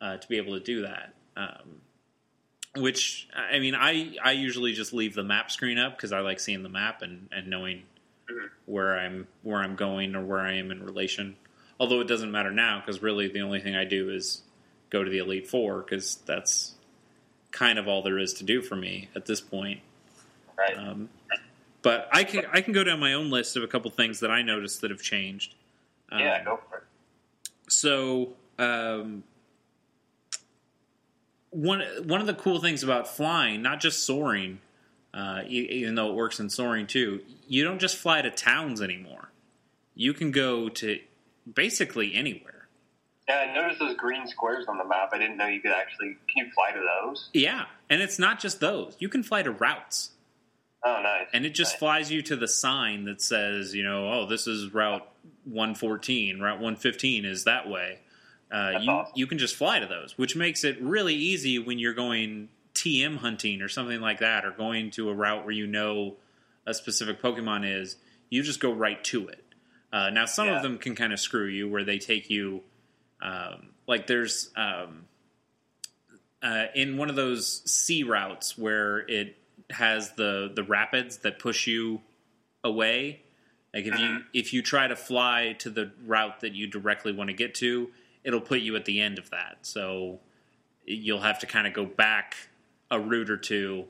uh, 0.00 0.18
to 0.18 0.28
be 0.28 0.36
able 0.36 0.54
to 0.54 0.60
do 0.60 0.82
that. 0.82 1.14
Um, 1.36 1.80
which 2.76 3.28
I 3.34 3.58
mean, 3.58 3.74
I 3.74 4.14
I 4.22 4.32
usually 4.32 4.72
just 4.72 4.92
leave 4.92 5.14
the 5.14 5.24
map 5.24 5.50
screen 5.50 5.78
up 5.78 5.96
because 5.96 6.12
I 6.12 6.20
like 6.20 6.38
seeing 6.38 6.62
the 6.62 6.68
map 6.68 7.02
and, 7.02 7.28
and 7.32 7.48
knowing 7.48 7.82
Mhm. 8.30 8.50
where 8.66 8.98
I'm 8.98 9.26
where 9.42 9.60
I'm 9.60 9.76
going 9.76 10.14
or 10.14 10.24
where 10.24 10.40
I 10.40 10.52
am 10.54 10.70
in 10.70 10.82
relation. 10.82 11.36
Although 11.78 12.00
it 12.00 12.08
doesn't 12.08 12.30
matter 12.30 12.50
now 12.50 12.80
because 12.80 13.02
really 13.02 13.28
the 13.28 13.40
only 13.40 13.60
thing 13.60 13.74
I 13.74 13.84
do 13.84 14.10
is 14.10 14.42
go 14.90 15.02
to 15.02 15.10
the 15.10 15.18
Elite 15.18 15.46
Four 15.48 15.80
because 15.82 16.16
that's 16.26 16.74
kind 17.50 17.78
of 17.78 17.88
all 17.88 18.02
there 18.02 18.18
is 18.18 18.34
to 18.34 18.44
do 18.44 18.62
for 18.62 18.76
me 18.76 19.08
at 19.16 19.26
this 19.26 19.40
point. 19.40 19.80
Right. 20.56 20.76
Um, 20.76 21.08
but 21.82 22.08
I 22.12 22.24
can 22.24 22.44
I 22.52 22.60
can 22.60 22.72
go 22.72 22.84
down 22.84 23.00
my 23.00 23.14
own 23.14 23.30
list 23.30 23.56
of 23.56 23.62
a 23.62 23.66
couple 23.66 23.90
things 23.90 24.20
that 24.20 24.30
I 24.30 24.42
noticed 24.42 24.82
that 24.82 24.90
have 24.90 25.02
changed. 25.02 25.54
Um, 26.12 26.20
yeah, 26.20 26.44
go 26.44 26.60
for 26.68 26.78
it. 26.78 26.84
so 27.68 28.34
um, 28.58 29.24
one 31.50 31.82
one 32.04 32.20
of 32.20 32.26
the 32.26 32.34
cool 32.34 32.60
things 32.60 32.82
about 32.82 33.08
flying, 33.08 33.62
not 33.62 33.80
just 33.80 34.04
soaring, 34.04 34.60
uh, 35.14 35.42
even 35.46 35.94
though 35.94 36.08
it 36.10 36.14
works 36.14 36.38
in 36.40 36.48
soaring 36.50 36.86
too, 36.86 37.20
you 37.48 37.64
don't 37.64 37.78
just 37.80 37.96
fly 37.96 38.22
to 38.22 38.30
towns 38.30 38.80
anymore. 38.80 39.30
You 39.94 40.12
can 40.14 40.30
go 40.30 40.68
to 40.68 40.98
basically 41.52 42.14
anywhere. 42.14 42.68
Yeah, 43.28 43.46
I 43.50 43.54
noticed 43.54 43.78
those 43.80 43.96
green 43.96 44.26
squares 44.26 44.66
on 44.68 44.78
the 44.78 44.84
map. 44.84 45.10
I 45.12 45.18
didn't 45.18 45.36
know 45.36 45.46
you 45.46 45.60
could 45.60 45.72
actually. 45.72 46.16
Can 46.34 46.46
you 46.46 46.50
fly 46.52 46.72
to 46.72 46.80
those? 47.04 47.28
Yeah, 47.32 47.66
and 47.88 48.00
it's 48.02 48.18
not 48.18 48.40
just 48.40 48.60
those. 48.60 48.96
You 48.98 49.08
can 49.08 49.22
fly 49.22 49.42
to 49.42 49.50
routes. 49.50 50.10
Oh, 50.82 51.00
nice. 51.02 51.26
and 51.34 51.44
it 51.44 51.50
just 51.50 51.74
Nice. 51.74 51.78
flies 51.78 52.10
you 52.10 52.22
to 52.22 52.36
the 52.36 52.48
sign 52.48 53.04
that 53.04 53.20
says, 53.20 53.74
you 53.74 53.82
know, 53.84 54.10
oh, 54.10 54.26
this 54.26 54.46
is 54.46 54.72
Route 54.72 55.06
114, 55.44 56.40
Route 56.40 56.54
115 56.54 57.26
is 57.26 57.44
that 57.44 57.68
way. 57.68 57.98
Uh, 58.50 58.78
you 58.80 58.90
awesome. 58.90 59.12
you 59.14 59.26
can 59.26 59.36
just 59.36 59.56
fly 59.56 59.78
to 59.78 59.86
those, 59.86 60.16
which 60.16 60.34
makes 60.36 60.64
it 60.64 60.80
really 60.80 61.14
easy 61.14 61.58
when 61.58 61.78
you're 61.78 61.92
going 61.92 62.48
TM 62.74 63.18
hunting 63.18 63.62
or 63.62 63.68
something 63.68 64.00
like 64.00 64.20
that, 64.20 64.44
or 64.44 64.50
going 64.52 64.90
to 64.92 65.08
a 65.10 65.14
route 65.14 65.44
where 65.44 65.52
you 65.54 65.66
know 65.66 66.16
a 66.66 66.74
specific 66.74 67.20
Pokemon 67.20 67.64
is. 67.80 67.96
You 68.30 68.42
just 68.42 68.60
go 68.60 68.72
right 68.72 69.02
to 69.04 69.28
it. 69.28 69.44
Uh, 69.92 70.10
now, 70.10 70.24
some 70.24 70.46
Yeah. 70.46 70.56
of 70.56 70.62
them 70.62 70.78
can 70.78 70.94
kind 70.94 71.12
of 71.12 71.18
screw 71.18 71.46
you, 71.46 71.68
where 71.68 71.82
they 71.84 71.98
take 71.98 72.30
you, 72.30 72.62
um, 73.20 73.70
like 73.88 74.06
there's 74.06 74.50
um, 74.56 75.06
uh, 76.42 76.66
in 76.74 76.96
one 76.96 77.10
of 77.10 77.16
those 77.16 77.62
sea 77.70 78.02
routes 78.02 78.56
where 78.56 78.98
it 79.00 79.36
has 79.70 80.12
the 80.12 80.50
the 80.54 80.62
rapids 80.62 81.18
that 81.18 81.38
push 81.38 81.66
you 81.66 82.00
away. 82.64 83.22
Like 83.74 83.84
if 83.86 83.98
you 83.98 84.06
Mhm. 84.06 84.24
if 84.32 84.52
you 84.52 84.62
try 84.62 84.86
to 84.88 84.96
fly 84.96 85.54
to 85.58 85.70
the 85.70 85.92
route 86.04 86.40
that 86.40 86.54
you 86.54 86.66
directly 86.66 87.12
want 87.12 87.28
to 87.28 87.34
get 87.34 87.54
to, 87.56 87.92
it'll 88.24 88.40
put 88.40 88.60
you 88.60 88.74
at 88.76 88.84
the 88.84 89.00
end 89.00 89.18
of 89.18 89.30
that. 89.30 89.58
So 89.62 90.20
you'll 90.86 91.20
have 91.20 91.38
to 91.40 91.46
kind 91.46 91.66
of 91.66 91.72
go 91.72 91.84
back 91.84 92.36
a 92.90 92.98
route 93.00 93.30
or 93.30 93.36
two 93.36 93.84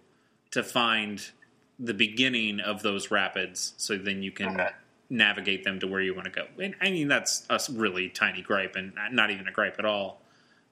to 0.52 0.62
find 0.62 1.30
the 1.78 1.94
beginning 1.94 2.60
of 2.60 2.82
those 2.82 3.10
rapids, 3.10 3.74
so 3.76 3.96
then 3.96 4.22
you 4.22 4.30
can 4.30 4.60
Okay. 4.60 4.68
navigate 5.08 5.64
them 5.64 5.80
to 5.80 5.86
where 5.86 6.00
you 6.00 6.14
want 6.14 6.24
to 6.26 6.30
go. 6.30 6.46
And 6.62 6.74
I 6.80 6.90
mean 6.90 7.08
that's 7.08 7.46
a 7.48 7.58
really 7.72 8.08
tiny 8.10 8.42
gripe, 8.42 8.76
and 8.76 8.92
not 9.12 9.30
even 9.30 9.48
a 9.48 9.52
gripe 9.52 9.76
at 9.78 9.84
all. 9.84 10.20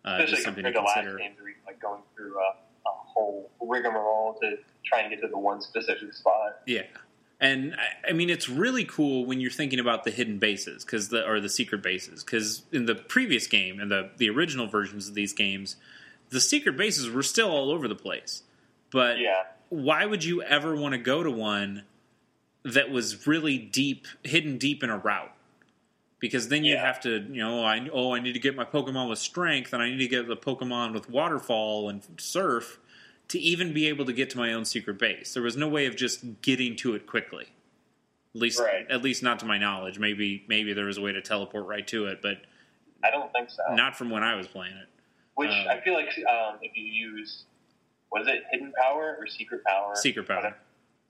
Uh, 0.04 0.18
Especially 0.20 0.42
something 0.44 0.64
to 0.64 0.72
to 0.72 0.80
last 0.80 0.94
consider. 0.94 1.18
games 1.18 1.36
like 1.66 1.80
going 1.80 2.02
through 2.14 2.38
a, 2.38 2.50
a 2.86 2.90
whole 2.92 3.50
rigmarole 3.60 4.38
to 4.40 4.56
try 4.84 5.00
and 5.00 5.10
get 5.10 5.20
to 5.20 5.28
the 5.28 5.38
one 5.38 5.60
specific 5.60 6.14
spot. 6.14 6.60
Yeah. 6.66 6.82
And 7.40 7.74
I, 7.74 8.10
I 8.10 8.12
mean, 8.12 8.30
it's 8.30 8.48
really 8.48 8.84
cool 8.84 9.24
when 9.26 9.40
you're 9.40 9.50
thinking 9.50 9.78
about 9.80 10.04
the 10.04 10.10
hidden 10.10 10.38
bases, 10.38 10.84
because 10.84 11.08
the 11.08 11.26
or 11.28 11.40
the 11.40 11.48
secret 11.48 11.82
bases, 11.82 12.24
because 12.24 12.62
in 12.72 12.86
the 12.86 12.94
previous 12.94 13.46
game 13.46 13.80
and 13.80 13.90
the 13.90 14.10
the 14.16 14.28
original 14.30 14.66
versions 14.66 15.08
of 15.08 15.14
these 15.14 15.32
games, 15.32 15.76
the 16.30 16.40
secret 16.40 16.76
bases 16.76 17.08
were 17.10 17.22
still 17.22 17.50
all 17.50 17.70
over 17.70 17.88
the 17.88 17.94
place. 17.94 18.42
But 18.90 19.18
Yeah. 19.18 19.44
why 19.68 20.06
would 20.06 20.24
you 20.24 20.42
ever 20.42 20.74
want 20.76 20.92
to 20.92 20.98
go 20.98 21.22
to 21.22 21.30
one 21.30 21.84
that 22.64 22.90
was 22.90 23.26
really 23.26 23.58
deep, 23.58 24.06
hidden 24.22 24.58
deep 24.58 24.82
in 24.82 24.90
a 24.90 24.98
route? 24.98 25.32
because 26.20 26.48
then 26.48 26.64
you 26.64 26.74
Yeah. 26.74 26.84
have 26.84 26.98
to 27.02 27.20
you 27.30 27.40
know 27.40 27.62
I 27.64 27.88
oh 27.92 28.12
I 28.12 28.18
need 28.18 28.32
to 28.32 28.40
get 28.40 28.56
my 28.56 28.64
Pokemon 28.64 29.08
with 29.08 29.20
strength 29.20 29.72
and 29.72 29.80
I 29.80 29.88
need 29.88 29.98
to 29.98 30.08
get 30.08 30.26
the 30.26 30.36
Pokemon 30.36 30.92
with 30.92 31.08
waterfall 31.08 31.88
and 31.88 32.02
surf 32.18 32.80
to 33.28 33.38
even 33.38 33.72
be 33.72 33.86
able 33.86 34.04
to 34.04 34.12
get 34.12 34.28
to 34.30 34.36
my 34.36 34.52
own 34.52 34.64
secret 34.64 34.98
base. 34.98 35.32
There 35.34 35.44
was 35.44 35.56
no 35.56 35.68
way 35.68 35.86
of 35.86 35.94
just 35.94 36.42
getting 36.42 36.74
to 36.76 36.96
it 36.96 37.06
quickly. 37.06 37.50
At 38.34 38.40
least 38.40 38.58
Right. 38.58 38.84
at 38.90 39.00
least 39.00 39.22
not 39.22 39.38
to 39.38 39.46
my 39.46 39.58
knowledge. 39.58 40.00
Maybe 40.00 40.44
maybe 40.48 40.72
there 40.72 40.86
was 40.86 40.96
a 40.98 41.00
way 41.02 41.12
to 41.12 41.20
teleport 41.22 41.66
right 41.66 41.86
to 41.86 42.06
it, 42.06 42.20
but 42.20 42.42
I 43.04 43.12
don't 43.12 43.32
think 43.32 43.48
so. 43.50 43.62
not 43.76 43.96
from 43.96 44.10
when 44.10 44.24
I 44.24 44.34
was 44.34 44.48
playing 44.48 44.74
it. 44.76 44.88
Which 45.38 45.50
um, 45.50 45.68
I 45.70 45.80
feel 45.84 45.94
like 45.94 46.08
um, 46.28 46.58
if 46.62 46.76
you 46.76 46.84
use, 46.84 47.44
was 48.10 48.26
it 48.26 48.42
hidden 48.50 48.72
power 48.76 49.16
or 49.20 49.28
secret 49.28 49.62
power? 49.64 49.92
Secret 49.94 50.26
power. 50.26 50.56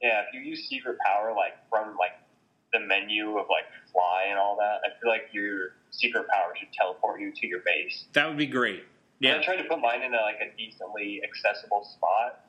Yeah, 0.03 0.21
if 0.29 0.35
you 0.35 0.41
use 0.41 0.69
secret 0.69 0.99
power 1.03 1.33
like 1.35 1.55
from 1.71 1.97
like 1.99 2.13
the 2.75 2.81
menu 2.81 3.39
of 3.39 3.47
like 3.49 3.65
fly 3.91 4.27
and 4.29 4.39
all 4.39 4.55
that, 4.59 4.81
I 4.85 5.01
feel 5.01 5.11
like 5.11 5.29
your 5.33 5.71
secret 5.93 6.27
power 6.29 6.53
should 6.59 6.69
teleport 6.75 7.23
you 7.23 7.33
to 7.33 7.47
your 7.47 7.61
base. 7.65 8.05
That 8.13 8.29
would 8.29 8.37
be 8.37 8.45
great. 8.47 8.85
Yeah. 9.19 9.39
I 9.39 9.43
tried 9.43 9.57
to 9.57 9.65
put 9.65 9.81
mine 9.81 10.03
in 10.03 10.13
a, 10.13 10.19
like 10.21 10.37
a 10.43 10.55
decently 10.59 11.23
accessible 11.25 11.83
spot, 11.85 12.45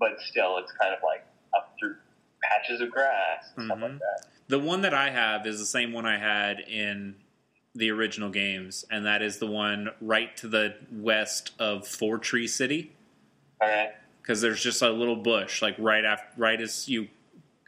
but 0.00 0.20
still, 0.20 0.58
it's 0.58 0.72
kind 0.72 0.92
of 0.92 0.98
like 1.04 1.24
up 1.56 1.76
through 1.78 1.94
patches 2.42 2.80
of 2.80 2.90
grass 2.90 3.52
and 3.56 3.66
stuff 3.66 3.78
Mhm. 3.78 3.82
like 3.82 3.98
that. 4.00 4.26
The 4.48 4.58
one 4.58 4.80
that 4.82 4.94
I 4.94 5.10
have 5.10 5.46
is 5.46 5.60
the 5.60 5.64
same 5.64 5.92
one 5.92 6.06
I 6.06 6.18
had 6.18 6.58
in 6.58 7.14
the 7.74 7.90
original 7.90 8.30
games, 8.30 8.84
and 8.90 9.06
that 9.06 9.22
is 9.22 9.38
the 9.38 9.46
one 9.46 9.90
right 10.00 10.36
to 10.38 10.48
the 10.48 10.74
west 10.90 11.52
of 11.58 11.82
Fortree 11.82 12.48
City. 12.48 12.92
Okay. 13.62 13.92
Because 14.22 14.40
there's 14.40 14.62
just 14.62 14.82
a 14.82 14.90
little 14.90 15.16
bush, 15.16 15.62
like 15.62 15.76
right 15.78 16.04
after, 16.04 16.26
right 16.36 16.60
as 16.60 16.88
you, 16.88 17.08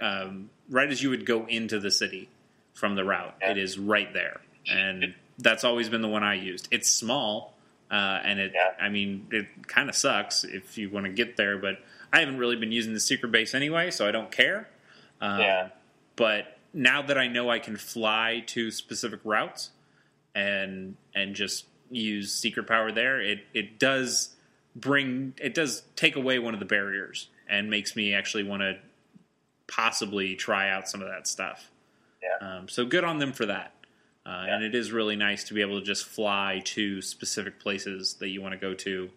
um, 0.00 0.50
right 0.68 0.90
as 0.90 1.02
you 1.02 1.10
would 1.10 1.24
go 1.26 1.46
into 1.46 1.78
the 1.78 1.90
city 1.90 2.28
from 2.74 2.94
the 2.94 3.04
route. 3.04 3.34
Yeah. 3.40 3.52
It 3.52 3.58
is 3.58 3.78
right 3.78 4.12
there, 4.12 4.40
and 4.70 5.14
that's 5.38 5.64
always 5.64 5.88
been 5.88 6.02
the 6.02 6.08
one 6.08 6.22
I 6.24 6.34
used. 6.34 6.68
It's 6.70 6.90
small, 6.90 7.54
uh, 7.90 8.20
and 8.24 8.40
it, 8.40 8.52
Yeah. 8.54 8.72
I 8.80 8.88
mean, 8.88 9.26
it 9.30 9.46
kind 9.68 9.88
of 9.88 9.94
sucks 9.94 10.44
if 10.44 10.76
you 10.78 10.90
want 10.90 11.06
to 11.06 11.12
get 11.12 11.36
there, 11.36 11.58
but 11.58 11.78
I 12.12 12.20
haven't 12.20 12.38
really 12.38 12.56
been 12.56 12.72
using 12.72 12.92
the 12.92 13.00
secret 13.00 13.30
base 13.32 13.54
anyway, 13.54 13.90
so 13.90 14.06
I 14.06 14.10
don't 14.10 14.30
care. 14.32 14.68
Um, 15.20 15.40
Yeah. 15.40 15.68
but 16.16 16.58
now 16.74 17.02
that 17.02 17.16
I 17.18 17.28
know 17.28 17.50
I 17.50 17.58
can 17.58 17.76
fly 17.76 18.42
to 18.48 18.70
specific 18.70 19.20
routes 19.24 19.70
and 20.34 20.96
and 21.14 21.34
just 21.34 21.66
use 21.90 22.34
secret 22.34 22.66
power 22.66 22.90
there, 22.92 23.20
it 23.20 23.40
it 23.52 23.78
does 23.78 24.34
bring 24.74 25.34
it 25.40 25.54
does 25.54 25.82
take 25.96 26.16
away 26.16 26.38
one 26.38 26.54
of 26.54 26.60
the 26.60 26.66
barriers 26.66 27.28
and 27.48 27.68
makes 27.68 27.94
me 27.94 28.14
actually 28.14 28.44
want 28.44 28.62
to 28.62 28.78
possibly 29.66 30.34
try 30.34 30.70
out 30.70 30.88
some 30.88 31.02
of 31.02 31.08
that 31.08 31.26
stuff. 31.26 31.70
Yeah. 32.22 32.58
Um, 32.58 32.68
so 32.68 32.84
good 32.84 33.04
on 33.04 33.18
them 33.18 33.32
for 33.32 33.46
that. 33.46 33.74
Uh, 34.24 34.44
Yeah. 34.46 34.54
And 34.56 34.64
it 34.64 34.74
is 34.74 34.92
really 34.92 35.16
nice 35.16 35.44
to 35.44 35.54
be 35.54 35.60
able 35.60 35.78
to 35.80 35.84
just 35.84 36.06
fly 36.06 36.62
to 36.66 37.02
specific 37.02 37.58
places 37.58 38.14
that 38.14 38.28
you 38.28 38.40
want 38.40 38.52
to 38.52 38.58
go 38.58 38.74
to 38.74 39.10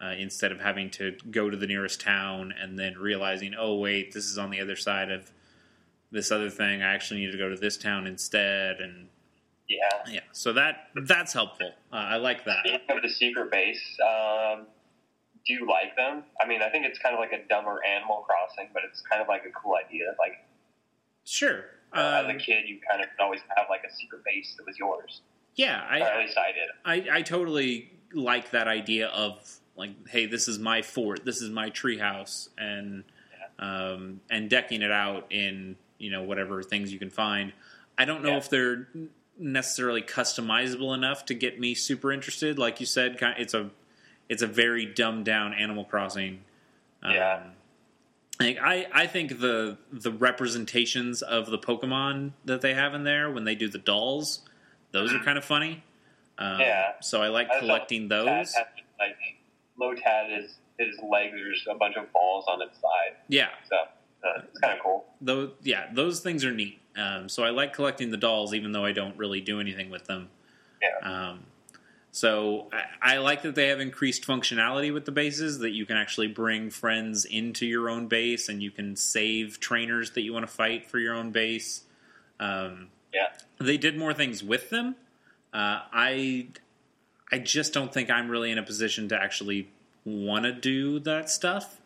uh, 0.00 0.14
instead 0.18 0.52
of 0.52 0.60
having 0.60 0.90
to 0.90 1.16
go 1.30 1.50
to 1.50 1.56
the 1.56 1.66
nearest 1.66 2.00
town 2.00 2.54
and 2.60 2.78
then 2.78 2.96
realizing, 2.98 3.54
oh, 3.58 3.76
wait, 3.76 4.12
this 4.12 4.26
is 4.26 4.38
on 4.38 4.50
the 4.50 4.60
other 4.60 4.76
side 4.76 5.10
of 5.10 5.30
this 6.10 6.30
other 6.30 6.50
thing. 6.50 6.82
I 6.82 6.94
actually 6.94 7.20
need 7.20 7.32
to 7.32 7.38
go 7.38 7.48
to 7.48 7.56
this 7.56 7.76
town 7.76 8.06
instead. 8.06 8.80
And 8.80 9.08
Yeah. 9.68 9.78
yeah, 10.10 10.20
so 10.32 10.52
that 10.52 10.88
that's 10.94 11.32
helpful. 11.32 11.72
Uh, 11.92 11.96
I 11.96 12.16
like 12.16 12.44
that. 12.44 12.66
Speaking 12.66 12.96
of 12.96 13.02
the 13.02 13.08
secret 13.08 13.50
base, 13.50 13.80
um, 14.02 14.66
do 15.46 15.54
you 15.54 15.66
like 15.66 15.96
them? 15.96 16.24
I 16.40 16.46
mean, 16.46 16.60
I 16.62 16.68
think 16.68 16.84
it's 16.84 16.98
kind 16.98 17.14
of 17.14 17.18
like 17.20 17.32
a 17.32 17.46
dumber 17.48 17.80
Animal 17.84 18.26
Crossing, 18.28 18.70
but 18.74 18.82
it's 18.88 19.00
kind 19.10 19.22
of 19.22 19.28
like 19.28 19.42
a 19.46 19.50
cool 19.58 19.74
idea. 19.76 20.04
Like 20.18 20.44
Sure. 21.24 21.64
uh, 21.94 22.22
as 22.22 22.24
Um, 22.26 22.30
a 22.32 22.38
kid, 22.38 22.68
you 22.68 22.78
kind 22.88 23.02
of 23.02 23.08
could 23.10 23.22
always 23.22 23.40
have 23.56 23.66
like 23.70 23.82
a 23.84 23.92
secret 23.94 24.22
base 24.24 24.54
that 24.58 24.66
was 24.66 24.76
yours. 24.78 25.22
yeah, 25.54 25.80
or 25.88 25.94
at 25.94 26.02
I, 26.02 26.18
least 26.24 26.36
I 26.36 26.52
did. 26.52 27.08
I 27.10 27.18
I 27.18 27.22
totally 27.22 27.90
like 28.12 28.50
that 28.50 28.68
idea 28.68 29.08
of 29.08 29.60
like, 29.76 30.08
hey, 30.08 30.26
this 30.26 30.46
is 30.46 30.58
my 30.58 30.82
fort, 30.82 31.24
this 31.24 31.40
is 31.40 31.50
my 31.50 31.70
treehouse, 31.70 32.48
and 32.58 33.04
um, 33.58 34.20
and 34.30 34.50
decking 34.50 34.82
it 34.82 34.90
out 34.92 35.32
in 35.32 35.76
you 35.98 36.10
know 36.10 36.22
whatever 36.22 36.62
things 36.62 36.92
you 36.92 36.98
can 36.98 37.10
find. 37.10 37.52
I 37.96 38.04
don't 38.04 38.22
know 38.22 38.30
Yeah. 38.32 38.36
if 38.38 38.50
they're 38.50 38.88
necessarily 39.38 40.02
customizable 40.02 40.94
enough 40.94 41.24
to 41.26 41.34
get 41.34 41.58
me 41.58 41.74
super 41.74 42.12
interested. 42.12 42.58
Like 42.58 42.80
you 42.80 42.86
said, 42.86 43.16
it's 43.38 43.54
a 43.54 43.70
it's 44.28 44.42
a 44.42 44.46
very 44.46 44.86
dumbed 44.86 45.24
down 45.24 45.52
Animal 45.54 45.84
Crossing. 45.84 46.40
Um, 47.02 47.12
Yeah. 47.14 47.42
Like 48.40 48.58
I, 48.60 48.86
I 48.92 49.06
think 49.06 49.38
the 49.40 49.78
the 49.92 50.10
representations 50.10 51.22
of 51.22 51.46
the 51.50 51.58
Pokemon 51.58 52.32
that 52.44 52.60
they 52.62 52.74
have 52.74 52.94
in 52.94 53.04
there 53.04 53.30
when 53.30 53.44
they 53.44 53.54
do 53.54 53.68
the 53.68 53.78
dolls, 53.78 54.42
those 54.92 55.12
are 55.14 55.20
kind 55.20 55.38
of 55.38 55.44
funny. 55.44 55.84
Um, 56.38 56.60
Yeah. 56.60 56.92
So 57.00 57.22
I 57.22 57.28
like 57.28 57.48
I 57.50 57.60
collecting 57.60 58.08
those. 58.08 58.52
had, 58.54 58.66
like 58.98 59.16
Lotad 59.80 60.36
is 60.38 60.54
his 60.78 60.96
legs 61.08 61.34
are 61.40 61.52
just 61.52 61.66
a 61.68 61.74
bunch 61.76 61.94
of 61.96 62.12
balls 62.12 62.44
on 62.48 62.60
its 62.62 62.80
side, 62.80 63.16
Yeah. 63.28 63.50
so 63.70 63.76
uh, 63.76 64.40
it's 64.48 64.58
kind 64.58 64.76
of 64.76 64.82
cool. 64.82 65.04
Those 65.20 65.50
yeah, 65.62 65.90
those 65.92 66.18
things 66.20 66.44
are 66.44 66.52
neat. 66.52 66.80
Um, 66.96 67.28
so 67.28 67.42
I 67.42 67.50
like 67.50 67.72
collecting 67.74 68.10
the 68.10 68.16
dolls, 68.16 68.54
even 68.54 68.72
though 68.72 68.84
I 68.84 68.92
don't 68.92 69.16
really 69.16 69.40
do 69.40 69.60
anything 69.60 69.90
with 69.90 70.06
them. 70.06 70.28
Yeah. 70.82 71.30
Um, 71.30 71.40
so 72.12 72.68
I, 72.72 73.14
I 73.14 73.18
like 73.18 73.42
that 73.42 73.56
they 73.56 73.68
have 73.68 73.80
increased 73.80 74.24
functionality 74.24 74.92
with 74.94 75.04
the 75.04 75.10
bases 75.12 75.58
that 75.58 75.70
you 75.70 75.84
can 75.86 75.96
actually 75.96 76.28
bring 76.28 76.70
friends 76.70 77.24
into 77.24 77.66
your 77.66 77.88
own 77.90 78.06
base 78.06 78.48
and 78.48 78.62
you 78.62 78.70
can 78.70 78.94
save 78.94 79.58
trainers 79.58 80.12
that 80.12 80.22
you 80.22 80.32
want 80.32 80.46
to 80.46 80.52
fight 80.52 80.88
for 80.88 80.98
your 81.00 81.14
own 81.14 81.32
base. 81.32 81.82
Um, 82.38 82.88
Yeah. 83.12 83.28
they 83.58 83.76
did 83.76 83.98
more 83.98 84.14
things 84.14 84.44
with 84.44 84.70
them. 84.70 84.94
Uh, 85.52 85.80
I 85.92 86.48
I 87.32 87.38
just 87.38 87.72
don't 87.72 87.92
think 87.92 88.10
I'm 88.10 88.28
really 88.28 88.52
in 88.52 88.58
a 88.58 88.62
position 88.62 89.08
to 89.08 89.20
actually 89.20 89.68
want 90.04 90.44
to 90.44 90.52
do 90.52 91.00
that 91.00 91.30
stuff. 91.30 91.80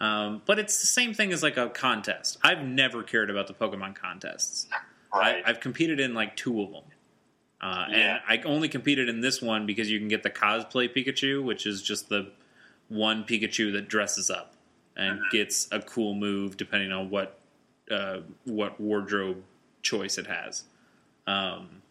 Um, 0.00 0.40
but 0.46 0.58
it's 0.58 0.80
the 0.80 0.86
same 0.86 1.12
thing 1.12 1.32
as 1.32 1.42
like 1.42 1.56
a 1.58 1.68
contest. 1.68 2.38
I've 2.42 2.62
never 2.64 3.02
cared 3.02 3.28
about 3.30 3.46
the 3.46 3.54
Pokemon 3.54 3.94
contests. 3.96 4.66
Right. 5.14 5.42
I, 5.44 5.50
I've 5.50 5.60
competed 5.60 6.00
in 6.00 6.14
like 6.14 6.36
two 6.36 6.62
of 6.62 6.72
them. 6.72 6.84
Uh, 7.60 7.84
Yeah. 7.90 8.20
And 8.28 8.40
I 8.40 8.42
only 8.48 8.68
competed 8.68 9.08
in 9.10 9.20
this 9.20 9.42
one 9.42 9.66
because 9.66 9.90
you 9.90 9.98
can 9.98 10.08
get 10.08 10.22
the 10.22 10.30
cosplay 10.30 10.88
Pikachu, 10.88 11.42
which 11.44 11.66
is 11.66 11.82
just 11.82 12.08
the 12.08 12.30
one 12.88 13.24
Pikachu 13.24 13.72
that 13.74 13.88
dresses 13.88 14.30
up 14.30 14.54
and 14.96 15.20
Mhm. 15.20 15.30
gets 15.30 15.68
a 15.70 15.80
cool 15.80 16.14
move 16.14 16.56
depending 16.56 16.92
on 16.92 17.10
what 17.10 17.36
uh, 17.90 18.20
what 18.44 18.80
wardrobe 18.80 19.42
choice 19.82 20.16
it 20.16 20.28
has. 20.28 20.62
Um, 21.26 21.82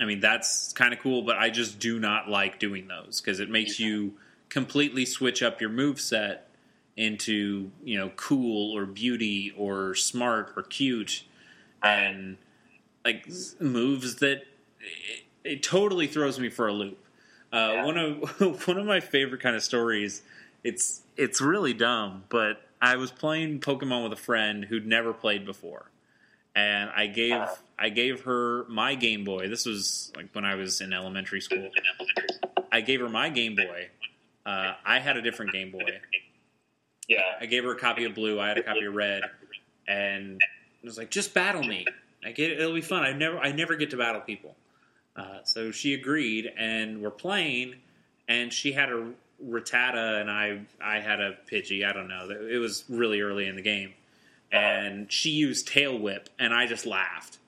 I 0.00 0.04
mean, 0.04 0.18
that's 0.18 0.72
kind 0.72 0.92
of 0.92 0.98
cool, 0.98 1.22
but 1.22 1.38
I 1.38 1.48
just 1.50 1.78
do 1.78 2.00
not 2.00 2.28
like 2.28 2.58
doing 2.58 2.88
those 2.88 3.20
because 3.20 3.38
it 3.38 3.48
makes 3.48 3.78
you 3.78 4.14
completely 4.48 5.04
switch 5.06 5.42
up 5.44 5.60
your 5.60 5.70
move 5.70 6.00
set 6.00 6.48
into 6.96 7.70
you 7.84 7.96
know 7.98 8.10
cool 8.16 8.76
or 8.76 8.84
beauty 8.86 9.52
or 9.56 9.94
smart 9.94 10.52
or 10.56 10.62
cute 10.62 11.24
and 11.82 12.36
like 13.04 13.26
moves 13.58 14.16
that 14.16 14.42
it, 14.80 15.24
it 15.44 15.62
totally 15.62 16.06
throws 16.06 16.38
me 16.38 16.48
for 16.50 16.66
a 16.68 16.72
loop. 16.72 16.98
Uh, 17.52 17.56
Yeah. 17.56 17.84
One 17.84 17.96
of 17.96 18.40
one 18.68 18.78
of 18.78 18.86
my 18.86 19.00
favorite 19.00 19.40
kind 19.40 19.56
of 19.56 19.62
stories. 19.62 20.22
It's 20.62 21.02
it's 21.16 21.40
really 21.40 21.72
dumb, 21.72 22.24
but 22.28 22.60
I 22.82 22.96
was 22.96 23.10
playing 23.10 23.60
Pokemon 23.60 24.02
with 24.04 24.12
a 24.12 24.22
friend 24.22 24.64
who'd 24.64 24.86
never 24.86 25.12
played 25.12 25.44
before, 25.46 25.90
and 26.54 26.90
I 26.94 27.06
gave 27.06 27.32
Uh-huh. 27.32 27.54
I 27.78 27.88
gave 27.88 28.22
her 28.24 28.66
my 28.68 28.94
Game 28.94 29.24
Boy. 29.24 29.48
This 29.48 29.64
was 29.64 30.12
like 30.14 30.28
when 30.34 30.44
I 30.44 30.54
was 30.56 30.82
in 30.82 30.92
elementary 30.92 31.40
school. 31.40 31.70
I 32.70 32.82
gave 32.82 33.00
her 33.00 33.08
my 33.08 33.30
Game 33.30 33.56
Boy. 33.56 33.88
Uh, 34.44 34.74
I 34.84 34.98
had 35.00 35.16
a 35.16 35.22
different 35.22 35.52
Game 35.52 35.70
Boy. 35.70 36.00
Yeah. 37.10 37.18
I 37.40 37.46
gave 37.46 37.64
her 37.64 37.72
a 37.72 37.78
copy 37.78 38.04
of 38.04 38.14
blue. 38.14 38.40
I 38.40 38.48
had 38.48 38.56
a 38.56 38.62
copy 38.62 38.84
of 38.86 38.94
red, 38.94 39.22
and 39.86 40.40
it 40.82 40.86
was 40.86 40.96
like, 40.96 41.10
just 41.10 41.34
battle 41.34 41.62
me. 41.62 41.84
I 42.24 42.30
get 42.30 42.52
it. 42.52 42.60
It'll 42.60 42.72
be 42.72 42.80
fun. 42.80 43.02
I 43.02 43.12
never, 43.12 43.38
I 43.38 43.50
never 43.50 43.74
get 43.74 43.90
to 43.90 43.96
battle 43.96 44.20
people. 44.20 44.54
Uh, 45.16 45.40
so 45.42 45.72
she 45.72 45.92
agreed, 45.92 46.50
and 46.56 47.02
we're 47.02 47.10
playing. 47.10 47.74
And 48.28 48.52
she 48.52 48.72
had 48.72 48.90
a 48.90 49.10
Rattata, 49.44 50.20
and 50.20 50.30
I, 50.30 50.60
I 50.80 51.00
had 51.00 51.20
a 51.20 51.36
Pidgey. 51.50 51.84
I 51.84 51.92
don't 51.92 52.06
know. 52.06 52.28
It 52.30 52.58
was 52.58 52.84
really 52.88 53.20
early 53.20 53.48
in 53.48 53.56
the 53.56 53.62
game, 53.62 53.94
and 54.52 55.10
she 55.10 55.30
used 55.30 55.66
Tail 55.66 55.98
Whip, 55.98 56.28
and 56.38 56.54
I 56.54 56.66
just 56.66 56.86
laughed. 56.86 57.38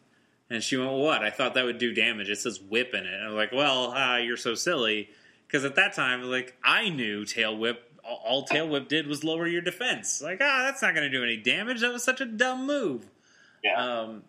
And 0.50 0.62
she 0.62 0.76
went, 0.76 0.90
"What? 0.90 1.22
I 1.22 1.30
thought 1.30 1.54
that 1.54 1.64
would 1.64 1.78
do 1.78 1.94
damage. 1.94 2.28
It 2.28 2.38
says 2.38 2.60
whip 2.60 2.94
in 2.94 3.06
it." 3.06 3.14
And 3.14 3.24
I 3.24 3.28
was 3.28 3.36
like, 3.36 3.52
"Well, 3.52 3.92
uh, 3.92 4.16
you're 4.18 4.36
so 4.36 4.54
silly." 4.54 5.08
Because 5.46 5.64
at 5.64 5.76
that 5.76 5.92
time, 5.94 6.22
like 6.24 6.56
I 6.64 6.88
knew 6.88 7.24
Tail 7.24 7.56
Whip. 7.56 7.91
All 8.04 8.22
all 8.24 8.42
Tail 8.44 8.68
Whip 8.68 8.88
did 8.88 9.06
was 9.06 9.24
lower 9.24 9.46
your 9.46 9.62
defense. 9.62 10.20
Like, 10.22 10.40
ah, 10.40 10.62
that's 10.64 10.82
not 10.82 10.94
going 10.94 11.10
to 11.10 11.16
do 11.16 11.22
any 11.22 11.36
damage. 11.36 11.80
That 11.80 11.92
was 11.92 12.02
such 12.02 12.20
a 12.20 12.26
dumb 12.26 12.66
move. 12.66 13.08
Yeah. 13.62 13.76
Um, 13.76 14.22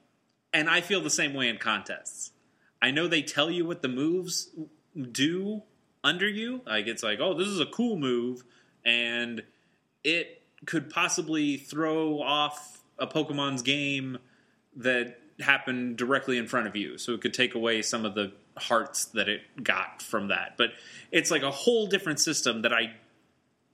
and 0.54 0.70
I 0.70 0.82
feel 0.82 1.02
the 1.02 1.10
same 1.10 1.34
way 1.34 1.50
in 1.50 1.58
contests. 1.58 2.32
I 2.82 2.92
know 2.92 3.08
they 3.08 3.22
tell 3.22 3.50
you 3.50 3.66
what 3.66 3.82
the 3.82 3.88
moves 3.88 4.50
do 5.12 5.64
under 6.04 6.28
you. 6.28 6.62
Like 6.66 6.88
it's 6.88 7.02
like, 7.04 7.20
oh, 7.20 7.34
this 7.34 7.48
is 7.48 7.60
a 7.60 7.66
cool 7.66 7.98
move, 7.98 8.44
and 8.86 9.44
it 10.04 10.42
could 10.66 10.90
possibly 10.90 11.58
throw 11.58 12.22
off 12.22 12.82
a 13.00 13.08
Pokemon's 13.08 13.62
game 13.62 14.18
that 14.76 15.20
happened 15.40 15.98
directly 15.98 16.38
in 16.38 16.48
front 16.48 16.68
of 16.68 16.76
you, 16.76 16.98
so 16.98 17.14
it 17.14 17.22
could 17.22 17.34
take 17.34 17.56
away 17.56 17.82
some 17.82 18.06
of 18.06 18.16
the 18.16 18.32
hearts 18.58 19.06
that 19.06 19.28
it 19.28 19.42
got 19.64 20.02
from 20.02 20.28
that. 20.28 20.56
But 20.58 20.72
it's 21.12 21.32
like 21.32 21.42
a 21.42 21.52
whole 21.52 21.88
different 21.88 22.20
system 22.20 22.62
that 22.62 22.74
I 22.74 22.94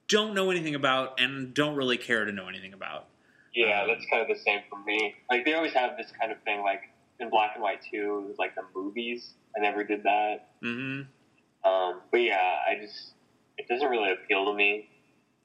don't 0.09 0.33
know 0.33 0.49
anything 0.51 0.75
about 0.75 1.19
and 1.19 1.53
don't 1.53 1.75
really 1.75 1.97
care 1.97 2.25
to 2.25 2.31
know 2.31 2.47
anything 2.47 2.73
about. 2.73 3.05
Yeah, 3.53 3.85
that's 3.87 4.05
kind 4.11 4.21
of 4.21 4.27
the 4.27 4.41
same 4.43 4.59
for 4.69 4.77
me. 4.85 5.15
Like 5.29 5.45
they 5.45 5.53
always 5.53 5.73
have 5.73 5.97
this 5.97 6.11
kind 6.19 6.31
of 6.31 6.41
thing, 6.43 6.61
like 6.61 6.81
in 7.19 7.29
black 7.29 7.51
and 7.55 7.63
white 7.63 7.79
too. 7.89 8.23
It 8.25 8.29
was 8.29 8.37
like 8.37 8.55
the 8.55 8.63
movies. 8.75 9.33
I 9.55 9.61
never 9.61 9.83
did 9.83 10.03
that. 10.03 10.49
Mm-hmm. 10.63 11.69
Um, 11.69 12.01
but 12.11 12.17
yeah, 12.17 12.57
I 12.69 12.79
just 12.81 13.13
it 13.57 13.67
doesn't 13.67 13.87
really 13.89 14.11
appeal 14.11 14.45
to 14.45 14.53
me. 14.53 14.89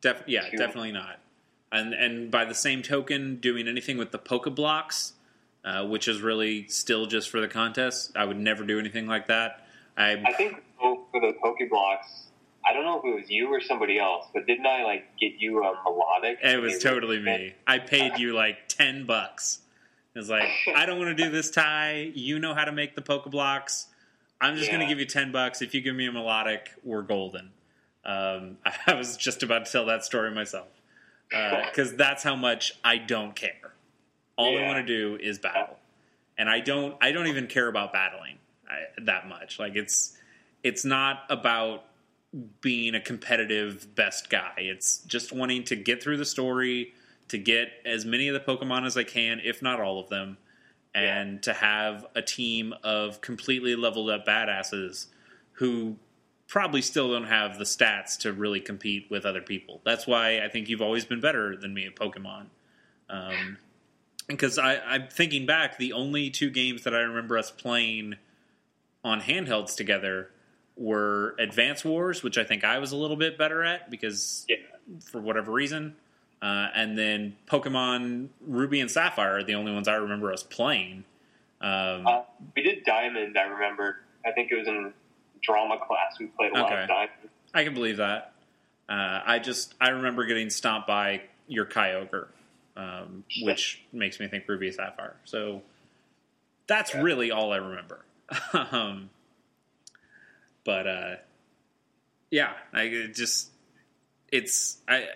Def- 0.01 0.25
yeah, 0.27 0.49
Too- 0.49 0.57
definitely 0.57 0.93
not. 0.93 1.21
And 1.73 1.93
and 1.93 2.31
by 2.31 2.45
the 2.45 2.55
same 2.55 2.83
token, 2.83 3.37
doing 3.37 3.67
anything 3.67 3.99
with 3.99 4.13
the 4.13 4.19
Poke 4.19 4.55
Blocks, 4.55 5.15
uh, 5.65 5.85
which 5.87 6.07
is 6.07 6.21
really 6.21 6.69
still 6.69 7.07
just 7.07 7.31
for 7.31 7.41
the 7.41 7.49
contest, 7.49 8.13
I 8.15 8.25
would 8.25 8.39
never 8.39 8.65
do 8.65 8.79
anything 8.79 9.07
like 9.07 9.27
that. 9.29 9.67
I 9.97 10.23
I 10.25 10.33
think 10.35 10.63
for 10.81 11.21
the 11.21 11.33
Pokeblocks, 11.43 12.27
I 12.69 12.73
don't 12.73 12.85
know 12.85 12.99
if 12.99 13.05
it 13.05 13.21
was 13.21 13.31
you 13.31 13.49
or 13.49 13.61
somebody 13.61 13.99
else, 13.99 14.27
but 14.33 14.47
didn't 14.47 14.67
I 14.67 14.85
like 14.85 15.05
get 15.21 15.33
you 15.39 15.63
a 15.63 15.75
Milotic? 15.77 16.37
it 16.43 16.61
was 16.61 16.83
totally 16.83 17.21
me. 17.21 17.55
I 17.67 17.79
paid 17.79 18.19
you 18.19 18.33
like 18.33 18.69
ten 18.69 19.07
bucks. 19.07 19.61
It 20.15 20.19
was 20.19 20.31
like 20.31 20.49
I 20.75 20.87
don't 20.87 20.99
want 20.99 21.17
to 21.17 21.25
do 21.25 21.31
this 21.31 21.51
tie. 21.51 22.11
You 22.15 22.39
know 22.39 22.55
how 22.55 22.65
to 22.65 22.73
make 22.73 22.95
the 22.95 23.03
Poke 23.03 23.31
Blocks. 23.31 23.89
I'm 24.41 24.57
just 24.57 24.71
going 24.71 24.81
to 24.81 24.87
give 24.87 24.99
you 24.99 25.07
ten 25.07 25.33
bucks. 25.33 25.63
If 25.63 25.75
you 25.75 25.81
give 25.81 25.95
me 25.95 26.07
a 26.07 26.13
Milotic, 26.13 26.69
we're 26.83 27.03
golden. 27.03 27.51
Um, 28.05 28.59
I 28.87 28.95
was 28.95 29.17
just 29.17 29.43
about 29.43 29.67
to 29.67 29.73
tell 29.73 29.87
that 29.87 30.05
story 30.05 30.31
myself 30.31 30.69
because 31.31 31.95
that's 31.95 32.23
how 32.23 32.37
much 32.37 32.73
I 32.85 32.99
don't 32.99 33.35
care. 33.35 33.75
All 34.37 34.59
I 34.59 34.63
want 34.63 34.85
to 34.85 34.87
do 34.87 35.17
is 35.23 35.39
battle, 35.39 35.77
and 36.37 36.51
I 36.51 36.61
don't. 36.61 36.97
I 37.01 37.13
don't 37.13 37.29
even 37.29 37.47
care 37.47 37.69
about 37.69 37.93
battling 37.93 38.39
I, 38.69 39.03
that 39.03 39.29
much. 39.29 39.61
Like 39.61 39.77
it's 39.77 40.17
it's 40.65 40.85
not 40.85 41.21
about 41.31 41.85
being 42.61 42.95
a 42.95 43.01
competitive 43.01 43.95
best 43.95 44.31
guy. 44.31 44.55
It's 44.57 44.99
just 44.99 45.33
wanting 45.33 45.65
to 45.65 45.77
get 45.77 46.03
through 46.03 46.17
the 46.17 46.25
story, 46.25 46.95
to 47.29 47.39
get 47.39 47.69
as 47.85 48.05
many 48.05 48.29
of 48.29 48.35
the 48.35 48.41
Pokemon 48.41 48.87
as 48.87 48.97
I 48.97 49.05
can, 49.05 49.41
if 49.45 49.63
not 49.63 49.81
all 49.81 50.01
of 50.01 50.09
them, 50.09 50.37
and 50.95 51.43
to 51.43 51.53
have 51.53 52.07
a 52.15 52.23
team 52.23 52.75
of 52.83 53.21
completely 53.21 53.77
leveled 53.77 54.11
up 54.11 54.27
badasses 54.27 55.07
who 55.53 55.97
probably 56.47 56.83
still 56.83 57.13
don't 57.13 57.25
have 57.25 57.59
the 57.59 57.65
stats 57.65 58.19
to 58.19 58.33
really 58.33 58.61
compete 58.61 59.07
with 59.11 59.25
other 59.25 59.41
people. 59.41 59.81
That's 59.85 60.07
why 60.07 60.41
I 60.41 60.49
think 60.49 60.69
you've 60.69 60.83
always 60.83 61.05
been 61.05 61.21
better 61.21 61.57
than 61.57 61.73
me 61.73 61.87
at 61.87 61.97
Pokemon. 61.97 62.47
Um, 63.09 63.59
because 64.27 64.59
I, 64.59 64.77
I'm 64.77 65.09
thinking 65.09 65.47
back, 65.47 65.79
the 65.79 65.93
only 65.93 66.31
two 66.31 66.51
games 66.51 66.85
that 66.85 66.95
I 66.95 67.01
remember 67.01 67.39
us 67.39 67.51
playing 67.51 68.17
on 69.03 69.21
handhelds 69.21 69.77
together 69.77 70.31
were 70.77 71.35
Advance 71.39 71.85
Wars, 71.85 72.23
which 72.23 72.37
I 72.39 72.45
think 72.45 72.65
I 72.65 72.79
was 72.79 72.93
a 72.93 72.97
little 72.97 73.17
bit 73.17 73.39
better 73.39 73.63
at 73.63 73.91
because 73.91 74.45
Yeah. 74.49 74.57
for 75.11 75.21
whatever 75.21 75.53
reason, 75.53 75.97
uh, 76.43 76.69
and 76.75 76.99
then 76.99 77.37
Pokemon 77.47 78.29
Ruby 78.41 78.81
and 78.81 78.91
Sapphire 78.91 79.39
are 79.39 79.43
the 79.45 79.55
only 79.55 79.73
ones 79.73 79.87
I 79.89 79.95
remember 79.95 80.33
us 80.33 80.43
playing. 80.43 81.05
Um, 81.61 82.07
Uh, 82.07 82.23
we 82.57 82.63
did 82.63 82.85
Diamond. 82.85 83.39
I 83.39 83.43
remember. 83.43 84.01
I 84.27 84.33
think 84.33 84.51
it 84.51 84.57
was 84.59 84.67
in 84.67 84.93
drama 85.43 85.79
class. 85.79 86.19
We 86.19 86.27
played 86.27 86.53
a 86.53 86.61
lot 86.61 86.73
of 86.73 86.89
Diamond. 86.89 87.11
I 87.55 87.65
can 87.65 87.75
believe 87.75 87.99
that. 87.99 88.33
Uh, 88.89 89.21
I 89.25 89.39
just 89.39 89.75
I 89.81 89.91
remember 89.91 90.25
getting 90.27 90.51
stomped 90.51 90.89
by 90.89 91.23
your 91.47 91.65
Kyogre, 91.67 92.27
um, 92.77 93.25
which 93.43 93.83
makes 93.93 94.19
me 94.19 94.27
think 94.29 94.47
Ruby 94.49 94.67
and 94.67 94.75
Sapphire. 94.75 95.17
So 95.25 95.63
that's 96.67 96.93
Yeah. 96.95 97.03
really 97.03 97.31
all 97.31 97.53
I 97.53 97.57
remember. 97.59 98.05
um, 98.73 99.09
but 100.65 100.87
uh, 100.87 101.15
yeah, 102.31 102.53
I 102.73 102.83
it 102.83 103.15
just 103.15 103.51
it's 104.31 104.79
I 104.89 105.07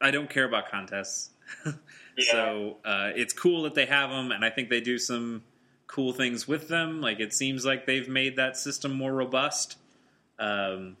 I 0.00 0.10
don't 0.10 0.30
care 0.30 0.44
about 0.44 0.70
contests. 0.70 1.30
Yeah. 2.16 2.32
So 2.32 2.76
uh, 2.84 3.10
it's 3.14 3.34
cool 3.34 3.64
that 3.64 3.74
they 3.74 3.86
have 3.86 4.10
them, 4.10 4.32
and 4.32 4.42
I 4.42 4.50
think 4.50 4.70
they 4.70 4.80
do 4.80 4.98
some 4.98 5.42
cool 5.86 6.12
things 6.12 6.48
with 6.48 6.68
them. 6.68 7.00
Like 7.00 7.20
it 7.20 7.32
seems 7.32 7.64
like 7.64 7.86
they've 7.86 8.08
made 8.08 8.36
that 8.36 8.56
system 8.56 8.92
more 8.92 9.12
robust. 9.12 9.76
Um, 10.38 10.96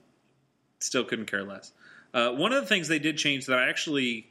still 0.78 1.04
couldn't 1.04 1.26
care 1.26 1.42
less. 1.42 1.72
Uh, 2.12 2.32
one 2.32 2.52
of 2.52 2.62
the 2.62 2.68
things 2.68 2.88
they 2.88 2.98
did 2.98 3.16
change 3.16 3.46
that 3.46 3.58
I 3.58 3.68
actually 3.68 4.28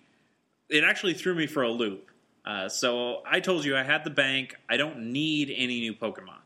it 0.69 0.83
actually 0.83 1.13
threw 1.13 1.35
me 1.35 1.47
for 1.47 1.63
a 1.63 1.71
loop. 1.71 2.09
Uh, 2.45 2.69
so 2.69 3.21
I 3.25 3.39
told 3.39 3.65
you 3.65 3.75
I 3.75 3.83
had 3.83 4.03
the 4.03 4.11
bank. 4.11 4.55
I 4.69 4.77
don't 4.77 5.11
need 5.11 5.51
any 5.55 5.79
new 5.79 5.93
Pokemon. 5.93 6.41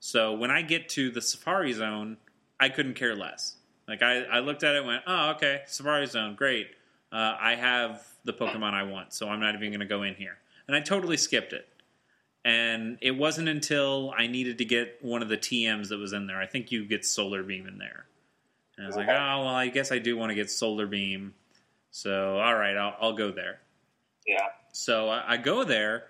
So 0.00 0.34
when 0.34 0.50
I 0.50 0.62
get 0.62 0.90
to 0.90 1.10
the 1.10 1.22
Safari 1.22 1.72
Zone, 1.72 2.18
I 2.60 2.68
couldn't 2.68 2.94
care 2.94 3.14
less. 3.14 3.56
Like 3.86 4.02
I, 4.02 4.22
I 4.24 4.40
looked 4.40 4.62
at 4.64 4.74
it, 4.74 4.78
and 4.78 4.86
went, 4.86 5.02
oh 5.06 5.30
okay, 5.30 5.62
Safari 5.66 6.06
Zone, 6.06 6.34
great. 6.34 6.68
Uh, 7.10 7.36
I 7.40 7.54
have 7.54 8.06
the 8.24 8.32
Pokemon 8.32 8.74
I 8.74 8.82
want, 8.82 9.14
so 9.14 9.28
I'm 9.28 9.40
not 9.40 9.54
even 9.54 9.70
going 9.70 9.80
to 9.80 9.86
go 9.86 10.02
in 10.02 10.14
here. 10.14 10.36
And 10.66 10.76
I 10.76 10.80
totally 10.80 11.16
skipped 11.16 11.54
it. 11.54 11.66
And 12.44 12.98
it 13.00 13.12
wasn't 13.12 13.48
until 13.48 14.12
I 14.16 14.26
needed 14.26 14.58
to 14.58 14.64
get 14.64 14.98
one 15.00 15.22
of 15.22 15.28
the 15.28 15.36
TMs 15.36 15.88
that 15.88 15.98
was 15.98 16.12
in 16.12 16.26
there. 16.26 16.38
I 16.38 16.46
think 16.46 16.70
you 16.70 16.86
get 16.86 17.04
Solar 17.04 17.42
Beam 17.42 17.66
in 17.66 17.78
there. 17.78 18.06
And 18.76 18.84
I 18.84 18.88
was 18.88 18.96
like, 18.96 19.08
oh, 19.08 19.44
well, 19.44 19.48
I 19.48 19.68
guess 19.68 19.90
I 19.90 19.98
do 19.98 20.16
want 20.16 20.30
to 20.30 20.34
get 20.34 20.50
Solar 20.50 20.86
Beam. 20.86 21.34
So, 21.90 22.38
all 22.38 22.54
right, 22.54 22.76
I'll, 22.76 22.94
I'll 23.00 23.12
go 23.12 23.32
there. 23.32 23.60
Yeah. 24.26 24.46
So 24.72 25.08
I, 25.08 25.32
I 25.32 25.36
go 25.36 25.64
there, 25.64 26.04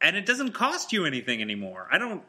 and 0.00 0.16
it 0.16 0.26
doesn't 0.26 0.52
cost 0.52 0.92
you 0.92 1.04
anything 1.04 1.40
anymore. 1.40 1.86
I 1.92 1.98
don't. 1.98 2.22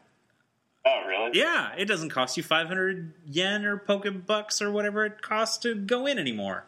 Oh, 0.84 1.04
really? 1.06 1.38
Yeah, 1.38 1.72
it 1.76 1.86
doesn't 1.86 2.10
cost 2.10 2.36
you 2.36 2.42
500 2.42 3.12
yen 3.26 3.64
or 3.64 3.78
Pokebucks 3.78 4.60
or 4.60 4.70
whatever 4.70 5.04
it 5.04 5.22
costs 5.22 5.58
to 5.58 5.74
go 5.74 6.06
in 6.06 6.18
anymore. 6.18 6.64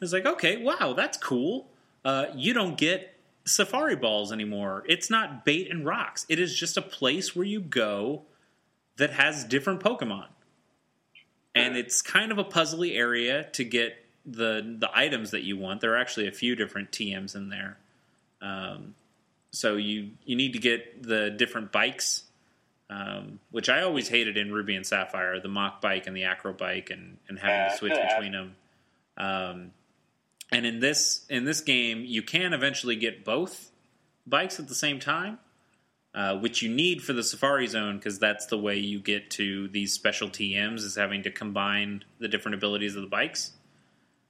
It's 0.00 0.12
like, 0.12 0.26
okay, 0.26 0.56
wow, 0.62 0.94
that's 0.96 1.16
cool. 1.16 1.68
Uh, 2.04 2.26
you 2.34 2.52
don't 2.52 2.76
get 2.76 3.14
safari 3.44 3.94
balls 3.94 4.32
anymore. 4.32 4.84
It's 4.88 5.08
not 5.08 5.44
bait 5.44 5.70
and 5.70 5.86
rocks. 5.86 6.26
It 6.28 6.40
is 6.40 6.58
just 6.58 6.76
a 6.76 6.82
place 6.82 7.36
where 7.36 7.44
you 7.46 7.60
go 7.60 8.22
that 8.96 9.12
has 9.12 9.44
different 9.44 9.80
Pokemon. 9.80 10.26
And 11.54 11.76
it's 11.76 12.00
kind 12.00 12.32
of 12.32 12.38
a 12.38 12.44
puzzly 12.44 12.96
area 12.96 13.44
to 13.52 13.64
get 13.64 13.94
the 14.24 14.76
the 14.78 14.88
items 14.94 15.32
that 15.32 15.42
you 15.42 15.58
want. 15.58 15.82
There 15.82 15.92
are 15.92 15.98
actually 15.98 16.28
a 16.28 16.32
few 16.32 16.56
different 16.56 16.92
TMs 16.92 17.36
in 17.36 17.50
there. 17.50 17.76
Um, 18.40 18.94
so 19.50 19.76
you 19.76 20.12
you 20.24 20.34
need 20.34 20.54
to 20.54 20.58
get 20.58 21.02
the 21.02 21.30
different 21.30 21.70
bikes 21.70 22.24
um, 22.92 23.38
which 23.50 23.68
I 23.68 23.82
always 23.82 24.08
hated 24.08 24.36
in 24.36 24.52
Ruby 24.52 24.74
and 24.76 24.86
Sapphire, 24.86 25.40
the 25.40 25.48
Mach 25.48 25.80
Bike 25.80 26.06
and 26.06 26.16
the 26.16 26.24
acro 26.24 26.52
bike, 26.52 26.90
and, 26.90 27.16
and 27.28 27.38
having 27.38 27.54
Yeah, 27.56 27.68
to 27.70 27.76
switch 27.76 27.92
yeah. 27.96 28.14
between 28.14 28.32
them. 28.32 28.56
Um, 29.16 29.70
and 30.50 30.66
in 30.66 30.80
this 30.80 31.24
in 31.30 31.44
this 31.44 31.60
game, 31.60 32.04
you 32.04 32.22
can 32.22 32.52
eventually 32.52 32.96
get 32.96 33.24
both 33.24 33.70
bikes 34.26 34.58
at 34.60 34.68
the 34.68 34.74
same 34.74 35.00
time, 35.00 35.38
uh, 36.14 36.36
which 36.36 36.60
you 36.62 36.68
need 36.70 37.02
for 37.02 37.12
the 37.14 37.22
Safari 37.22 37.66
Zone 37.66 37.96
because 37.96 38.18
that's 38.18 38.46
the 38.46 38.58
way 38.58 38.76
you 38.76 39.00
get 39.00 39.30
to 39.30 39.68
these 39.68 39.92
special 39.94 40.28
TMs 40.28 40.80
is 40.80 40.94
having 40.96 41.22
to 41.22 41.30
combine 41.30 42.04
the 42.18 42.28
different 42.28 42.54
abilities 42.56 42.94
of 42.96 43.02
the 43.02 43.08
bikes. 43.08 43.52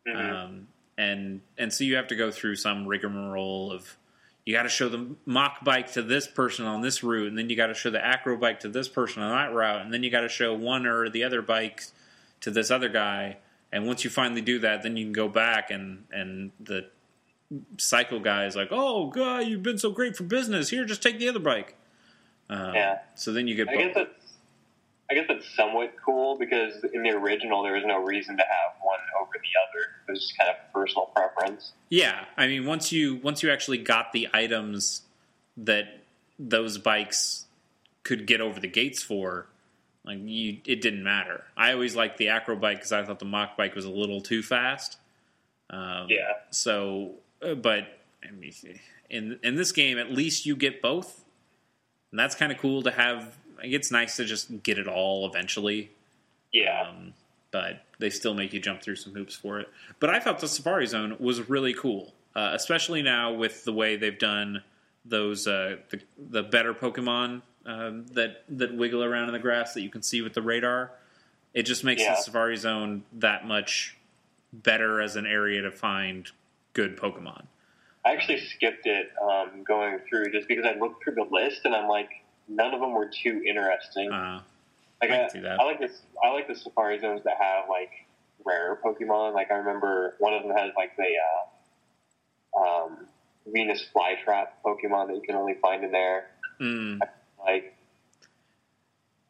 Mhm. 0.06 0.32
Um, 0.32 0.68
and 0.96 1.40
and 1.58 1.72
so 1.72 1.84
you 1.84 1.96
have 1.96 2.06
to 2.08 2.16
go 2.16 2.30
through 2.30 2.56
some 2.56 2.86
rigmarole 2.86 3.72
of 3.72 3.96
you 4.44 4.52
got 4.52 4.64
to 4.64 4.68
show 4.68 4.88
the 4.88 5.14
Mach 5.24 5.62
Bike 5.64 5.92
to 5.92 6.02
this 6.02 6.26
person 6.26 6.66
on 6.66 6.80
this 6.80 7.02
route, 7.02 7.28
and 7.28 7.38
then 7.38 7.48
you 7.48 7.56
got 7.56 7.68
to 7.68 7.74
show 7.74 7.90
the 7.90 8.04
acro 8.04 8.36
bike 8.36 8.60
to 8.60 8.68
this 8.68 8.88
person 8.88 9.22
on 9.22 9.30
that 9.30 9.54
route, 9.54 9.82
and 9.82 9.92
then 9.92 10.02
you 10.02 10.10
got 10.10 10.22
to 10.22 10.28
show 10.28 10.54
one 10.54 10.86
or 10.86 11.08
the 11.08 11.22
other 11.24 11.42
bike 11.42 11.84
to 12.40 12.50
this 12.50 12.70
other 12.70 12.88
guy. 12.88 13.36
And 13.70 13.86
once 13.86 14.04
you 14.04 14.10
finally 14.10 14.40
do 14.40 14.58
that, 14.60 14.82
then 14.82 14.96
you 14.96 15.04
can 15.04 15.12
go 15.12 15.28
back 15.28 15.70
and 15.70 16.04
and 16.10 16.50
the 16.60 16.86
cycle 17.78 18.20
guy 18.20 18.46
is 18.46 18.56
like, 18.56 18.68
"Oh, 18.70 19.06
God, 19.08 19.46
you've 19.46 19.62
been 19.62 19.78
so 19.78 19.90
great 19.90 20.16
for 20.16 20.24
business. 20.24 20.70
Here, 20.70 20.84
just 20.84 21.02
take 21.02 21.18
the 21.18 21.28
other 21.28 21.38
bike." 21.38 21.76
Um, 22.50 22.74
Yeah. 22.74 22.98
So 23.14 23.32
then 23.32 23.46
you 23.46 23.54
get 23.54 23.68
I 23.68 23.76
guess 23.76 23.94
both. 23.94 24.08
that's 24.08 24.32
I 25.10 25.14
guess 25.14 25.26
that's 25.28 25.54
somewhat 25.54 25.94
cool 26.04 26.36
because 26.36 26.84
in 26.92 27.02
the 27.02 27.10
original 27.10 27.62
there 27.62 27.74
was 27.74 27.84
no 27.84 27.98
reason 27.98 28.36
to 28.36 28.42
have 28.42 28.80
one 28.82 28.98
over 29.20 29.32
the 29.32 29.38
other. 29.68 29.91
It 30.08 30.12
was 30.12 30.20
just 30.20 30.38
kind 30.38 30.50
of 30.50 30.56
personal 30.72 31.06
preference. 31.06 31.72
Yeah, 31.88 32.24
I 32.36 32.46
mean, 32.46 32.66
once 32.66 32.92
you 32.92 33.16
once 33.16 33.42
you 33.42 33.50
actually 33.50 33.78
got 33.78 34.12
the 34.12 34.28
items 34.32 35.02
that 35.56 36.00
those 36.38 36.78
bikes 36.78 37.46
could 38.02 38.26
get 38.26 38.40
over 38.40 38.58
the 38.58 38.68
gates 38.68 39.02
for, 39.02 39.46
like 40.04 40.18
you, 40.22 40.58
it 40.66 40.80
didn't 40.80 41.04
matter. 41.04 41.44
I 41.56 41.72
always 41.72 41.94
liked 41.94 42.18
the 42.18 42.28
acro 42.28 42.56
bike 42.56 42.78
because 42.78 42.92
I 42.92 43.04
thought 43.04 43.18
the 43.18 43.24
Mach 43.24 43.56
Bike 43.56 43.74
was 43.74 43.84
a 43.84 43.90
little 43.90 44.20
too 44.20 44.42
fast. 44.42 44.98
Um, 45.70 46.06
Yeah. 46.08 46.32
So, 46.50 47.12
uh, 47.40 47.54
but 47.54 47.98
I 48.26 48.30
mean, 48.32 48.52
in 49.08 49.38
in 49.42 49.54
this 49.56 49.72
game, 49.72 49.98
at 49.98 50.10
least 50.10 50.46
you 50.46 50.56
get 50.56 50.82
both, 50.82 51.24
and 52.10 52.18
that's 52.18 52.34
kind 52.34 52.50
of 52.50 52.58
cool 52.58 52.82
to 52.82 52.90
have. 52.90 53.36
Like, 53.58 53.72
It's 53.72 53.90
nice 53.92 54.16
to 54.16 54.24
just 54.24 54.62
get 54.62 54.78
it 54.78 54.88
all 54.88 55.26
eventually. 55.26 55.90
Yeah. 56.52 56.88
Um, 56.88 57.14
but 57.52 57.84
they 58.00 58.10
still 58.10 58.34
make 58.34 58.52
you 58.52 58.58
jump 58.60 58.82
through 58.82 58.96
some 58.96 59.14
hoops 59.14 59.36
for 59.36 59.60
it. 59.60 59.68
But 60.00 60.10
I 60.10 60.18
thought 60.18 60.40
the 60.40 60.48
Safari 60.48 60.86
Zone 60.86 61.16
was 61.20 61.48
really 61.48 61.74
cool, 61.74 62.12
uh, 62.34 62.50
especially 62.54 63.02
now 63.02 63.32
with 63.32 63.64
the 63.64 63.72
way 63.72 63.96
they've 63.96 64.18
done 64.18 64.62
those 65.04 65.46
uh, 65.46 65.76
the 65.90 66.00
the 66.18 66.42
better 66.42 66.74
Pokemon 66.74 67.42
um, 67.66 68.06
that 68.12 68.44
that 68.48 68.74
wiggle 68.74 69.04
around 69.04 69.28
in 69.28 69.32
the 69.32 69.38
grass 69.38 69.74
that 69.74 69.82
you 69.82 69.90
can 69.90 70.02
see 70.02 70.22
with 70.22 70.32
the 70.34 70.42
radar. 70.42 70.90
It 71.54 71.64
just 71.64 71.84
makes 71.84 72.02
Yeah. 72.02 72.14
the 72.16 72.22
Safari 72.22 72.56
Zone 72.56 73.04
that 73.14 73.46
much 73.46 73.96
better 74.52 75.00
as 75.00 75.16
an 75.16 75.26
area 75.26 75.62
to 75.62 75.70
find 75.70 76.30
good 76.72 76.96
Pokemon. 76.96 77.44
I 78.04 78.12
actually 78.12 78.38
skipped 78.40 78.86
it 78.86 79.10
um, 79.22 79.62
going 79.62 79.98
through 80.08 80.32
just 80.32 80.48
because 80.48 80.64
I 80.64 80.76
looked 80.78 81.04
through 81.04 81.14
the 81.14 81.26
list 81.30 81.60
and 81.64 81.74
I'm 81.74 81.88
like, 81.88 82.08
none 82.48 82.74
of 82.74 82.80
them 82.80 82.92
were 82.92 83.08
too 83.22 83.42
interesting. 83.46 84.10
Uh, 84.10 84.40
like 85.02 85.10
I 85.10 85.24
I, 85.24 85.28
see 85.28 85.40
that. 85.40 85.60
I 85.60 85.64
like 85.64 85.80
this. 85.80 86.02
I 86.22 86.30
like 86.30 86.48
the 86.48 86.54
safari 86.54 87.00
zones 87.00 87.22
that 87.24 87.36
have 87.38 87.68
like 87.68 87.90
rare 88.44 88.78
Pokemon. 88.84 89.34
Like 89.34 89.50
I 89.50 89.56
remember 89.56 90.14
one 90.18 90.32
of 90.32 90.42
them 90.42 90.56
has 90.56 90.72
like 90.76 90.96
the 90.96 91.12
uh, 92.56 92.60
um, 92.60 93.06
Venus 93.46 93.84
flytrap 93.94 94.48
Pokemon 94.64 95.08
that 95.08 95.16
you 95.16 95.22
can 95.22 95.34
only 95.34 95.54
find 95.54 95.84
in 95.84 95.92
there. 95.92 96.26
mm. 96.60 96.98
Like, 97.44 97.76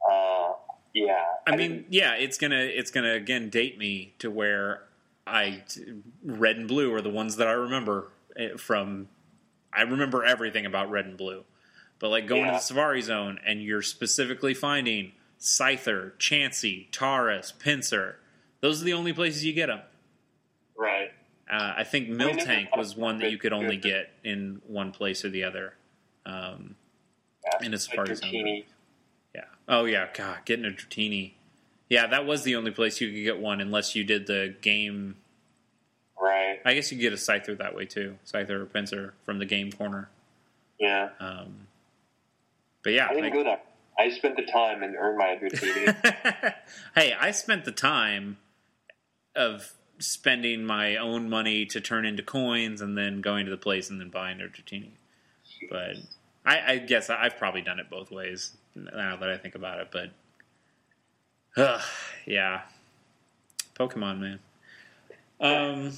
uh, 0.09 0.53
yeah. 0.93 1.24
I 1.47 1.57
mean, 1.57 1.86
yeah, 1.89 2.15
it's 2.15 2.36
gonna 2.36 2.57
it's 2.57 2.90
gonna 2.90 3.15
again 3.15 3.49
date 3.49 3.78
me 3.78 4.15
to 4.19 4.31
where 4.31 4.82
I 5.27 5.65
red 6.23 6.57
and 6.57 6.69
blue 6.69 6.93
are 6.94 7.01
the 7.01 7.11
ones 7.11 7.36
that 7.36 7.49
I 7.49 7.53
remember 7.53 8.09
eh, 8.36 8.57
from. 8.57 9.09
I 9.73 9.82
remember 9.82 10.23
everything 10.23 10.66
about 10.66 10.90
red 10.90 11.07
and 11.07 11.16
blue, 11.16 11.44
but 11.99 12.11
like 12.11 12.27
going 12.27 12.44
to 12.44 12.51
the 12.53 12.59
Safari 12.59 13.01
Zone 13.01 13.39
and 13.47 13.62
you're 13.62 13.81
specifically 13.81 14.53
finding 14.53 15.12
Scyther, 15.43 16.12
Chansey, 16.19 16.89
Tauros, 16.93 17.52
Pinsir. 17.59 18.14
Those 18.60 18.81
are 18.81 18.85
the 18.85 18.93
only 18.93 19.12
places 19.12 19.44
you 19.44 19.52
get 19.52 19.66
them. 19.66 19.81
right. 20.77 21.10
Uh, 21.51 21.74
I 21.77 21.85
think 21.85 22.09
mean, 22.09 22.19
Miltank 22.19 22.70
lot 22.70 22.78
was 22.78 22.97
one 22.97 23.19
that 23.19 23.31
you 23.31 23.36
could 23.36 23.52
only 23.52 23.77
get 23.77 24.10
in 24.24 24.62
one 24.66 24.90
place 24.93 25.23
or 25.24 25.28
the 25.28 25.44
other. 25.44 25.74
Um, 26.24 26.77
Yeah. 27.44 27.66
In 27.66 27.74
its 27.74 27.89
like 27.89 28.06
Safari 28.06 28.14
Zone. 28.16 28.62
Yeah. 29.35 29.44
Oh 29.69 29.85
yeah. 29.85 30.06
God, 30.14 30.39
getting 30.47 30.64
a 30.64 30.69
Dratini. 30.70 31.32
Yeah, 31.90 32.06
that 32.06 32.24
was 32.24 32.44
the 32.44 32.56
only 32.56 32.70
place 32.70 33.01
you 33.02 33.09
could 33.12 33.23
get 33.24 33.39
one 33.39 33.60
unless 33.60 33.94
you 33.94 34.05
did 34.05 34.27
the 34.28 34.55
game 34.62 35.16
Right. 36.19 36.60
I 36.64 36.73
guess 36.74 36.90
you 36.93 36.97
could 36.97 37.02
get 37.02 37.12
a 37.12 37.16
Scyther 37.16 37.59
that 37.59 37.74
way 37.74 37.85
too. 37.85 38.16
Scyther 38.24 38.51
or 38.51 38.66
Pinsir 38.66 39.10
from 39.24 39.39
the 39.40 39.44
game 39.44 39.73
corner. 39.73 40.09
Yeah. 40.78 41.09
Um, 41.19 41.66
but 42.85 42.93
yeah. 42.93 43.06
I 43.06 43.14
didn't 43.14 43.24
like- 43.24 43.32
go 43.35 43.43
there. 43.44 43.60
I 43.98 44.10
spent 44.10 44.36
the 44.36 44.44
time 44.44 44.82
and 44.82 44.97
earned 44.97 45.19
my 45.19 45.39
Dratini. 45.40 46.55
hey, 46.94 47.14
I 47.19 47.31
spent 47.31 47.64
the 47.64 47.73
time 47.73 48.39
of 49.36 49.74
spending 49.98 50.64
my 50.64 50.97
own 50.97 51.28
money 51.28 51.64
to 51.66 51.81
turn 51.81 52.05
into 52.05 52.23
coins 52.23 52.81
and 52.81 52.97
then 52.97 53.20
going 53.20 53.44
to 53.44 53.51
the 53.51 53.56
place 53.56 53.90
and 53.90 54.01
then 54.01 54.09
buying 54.09 54.40
a 54.40 54.44
Dratini. 54.44 54.90
But 55.70 55.97
I, 56.44 56.73
I 56.73 56.78
guess 56.78 57.10
I've 57.10 57.36
probably 57.36 57.62
done 57.62 57.78
it 57.78 57.89
both 57.89 58.10
ways 58.10 58.52
now 58.74 59.16
that 59.16 59.28
I 59.28 59.36
think 59.36 59.55
about 59.55 59.81
it. 59.81 59.89
But 59.93 60.10
uh, 61.56 61.81
yeah, 62.27 62.62
Pokemon 63.74 64.19
man. 64.20 64.39
Um, 65.40 65.93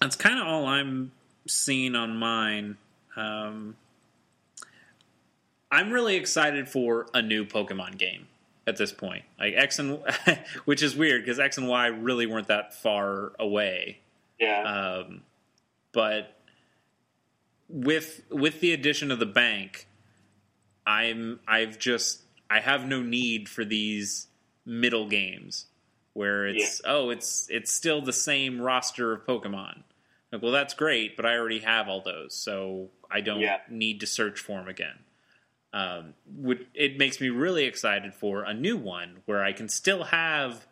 that's 0.00 0.16
kind 0.16 0.40
of 0.40 0.46
all 0.46 0.66
I'm 0.66 1.12
seeing 1.46 1.94
on 1.94 2.16
mine. 2.16 2.76
Um, 3.16 3.76
I'm 5.70 5.90
really 5.90 6.16
excited 6.16 6.68
for 6.68 7.06
a 7.14 7.22
new 7.22 7.44
Pokemon 7.44 7.98
game 7.98 8.28
at 8.66 8.76
this 8.76 8.92
point. 8.92 9.24
Like 9.38 9.54
X 9.56 9.78
and 9.78 10.00
which 10.64 10.82
is 10.82 10.94
weird 10.96 11.22
because 11.24 11.38
X 11.40 11.58
and 11.58 11.68
Y 11.68 11.86
really 11.88 12.26
weren't 12.26 12.48
that 12.48 12.74
far 12.74 13.32
away. 13.38 13.98
yeah. 14.38 14.62
Um, 15.06 15.22
but 15.92 16.32
with 17.68 18.22
with 18.30 18.60
the 18.60 18.72
addition 18.72 19.10
of 19.10 19.18
the 19.18 19.26
bank, 19.26 19.88
I'm 20.86 21.40
I've 21.48 21.78
just 21.78 22.22
I 22.48 22.60
have 22.60 22.86
no 22.86 23.02
need 23.02 23.48
for 23.48 23.64
these 23.64 24.28
middle 24.64 25.08
games 25.08 25.66
where 26.12 26.46
it's 26.46 26.80
oh 26.84 27.10
it's 27.10 27.48
it's 27.50 27.72
still 27.72 28.00
the 28.02 28.12
same 28.12 28.60
roster 28.60 29.12
of 29.12 29.24
Pokemon. 29.26 29.82
Like, 30.32 30.42
well, 30.42 30.52
that's 30.52 30.74
great, 30.74 31.16
but 31.16 31.24
I 31.26 31.36
already 31.36 31.60
have 31.60 31.88
all 31.88 32.00
those, 32.02 32.34
so 32.34 32.90
I 33.10 33.20
don't 33.20 33.40
Yeah. 33.40 33.58
need 33.70 34.00
to 34.00 34.06
search 34.06 34.38
for 34.40 34.58
them 34.58 34.68
again. 34.68 34.98
Um, 35.76 36.14
would 36.38 36.66
it 36.72 36.96
makes 36.96 37.20
me 37.20 37.28
really 37.28 37.64
excited 37.64 38.14
for 38.14 38.44
a 38.44 38.54
new 38.54 38.78
one 38.78 39.18
where 39.26 39.44
I 39.44 39.52
can 39.52 39.68
still 39.68 40.04
have 40.04 40.66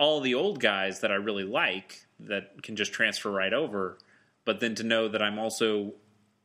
all 0.00 0.22
the 0.22 0.34
old 0.34 0.58
guys 0.58 1.00
that 1.00 1.12
I 1.12 1.16
really 1.16 1.44
like 1.44 2.06
that 2.20 2.62
can 2.62 2.76
just 2.76 2.94
transfer 2.94 3.30
right 3.30 3.52
over, 3.52 3.98
but 4.46 4.60
then 4.60 4.74
to 4.76 4.84
know 4.84 5.08
that 5.08 5.20
I'm 5.20 5.38
also 5.38 5.92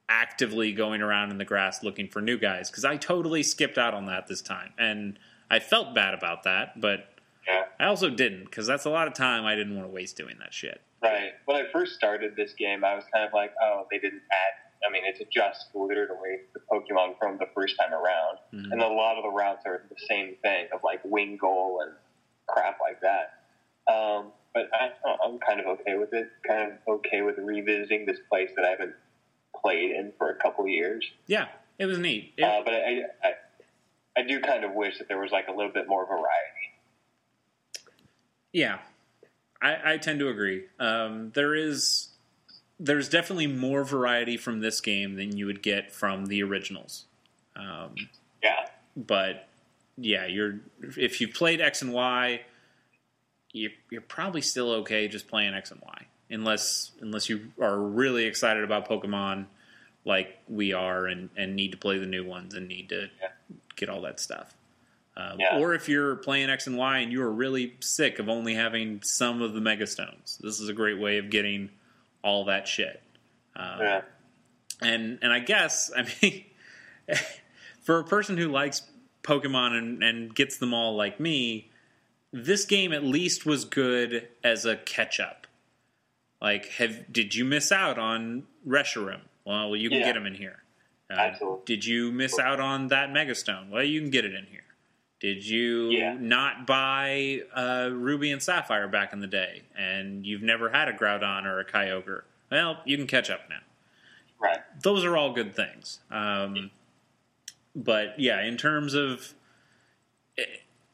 actively 0.10 0.73
going 0.73 1.02
around 1.02 1.31
in 1.31 1.38
the 1.38 1.45
grass 1.45 1.81
looking 1.81 2.10
for 2.10 2.22
new 2.22 2.38
guys 2.38 2.69
because 2.69 2.84
I 2.84 2.98
totally 2.98 3.41
skipped 3.41 3.77
out 3.77 3.93
on 3.93 4.06
that 4.07 4.27
this 4.27 4.41
time, 4.41 4.73
and 4.77 5.18
I 5.49 5.60
felt 5.60 5.95
bad 5.95 6.14
about 6.14 6.43
that, 6.43 6.81
but 6.81 7.07
yeah. 7.48 7.64
I 7.80 7.85
also 7.85 8.10
didn't 8.10 8.45
because 8.45 8.68
that's 8.68 8.84
a 8.84 8.89
lot 8.89 9.07
of 9.07 9.14
time 9.14 9.45
I 9.45 9.56
didn't 9.56 9.77
want 9.77 9.88
to 9.88 9.93
waste 9.93 10.18
doing 10.18 10.35
that 10.39 10.53
shit. 10.53 10.81
Right. 11.02 11.31
When 11.45 11.56
I 11.56 11.72
first 11.72 11.95
started 11.95 12.35
this 12.35 12.52
game, 12.52 12.84
I 12.84 12.95
was 12.95 13.06
kind 13.14 13.26
of 13.26 13.31
like, 13.34 13.53
oh, 13.64 13.88
they 13.89 13.98
didn't 13.98 14.23
add. 14.30 14.70
I 14.87 14.91
mean, 14.91 15.03
it's 15.05 15.19
just 15.31 15.67
literally 15.75 16.39
the 16.53 16.59
Pokemon 16.71 17.17
from 17.19 17.37
the 17.37 17.45
first 17.53 17.75
time 17.77 17.93
around, 17.93 18.39
Mhm. 18.53 18.71
and 18.71 18.81
a 18.81 18.87
lot 18.87 19.17
of 19.17 19.23
the 19.23 19.29
routes 19.29 19.63
are 19.65 19.85
the 19.89 19.99
same 20.07 20.35
thing 20.41 20.67
of 20.73 20.83
like 20.83 21.03
Wingull 21.03 21.83
and 21.83 21.93
crap 22.47 22.79
like 22.81 22.99
that. 23.01 23.33
Um, 23.87 24.31
but 24.53 24.69
I, 24.73 24.91
I'm 25.23 25.39
kind 25.39 25.59
of 25.59 25.67
okay 25.79 25.95
with 25.97 26.13
it. 26.13 26.29
Kind 26.47 26.71
of 26.73 26.77
okay 26.95 27.21
with 27.21 27.37
revisiting 27.37 28.05
this 28.05 28.19
place 28.29 28.49
that 28.55 28.65
I 28.65 28.69
haven't 28.69 28.95
played 29.61 29.91
in 29.91 30.11
for 30.17 30.29
a 30.29 30.35
couple 30.35 30.67
years. 30.67 31.05
Yeah, 31.27 31.47
it 31.77 31.85
was 31.85 31.97
neat. 31.99 32.33
It- 32.37 32.43
Uh, 32.43 32.61
but 32.63 32.73
I, 32.73 33.03
I, 33.23 33.33
I 34.17 34.21
do 34.23 34.39
kind 34.41 34.63
of 34.63 34.73
wish 34.73 34.97
that 34.97 35.07
there 35.07 35.19
was 35.19 35.31
like 35.31 35.47
a 35.47 35.51
little 35.51 35.71
bit 35.71 35.87
more 35.87 36.05
variety. 36.05 36.73
Yeah, 38.51 38.79
I, 39.61 39.93
I 39.93 39.97
tend 39.97 40.19
to 40.19 40.29
agree. 40.29 40.65
Um, 40.79 41.31
there 41.33 41.55
is 41.55 42.09
there's 42.83 43.07
definitely 43.07 43.45
more 43.47 43.83
variety 43.83 44.37
from 44.37 44.59
this 44.59 44.81
game 44.81 45.15
than 45.15 45.37
you 45.37 45.45
would 45.45 45.61
get 45.61 45.91
from 45.91 46.25
the 46.25 46.41
originals. 46.41 47.05
Um, 47.55 47.93
Yeah. 48.41 48.65
but 48.97 49.47
yeah, 49.97 50.25
you're 50.25 50.59
if 50.97 51.21
you 51.21 51.27
played 51.27 51.61
X 51.61 51.83
and 51.83 51.93
Y, 51.93 52.41
you, 53.51 53.69
you're 53.91 54.01
probably 54.01 54.41
still 54.41 54.71
okay 54.71 55.07
just 55.07 55.27
playing 55.27 55.53
X 55.53 55.69
and 55.71 55.81
Y, 55.81 56.05
unless 56.31 56.91
unless 57.01 57.29
you 57.29 57.51
are 57.61 57.77
really 57.79 58.25
excited 58.25 58.63
about 58.63 58.87
Pokemon 58.89 59.45
like 60.05 60.39
we 60.47 60.73
are 60.73 61.05
and, 61.05 61.29
and 61.37 61.55
need 61.55 61.71
to 61.73 61.77
play 61.77 61.99
the 61.99 62.07
new 62.07 62.25
ones 62.25 62.55
and 62.55 62.67
need 62.67 62.89
to 62.89 63.09
Yeah. 63.21 63.27
get 63.75 63.89
all 63.89 64.01
that 64.01 64.19
stuff. 64.19 64.55
Um, 65.15 65.39
Yeah. 65.39 65.59
Or 65.59 65.75
if 65.75 65.87
you're 65.87 66.15
playing 66.15 66.49
X 66.49 66.65
and 66.65 66.77
Y 66.77 66.97
and 66.99 67.11
you 67.11 67.21
are 67.21 67.31
really 67.31 67.75
sick 67.81 68.17
of 68.17 68.27
only 68.27 68.55
having 68.55 69.03
some 69.03 69.43
of 69.43 69.53
the 69.53 69.61
Mega 69.61 69.85
Stones, 69.85 70.39
this 70.41 70.59
is 70.59 70.69
a 70.69 70.73
great 70.73 70.97
way 70.97 71.19
of 71.19 71.29
getting 71.29 71.69
all 72.23 72.45
that 72.45 72.68
shit. 72.68 73.02
Um, 73.56 73.80
Yeah. 73.80 74.02
and 74.81 75.19
and 75.22 75.31
I 75.34 75.39
guess 75.39 75.91
I 75.98 76.07
mean, 76.22 76.45
for 77.81 77.99
a 77.99 78.03
person 78.03 78.38
who 78.38 78.48
likes 78.49 78.84
Pokemon 79.23 79.77
and, 79.77 80.03
and 80.03 80.35
gets 80.35 80.57
them 80.57 80.73
all 80.73 80.95
like 80.95 81.19
me, 81.19 81.69
this 82.31 82.65
game 82.65 82.93
at 82.93 83.03
least 83.03 83.45
was 83.45 83.65
good 83.65 84.27
as 84.43 84.65
a 84.65 84.76
catch 84.77 85.19
up. 85.19 85.48
Like, 86.41 86.68
have 86.77 87.11
did 87.11 87.35
you 87.35 87.45
miss 87.45 87.72
out 87.72 87.99
on 87.99 88.43
Reshiram? 88.68 89.22
Well, 89.45 89.76
you 89.76 89.89
can 89.89 89.99
Yeah. 89.99 90.06
get 90.06 90.14
them 90.14 90.26
in 90.26 90.35
here. 90.35 90.64
Uh, 91.10 91.14
Absolutely. 91.15 91.60
Did 91.65 91.85
you 91.85 92.11
miss 92.11 92.39
out 92.39 92.60
on 92.60 92.88
that 92.88 93.10
Megastone? 93.10 93.69
Well, 93.69 93.84
you 93.84 93.99
can 94.02 94.10
get 94.10 94.23
it 94.26 94.34
in 94.34 94.45
here. 94.45 94.61
Did 95.22 95.45
you 95.45 95.91
Yeah. 95.91 96.18
not 96.19 96.65
buy 96.68 97.43
uh, 97.56 97.89
Ruby 97.93 98.31
and 98.31 98.41
Sapphire 98.43 98.88
back 98.89 99.14
in 99.14 99.19
the 99.19 99.27
day, 99.27 99.61
and 99.77 100.26
you've 100.26 100.41
never 100.41 100.69
had 100.69 100.88
a 100.89 100.93
Groudon 100.93 101.45
or 101.45 101.60
a 101.60 101.65
Kyogre? 101.65 102.23
Well, 102.52 102.81
you 102.85 102.98
can 102.98 103.07
catch 103.07 103.30
up 103.30 103.41
now 103.49 103.60
Right. 104.39 104.57
those 104.81 105.06
are 105.06 105.15
all 105.15 105.31
good 105.34 105.56
things. 105.56 105.99
Um, 106.10 106.72
but 107.76 108.19
yeah, 108.19 108.41
in 108.41 108.57
terms 108.57 108.95
of 108.95 109.34
it, 110.35 110.49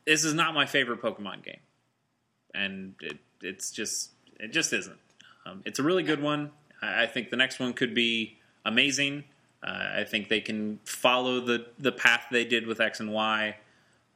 this 0.05 0.23
is 0.25 0.33
not 0.33 0.53
my 0.53 0.65
favorite 0.65 1.01
Pokemon 1.01 1.43
game, 1.43 1.61
and 2.53 2.95
it, 3.01 3.17
it's 3.41 3.71
just 3.71 4.11
it 4.39 4.49
just 4.51 4.73
isn't. 4.73 4.99
Um, 5.45 5.61
it's 5.65 5.79
a 5.79 5.83
really 5.83 6.03
good 6.03 6.21
one. 6.21 6.51
I, 6.81 7.03
I 7.03 7.07
think 7.07 7.29
the 7.29 7.37
next 7.37 7.59
one 7.59 7.73
could 7.73 7.95
be 7.95 8.37
amazing. 8.65 9.23
Uh, 9.63 9.99
I 9.99 10.03
think 10.03 10.27
they 10.27 10.41
can 10.41 10.79
follow 10.83 11.39
the 11.39 11.65
the 11.79 11.93
path 11.93 12.25
they 12.29 12.43
did 12.45 12.67
with 12.67 12.81
X 12.81 12.99
and 12.99 13.11
Y. 13.13 13.55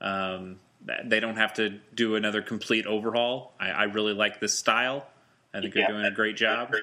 Um, 0.02 0.60
they 1.06 1.20
don't 1.20 1.38
have 1.38 1.54
to 1.54 1.70
do 1.94 2.16
another 2.16 2.42
complete 2.42 2.88
overhaul. 2.88 3.54
I, 3.60 3.70
I 3.70 3.84
really 3.84 4.14
like 4.14 4.40
this 4.40 4.58
style. 4.58 5.08
I 5.54 5.62
think 5.62 5.76
Yeah. 5.76 5.88
they're 5.88 5.96
doing 5.96 6.06
a 6.06 6.12
great 6.12 6.36
job. 6.38 6.74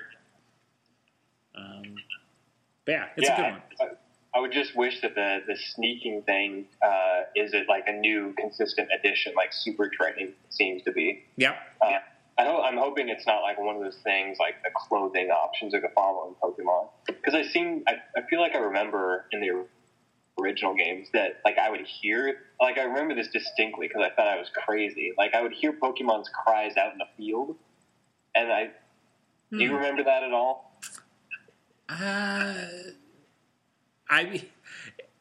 Um, 1.54 1.96
but 2.84 2.92
yeah, 2.92 3.04
it's 3.16 3.28
a 3.28 3.32
good 3.32 3.42
one. 3.42 3.62
I, 3.80 3.84
I 4.38 4.40
would 4.40 4.52
just 4.52 4.76
wish 4.76 5.00
that 5.00 5.14
the 5.14 5.42
the 5.46 5.56
sneaking 5.74 6.22
thing 6.22 6.66
uh, 6.80 7.22
is 7.34 7.54
it 7.54 7.66
like 7.68 7.88
a 7.88 7.92
new 7.92 8.34
consistent 8.38 8.88
addition, 8.96 9.32
like 9.34 9.52
super 9.52 9.88
training 9.88 10.34
seems 10.50 10.82
to 10.84 10.92
be. 10.92 11.24
Yep. 11.36 11.56
Uh, 11.82 11.86
I 12.38 12.44
ho- 12.44 12.62
I'm 12.62 12.76
hoping 12.76 13.08
it's 13.08 13.26
not 13.26 13.40
like 13.42 13.58
one 13.58 13.74
of 13.74 13.82
those 13.82 13.98
things 14.04 14.38
like 14.38 14.62
the 14.62 14.70
clothing 14.76 15.30
options 15.30 15.74
of 15.74 15.82
the 15.82 15.88
following 15.94 16.34
Pokemon. 16.40 16.88
Because 17.06 17.34
I 17.34 17.42
seem, 17.42 17.82
I, 17.88 17.94
I 18.16 18.22
feel 18.30 18.40
like 18.40 18.54
I 18.54 18.58
remember 18.58 19.24
in 19.32 19.40
the 19.40 19.64
original 20.40 20.74
games 20.74 21.08
that 21.12 21.32
like 21.44 21.58
I 21.58 21.70
would 21.70 21.80
hear, 22.00 22.34
like 22.60 22.78
I 22.78 22.82
remember 22.82 23.14
this 23.14 23.28
distinctly 23.28 23.88
because 23.88 24.02
I 24.04 24.14
thought 24.14 24.28
I 24.28 24.36
was 24.38 24.50
crazy. 24.54 25.12
Like 25.18 25.34
I 25.34 25.42
would 25.42 25.52
hear 25.52 25.72
Pokemon's 25.72 26.28
cries 26.44 26.76
out 26.76 26.92
in 26.92 26.98
the 26.98 27.06
field, 27.16 27.56
and 28.34 28.52
I. 28.52 28.64
Do 29.56 29.64
you 29.64 29.70
Hmm. 29.70 29.76
remember 29.76 30.04
that 30.04 30.22
at 30.24 30.32
all? 30.32 30.78
Uh, 31.88 32.66
I 34.08 34.44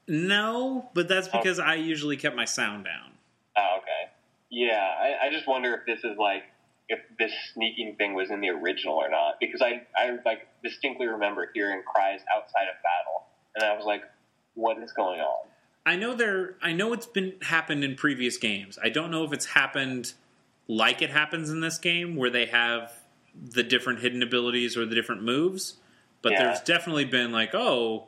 no, 0.08 0.90
but 0.94 1.08
that's 1.08 1.28
because 1.28 1.60
I 1.60 1.76
usually 1.76 2.18
kept 2.18 2.36
my 2.36 2.46
sound 2.46 2.86
down. 2.86 3.14
Oh, 3.58 3.78
okay. 3.80 4.12
Yeah, 4.50 4.80
I, 5.00 5.28
I 5.28 5.32
just 5.32 5.48
wonder 5.48 5.74
if 5.76 5.82
this 5.86 6.04
is 6.10 6.18
like 6.18 6.44
if 6.90 7.00
this 7.20 7.34
sneaking 7.54 7.96
thing 7.98 8.14
was 8.14 8.30
in 8.32 8.40
the 8.40 8.50
original 8.50 8.96
or 8.96 9.10
not 9.10 9.36
because 9.42 9.62
I 9.62 9.82
I 9.98 10.18
like 10.26 10.48
distinctly 10.64 11.08
remember 11.08 11.50
hearing 11.54 11.82
cries 11.94 12.20
outside 12.36 12.68
of 12.70 12.76
battle, 12.84 13.28
and 13.56 13.64
I 13.66 13.76
was 13.76 13.86
like, 13.86 14.02
what 14.58 14.78
is 14.80 14.92
going 14.92 15.22
on? 15.22 15.48
I 15.86 15.96
know 15.96 16.16
there. 16.16 16.56
I 16.62 16.74
know 16.74 16.92
it's 16.92 17.06
been 17.06 17.34
happened 17.42 17.84
in 17.84 17.96
previous 17.96 18.38
games. 18.38 18.78
I 18.84 18.90
don't 18.90 19.12
know 19.12 19.24
if 19.24 19.32
it's 19.32 19.46
happened 19.46 20.12
like 20.68 21.02
it 21.02 21.10
happens 21.10 21.50
in 21.50 21.62
this 21.62 21.78
game, 21.78 22.18
where 22.18 22.30
they 22.30 22.48
have 22.48 22.92
the 23.34 23.64
different 23.64 24.00
hidden 24.00 24.22
abilities 24.22 24.76
or 24.76 24.86
the 24.86 24.96
different 24.96 25.24
moves. 25.24 25.76
But 26.22 26.34
Yeah. 26.34 26.44
there's 26.46 26.62
definitely 26.62 27.06
been 27.06 27.32
like, 27.32 27.56
oh, 27.56 28.08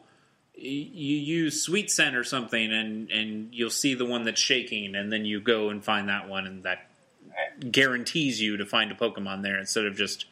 you 0.56 1.16
use 1.16 1.62
sweet 1.62 1.90
scent 1.90 2.18
or 2.18 2.24
something, 2.26 2.74
and 2.74 3.10
and 3.12 3.54
you'll 3.56 3.70
see 3.70 3.94
the 3.94 4.06
one 4.06 4.24
that's 4.26 4.42
shaking, 4.42 4.96
and 4.96 5.14
then 5.14 5.24
you 5.24 5.40
go 5.40 5.70
and 5.70 5.82
find 5.84 6.10
that 6.10 6.28
one, 6.28 6.46
and 6.46 6.64
that 6.64 6.90
guarantees 7.72 8.42
you 8.42 8.58
to 8.58 8.66
find 8.66 8.92
a 8.92 8.96
Pokemon 8.96 9.42
there 9.44 9.58
instead 9.58 9.86
of 9.86 9.96
just 9.96 10.26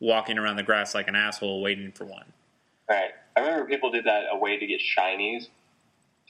walking 0.00 0.38
around 0.38 0.56
the 0.56 0.62
grass 0.62 0.94
like 0.94 1.08
an 1.08 1.16
asshole 1.16 1.60
waiting 1.60 1.92
for 1.92 2.04
one. 2.04 2.32
Right. 2.88 3.10
I 3.36 3.40
remember 3.40 3.66
people 3.66 3.90
did 3.90 4.04
that 4.04 4.24
a 4.30 4.36
way 4.38 4.58
to 4.58 4.66
get 4.66 4.80
shinies. 4.80 5.48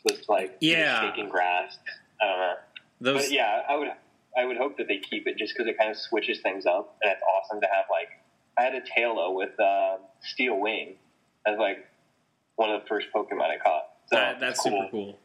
Was 0.06 0.28
like 0.28 0.56
Yeah. 0.60 1.00
shaking 1.10 1.28
grass. 1.28 1.78
I 2.20 2.26
don't 2.26 2.38
know, 2.38 2.54
Those, 3.00 3.22
but 3.24 3.32
yeah, 3.32 3.62
I 3.68 3.76
would 3.76 3.88
I 4.36 4.44
would 4.44 4.56
hope 4.56 4.76
that 4.78 4.86
they 4.88 4.98
keep 4.98 5.26
it 5.26 5.36
just 5.36 5.54
because 5.54 5.66
it 5.68 5.76
kind 5.78 5.90
of 5.90 5.96
switches 5.96 6.40
things 6.40 6.64
up, 6.66 6.96
and 7.02 7.10
it's 7.12 7.22
awesome 7.22 7.60
to 7.60 7.66
have 7.66 7.86
like 7.90 8.08
I 8.58 8.62
had 8.62 8.74
a 8.74 8.80
Taillow 8.80 9.34
with 9.34 9.58
uh, 9.60 9.98
Steel 10.22 10.58
Wing 10.58 10.94
as 11.46 11.58
like 11.58 11.86
one 12.54 12.70
of 12.70 12.82
the 12.82 12.86
first 12.88 13.08
Pokemon 13.14 13.42
I 13.50 13.58
caught. 13.58 13.84
So 14.06 14.16
That, 14.16 14.40
that's 14.40 14.58
it's 14.60 14.62
super 14.64 14.88
cool. 14.90 15.18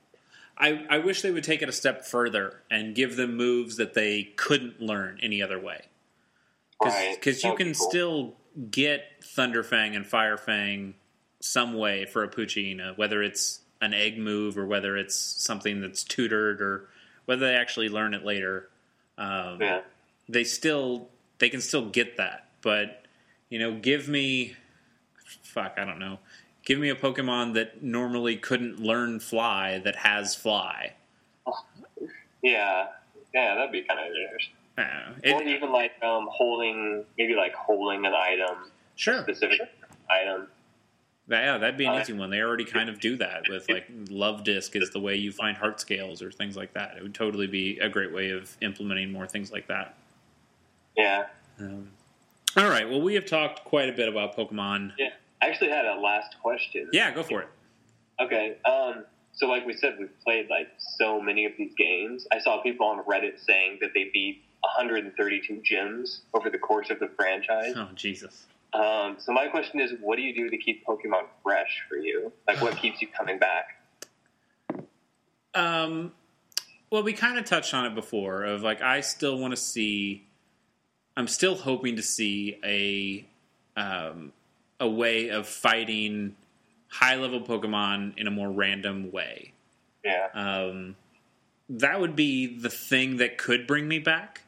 I, 0.58 0.86
I 0.90 0.98
wish 0.98 1.22
they 1.22 1.32
would 1.32 1.44
take 1.46 1.62
it 1.62 1.70
a 1.70 1.72
step 1.72 2.06
further 2.06 2.62
and 2.70 2.94
give 2.94 3.16
them 3.16 3.36
moves 3.38 3.78
that 3.78 3.94
they 3.94 4.24
couldn't 4.36 4.82
learn 4.82 5.18
any 5.24 5.42
other 5.42 5.60
way. 5.60 5.82
Right. 6.84 7.16
Because 7.16 7.42
That 7.42 7.48
you 7.48 7.56
can 7.56 7.74
cool. 7.74 7.90
still 7.90 8.34
get 8.70 9.22
Thunderfang 9.24 9.96
and 9.96 10.06
Firefang 10.06 10.94
some 11.40 11.74
way 11.74 12.06
for 12.06 12.24
a 12.24 12.28
Poochyena, 12.28 12.98
whether 12.98 13.24
it's 13.24 13.61
an 13.82 13.94
egg 13.94 14.18
move 14.18 14.58
or 14.58 14.66
whether 14.66 14.96
it's 14.96 15.16
something 15.16 15.82
that's 15.82 16.04
tutored 16.04 16.62
or 16.62 16.88
whether 17.26 17.48
they 17.48 17.56
actually 17.56 17.90
learn 17.90 18.14
it 18.14 18.24
later. 18.24 18.70
Um, 19.18 19.60
Yeah. 19.62 19.82
They 20.30 20.44
still 20.44 21.10
they 21.40 21.50
can 21.50 21.60
still 21.62 21.90
get 21.90 22.18
that, 22.18 22.48
but 22.62 23.04
you 23.50 23.60
know, 23.60 23.74
give 23.74 24.08
me 24.08 24.56
fuck, 25.44 25.74
I 25.78 25.84
don't 25.86 26.00
know. 26.00 26.20
Give 26.64 26.78
me 26.80 26.90
a 26.90 26.96
Pokemon 26.96 27.56
that 27.56 27.82
normally 27.84 28.38
couldn't 28.38 28.80
learn 28.80 29.20
Fly 29.20 29.80
that 29.80 29.96
has 29.98 30.36
Fly. 30.36 30.94
Yeah. 32.44 32.88
Yeah, 33.34 33.56
that'd 33.56 33.72
be 33.72 33.84
kind 33.84 34.00
of 34.00 34.08
interesting. 34.08 34.54
I 34.78 34.84
don't 34.84 35.26
know. 35.26 35.38
or 35.38 35.44
even 35.44 35.72
like 35.72 35.92
um, 36.04 36.28
holding, 36.32 37.06
maybe 37.18 37.36
like 37.36 37.54
holding 37.54 38.06
an 38.06 38.14
item, 38.14 38.72
sure, 38.96 39.22
specific 39.24 39.62
item. 40.10 40.48
Yeah, 41.40 41.58
that'd 41.58 41.78
be 41.78 41.86
an 41.86 41.94
Uh, 41.96 42.00
easy 42.02 42.14
one. 42.14 42.30
They 42.30 42.42
already 42.42 42.66
kind 42.66 42.90
of 42.90 43.00
do 43.00 43.16
that 43.18 43.44
with 43.50 43.70
like 43.70 43.88
Luvdisc 44.08 44.76
is 44.82 44.90
the 44.92 45.00
way 45.00 45.16
you 45.16 45.32
find 45.32 45.56
heart 45.58 45.80
scales 45.80 46.22
or 46.22 46.32
things 46.32 46.58
like 46.58 46.74
that. 46.74 46.98
It 46.98 47.04
would 47.04 47.14
totally 47.16 47.48
be 47.48 47.80
a 47.80 47.90
great 47.90 48.12
way 48.12 48.32
of 48.32 48.56
implementing 48.62 49.12
more 49.12 49.28
things 49.28 49.52
like 49.52 49.68
that. 49.68 49.96
Yeah. 50.98 51.28
Um, 51.60 51.90
all 52.58 52.70
right, 52.70 52.90
well, 52.90 53.02
we 53.02 53.14
have 53.16 53.26
talked 53.26 53.64
quite 53.64 53.88
a 53.88 53.94
bit 53.94 54.10
about 54.10 54.36
Pokemon. 54.36 54.94
Yeah. 54.98 55.10
I 55.42 55.48
actually 55.48 55.70
had 55.70 55.86
a 55.86 55.96
last 55.96 56.36
question. 56.42 56.90
Yeah, 56.92 57.12
go 57.12 57.24
for 57.24 57.42
it. 57.42 57.48
Okay. 58.20 58.58
Um, 58.66 59.06
so, 59.34 59.48
like 59.48 59.66
we 59.66 59.74
said, 59.74 59.96
we've 59.98 60.20
played 60.24 60.50
like 60.50 60.68
so 60.78 61.20
many 61.22 61.46
of 61.46 61.54
these 61.58 61.74
games. 61.76 62.28
I 62.32 62.40
saw 62.40 62.62
people 62.62 62.86
on 62.86 63.04
Reddit 63.06 63.40
saying 63.44 63.80
that 63.82 63.92
they 63.96 64.10
beat 64.14 64.44
132 64.60 65.62
gyms 65.68 66.20
over 66.34 66.50
the 66.50 66.60
course 66.60 66.90
of 66.92 67.00
the 67.00 67.08
franchise. 67.16 67.74
Oh 67.76 67.88
Jesus. 67.96 68.46
Um, 68.74 69.18
so, 69.20 69.34
my 69.34 69.48
question 69.48 69.80
is, 69.80 69.92
what 70.02 70.16
do 70.16 70.22
you 70.22 70.34
do 70.34 70.50
to 70.50 70.58
keep 70.58 70.86
Pokemon 70.86 71.24
fresh 71.44 71.84
for 71.90 71.98
you? 71.98 72.32
Like, 72.48 72.62
what 72.62 72.78
keeps 72.78 73.02
you 73.02 73.08
coming 73.08 73.38
back? 73.38 73.82
Um, 75.54 76.14
well, 76.90 77.04
we 77.04 77.14
kind 77.14 77.38
of 77.38 77.46
touched 77.46 77.74
on 77.74 77.86
it 77.86 77.96
before. 77.96 78.44
Of 78.44 78.62
like, 78.62 78.82
I 78.82 79.02
still 79.02 79.38
want 79.38 79.52
to 79.52 79.58
see. 79.58 80.26
I'm 81.18 81.28
still 81.28 81.56
hoping 81.56 81.98
to 81.98 82.04
see 82.04 82.58
a 82.64 83.26
um, 83.80 84.32
a 84.80 84.88
way 84.88 85.30
of 85.30 85.48
fighting 85.48 86.36
high 86.88 87.16
level 87.16 87.42
Pokemon 87.42 88.18
in 88.18 88.28
a 88.28 88.32
more 88.32 88.50
random 88.50 89.12
way. 89.12 89.54
Yeah. 90.04 90.28
Um, 90.34 90.96
that 91.70 92.00
would 92.00 92.16
be 92.16 92.60
the 92.60 92.70
thing 92.70 93.18
that 93.18 93.38
could 93.38 93.66
bring 93.66 93.88
me 93.88 94.00
back. 94.00 94.42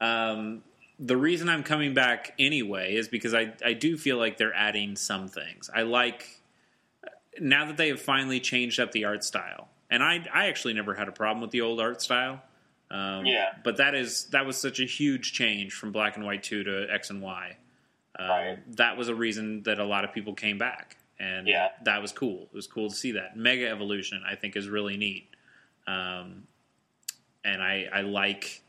Um, 0.00 0.62
the 0.98 1.16
reason 1.16 1.48
I'm 1.48 1.62
coming 1.62 1.94
back 1.94 2.34
anyway 2.38 2.94
is 2.94 3.08
because 3.08 3.34
I, 3.34 3.52
I 3.64 3.72
do 3.72 3.96
feel 3.98 4.18
like 4.18 4.36
they're 4.36 4.54
adding 4.54 4.96
some 4.96 5.28
things. 5.28 5.68
I 5.74 5.82
like 5.82 6.40
now 7.40 7.64
that 7.66 7.76
they 7.76 7.88
have 7.88 8.00
finally 8.00 8.40
changed 8.40 8.78
up 8.78 8.92
the 8.92 9.04
art 9.04 9.24
style, 9.24 9.68
and 9.90 10.02
I 10.02 10.26
I 10.32 10.46
actually 10.46 10.74
never 10.74 10.94
had 10.94 11.08
a 11.08 11.12
problem 11.12 11.40
with 11.40 11.50
the 11.50 11.60
old 11.62 11.80
art 11.80 12.00
style. 12.02 12.42
Um, 12.90 13.24
Yeah. 13.24 13.54
but 13.64 13.78
that 13.78 13.94
is 13.94 14.26
that 14.26 14.44
was 14.44 14.58
such 14.58 14.78
a 14.80 14.84
huge 14.84 15.32
change 15.32 15.72
from 15.72 15.92
black 15.92 16.16
and 16.16 16.26
white 16.26 16.42
two 16.42 16.62
to 16.64 16.86
X 16.92 17.08
and 17.10 17.22
Y. 17.22 17.56
Um, 18.18 18.28
Right. 18.28 18.76
That 18.76 18.96
was 18.98 19.08
a 19.08 19.14
reason 19.14 19.62
that 19.62 19.78
a 19.78 19.84
lot 19.84 20.04
of 20.04 20.12
people 20.12 20.34
came 20.34 20.58
back, 20.58 20.98
and 21.18 21.48
Yeah. 21.48 21.70
that 21.84 22.02
was 22.02 22.12
cool. 22.12 22.42
It 22.42 22.54
was 22.54 22.66
cool 22.66 22.90
to 22.90 22.94
see 22.94 23.12
that 23.12 23.34
Mega 23.36 23.66
Evolution. 23.68 24.22
I 24.26 24.34
think 24.36 24.54
is 24.56 24.68
really 24.68 24.98
neat, 24.98 25.28
um, 25.86 26.46
and 27.44 27.62
I 27.62 27.88
I 27.90 28.02
like 28.02 28.60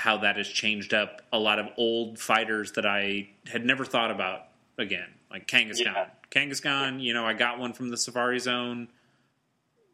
how 0.00 0.16
that 0.16 0.36
has 0.36 0.48
changed 0.48 0.94
up 0.94 1.20
a 1.30 1.38
lot 1.38 1.58
of 1.58 1.66
old 1.76 2.18
fighters 2.18 2.72
that 2.72 2.86
I 2.86 3.28
had 3.46 3.66
never 3.66 3.84
thought 3.84 4.10
about 4.10 4.44
again, 4.78 5.08
like 5.30 5.46
Kangaskhan. 5.46 5.84
Yeah. 5.84 6.06
Kangaskhan, 6.30 7.02
you 7.02 7.12
know, 7.12 7.26
I 7.26 7.34
got 7.34 7.58
one 7.58 7.74
from 7.74 7.90
the 7.90 7.98
Safari 7.98 8.38
Zone, 8.38 8.88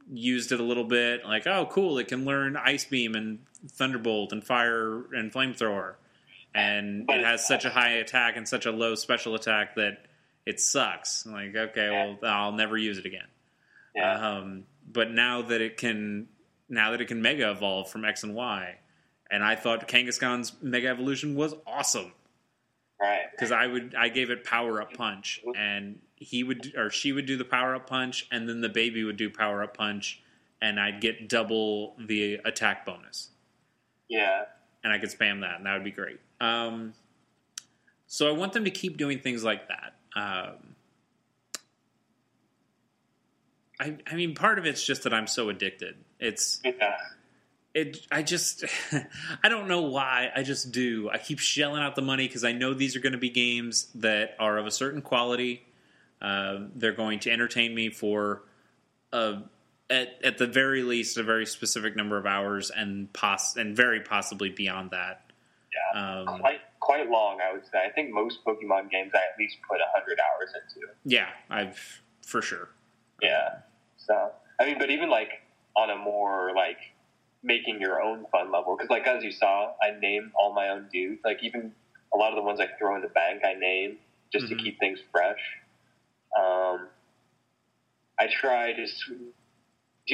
used 0.09 0.53
it 0.53 0.61
a 0.61 0.63
little 0.63 0.85
bit, 0.85 1.25
like, 1.25 1.47
oh, 1.49 1.67
cool, 1.71 1.99
it 1.99 2.07
can 2.07 2.25
learn 2.25 2.57
Ice 2.57 2.85
Beam 2.85 3.17
and 3.17 3.41
Thunderbolt 3.73 4.33
and 4.33 4.45
Fire 4.45 5.03
and 5.13 5.33
Flamethrower. 5.33 5.95
And 6.55 7.11
it 7.11 7.25
has 7.25 7.47
such 7.47 7.65
a 7.65 7.71
high 7.71 7.95
attack 7.95 8.37
and 8.37 8.47
such 8.47 8.65
a 8.65 8.71
low 8.71 8.95
special 8.95 9.35
attack 9.35 9.75
that 9.75 10.07
it 10.47 10.61
sucks. 10.61 11.27
I'm 11.27 11.33
like, 11.33 11.55
okay, 11.55 11.91
well, 11.91 12.31
I'll 12.31 12.53
never 12.53 12.79
use 12.79 12.99
it 12.99 13.07
again. 13.07 13.27
Yeah. 13.95 14.37
Um, 14.37 14.65
but 14.91 15.11
now 15.11 15.43
that 15.43 15.61
it 15.61 15.77
can, 15.77 16.29
now 16.69 16.93
that 16.93 17.01
it 17.01 17.09
can 17.09 17.21
Mega 17.21 17.51
Evolve 17.51 17.91
from 17.91 18.05
X 18.05 18.23
and 18.23 18.35
Y, 18.35 18.77
and 19.31 19.43
I 19.45 19.57
thought 19.57 19.87
Kangaskhan's 19.89 20.53
Mega 20.63 20.89
Evolution 20.89 21.35
was 21.35 21.55
awesome 21.67 22.13
right. 23.01 23.25
because 23.33 23.53
I 23.53 23.67
would 23.67 23.95
I 23.97 24.09
gave 24.09 24.31
it 24.31 24.45
Power 24.45 24.81
Up 24.81 24.93
Punch, 24.95 25.41
and 25.57 25.99
he 26.17 26.43
would 26.45 26.75
or 26.77 26.91
she 26.91 27.13
would 27.13 27.27
do 27.27 27.37
the 27.37 27.45
Power 27.45 27.75
Up 27.75 27.89
Punch, 27.89 28.27
and 28.31 28.49
then 28.49 28.61
the 28.61 28.69
baby 28.69 29.05
would 29.05 29.17
do 29.17 29.29
Power 29.31 29.63
Up 29.63 29.77
Punch, 29.77 30.23
and 30.63 30.79
I'd 30.81 31.01
get 31.01 31.29
double 31.29 31.95
the 31.99 32.35
attack 32.45 32.87
bonus, 32.87 33.31
Yeah. 34.09 34.45
and 34.85 34.93
I 34.93 34.99
could 34.99 35.11
spam 35.11 35.41
that, 35.43 35.57
and 35.59 35.67
that 35.67 35.75
would 35.75 35.85
be 35.85 35.91
great. 35.91 36.19
Um, 36.41 36.95
so 38.07 38.29
I 38.29 38.33
want 38.33 38.53
them 38.53 38.65
to 38.65 38.71
keep 38.71 38.97
doing 38.97 39.19
things 39.21 39.43
like 39.45 39.69
that. 39.69 39.95
Um, 40.15 40.75
I, 43.79 43.97
I 44.11 44.15
mean, 44.15 44.35
part 44.35 44.59
of 44.59 44.65
it's 44.65 44.83
just 44.85 45.03
that 45.03 45.13
I'm 45.13 45.27
so 45.27 45.49
addicted. 45.51 45.97
It's 46.19 46.61
Yeah. 46.65 46.97
It 47.77 48.07
i 48.11 48.23
just 48.23 48.65
i 49.45 49.49
don't 49.49 49.69
know 49.69 49.83
why 49.83 50.31
i 50.35 50.43
just 50.43 50.73
do 50.73 51.09
i 51.13 51.19
keep 51.19 51.39
shelling 51.39 51.83
out 51.83 51.95
the 51.95 52.03
money 52.03 52.27
because 52.27 52.43
i 52.45 52.53
know 52.53 52.73
these 52.75 52.97
are 52.97 53.01
going 53.01 53.13
to 53.13 53.19
be 53.19 53.31
games 53.31 53.89
that 53.95 54.35
are 54.41 54.57
of 54.59 54.67
a 54.67 54.71
certain 54.71 55.03
quality 55.03 55.63
um, 56.23 56.73
they're 56.75 56.93
going 56.95 57.19
to 57.21 57.31
entertain 57.31 57.75
me 57.75 57.91
for 57.91 58.43
a, 59.13 59.43
at, 59.91 60.19
at 60.25 60.39
the 60.39 60.47
very 60.47 60.83
least 60.83 61.19
a 61.19 61.23
very 61.23 61.45
specific 61.47 61.95
number 61.95 62.17
of 62.17 62.25
hours 62.27 62.71
and 62.71 63.13
pos- 63.13 63.57
and 63.57 63.77
very 63.77 64.01
possibly 64.01 64.49
beyond 64.49 64.91
that 64.93 65.31
Yeah. 65.95 66.21
um, 66.23 66.41
Quite 66.41 66.61
quite 66.81 67.11
long, 67.11 67.39
I 67.47 67.53
would 67.53 67.65
say. 67.67 67.79
I 67.85 67.91
think 67.91 68.13
most 68.13 68.45
Pokemon 68.45 68.91
games 68.91 69.11
I 69.15 69.19
at 69.19 69.37
least 69.39 69.57
put 69.69 69.79
100 69.81 70.19
hours 70.21 70.51
into. 70.55 70.87
yeah 71.05 71.29
i've 71.51 72.01
for 72.27 72.41
sure 72.41 72.71
Yeah. 73.21 73.57
So, 73.99 74.31
I 74.61 74.65
mean, 74.67 74.79
but 74.79 74.89
even 74.91 75.11
like 75.11 75.31
on 75.77 75.91
a 75.91 75.97
more 75.97 76.53
like 76.55 76.79
making 77.47 77.81
your 77.81 78.03
own 78.03 78.27
fun 78.33 78.51
level, 78.53 78.77
because 78.77 78.91
like 78.91 79.07
as 79.07 79.23
you 79.25 79.31
saw, 79.33 79.73
I 79.83 79.99
name 80.01 80.33
all 80.39 80.53
my 80.53 80.71
own 80.71 80.89
dudes. 80.93 81.21
Like 81.25 81.39
even 81.43 81.73
a 82.13 82.19
lot 82.19 82.31
of 82.33 82.37
the 82.37 82.43
ones 82.43 82.61
I 82.61 82.67
throw 82.79 82.97
in 82.97 83.03
the 83.03 83.09
bank 83.09 83.43
I 83.45 83.55
name 83.55 83.99
just 84.33 84.47
Mhm. 84.47 84.49
to 84.51 84.57
keep 84.57 84.79
things 84.81 85.01
fresh. 85.13 85.41
Um, 86.37 86.91
I 88.19 88.27
try 88.27 88.73
to. 88.73 88.87
Do 89.07 89.33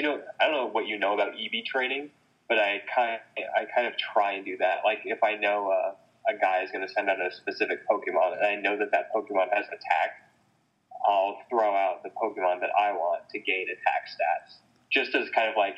you 0.01 0.03
know? 0.03 0.23
I 0.41 0.45
don't 0.47 0.55
know 0.55 0.67
what 0.69 0.87
you 0.87 0.99
know 0.99 1.15
about 1.15 1.35
EV 1.39 1.65
training, 1.65 2.11
but 2.49 2.59
I 2.59 2.83
kind 2.95 3.15
of, 3.17 3.45
I 3.57 3.65
kind 3.75 3.87
of 3.87 3.95
try 3.97 4.33
and 4.33 4.45
do 4.45 4.57
that. 4.59 4.85
Like 4.85 5.01
if 5.05 5.23
I 5.25 5.37
know 5.37 5.71
uh, 5.71 5.95
a 6.29 6.39
guy 6.39 6.63
is 6.63 6.71
going 6.71 6.87
to 6.87 6.93
send 6.93 7.09
out 7.11 7.21
a 7.21 7.31
specific 7.33 7.81
Pokemon, 7.89 8.37
and 8.39 8.47
I 8.47 8.57
know 8.57 8.77
that 8.79 8.91
that 8.93 9.13
Pokemon 9.15 9.53
has 9.53 9.67
attack, 9.67 10.11
I'll 11.07 11.39
throw 11.51 11.75
out 11.75 12.03
the 12.03 12.11
Pokemon 12.11 12.61
that 12.61 12.71
I 12.79 12.93
want 12.93 13.29
to 13.31 13.39
gain 13.41 13.67
attack 13.69 14.07
stats, 14.09 14.59
just 14.91 15.15
as 15.15 15.29
kind 15.31 15.49
of 15.49 15.57
like 15.57 15.77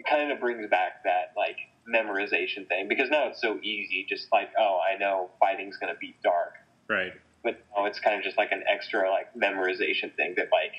it 0.00 0.06
kind 0.08 0.32
of 0.32 0.40
brings 0.40 0.68
back 0.70 1.04
that 1.04 1.32
like 1.36 1.56
memorization 1.88 2.66
thing 2.68 2.88
because 2.88 3.10
now 3.10 3.28
it's 3.28 3.40
so 3.40 3.58
easy. 3.62 4.06
Just 4.08 4.28
like 4.32 4.48
oh, 4.58 4.78
I 4.80 4.98
know 4.98 5.30
fighting's 5.38 5.76
going 5.76 5.92
to 5.92 5.98
be 5.98 6.16
Dark 6.24 6.54
Right. 6.88 7.12
but 7.44 7.60
no, 7.76 7.84
it's 7.84 8.00
kind 8.00 8.16
of 8.16 8.24
just 8.24 8.36
like 8.36 8.50
an 8.52 8.64
extra 8.66 9.08
like 9.10 9.32
memorization 9.34 10.14
thing 10.16 10.34
that 10.36 10.48
like 10.50 10.72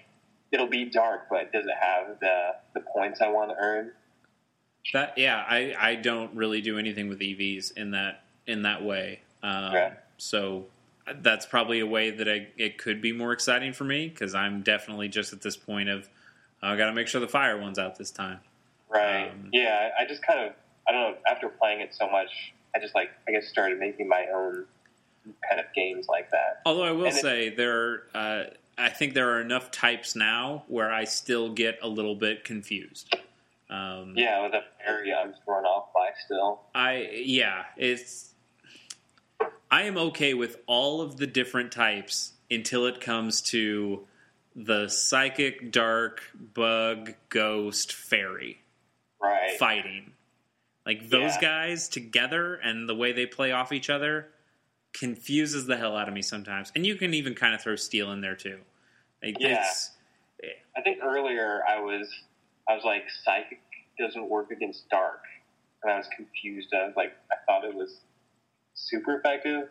it'll 0.51 0.67
be 0.67 0.85
dark, 0.85 1.27
but 1.29 1.53
does 1.53 1.65
it 1.65 1.75
have 1.79 2.19
the 2.19 2.49
the 2.73 2.81
points 2.93 3.21
I 3.21 3.29
want 3.29 3.51
to 3.51 3.55
earn? 3.57 3.91
That 4.93 5.17
yeah, 5.17 5.45
I 5.47 5.73
I 5.79 5.95
don't 5.95 6.35
really 6.35 6.61
do 6.61 6.77
anything 6.77 7.07
with 7.07 7.19
EVs 7.19 7.77
in 7.77 7.91
that 7.91 8.23
in 8.47 8.63
that 8.63 8.83
way. 8.83 9.21
Um, 9.43 9.73
Right. 9.73 9.93
So 10.17 10.65
that's 11.21 11.45
probably 11.45 11.79
a 11.79 11.85
way 11.87 12.11
that 12.11 12.27
I, 12.29 12.47
it 12.57 12.77
could 12.77 13.01
be 13.01 13.11
more 13.11 13.31
exciting 13.33 13.73
for 13.73 13.83
me 13.85 14.07
because 14.07 14.35
I'm 14.35 14.61
definitely 14.61 15.07
just 15.07 15.33
at 15.33 15.41
this 15.41 15.57
point 15.57 15.89
of 15.89 16.07
I 16.61 16.75
got 16.75 16.87
to 16.87 16.93
make 16.93 17.07
sure 17.07 17.19
the 17.21 17.27
fire 17.27 17.57
one's 17.59 17.79
out 17.79 17.97
this 17.97 18.11
time. 18.11 18.39
Right. 18.91 19.29
Um, 19.31 19.49
yeah, 19.53 19.89
I 19.97 20.05
just 20.05 20.21
kind 20.25 20.39
of 20.39 20.53
I 20.87 20.91
don't 20.91 21.11
know. 21.13 21.17
After 21.29 21.49
playing 21.49 21.81
it 21.81 21.93
so 21.93 22.09
much, 22.09 22.53
I 22.75 22.79
just 22.79 22.95
like 22.95 23.09
I 23.27 23.31
guess 23.31 23.47
started 23.47 23.79
making 23.79 24.07
my 24.07 24.25
own 24.33 24.65
kind 25.47 25.59
of 25.59 25.67
games 25.75 26.07
like 26.09 26.31
that. 26.31 26.61
Although 26.65 26.83
I 26.83 26.91
will 26.91 27.05
And 27.05 27.15
it- 27.15 27.21
say 27.21 27.49
there, 27.49 28.03
uh, 28.15 28.43
I 28.77 28.89
think 28.89 29.13
there 29.13 29.29
are 29.35 29.41
enough 29.41 29.69
types 29.71 30.15
now 30.15 30.63
where 30.67 30.91
I 30.91 31.03
still 31.03 31.49
get 31.53 31.77
a 31.83 31.87
little 31.87 32.15
bit 32.15 32.43
confused. 32.43 33.13
Um, 33.69 34.15
Yeah, 34.17 34.41
with 34.41 34.51
the 34.53 34.63
area 34.85 35.15
I'm 35.15 35.33
thrown 35.45 35.63
off 35.65 35.93
by 35.93 36.09
still. 36.25 36.61
I 36.75 37.09
yeah, 37.23 37.65
it's 37.77 38.33
I 39.69 39.83
am 39.83 39.97
okay 39.97 40.33
with 40.33 40.57
all 40.67 41.01
of 41.01 41.17
the 41.17 41.27
different 41.27 41.71
types 41.71 42.33
until 42.49 42.85
it 42.85 42.99
comes 42.99 43.41
to 43.43 44.05
the 44.55 44.89
psychic, 44.89 45.71
dark, 45.71 46.23
bug, 46.53 47.13
ghost, 47.29 47.93
fairy 47.93 48.61
Right. 49.21 49.57
fighting. 49.59 50.13
Like 50.85 51.09
those 51.09 51.35
Yeah. 51.35 51.41
guys 51.41 51.87
together 51.89 52.55
and 52.55 52.89
the 52.89 52.95
way 52.95 53.11
they 53.11 53.25
play 53.25 53.51
off 53.51 53.71
each 53.71 53.89
other 53.89 54.31
confuses 54.93 55.65
the 55.67 55.77
hell 55.77 55.95
out 55.95 56.07
of 56.07 56.13
me 56.13 56.21
sometimes. 56.21 56.71
And 56.75 56.85
you 56.85 56.95
can 56.95 57.13
even 57.13 57.35
kind 57.35 57.53
of 57.53 57.61
throw 57.61 57.75
steel 57.75 58.11
in 58.11 58.21
there 58.21 58.35
too. 58.35 58.59
Like, 59.23 59.37
Yeah. 59.39 59.65
I 60.75 60.81
think 60.81 60.99
earlier 61.03 61.61
I 61.67 61.79
was 61.79 62.07
I 62.67 62.73
was 62.75 62.83
like 62.83 63.03
psychic 63.23 63.61
doesn't 63.99 64.27
work 64.29 64.49
against 64.51 64.89
dark, 64.89 65.23
and 65.83 65.91
I 65.91 65.97
was 65.97 66.07
confused. 66.15 66.73
I 66.73 66.85
was 66.87 66.95
like 66.95 67.15
I 67.31 67.35
thought 67.45 67.63
it 67.65 67.75
was 67.75 67.99
super 68.73 69.17
effective, 69.19 69.69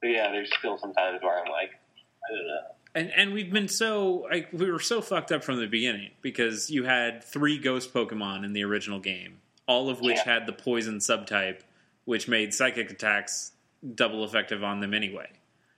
but 0.00 0.08
yeah, 0.10 0.30
there's 0.30 0.52
still 0.58 0.78
some 0.78 0.92
times 0.94 1.20
where 1.22 1.38
I'm 1.44 1.50
like 1.50 1.70
I 1.72 2.34
don't 2.36 2.46
know. 2.46 2.73
And 2.94 3.10
and 3.16 3.32
we've 3.32 3.52
been 3.52 3.68
so 3.68 4.26
like 4.30 4.48
we 4.52 4.70
were 4.70 4.78
so 4.78 5.00
fucked 5.00 5.32
up 5.32 5.42
from 5.42 5.58
the 5.58 5.66
beginning 5.66 6.10
because 6.22 6.70
you 6.70 6.84
had 6.84 7.24
three 7.24 7.58
ghost 7.58 7.92
Pokemon 7.92 8.44
in 8.44 8.52
the 8.52 8.62
original 8.64 9.00
game, 9.00 9.40
all 9.66 9.88
of 9.90 10.00
which 10.00 10.16
Yeah. 10.18 10.34
had 10.34 10.46
the 10.46 10.52
poison 10.52 10.98
subtype, 10.98 11.60
which 12.04 12.28
made 12.28 12.54
psychic 12.54 12.90
attacks 12.90 13.52
double 13.94 14.24
effective 14.24 14.62
on 14.62 14.80
them 14.80 14.94
anyway. 14.94 15.28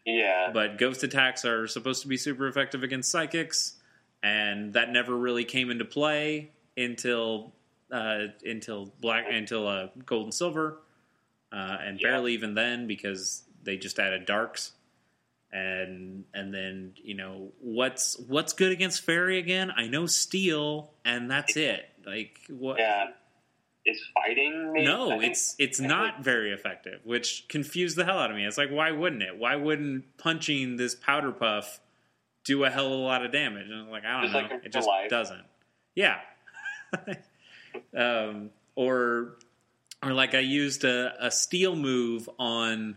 Yeah, 0.05 0.51
But 0.53 0.79
ghost 0.79 1.03
attacks 1.03 1.45
are 1.45 1.67
supposed 1.67 2.03
to 2.03 2.09
be 2.09 2.17
super 2.17 2.47
effective 2.47 2.85
against 2.85 3.11
psychics, 3.11 3.75
and 4.23 4.73
that 4.75 4.91
never 4.93 5.17
really 5.17 5.45
came 5.45 5.69
into 5.71 5.85
play 5.85 6.51
until 6.77 7.53
uh, 7.91 8.27
until 8.45 8.93
black 9.01 9.25
until 9.31 9.67
uh, 9.67 9.89
gold 10.05 10.25
and 10.27 10.35
silver, 10.35 10.79
uh, 11.51 11.79
and 11.81 11.99
Yeah. 12.01 12.09
barely 12.11 12.35
even 12.35 12.55
then 12.55 12.87
because 12.87 13.43
they 13.65 13.77
just 13.79 13.99
added 13.99 14.27
darks. 14.27 14.73
And 15.57 16.25
and 16.35 16.53
then 16.53 16.93
you 16.97 17.15
know 17.15 17.53
what's 17.61 18.19
what's 18.29 18.53
good 18.53 18.73
against 18.73 19.03
fairy 19.05 19.39
again? 19.39 19.71
I 19.75 19.87
know 19.87 20.05
steel, 20.07 20.91
and 21.05 21.31
that's 21.31 21.57
it. 21.57 21.89
Like 22.05 22.39
what? 22.51 22.79
yeah. 22.79 23.07
Is 23.87 24.01
fighting? 24.15 24.73
Maybe? 24.73 24.87
I 24.89 24.91
No, 24.91 25.09
think- 25.11 25.25
it's 25.25 25.55
it's 25.59 25.79
think- 25.79 25.89
not 25.89 26.23
very 26.23 26.53
effective, 26.53 27.01
which 27.05 27.47
confused 27.49 27.97
the 27.97 28.05
hell 28.05 28.19
out 28.19 28.31
of 28.31 28.37
me. 28.37 28.45
It's 28.45 28.59
like, 28.59 28.71
why 28.71 28.91
wouldn't 28.91 29.23
it? 29.23 29.39
Why 29.39 29.55
wouldn't 29.57 30.17
punching 30.19 30.77
this 30.77 30.95
powder 30.97 31.31
puff 31.33 31.81
do 32.45 32.65
a 32.65 32.71
hell 32.71 32.87
of 32.87 32.93
a 32.93 32.95
lot 32.97 33.25
of 33.25 33.31
damage? 33.33 33.67
And 33.71 33.81
I'm 33.83 33.89
like, 33.91 34.05
I 34.05 34.13
don't 34.21 34.23
Just 34.23 34.35
know, 34.35 34.41
like 34.57 34.65
it 34.65 34.73
just 34.73 34.89
life. 34.89 35.09
doesn't. 35.09 35.45
Yeah, 35.95 36.19
um, 37.97 38.51
or 38.75 39.37
or 40.03 40.13
like 40.13 40.35
I 40.35 40.41
used 40.41 40.85
a, 40.85 41.15
a 41.27 41.31
steel 41.31 41.77
move 41.77 42.29
on 42.39 42.97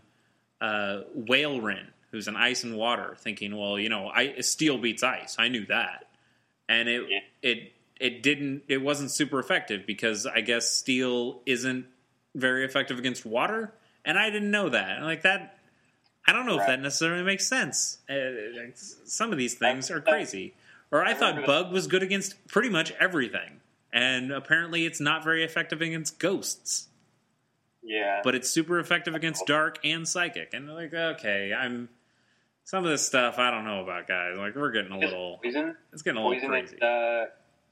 uh, 0.60 1.02
Walrein, 1.16 1.86
who's 2.10 2.28
an 2.28 2.36
ice 2.36 2.64
and 2.64 2.76
water, 2.76 3.16
thinking, 3.18 3.56
well, 3.56 3.78
you 3.78 3.88
know, 3.88 4.08
I, 4.08 4.40
steel 4.40 4.78
beats 4.78 5.02
ice. 5.02 5.36
I 5.38 5.48
knew 5.48 5.66
that, 5.66 6.08
and 6.68 6.88
it 6.88 7.06
Yeah. 7.08 7.20
it 7.42 7.72
it 8.00 8.22
didn't. 8.22 8.62
It 8.68 8.78
wasn't 8.82 9.10
super 9.10 9.38
effective 9.38 9.86
because 9.86 10.26
I 10.26 10.40
guess 10.40 10.68
steel 10.70 11.42
isn't 11.46 11.86
very 12.34 12.64
effective 12.64 12.98
against 12.98 13.26
water, 13.26 13.72
and 14.04 14.18
I 14.18 14.30
didn't 14.30 14.50
know 14.50 14.68
that. 14.70 14.96
And 14.96 15.04
like 15.04 15.22
that, 15.22 15.58
I 16.26 16.32
don't 16.32 16.46
know 16.46 16.58
if 16.58 16.66
that 16.66 16.80
necessarily 16.80 17.22
makes 17.24 17.46
sense. 17.46 17.98
Uh, 18.08 18.72
some 19.04 19.32
of 19.32 19.38
these 19.38 19.54
things 19.54 19.90
are 19.90 20.00
crazy. 20.00 20.54
Or 20.92 21.04
I, 21.04 21.10
I 21.10 21.14
thought 21.14 21.46
bug 21.46 21.72
was 21.72 21.86
good 21.86 22.02
against 22.02 22.34
pretty 22.48 22.68
much 22.68 22.90
everything, 22.92 23.60
and 23.92 24.32
apparently 24.32 24.86
it's 24.86 25.00
not 25.00 25.22
very 25.22 25.44
effective 25.44 25.80
against 25.82 26.18
ghosts 26.18 26.88
Yeah, 27.82 28.20
but 28.24 28.34
it's 28.34 28.50
super 28.50 28.78
effective 28.78 29.14
against 29.14 29.46
dark 29.46 29.78
and 29.84 30.06
psychic. 30.08 30.52
And 30.52 30.68
like, 30.72 30.92
okay, 30.92 31.52
I'm 31.54 31.88
some 32.70 32.84
of 32.84 32.90
this 32.92 33.04
stuff 33.04 33.36
I 33.40 33.50
don't 33.50 33.64
know 33.64 33.82
about, 33.82 34.06
guys. 34.06 34.36
Like, 34.38 34.54
we're 34.54 34.70
getting 34.70 34.92
a 34.92 34.98
little, 34.98 35.40
poison. 35.42 35.74
it's 35.92 36.02
getting 36.02 36.20
a 36.20 36.24
little 36.24 36.36
Poison 36.36 36.50
crazy. 36.50 36.76
is 36.76 36.82
uh, 36.82 37.26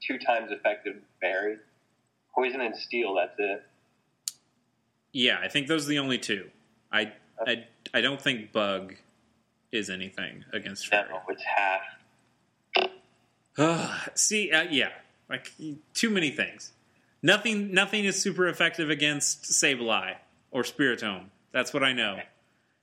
two 0.05 0.17
times 0.17 0.51
effective 0.51 0.97
fairy. 1.21 1.55
Poison 2.35 2.59
and 2.59 2.75
steel. 2.75 3.15
That's 3.15 3.33
it. 3.37 3.63
Yeah, 5.13 5.39
I 5.41 5.47
think 5.47 5.67
those 5.67 5.85
are 5.85 5.89
the 5.89 5.99
only 5.99 6.17
two. 6.17 6.49
I, 6.91 7.13
I, 7.47 7.63
I 7.93 8.01
don't 8.01 8.21
think 8.21 8.51
bug 8.51 8.95
is 9.71 9.89
anything 9.89 10.43
against 10.51 10.87
fairy. 10.87 11.07
No, 11.09 11.21
it's 11.29 11.43
half. 13.55 14.09
See, 14.15 14.51
uh, 14.51 14.63
yeah, 14.69 14.89
like 15.29 15.53
too 15.93 16.09
many 16.09 16.29
things. 16.29 16.73
Nothing, 17.23 17.73
nothing 17.73 18.03
is 18.03 18.21
super 18.21 18.49
effective 18.49 18.89
against 18.89 19.43
Sableye 19.43 20.15
or 20.51 20.63
Spiritomb. 20.63 21.27
That's 21.53 21.73
what 21.73 21.83
I 21.83 21.93
know. 21.93 22.19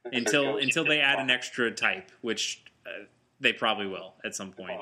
Until 0.12 0.58
until 0.58 0.84
they 0.84 1.00
add 1.00 1.18
an 1.18 1.30
extra 1.30 1.70
type, 1.70 2.10
which 2.20 2.62
uh, 2.86 3.04
they 3.40 3.52
probably 3.52 3.86
will 3.86 4.14
at 4.24 4.34
some 4.34 4.52
point. 4.52 4.80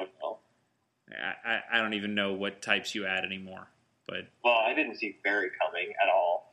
I, 1.11 1.49
I, 1.49 1.61
I 1.73 1.81
don't 1.81 1.95
even 1.95 2.15
know 2.15 2.33
what 2.33 2.63
types 2.63 2.95
you 2.95 3.07
add 3.07 3.25
anymore. 3.25 3.69
But 4.07 4.29
well, 4.45 4.55
I 4.55 4.75
didn't 4.75 4.97
see 4.97 5.17
fairy 5.23 5.51
coming 5.65 5.93
at 6.03 6.09
all. 6.13 6.53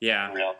yeah, 0.00 0.32
Real. 0.32 0.54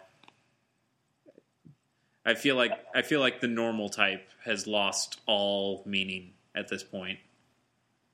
I 2.25 2.35
feel 2.35 2.57
like 2.57 2.73
I 2.95 3.03
feel 3.03 3.21
like 3.21 3.41
the 3.41 3.49
normal 3.49 3.89
type 3.89 4.29
has 4.45 4.67
lost 4.67 5.21
all 5.27 5.83
meaning 5.87 6.33
at 6.55 6.69
this 6.69 6.83
point. 6.83 7.19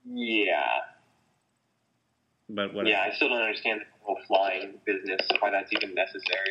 Yeah. 0.04 0.62
But 2.48 2.72
what? 2.72 2.86
Yeah, 2.86 3.02
I 3.02 3.14
still 3.14 3.28
don't 3.28 3.42
understand 3.42 3.80
the 3.80 3.86
whole 4.00 4.18
flying 4.26 4.74
business. 4.86 5.20
Why 5.40 5.50
that's 5.50 5.72
even 5.72 5.94
necessary. 5.94 6.50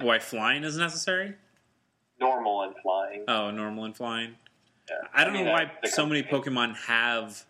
Why 0.00 0.18
flying 0.18 0.62
is 0.64 0.76
necessary? 0.76 1.34
Normal 2.20 2.62
and 2.62 2.74
flying. 2.82 3.24
Oh, 3.28 3.50
normal 3.50 3.84
and 3.84 3.96
flying. 3.96 4.36
Yeah. 4.88 4.96
I 5.14 5.24
don't 5.24 5.32
mean, 5.34 5.46
know 5.46 5.52
why 5.52 5.70
so 5.84 6.06
many 6.06 6.22
Pokemon 6.22 6.76
have. 6.86 7.44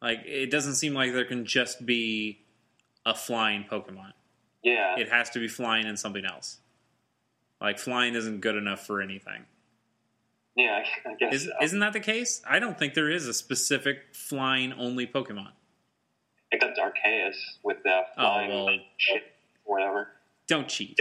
Like, 0.00 0.20
it 0.26 0.50
doesn't 0.50 0.74
seem 0.74 0.94
like 0.94 1.12
there 1.12 1.24
can 1.24 1.44
just 1.46 1.84
be 1.86 2.40
a 3.06 3.14
flying 3.14 3.64
Pokemon. 3.70 4.12
Yeah. 4.62 4.96
It 4.98 5.08
has 5.10 5.30
to 5.30 5.38
be 5.38 5.48
flying 5.48 5.86
and 5.86 5.98
something 5.98 6.24
else. 6.24 6.58
Like, 7.60 7.78
flying 7.78 8.14
isn't 8.14 8.40
good 8.40 8.56
enough 8.56 8.84
for 8.86 9.00
anything. 9.00 9.44
yeah, 10.56 10.84
I 11.06 11.14
guess 11.14 11.34
Is, 11.34 11.44
so. 11.44 11.50
Isn't 11.62 11.78
that 11.80 11.92
the 11.92 12.00
case? 12.00 12.42
I 12.48 12.58
don't 12.58 12.78
think 12.78 12.94
there 12.94 13.10
is 13.10 13.26
a 13.28 13.34
specific 13.34 13.98
flying 14.12 14.72
only 14.72 15.06
Pokemon. 15.06 15.52
Except 16.50 16.78
Arceus 16.78 17.36
with 17.62 17.78
the 17.84 18.00
oh, 18.00 18.04
flying 18.16 18.50
Oh, 18.52 18.64
well. 18.66 18.76
whatever. 19.64 20.08
Don't 20.48 20.68
cheat. 20.68 20.98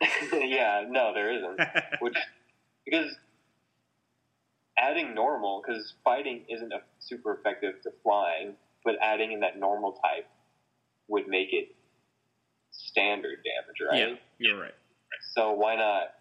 yeah, 0.32 0.84
no, 0.88 1.12
there 1.14 1.32
isn't. 1.32 1.60
Which 2.00 2.16
because 2.84 3.14
adding 4.78 5.14
normal, 5.14 5.62
because 5.64 5.94
fighting 6.04 6.44
isn't 6.48 6.72
a 6.72 6.80
super 6.98 7.34
effective 7.34 7.82
to 7.82 7.90
flying, 8.02 8.54
but 8.84 8.94
adding 9.02 9.32
in 9.32 9.40
that 9.40 9.58
normal 9.58 9.92
type 9.92 10.28
would 11.08 11.26
make 11.26 11.52
it 11.52 11.74
standard 12.70 13.38
damage, 13.44 13.90
right? 13.90 14.10
Yeah, 14.10 14.16
you're 14.38 14.60
right. 14.60 14.74
So 15.34 15.52
why 15.52 15.76
not 15.76 16.14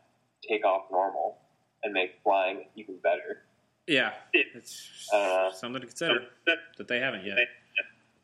take 0.47 0.65
off 0.65 0.83
normal 0.91 1.37
and 1.83 1.93
make 1.93 2.15
flying 2.23 2.65
even 2.75 2.97
better. 2.97 3.43
Yeah, 3.87 4.13
it's 4.33 5.09
Uh, 5.13 5.51
something 5.53 5.81
to 5.81 5.87
consider 5.87 6.27
that 6.77 6.87
they 6.87 6.99
haven't 6.99 7.25
yet. 7.25 7.37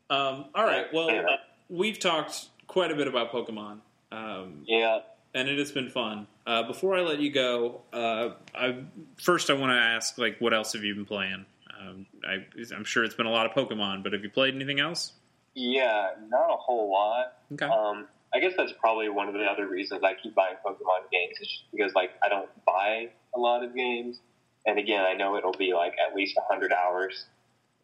Um, 0.09 0.45
all 0.53 0.65
right, 0.65 0.91
well, 0.93 1.39
we've 1.69 1.99
talked 1.99 2.47
quite 2.67 2.91
a 2.91 2.95
bit 2.95 3.07
about 3.07 3.31
Pokemon, 3.31 3.79
um, 4.11 4.63
Yeah, 4.67 4.99
and 5.33 5.49
it 5.49 5.57
has 5.59 5.71
been 5.71 5.89
fun. 5.89 6.27
Uh, 6.45 6.63
before 6.63 6.95
I 6.95 7.01
let 7.01 7.19
you 7.19 7.31
go, 7.31 7.81
uh, 7.91 8.31
I 8.53 8.83
first 9.17 9.49
I 9.49 9.53
want 9.53 9.71
to 9.71 9.77
ask, 9.77 10.17
like, 10.17 10.39
what 10.39 10.53
else 10.53 10.73
have 10.73 10.83
you 10.83 10.95
been 10.95 11.05
playing? 11.05 11.45
Um, 11.79 12.05
I, 12.25 12.45
I'm 12.75 12.83
sure 12.83 13.03
it's 13.03 13.15
been 13.15 13.25
a 13.25 13.31
lot 13.31 13.45
of 13.45 13.51
Pokemon, 13.51 14.03
but 14.03 14.13
have 14.13 14.23
you 14.23 14.29
played 14.29 14.55
anything 14.55 14.79
else? 14.79 15.13
yeah, 15.55 16.09
not 16.29 16.49
a 16.49 16.57
whole 16.57 16.91
lot. 16.91 17.33
Okay. 17.53 17.65
Um, 17.65 18.07
I 18.33 18.39
guess 18.39 18.53
that's 18.57 18.73
probably 18.79 19.09
one 19.09 19.27
of 19.27 19.35
the 19.35 19.43
other 19.43 19.67
reasons 19.67 20.01
I 20.03 20.15
keep 20.15 20.33
buying 20.33 20.55
Pokemon 20.65 21.09
games, 21.11 21.37
is 21.39 21.47
just 21.47 21.63
because 21.71 21.93
like 21.93 22.11
I 22.23 22.29
don't 22.29 22.49
buy 22.65 23.09
a 23.35 23.39
lot 23.39 23.63
of 23.63 23.75
games, 23.75 24.19
and 24.65 24.79
again, 24.79 25.05
I 25.05 25.13
know 25.13 25.37
it'll 25.37 25.51
be 25.51 25.73
like 25.73 25.93
at 25.99 26.15
least 26.15 26.37
hundred 26.49 26.73
hours 26.73 27.25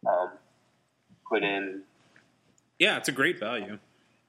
um, 0.06 0.30
put 1.28 1.42
in. 1.42 1.82
Yeah, 2.78 2.96
it's 2.96 3.08
a 3.08 3.12
great 3.12 3.38
value. 3.38 3.78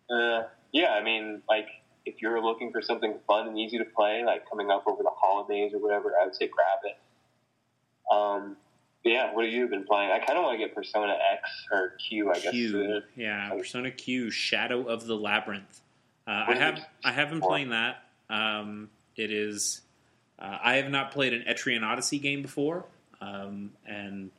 Uh, 0.10 0.44
yeah, 0.72 0.92
I 0.92 1.04
mean, 1.04 1.42
like 1.50 1.68
if 2.06 2.22
you're 2.22 2.42
looking 2.44 2.72
for 2.72 2.82
something 2.82 3.16
fun 3.28 3.48
and 3.48 3.58
easy 3.58 3.78
to 3.78 3.86
play, 3.86 4.24
like 4.26 4.50
coming 4.50 4.72
up 4.72 4.84
over 4.88 5.04
the 5.04 5.12
holidays 5.16 5.74
or 5.74 5.80
whatever, 5.80 6.14
I 6.20 6.26
would 6.26 6.36
say 6.36 6.48
grab 6.48 6.80
it. 6.84 6.98
Um, 8.14 8.58
yeah, 9.04 9.34
what 9.34 9.46
have 9.46 9.54
you 9.54 9.68
been 9.68 9.86
playing? 9.86 10.12
I 10.12 10.20
kind 10.20 10.38
of 10.38 10.44
want 10.44 10.60
to 10.60 10.66
get 10.66 10.76
Persona 10.76 11.14
X 11.34 11.50
or 11.72 11.94
Q, 12.08 12.32
I 12.32 12.40
guess. 12.40 12.52
Q, 12.52 13.02
yeah, 13.16 13.50
Persona 13.50 13.92
Q, 13.92 14.30
Shadow 14.30 14.84
of 14.84 15.06
the 15.08 15.16
Labyrinth. 15.16 15.82
Uh, 16.28 16.46
I 16.50 16.56
have 16.56 16.80
I 17.04 17.12
have 17.12 17.30
been 17.30 17.42
playing 17.42 17.70
that. 17.70 18.04
Um, 18.30 18.90
it 19.16 19.32
is. 19.32 19.82
Uh, 20.38 20.58
I 20.64 20.76
have 20.76 20.90
not 20.90 21.12
played 21.12 21.34
an 21.34 21.44
Etrian 21.48 21.84
Odyssey 21.84 22.20
game 22.20 22.42
before, 22.42 22.86
um, 23.22 23.72
and 23.88 24.32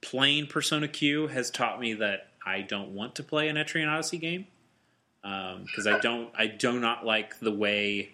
playing 0.00 0.46
Persona 0.46 0.88
Q 0.88 1.26
has 1.28 1.50
taught 1.50 1.80
me 1.80 1.94
that 1.94 2.28
I 2.44 2.62
don't 2.62 2.90
want 2.90 3.14
to 3.16 3.22
play 3.22 3.48
an 3.48 3.56
Etrian 3.56 3.88
Odyssey 3.88 4.18
game 4.18 4.46
because 5.66 5.86
I 5.86 5.98
don't 5.98 6.30
I 6.36 6.46
do 6.46 6.78
not 6.80 7.04
like 7.04 7.38
the 7.40 7.52
way 7.52 8.10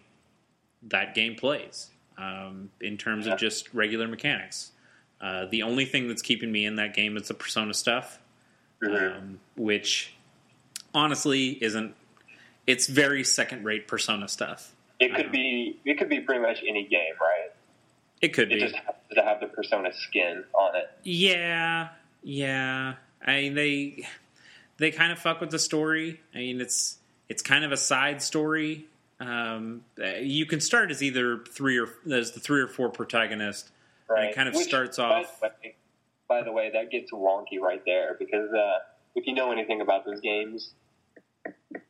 that 0.89 1.15
game 1.15 1.35
plays 1.35 1.91
um, 2.19 2.71
in 2.81 2.97
terms 2.97 3.27
Yeah. 3.27 3.33
of 3.35 3.39
just 3.39 3.73
regular 3.75 4.07
mechanics. 4.09 4.73
Uh, 5.21 5.47
the 5.47 5.63
only 5.63 5.85
thing 5.87 6.09
that's 6.09 6.23
keeping 6.23 6.51
me 6.53 6.65
in 6.67 6.77
that 6.77 6.95
game 6.95 7.17
is 7.17 7.29
the 7.29 7.35
Persona 7.35 7.73
stuff 7.75 8.19
mhm. 8.83 9.17
um, 9.19 9.41
which 9.57 10.15
honestly 10.93 11.51
isn't. 11.63 11.95
It's 12.67 12.87
very 12.87 13.25
second-rate 13.25 13.87
Persona 13.89 14.27
stuff. 14.29 14.73
it 15.01 15.15
could 15.15 15.31
be 15.33 15.79
it 15.85 15.99
could 15.99 16.09
be 16.09 16.21
pretty 16.21 16.41
much 16.43 16.63
any 16.67 16.85
game, 16.85 17.15
right? 17.21 17.51
It 18.23 18.29
could 18.33 18.51
It 18.51 18.55
be. 18.57 18.61
just 18.61 18.75
happens 18.77 19.15
to 19.15 19.23
have 19.23 19.41
the 19.41 19.47
Persona 19.47 19.93
skin 19.93 20.45
on 20.55 20.77
it. 20.77 20.91
Yeah, 21.03 21.89
yeah. 22.23 22.95
I 23.25 23.41
mean, 23.43 23.55
they 23.55 24.07
they 24.79 24.91
kind 24.91 25.13
of 25.13 25.19
fuck 25.19 25.41
with 25.41 25.51
the 25.51 25.59
story. 25.59 26.21
I 26.35 26.39
mean, 26.39 26.61
it's 26.61 26.99
it's 27.29 27.43
kind 27.43 27.65
of 27.65 27.73
a 27.73 27.77
side 27.77 28.21
story. 28.23 28.87
Um, 29.21 29.85
you 30.21 30.45
can 30.47 30.61
start 30.61 30.91
as 30.91 31.03
either 31.03 31.39
three 31.49 31.79
or 31.79 31.89
as 32.13 32.33
the 32.33 32.41
three 32.41 32.61
or 32.61 32.69
four 32.69 32.89
protagonist. 32.91 33.71
Right. 34.09 34.25
it 34.31 34.35
kind 34.35 34.49
of 34.49 34.55
Which, 34.55 34.65
starts 34.67 34.99
by 34.99 35.21
off- 35.23 35.41
way- 35.41 35.77
By 36.29 36.43
the 36.43 36.53
way, 36.53 36.71
that 36.73 36.91
gets 36.91 37.11
wonky 37.13 37.59
right 37.61 37.83
there 37.87 38.17
because 38.19 38.53
uh, 38.53 38.79
if 39.15 39.27
you 39.27 39.35
know 39.35 39.51
anything 39.53 39.81
about 39.81 40.05
those 40.05 40.21
games, 40.21 40.75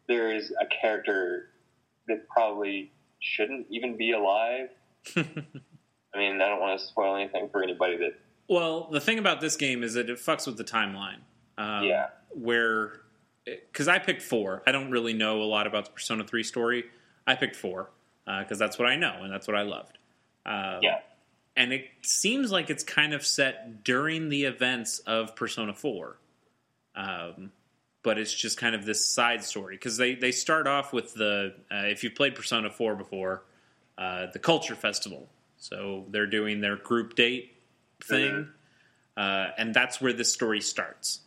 there 0.08 0.34
is 0.34 0.52
a 0.60 0.66
character 0.66 1.48
that 2.08 2.28
probably 2.28 2.92
shouldn't 3.20 3.66
even 3.70 3.96
be 3.96 4.12
alive. 4.12 4.68
I 5.16 5.24
mean, 6.18 6.40
I 6.40 6.48
don't 6.48 6.60
want 6.60 6.78
to 6.78 6.86
spoil 6.86 7.16
anything 7.16 7.48
for 7.50 7.62
anybody 7.62 7.96
that. 7.98 8.14
Well, 8.48 8.88
the 8.90 9.00
thing 9.00 9.18
about 9.18 9.40
this 9.40 9.56
game 9.56 9.82
is 9.82 9.94
that 9.94 10.10
it 10.10 10.18
fucks 10.18 10.46
with 10.46 10.56
the 10.58 10.64
timeline. 10.64 11.18
Um, 11.56 11.84
Yeah. 11.84 12.08
Where, 12.30 13.00
because 13.44 13.88
I 13.88 13.98
picked 13.98 14.22
four. 14.22 14.62
I 14.66 14.72
don't 14.72 14.90
really 14.90 15.12
know 15.12 15.42
a 15.42 15.44
lot 15.44 15.66
about 15.66 15.86
the 15.86 15.90
Persona 15.92 16.24
3 16.24 16.42
story. 16.42 16.84
I 17.26 17.34
picked 17.34 17.56
four 17.56 17.90
because 18.26 18.58
that's 18.58 18.78
what 18.78 18.88
I 18.88 18.96
know 18.96 19.20
and 19.22 19.32
that's 19.32 19.46
what 19.46 19.56
I 19.56 19.62
loved. 19.62 19.98
Um, 20.46 20.78
Yeah. 20.82 20.98
And 21.56 21.72
it 21.72 21.86
seems 22.02 22.50
like 22.50 22.68
it's 22.68 22.82
kind 22.82 23.12
of 23.14 23.24
set 23.24 23.84
during 23.84 24.28
the 24.28 24.44
events 24.44 24.98
of 25.00 25.36
Persona 25.36 25.72
4. 25.72 26.16
Um, 26.96 27.52
but 28.02 28.18
it's 28.18 28.34
just 28.34 28.58
kind 28.58 28.74
of 28.74 28.84
this 28.84 29.06
side 29.06 29.44
story 29.44 29.76
because 29.76 29.96
they, 29.96 30.14
they 30.14 30.32
start 30.32 30.66
off 30.66 30.92
with 30.92 31.14
the, 31.14 31.54
uh, 31.70 31.86
if 31.86 32.02
you've 32.02 32.14
played 32.14 32.34
Persona 32.34 32.70
4 32.70 32.96
before, 32.96 33.44
uh, 33.96 34.26
the 34.32 34.38
Culture 34.38 34.74
Festival. 34.74 35.28
So 35.58 36.04
they're 36.10 36.26
doing 36.26 36.60
their 36.60 36.76
group 36.76 37.14
date 37.14 37.56
thing, 38.02 38.48
uh, 39.16 39.46
and 39.56 39.72
that's 39.72 40.00
where 40.00 40.12
this 40.12 40.32
story 40.32 40.60
starts. 40.60 41.20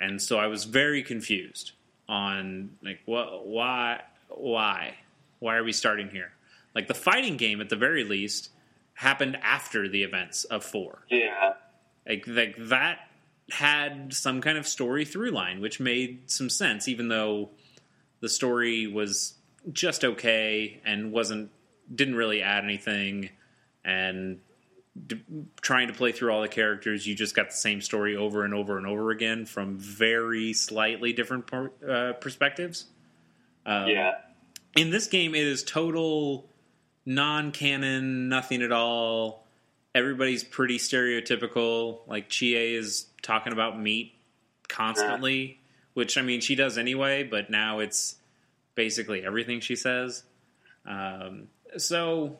And 0.00 0.20
so 0.20 0.38
I 0.38 0.46
was 0.46 0.64
very 0.64 1.02
confused 1.02 1.72
on 2.08 2.70
like 2.82 3.00
what, 3.04 3.46
why, 3.46 4.00
why, 4.28 4.94
why 5.38 5.56
are 5.56 5.64
we 5.64 5.72
starting 5.72 6.08
here? 6.08 6.32
Like 6.74 6.88
the 6.88 6.94
fighting 6.94 7.36
game, 7.36 7.60
at 7.60 7.68
the 7.68 7.76
very 7.76 8.04
least, 8.04 8.50
happened 8.94 9.36
after 9.42 9.88
the 9.88 10.02
events 10.02 10.44
of 10.44 10.64
four. 10.64 11.04
Yeah. 11.08 11.54
Like, 12.08 12.24
like 12.26 12.56
that 12.58 12.98
had 13.50 14.14
some 14.14 14.40
kind 14.40 14.56
of 14.56 14.66
story 14.66 15.04
through 15.04 15.30
line, 15.30 15.60
which 15.60 15.80
made 15.80 16.30
some 16.30 16.48
sense, 16.48 16.88
even 16.88 17.08
though 17.08 17.50
the 18.20 18.28
story 18.28 18.86
was 18.86 19.34
just 19.72 20.04
okay 20.04 20.80
and 20.84 21.12
wasn't 21.12 21.50
didn't 21.92 22.14
really 22.14 22.42
add 22.42 22.64
anything. 22.64 23.30
And 23.84 24.40
d- 25.06 25.20
trying 25.60 25.88
to 25.88 25.94
play 25.94 26.12
through 26.12 26.32
all 26.32 26.42
the 26.42 26.48
characters, 26.48 27.06
you 27.06 27.14
just 27.14 27.34
got 27.34 27.48
the 27.50 27.56
same 27.56 27.80
story 27.80 28.16
over 28.16 28.44
and 28.44 28.54
over 28.54 28.78
and 28.78 28.86
over 28.86 29.10
again 29.10 29.44
from 29.46 29.76
very 29.78 30.52
slightly 30.52 31.12
different 31.12 31.46
per, 31.46 31.70
uh, 31.88 32.12
perspectives. 32.14 32.86
Um, 33.66 33.88
Yeah. 33.88 34.14
in 34.76 34.90
this 34.90 35.06
game 35.06 35.34
it 35.34 35.46
is 35.46 35.62
total 35.62 36.48
non-canon 37.04 38.28
nothing 38.28 38.62
at 38.62 38.72
all 38.72 39.46
everybody's 39.94 40.44
pretty 40.44 40.78
stereotypical 40.78 42.00
like 42.06 42.28
chie 42.28 42.74
is 42.74 43.06
talking 43.22 43.52
about 43.52 43.78
meat 43.78 44.14
constantly 44.68 45.58
which 45.94 46.16
i 46.16 46.22
mean 46.22 46.40
she 46.40 46.54
does 46.54 46.78
anyway 46.78 47.22
but 47.22 47.50
now 47.50 47.80
it's 47.80 48.16
basically 48.74 49.24
everything 49.24 49.60
she 49.60 49.74
says 49.76 50.22
um, 50.86 51.48
so 51.76 52.38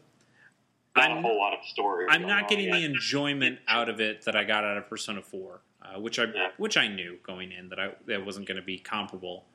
Not 0.96 1.08
I'm- 1.10 1.18
a 1.18 1.22
whole 1.22 1.38
lot 1.38 1.52
of 1.58 1.64
story. 1.66 2.06
I'm 2.08 2.22
not 2.22 2.48
getting 2.48 2.66
yet. 2.66 2.74
the 2.78 2.84
enjoyment 2.84 3.60
out 3.68 3.88
of 3.88 4.00
it 4.00 4.22
that 4.24 4.34
I 4.36 4.44
got 4.44 4.64
out 4.64 4.76
of 4.76 4.88
Persona 4.88 5.22
Four, 5.22 5.60
uh, 5.82 6.00
which 6.00 6.18
I 6.18 6.24
Yeah. 6.24 6.50
which 6.56 6.76
I 6.76 6.88
knew 6.88 7.18
going 7.22 7.52
in 7.52 7.68
that 7.68 7.78
I 7.78 7.92
that 8.06 8.24
wasn't 8.26 8.46
going 8.48 8.56
to 8.56 8.64
be 8.64 8.78
comparable. 8.78 9.46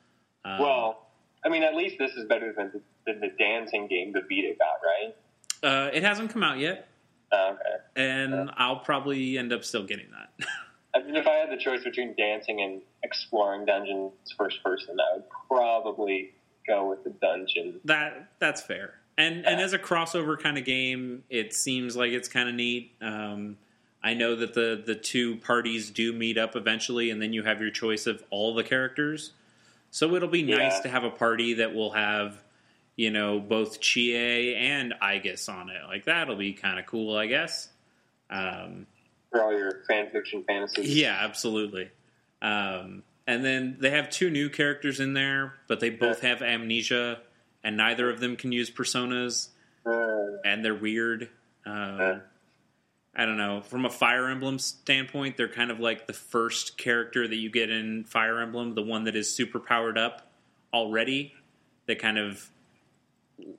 Um, 0.45 0.60
Well, 0.60 1.07
I 1.44 1.49
mean, 1.49 1.64
at 1.64 1.76
least 1.76 1.98
this 1.99 2.12
is 2.14 2.26
better 2.28 2.53
than 2.53 2.72
the, 2.74 2.82
than 3.06 3.20
the 3.20 3.30
dancing 3.38 3.88
game 3.88 4.12
the 4.14 4.22
Vita 4.22 4.56
got, 4.57 4.80
right? 4.84 5.16
uh, 5.64 5.90
it 5.94 6.03
hasn't 6.03 6.30
come 6.32 6.44
out 6.44 6.57
yet, 6.60 6.88
Oh, 7.32 7.53
okay. 7.53 7.76
and 7.95 8.52
I'll 8.56 8.80
probably 8.80 9.38
end 9.38 9.52
up 9.52 9.64
still 9.64 9.84
getting 9.84 10.07
that. 10.12 10.48
I 10.95 11.02
mean, 11.03 11.16
if 11.16 11.28
I 11.28 11.34
had 11.34 11.49
the 11.52 11.57
choice 11.57 11.84
between 11.84 12.16
dancing 12.16 12.62
and 12.62 12.82
exploring 13.03 13.66
dungeons 13.66 14.14
first 14.38 14.64
person, 14.64 14.98
I 14.99 15.16
would 15.18 15.26
probably 15.49 16.34
go 16.68 16.90
with 16.90 17.03
the 17.03 17.10
dungeon. 17.22 17.82
that 17.86 18.30
that's 18.40 18.62
fair. 18.62 18.99
And 19.17 19.45
and 19.45 19.61
as 19.61 19.73
a 19.73 19.79
crossover 19.79 20.37
kind 20.41 20.57
of 20.57 20.65
game, 20.65 21.23
it 21.29 21.53
seems 21.53 21.95
like 21.95 22.11
it's 22.11 22.27
kind 22.27 22.49
of 22.49 22.55
neat. 22.55 22.91
Um, 23.01 23.57
I 24.03 24.13
know 24.13 24.35
that 24.35 24.53
the 24.53 24.81
the 24.85 24.95
two 24.95 25.37
parties 25.37 25.89
do 25.89 26.11
meet 26.13 26.37
up 26.37 26.55
eventually, 26.55 27.09
and 27.11 27.21
then 27.21 27.31
you 27.33 27.43
have 27.43 27.61
your 27.61 27.71
choice 27.71 28.07
of 28.07 28.23
all 28.29 28.53
the 28.53 28.63
characters. 28.63 29.31
So 29.91 30.13
it'll 30.15 30.27
be 30.27 30.43
nice 30.43 30.73
Yeah. 30.77 30.81
to 30.81 30.89
have 30.89 31.03
a 31.05 31.09
party 31.09 31.53
that 31.55 31.73
will 31.73 31.91
have, 31.91 32.43
you 32.97 33.09
know, 33.11 33.39
both 33.39 33.79
Chie 33.79 34.53
and 34.53 34.93
Aigis 35.01 35.47
on 35.47 35.69
it. 35.69 35.81
Like 35.87 36.03
that'll 36.05 36.35
be 36.35 36.51
kind 36.51 36.77
of 36.77 36.85
cool, 36.85 37.15
I 37.15 37.27
guess. 37.27 37.69
Um, 38.29 38.85
for 39.31 39.41
all 39.41 39.53
your 39.57 39.83
fan 39.87 40.09
fiction 40.11 40.43
fantasies. 40.43 40.93
yeah, 40.93 41.17
absolutely. 41.21 41.89
Um, 42.41 43.03
and 43.27 43.43
then 43.45 43.77
they 43.79 43.91
have 43.91 44.09
two 44.09 44.29
new 44.29 44.49
characters 44.49 44.99
in 44.99 45.13
there, 45.13 45.53
but 45.67 45.79
they 45.79 45.89
both 45.89 46.19
have 46.21 46.41
amnesia, 46.41 47.19
and 47.65 47.75
neither 47.75 48.09
of 48.09 48.21
them 48.21 48.37
can 48.37 48.53
use 48.53 48.69
personas, 48.71 49.49
Uh, 49.85 50.37
and 50.45 50.63
they're 50.63 50.73
weird. 50.73 51.29
Um, 51.65 51.99
Yeah. 51.99 52.19
I 53.17 53.25
don't 53.25 53.37
know. 53.37 53.61
From 53.61 53.85
a 53.85 53.89
Fire 53.89 54.27
Emblem 54.29 54.59
standpoint, 54.59 55.37
they're 55.37 55.47
kind 55.47 55.71
of 55.71 55.79
like 55.79 56.05
the 56.07 56.13
first 56.13 56.77
character 56.77 57.27
that 57.27 57.35
you 57.35 57.49
get 57.49 57.69
in 57.69 58.03
Fire 58.03 58.39
Emblem, 58.41 58.73
the 58.75 58.81
one 58.81 59.03
that 59.05 59.15
is 59.15 59.33
super 59.33 59.59
powered 59.59 59.97
up 59.97 60.27
already, 60.73 61.33
that 61.85 61.97
kind 61.99 62.17
of 62.17 62.49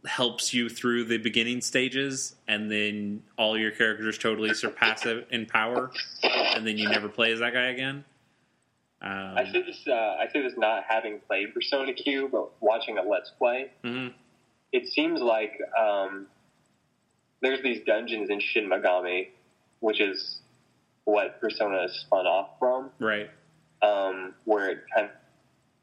helps 0.07 0.53
you 0.53 0.69
through 0.69 1.05
the 1.05 1.17
beginning 1.19 1.61
stages, 1.61 2.35
and 2.49 2.71
then 2.71 3.23
all 3.39 3.57
your 3.59 3.71
characters 3.71 4.19
totally 4.19 4.53
surpass 4.55 5.07
it 5.07 5.27
in 5.31 5.47
power, 5.47 5.91
and 6.23 6.67
then 6.67 6.77
you 6.79 6.89
never 6.89 7.09
play 7.09 7.33
as 7.33 7.39
that 7.41 7.53
guy 7.55 7.67
again. 7.67 8.05
Um, 9.03 9.35
I 9.37 9.45
say 9.53 9.63
this. 9.63 9.87
Uh, 9.87 9.93
I 10.19 10.27
say 10.33 10.43
this 10.43 10.55
not 10.57 10.85
having 10.89 11.21
played 11.21 11.53
Persona 11.53 11.93
Q, 11.93 12.29
but 12.31 12.51
watching 12.63 12.99
a 12.99 13.03
Let's 13.03 13.31
Play. 13.39 13.71
mhm. 13.85 14.13
It 14.73 14.87
seems 14.89 15.21
like 15.21 15.53
um, 15.79 16.27
there's 17.41 17.63
these 17.63 17.81
dungeons 17.85 18.31
in 18.31 18.41
Shin 18.41 18.69
Megami, 18.69 19.29
which 19.81 20.01
is 20.01 20.41
what 21.05 21.41
Persona 21.41 21.83
is 21.85 21.99
spun 22.01 22.27
off 22.27 22.59
from, 22.59 22.91
Right. 22.99 23.31
um, 23.83 24.35
where 24.45 24.71
it 24.71 24.79
kind 24.95 25.09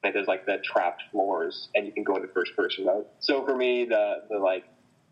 of 0.03 0.13
does 0.13 0.27
like 0.27 0.45
the 0.45 0.57
trapped 0.57 1.01
floors, 1.11 1.69
and 1.75 1.85
you 1.85 1.93
can 1.93 2.03
go 2.03 2.15
into 2.17 2.27
first 2.29 2.55
person 2.57 2.85
mode. 2.85 3.05
So 3.19 3.45
for 3.45 3.55
me, 3.55 3.85
the 3.85 4.23
the 4.29 4.37
like, 4.37 4.65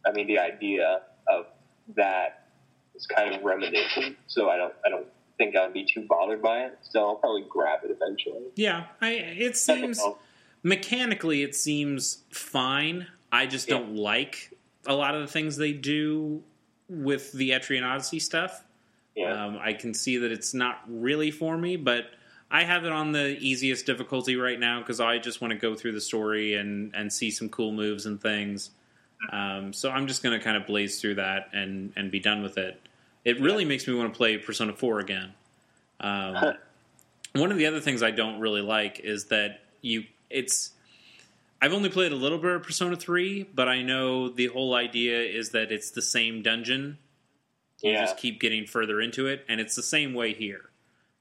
I 0.06 0.12
mean, 0.12 0.28
the 0.28 0.40
idea 0.40 1.04
of 1.28 1.46
that 1.96 2.48
is 2.94 3.06
kind 3.08 3.34
of 3.34 3.42
reminiscent. 3.44 4.18
So 4.28 4.50
I 4.50 4.58
don't 4.58 4.74
I 4.86 4.90
don't 4.90 5.08
think 5.44 5.56
I'd 5.56 5.74
be 5.74 5.86
too 5.86 6.06
bothered 6.08 6.42
by 6.42 6.66
it. 6.66 6.78
So 6.82 7.00
I'll 7.08 7.16
probably 7.16 7.46
grab 7.50 7.80
it 7.84 7.92
eventually. 7.92 8.44
Yeah. 8.56 8.86
I. 9.02 9.14
It 9.14 9.58
seems 9.58 10.00
mechanically 10.64 11.42
it 11.44 11.56
seems 11.56 12.24
fine. 12.32 13.08
I 13.32 13.46
just 13.48 13.68
Yeah. 13.68 13.80
don't 13.80 13.96
like 13.96 14.52
a 14.86 14.94
lot 14.94 15.16
of 15.16 15.22
the 15.22 15.28
things 15.28 15.58
they 15.58 15.74
do 15.74 16.44
with 16.90 17.32
the 17.32 17.52
Etrian 17.52 17.84
Odyssey 17.88 18.20
stuff. 18.20 18.64
Yeah. 19.16 19.46
Um, 19.46 19.58
I 19.60 19.74
can 19.74 19.94
see 19.94 20.18
that 20.18 20.32
it's 20.32 20.54
not 20.54 20.82
really 20.88 21.32
for 21.32 21.58
me, 21.58 21.76
but 21.76 22.12
I 22.50 22.64
have 22.64 22.86
it 22.86 22.92
on 22.92 23.12
the 23.12 23.38
easiest 23.40 23.86
difficulty 23.86 24.36
right 24.36 24.60
now 24.60 24.80
because 24.80 25.00
I 25.00 25.18
just 25.18 25.42
want 25.42 25.52
to 25.54 25.58
go 25.58 25.74
through 25.76 25.94
the 25.94 26.02
story 26.02 26.54
and 26.56 26.94
and 26.94 27.12
see 27.12 27.32
some 27.32 27.50
cool 27.50 27.72
moves 27.72 28.06
and 28.06 28.22
things. 28.22 28.72
Um, 29.32 29.72
so 29.74 29.90
I'm 29.90 30.08
just 30.08 30.24
going 30.24 30.38
to 30.38 30.44
kind 30.44 30.58
of 30.58 30.66
blaze 30.66 31.00
through 31.02 31.16
that 31.16 31.50
and 31.54 31.94
and 31.96 32.12
be 32.12 32.20
done 32.20 32.42
with 32.44 32.58
it. 32.58 32.80
It 33.24 33.40
really 33.40 33.66
makes 33.66 33.88
me 33.88 33.94
want 33.94 34.12
to 34.14 34.18
play 34.18 34.38
Persona 34.38 34.74
4 34.74 35.00
again. 35.00 35.34
Um, 36.00 36.54
one 37.34 37.52
of 37.52 37.58
the 37.58 37.68
other 37.68 37.80
things 37.80 38.02
I 38.02 38.12
don't 38.12 38.40
really 38.40 38.62
like 38.62 39.00
is 39.00 39.26
that 39.26 39.62
you 39.82 40.04
it's 40.30 40.72
I've 41.62 41.74
only 41.74 41.90
played 41.90 42.12
a 42.12 42.16
little 42.16 42.40
bit 42.40 42.52
of 42.52 42.64
Persona 42.64 42.96
3, 42.96 43.44
but 43.54 43.68
I 43.70 43.84
know 43.84 44.30
the 44.30 44.48
whole 44.48 44.74
idea 44.74 45.22
is 45.22 45.52
that 45.52 45.72
it's 45.72 45.92
the 45.92 46.02
same 46.02 46.42
dungeon 46.42 46.98
you 47.82 47.92
Yeah. 47.92 48.02
just 48.02 48.18
keep 48.18 48.40
getting 48.40 48.66
further 48.66 49.00
into 49.02 49.28
it, 49.28 49.46
and 49.48 49.60
it's 49.62 49.76
the 49.76 49.84
same 49.84 50.14
way 50.14 50.34
here. 50.34 50.70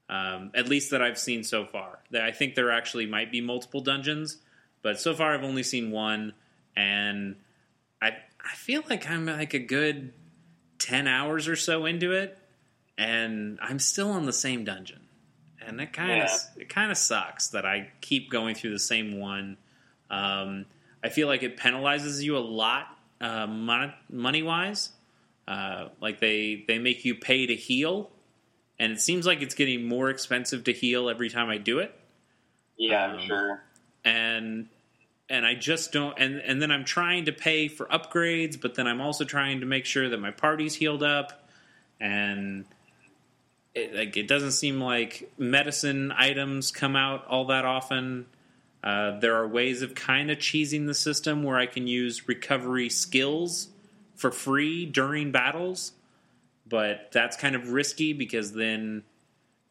Um, 0.09 0.51
at 0.55 0.69
least 0.69 0.91
that 0.91 1.01
I've 1.03 1.19
seen 1.19 1.45
so 1.45 1.65
far. 1.65 2.01
That 2.11 2.23
I 2.23 2.33
think 2.33 2.55
there 2.55 2.71
actually 2.71 3.07
might 3.07 3.31
be 3.31 3.41
multiple 3.41 3.81
dungeons, 3.81 4.39
but 4.83 4.99
so 5.01 5.15
far 5.15 5.33
I've 5.35 5.45
only 5.45 5.63
seen 5.63 5.91
one, 5.91 6.33
and 6.77 7.37
I 8.03 8.17
I 8.43 8.55
feel 8.57 8.83
like 8.91 9.09
I'm 9.09 9.27
like 9.27 9.53
a 9.55 9.59
good 9.59 10.13
ten 10.81 11.07
hours 11.07 11.47
or 11.47 11.55
so 11.55 11.87
into 11.87 12.11
it, 12.13 12.37
and 12.99 13.59
I'm 13.63 13.79
still 13.79 14.11
on 14.11 14.27
the 14.27 14.33
same 14.33 14.65
dungeon, 14.65 15.01
and 15.65 15.81
it 15.81 15.93
kind 15.93 16.23
of 16.23 16.29
Yeah. 16.29 16.63
it 16.63 16.69
kind 16.69 16.91
of 16.91 16.97
sucks 16.99 17.49
that 17.51 17.65
I 17.65 17.93
keep 18.01 18.31
going 18.31 18.57
through 18.57 18.71
the 18.71 18.79
same 18.81 19.21
one. 19.21 19.57
Um, 20.11 20.67
I 21.05 21.09
feel 21.11 21.29
like 21.29 21.45
it 21.45 21.57
penalizes 21.57 22.21
you 22.23 22.37
a 22.37 22.41
lot 22.41 22.89
uh, 23.21 23.47
money 23.47 24.43
wise. 24.43 24.91
Uh, 25.47 25.89
like 26.01 26.19
they 26.21 26.65
they 26.67 26.79
make 26.79 27.05
you 27.05 27.15
pay 27.15 27.47
to 27.47 27.55
heal, 27.55 28.11
and 28.79 28.93
it 28.93 29.01
seems 29.01 29.27
like 29.27 29.43
it's 29.43 29.55
getting 29.55 29.87
more 29.87 30.11
expensive 30.11 30.65
to 30.65 30.73
heal 30.73 31.09
every 31.09 31.29
time 31.31 31.49
I 31.49 31.59
do 31.59 31.79
it. 31.79 31.95
yeah, 32.77 33.13
um, 33.13 33.21
sure. 33.21 33.63
And 34.05 34.69
and 35.31 35.47
I 35.47 35.55
just 35.55 35.93
don't. 35.93 36.19
And 36.19 36.41
and 36.41 36.61
then 36.61 36.71
I'm 36.71 36.85
trying 36.85 37.27
to 37.27 37.33
pay 37.33 37.69
for 37.69 37.87
upgrades, 37.87 38.61
but 38.61 38.75
then 38.75 38.87
I'm 38.87 39.01
also 39.01 39.25
trying 39.25 39.61
to 39.61 39.67
make 39.67 39.87
sure 39.87 40.09
that 40.09 40.19
my 40.19 40.33
party's 40.33 40.75
healed 40.75 41.05
up, 41.05 41.49
and 42.01 42.67
it, 43.75 43.95
like 43.95 44.17
it 44.17 44.27
doesn't 44.27 44.53
seem 44.53 44.81
like 44.81 45.33
medicine 45.39 46.13
items 46.13 46.73
come 46.73 46.97
out 46.97 47.27
all 47.29 47.47
that 47.47 47.65
often. 47.65 48.27
Uh, 48.83 49.19
there 49.21 49.37
are 49.37 49.47
ways 49.47 49.83
of 49.83 49.95
kind 49.95 50.31
of 50.31 50.39
cheesing 50.39 50.87
the 50.87 50.95
system 50.95 51.43
where 51.43 51.59
I 51.59 51.67
can 51.67 51.87
use 51.87 52.27
recovery 52.27 52.89
skills 52.89 53.69
for 54.17 54.31
free 54.31 54.87
during 54.87 55.33
battles, 55.33 55.93
but 56.67 57.13
that's 57.13 57.37
kind 57.37 57.55
of 57.55 57.71
risky 57.71 58.15
because 58.15 58.53
then 58.53 59.05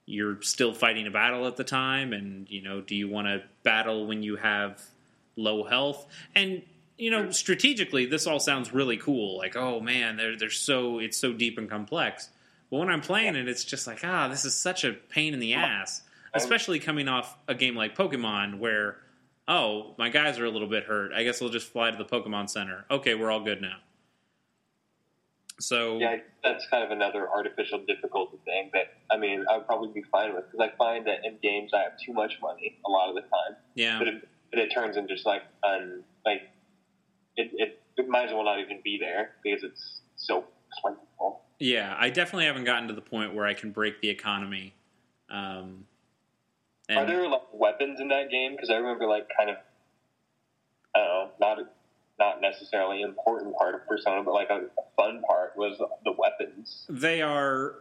you're 0.06 0.41
still 0.41 0.73
fighting 0.73 1.06
a 1.06 1.11
battle 1.11 1.48
at 1.48 1.57
the 1.57 1.64
time, 1.65 2.14
and 2.14 2.49
you 2.49 2.61
know, 2.61 2.80
do 2.80 2.95
you 2.95 3.10
want 3.10 3.27
to 3.27 3.44
battle 3.64 4.07
when 4.07 4.23
you 4.23 4.38
have 4.38 4.81
low 5.40 5.64
health? 5.64 6.06
And 6.36 6.61
you 6.98 7.11
know, 7.11 7.32
strategically, 7.32 8.06
this 8.06 8.28
all 8.28 8.40
sounds 8.40 8.74
really 8.74 8.98
cool. 8.98 9.38
Like, 9.38 9.56
oh 9.56 9.80
man, 9.80 10.18
they're 10.18 10.38
they're 10.38 10.49
so 10.49 10.99
it's 10.99 11.18
so 11.18 11.34
deep 11.34 11.57
and 11.57 11.70
complex. 11.70 12.30
But 12.70 12.78
when 12.78 12.90
I'm 12.90 13.02
playing 13.02 13.36
it, 13.36 13.48
it's 13.48 13.64
just 13.64 13.88
like, 13.88 14.02
ah, 14.03 14.28
this 14.28 14.45
is 14.45 14.53
such 14.53 14.84
a 14.84 14.94
pain 14.94 15.34
in 15.34 15.40
the 15.40 15.56
ass. 15.56 16.03
Especially 16.34 16.78
coming 16.78 17.07
off 17.07 17.36
a 17.48 17.56
game 17.56 17.76
like 17.76 17.98
Pokemon, 17.98 18.60
where, 18.60 18.98
oh, 19.48 19.95
my 19.98 20.10
guys 20.10 20.38
are 20.38 20.45
a 20.45 20.52
little 20.52 20.68
bit 20.68 20.84
hurt. 20.84 21.11
I 21.11 21.24
guess 21.24 21.41
we'll 21.41 21.49
just 21.49 21.72
fly 21.72 21.90
to 21.90 21.98
the 21.98 22.06
Pokemon 22.06 22.52
Center. 22.52 22.86
Okay, 22.91 23.16
we're 23.16 23.32
all 23.32 23.44
good 23.44 23.61
now. 23.61 23.78
So 25.60 25.98
Yeah, 25.98 26.18
that's 26.44 26.68
kind 26.68 26.84
of 26.84 26.91
another 26.91 27.30
artificial 27.30 27.80
difficulty 27.86 28.38
thing 28.45 28.72
that 28.74 28.94
I 29.11 29.18
mean 29.18 29.45
I 29.49 29.57
would 29.57 29.66
probably 29.66 29.91
be 29.91 30.03
fine 30.10 30.34
with 30.34 30.45
because 30.49 30.70
I 30.72 30.76
find 30.78 31.06
that 31.07 31.26
in 31.26 31.38
games 31.41 31.72
I 31.74 31.84
have 31.84 31.98
too 32.03 32.14
much 32.14 32.38
money 32.41 32.80
a 32.86 32.90
lot 32.90 33.10
of 33.10 33.16
the 33.16 33.22
time, 33.22 33.57
yeah, 33.76 33.99
but 33.99 34.07
it, 34.07 34.28
but 34.51 34.59
it 34.59 34.69
turns 34.69 34.97
into 34.97 35.13
just 35.13 35.26
like 35.26 35.43
un 35.63 36.03
like 36.26 36.41
it, 37.38 37.51
it 37.53 37.81
it 37.97 38.07
might 38.07 38.27
as 38.27 38.34
well 38.34 38.43
not 38.43 38.59
even 38.59 38.80
be 38.84 38.97
there 38.99 39.31
because 39.43 39.63
it's 39.63 40.01
so 40.15 40.45
plentiful. 40.81 41.41
yeah, 41.59 41.95
I 41.97 42.09
definitely 42.09 42.45
haven't 42.45 42.65
gotten 42.65 42.88
to 42.88 42.93
the 42.93 43.01
point 43.01 43.34
where 43.34 43.45
I 43.45 43.53
can 43.53 43.71
break 43.71 44.01
the 44.01 44.09
economy. 44.09 44.73
Um, 45.30 45.85
Are 46.89 47.05
there 47.05 47.27
like 47.27 47.41
weapons 47.53 47.99
in 47.99 48.07
that 48.09 48.30
game? 48.30 48.53
Because 48.53 48.69
I 48.69 48.76
remember 48.76 49.05
like 49.07 49.27
kind 49.38 49.49
of 49.49 49.57
I 50.95 50.99
don't 50.99 51.07
know 51.07 51.30
not 51.39 51.57
not 52.19 52.41
necessarily 52.41 53.01
important 53.01 53.55
part 53.57 53.76
of 53.76 53.88
Persona, 53.88 54.23
but 54.23 54.34
like 54.34 54.49
a 54.49 54.67
fun 54.97 55.21
part 55.27 55.53
was 55.55 55.77
the 56.03 56.11
weapons. 56.17 56.85
they 56.89 57.21
are 57.21 57.76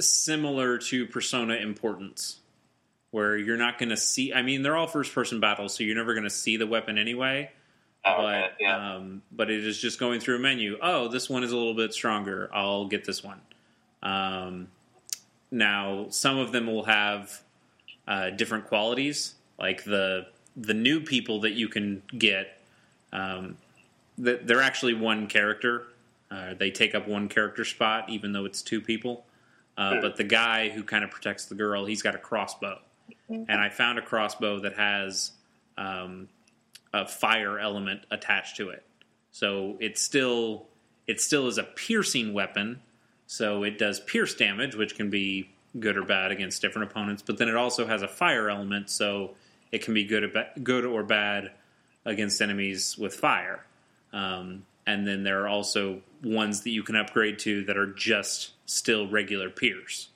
similar 0.00 0.78
to 0.78 1.06
Persona 1.06 1.54
importance, 1.54 2.40
where 3.12 3.36
you're 3.36 3.56
not 3.56 3.78
going 3.78 3.90
to 3.90 3.96
see. 3.96 4.32
I 4.32 4.42
mean, 4.42 4.62
they're 4.62 4.76
all 4.76 4.88
first-person 4.88 5.38
battles, 5.38 5.74
so 5.76 5.84
you're 5.84 5.96
never 5.96 6.14
going 6.14 6.24
to 6.24 6.30
see 6.30 6.56
the 6.56 6.66
weapon 6.66 6.98
anyway. 6.98 7.50
Oh, 8.04 8.16
but 8.16 8.44
okay, 8.44 8.52
yeah. 8.58 8.96
um, 8.96 9.22
but 9.30 9.48
it 9.48 9.64
is 9.64 9.78
just 9.78 10.00
going 10.00 10.18
through 10.18 10.36
a 10.36 10.38
menu. 10.40 10.76
Oh, 10.82 11.06
this 11.06 11.30
one 11.30 11.44
is 11.44 11.52
a 11.52 11.56
little 11.56 11.74
bit 11.74 11.94
stronger. 11.94 12.50
I'll 12.52 12.86
get 12.86 13.04
this 13.04 13.22
one. 13.22 13.40
Um, 14.02 14.68
now, 15.52 16.06
some 16.08 16.38
of 16.38 16.50
them 16.50 16.66
will 16.66 16.84
have 16.84 17.40
uh, 18.08 18.30
different 18.30 18.66
qualities, 18.66 19.34
like 19.58 19.84
the 19.84 20.26
the 20.56 20.74
new 20.74 21.00
people 21.00 21.42
that 21.42 21.52
you 21.52 21.68
can 21.68 22.02
get. 22.18 22.58
Um, 23.12 23.56
that 24.18 24.46
they're 24.46 24.62
actually 24.62 24.94
one 24.94 25.26
character. 25.28 25.84
Uh, 26.30 26.54
they 26.54 26.70
take 26.70 26.94
up 26.94 27.06
one 27.06 27.28
character 27.28 27.64
spot, 27.64 28.08
even 28.08 28.32
though 28.32 28.46
it's 28.46 28.62
two 28.62 28.80
people. 28.80 29.24
Uh, 29.76 29.94
Hmm. 29.94 30.00
But 30.00 30.16
the 30.16 30.24
guy 30.24 30.70
who 30.70 30.82
kind 30.82 31.04
of 31.04 31.10
protects 31.10 31.46
the 31.46 31.54
girl, 31.54 31.84
he's 31.86 32.02
got 32.02 32.14
a 32.14 32.18
crossbow, 32.18 32.78
and 33.32 33.60
I 33.60 33.68
found 33.68 33.98
a 33.98 34.02
crossbow 34.02 34.60
that 34.60 34.74
has 34.74 35.32
um, 35.76 36.28
a 36.92 37.06
fire 37.06 37.58
element 37.58 38.02
attached 38.10 38.56
to 38.56 38.70
it. 38.70 38.84
So 39.30 39.76
it 39.80 39.98
still 39.98 40.66
it 41.06 41.20
still 41.20 41.48
is 41.48 41.58
a 41.58 41.64
piercing 41.64 42.32
weapon. 42.32 42.80
So 43.26 43.62
it 43.64 43.78
does 43.78 44.00
pierce 44.00 44.34
damage, 44.34 44.76
which 44.76 44.94
can 44.94 45.10
be 45.10 45.50
good 45.78 45.96
or 45.96 46.04
bad 46.04 46.30
against 46.30 46.60
different 46.60 46.90
opponents. 46.90 47.22
But 47.22 47.38
then 47.38 47.48
it 47.48 47.56
also 47.56 47.86
has 47.86 48.02
a 48.02 48.08
fire 48.08 48.50
element, 48.50 48.90
so 48.90 49.34
it 49.72 49.82
can 49.82 49.94
be 49.94 50.04
good 50.04 50.24
or 50.24 50.28
ba- 50.28 50.50
good 50.62 50.84
or 50.84 51.02
bad 51.02 51.52
against 52.04 52.42
enemies 52.42 52.98
with 52.98 53.14
fire. 53.14 53.64
Um, 54.12 54.66
and 54.86 55.06
then 55.06 55.22
there 55.22 55.42
are 55.42 55.48
also 55.48 56.02
ones 56.22 56.62
that 56.62 56.70
you 56.70 56.82
can 56.82 56.96
upgrade 56.96 57.38
to 57.40 57.64
that 57.64 57.78
are 57.78 57.86
just 57.86 58.50
still 58.66 59.08
regular 59.08 59.48
pierce 59.48 60.08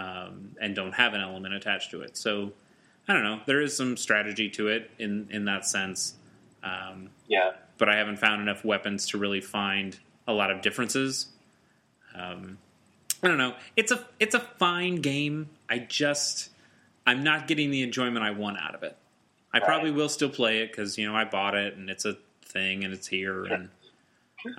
um, 0.00 0.56
and 0.60 0.74
don't 0.74 0.92
have 0.92 1.12
an 1.14 1.20
element 1.20 1.54
attached 1.54 1.90
to 1.90 2.00
it. 2.00 2.16
So 2.16 2.52
I 3.06 3.12
don't 3.12 3.22
know. 3.22 3.40
There 3.46 3.60
is 3.60 3.76
some 3.76 3.96
strategy 3.96 4.48
to 4.50 4.68
it 4.68 4.90
in 4.98 5.28
in 5.30 5.44
that 5.44 5.66
sense, 5.66 6.14
um, 6.62 7.10
yeah. 7.28 7.52
but 7.76 7.88
I 7.88 7.96
haven't 7.96 8.18
found 8.18 8.40
enough 8.40 8.64
weapons 8.64 9.08
to 9.08 9.18
really 9.18 9.40
find 9.40 9.98
a 10.26 10.32
lot 10.32 10.50
of 10.50 10.62
differences. 10.62 11.28
Um, 12.14 12.58
I 13.22 13.28
don't 13.28 13.38
know. 13.38 13.54
It's 13.76 13.92
a 13.92 14.06
it's 14.18 14.34
a 14.34 14.40
fine 14.40 14.96
game. 14.96 15.50
I 15.68 15.78
just 15.78 16.50
I'm 17.06 17.22
not 17.22 17.46
getting 17.46 17.70
the 17.70 17.82
enjoyment 17.82 18.24
I 18.24 18.30
want 18.30 18.58
out 18.58 18.74
of 18.74 18.82
it. 18.82 18.96
I 19.52 19.58
Right. 19.58 19.66
probably 19.66 19.90
will 19.90 20.08
still 20.08 20.30
play 20.30 20.62
it 20.62 20.70
because 20.70 20.96
you 20.96 21.06
know 21.06 21.14
I 21.14 21.24
bought 21.24 21.54
it 21.54 21.76
and 21.76 21.90
it's 21.90 22.04
a 22.04 22.16
thing 22.42 22.84
and 22.84 22.94
it's 22.94 23.06
here 23.06 23.44
and 23.44 23.68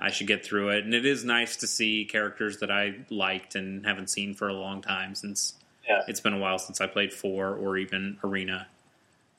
I 0.00 0.10
should 0.10 0.26
get 0.26 0.44
through 0.44 0.70
it. 0.70 0.84
And 0.84 0.94
it 0.94 1.04
is 1.06 1.24
nice 1.24 1.56
to 1.58 1.66
see 1.66 2.04
characters 2.04 2.58
that 2.58 2.70
I 2.70 2.94
liked 3.10 3.54
and 3.54 3.84
haven't 3.86 4.08
seen 4.10 4.34
for 4.34 4.48
a 4.48 4.52
long 4.54 4.82
time 4.82 5.14
since 5.14 5.54
Yeah. 5.88 6.02
it's 6.08 6.20
been 6.20 6.32
a 6.32 6.38
while 6.38 6.58
since 6.58 6.80
I 6.80 6.86
played 6.86 7.12
four 7.12 7.54
or 7.54 7.76
even 7.76 8.18
Arena. 8.22 8.68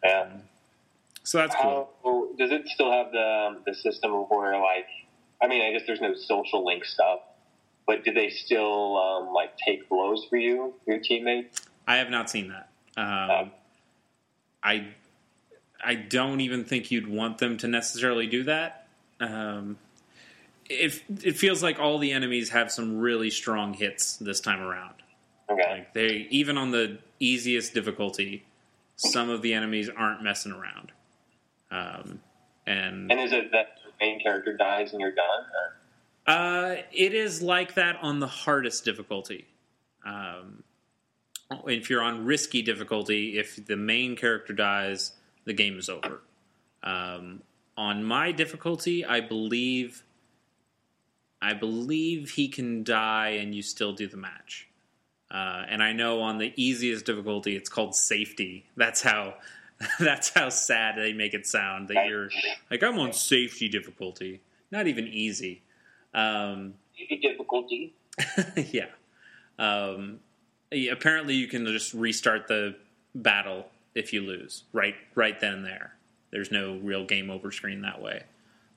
Yeah. 0.04 0.28
So 1.24 1.38
that's 1.38 1.56
cool. 1.56 1.90
Does 2.38 2.52
it 2.52 2.68
still 2.68 2.92
have 2.92 3.12
the 3.12 3.24
um, 3.56 3.58
the 3.66 3.74
system 3.74 4.12
of 4.14 4.30
where 4.30 4.60
like 4.60 4.88
I 5.42 5.48
mean 5.48 5.62
I 5.62 5.72
guess 5.72 5.88
there's 5.88 6.02
no 6.02 6.16
social 6.16 6.66
link 6.66 6.84
stuff, 6.84 7.20
but 7.88 8.04
do 8.04 8.12
they 8.14 8.30
still 8.30 8.98
um, 8.98 9.34
like 9.34 9.54
take 9.66 9.88
blows 9.88 10.26
for 10.30 10.36
you, 10.38 10.74
your 10.86 11.00
teammates? 11.00 11.62
I 11.88 11.98
have 11.98 12.10
not 12.10 12.30
seen 12.30 12.50
that. 12.50 12.70
Um, 12.98 13.30
Um, 13.32 13.52
I 14.62 14.88
I 15.86 15.96
don't 15.96 16.42
even 16.42 16.66
think 16.66 16.92
you'd 16.92 17.08
want 17.08 17.38
them 17.38 17.58
to 17.60 17.68
necessarily 17.68 18.28
do 18.28 18.44
that. 18.44 18.88
Um, 19.20 19.78
it 20.70 21.02
it 21.24 21.38
feels 21.38 21.62
like 21.62 21.80
all 21.80 21.98
the 21.98 22.12
enemies 22.12 22.50
have 22.50 22.72
some 22.72 22.98
really 22.98 23.30
strong 23.30 23.74
hits 23.74 24.18
this 24.18 24.40
time 24.40 24.62
around. 24.62 24.96
Okay. 25.50 25.70
Like 25.70 25.94
they 25.94 26.28
even 26.30 26.58
on 26.58 26.72
the 26.72 27.00
easiest 27.20 27.74
difficulty, 27.74 28.46
some 28.96 29.30
of 29.30 29.42
the 29.42 29.54
enemies 29.54 29.90
aren't 29.96 30.24
messing 30.24 30.52
around. 30.52 30.92
Um, 31.72 32.22
and 32.66 33.12
And 33.12 33.20
is 33.20 33.32
it 33.34 33.52
that 33.52 33.78
the 33.84 33.92
main 34.00 34.22
character 34.22 34.56
dies 34.56 34.92
and 34.94 35.02
you're 35.02 35.12
done? 35.12 35.26
Or? 36.28 36.34
uh, 36.34 36.76
it 36.92 37.14
is 37.14 37.42
like 37.42 37.74
that 37.76 37.98
on 38.02 38.20
the 38.20 38.28
hardest 38.28 38.86
difficulty. 38.86 39.48
Um, 40.06 40.64
if 41.68 41.90
you're 41.90 42.02
on 42.02 42.26
risky 42.26 42.62
difficulty, 42.62 43.38
if 43.38 43.66
the 43.66 43.76
main 43.76 44.16
character 44.16 44.54
dies, 44.54 45.14
the 45.46 45.54
game 45.54 45.78
is 45.78 45.90
over. 45.90 46.22
Um, 46.84 47.42
on 47.78 48.04
my 48.04 48.32
difficulty, 48.32 49.06
I 49.06 49.20
believe, 49.20 50.04
I 51.44 51.54
believe 51.54 52.32
he 52.32 52.48
can 52.48 52.84
die 52.84 53.30
and 53.42 53.54
you 53.54 53.62
still 53.62 53.92
do 53.94 54.08
the 54.08 54.18
match. 54.18 54.68
Uh, 55.30 55.66
and 55.68 55.84
I 55.84 55.92
know 55.92 56.22
on 56.22 56.38
the 56.38 56.54
easiest 56.56 57.06
difficulty, 57.06 57.56
it's 57.56 57.70
called 57.70 57.96
safety. 57.96 58.66
That's 58.78 59.02
how, 59.02 59.36
that's 60.00 60.30
how 60.30 60.50
sad 60.50 60.96
they 60.98 61.12
make 61.12 61.34
it 61.34 61.46
sound. 61.46 61.90
That 61.90 62.06
you're 62.08 62.30
like 62.72 62.82
I'm 62.82 62.98
on 63.00 63.14
safety 63.14 63.68
difficulty, 63.68 64.42
not 64.72 64.88
even 64.88 65.08
easy. 65.08 65.62
Um, 66.14 66.76
difficulty. 67.22 67.94
yeah. 68.56 68.88
Um, 69.60 70.20
apparently, 70.72 71.34
you 71.34 71.48
can 71.48 71.66
just 71.66 71.94
restart 71.94 72.48
the 72.48 72.76
battle 73.16 73.68
if 73.96 74.14
you 74.14 74.22
lose 74.22 74.64
right 74.72 74.96
right 75.16 75.40
then 75.40 75.54
and 75.56 75.66
there. 75.66 75.96
There's 76.32 76.52
no 76.52 76.80
real 76.82 77.06
game 77.06 77.30
over 77.30 77.52
screen 77.52 77.82
that 77.82 78.02
way. 78.02 78.24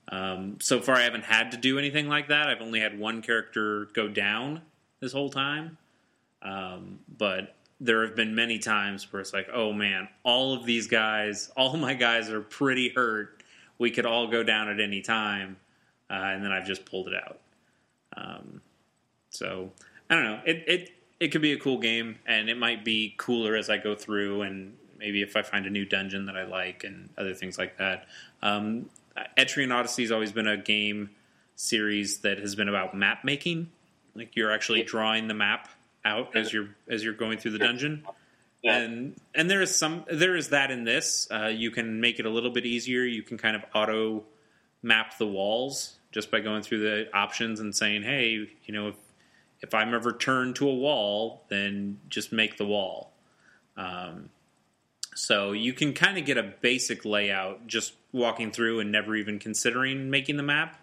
Um, 0.09 0.57
so 0.61 0.79
far, 0.79 0.95
I 0.95 1.03
haven't 1.03 1.25
had 1.25 1.51
to 1.51 1.57
do 1.57 1.77
anything 1.77 2.07
like 2.07 2.29
that. 2.29 2.47
I've 2.47 2.61
only 2.61 2.79
had 2.79 2.97
one 2.97 3.21
character 3.21 3.89
go 3.93 4.07
down 4.07 4.61
this 4.99 5.11
whole 5.11 5.29
time. 5.29 5.77
Um, 6.41 6.99
but 7.17 7.55
there 7.79 8.05
have 8.05 8.15
been 8.15 8.33
many 8.33 8.57
times 8.59 9.11
where 9.11 9.19
it's 9.21 9.33
like, 9.33 9.49
oh 9.53 9.73
man, 9.73 10.07
all 10.23 10.53
of 10.53 10.65
these 10.65 10.87
guys, 10.87 11.51
all 11.57 11.75
my 11.77 11.93
guys 11.93 12.29
are 12.29 12.41
pretty 12.41 12.89
hurt. 12.89 13.43
We 13.79 13.91
could 13.91 14.05
all 14.05 14.27
go 14.27 14.43
down 14.43 14.69
at 14.69 14.79
any 14.79 15.01
time, 15.01 15.57
uh, 16.09 16.13
and 16.13 16.43
then 16.43 16.51
I've 16.51 16.65
just 16.65 16.85
pulled 16.85 17.07
it 17.07 17.13
out. 17.13 17.39
Um, 18.15 18.61
so 19.29 19.71
I 20.09 20.15
don't 20.15 20.23
know. 20.23 20.39
It 20.45 20.63
it 20.67 20.91
it 21.19 21.27
could 21.27 21.43
be 21.43 21.53
a 21.53 21.59
cool 21.59 21.77
game, 21.77 22.17
and 22.25 22.49
it 22.49 22.57
might 22.57 22.83
be 22.83 23.13
cooler 23.17 23.55
as 23.55 23.69
I 23.69 23.77
go 23.77 23.93
through, 23.93 24.41
and 24.41 24.75
maybe 24.97 25.21
if 25.21 25.37
I 25.37 25.43
find 25.43 25.67
a 25.67 25.69
new 25.69 25.85
dungeon 25.85 26.25
that 26.25 26.35
I 26.35 26.43
like 26.43 26.83
and 26.83 27.09
other 27.19 27.35
things 27.35 27.59
like 27.59 27.77
that. 27.77 28.07
Um, 28.41 28.89
Etrian 29.37 29.73
Odyssey 29.73 30.03
has 30.03 30.11
always 30.11 30.31
been 30.31 30.47
a 30.47 30.57
game 30.57 31.09
series 31.55 32.19
that 32.19 32.39
has 32.39 32.55
been 32.55 32.69
about 32.69 32.95
map 32.95 33.23
making. 33.23 33.69
Like 34.15 34.35
you're 34.35 34.51
actually 34.51 34.83
drawing 34.83 35.27
the 35.27 35.33
map 35.33 35.69
out 36.05 36.35
as 36.35 36.51
you're 36.53 36.69
as 36.89 37.03
you're 37.03 37.13
going 37.13 37.37
through 37.37 37.51
the 37.51 37.59
dungeon. 37.59 38.03
Yeah. 38.63 38.77
And 38.77 39.15
and 39.35 39.49
there 39.49 39.61
is 39.61 39.77
some 39.77 40.05
there 40.11 40.35
is 40.35 40.49
that 40.49 40.71
in 40.71 40.83
this. 40.83 41.27
Uh, 41.31 41.47
you 41.47 41.71
can 41.71 42.01
make 42.01 42.19
it 42.19 42.25
a 42.25 42.29
little 42.29 42.49
bit 42.49 42.65
easier. 42.65 43.03
You 43.03 43.21
can 43.23 43.37
kind 43.37 43.55
of 43.55 43.63
auto 43.73 44.23
map 44.81 45.17
the 45.17 45.27
walls 45.27 45.97
just 46.11 46.31
by 46.31 46.39
going 46.39 46.63
through 46.63 46.79
the 46.79 47.15
options 47.15 47.59
and 47.59 47.75
saying, 47.75 48.03
"Hey, 48.03 48.49
you 48.65 48.73
know, 48.73 48.89
if 48.89 48.95
if 49.61 49.73
I'm 49.73 49.93
ever 49.93 50.11
turned 50.11 50.55
to 50.57 50.67
a 50.69 50.73
wall, 50.73 51.45
then 51.49 51.99
just 52.09 52.31
make 52.31 52.57
the 52.57 52.65
wall." 52.65 53.13
Um, 53.75 54.29
so 55.17 55.51
you 55.51 55.73
can 55.73 55.93
kind 55.93 56.19
of 56.19 56.25
get 56.25 56.37
a 56.37 56.43
basic 56.43 57.03
layout 57.03 57.65
just 57.65 57.93
walking 58.11 58.51
through 58.51 58.79
and 58.79 58.91
never 58.91 59.15
even 59.15 59.39
considering 59.39 60.11
making 60.11 60.37
the 60.37 60.43
map. 60.43 60.79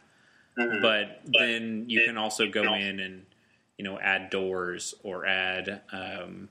Mhm. 0.58 0.82
But 0.82 1.20
then 1.24 1.88
you 1.88 2.04
can 2.04 2.18
also 2.18 2.48
go 2.48 2.74
in 2.74 2.98
and 2.98 3.26
you 3.78 3.84
know 3.84 3.98
add 4.00 4.30
doors 4.30 4.92
or 5.04 5.24
add 5.24 5.82
um, 5.92 6.48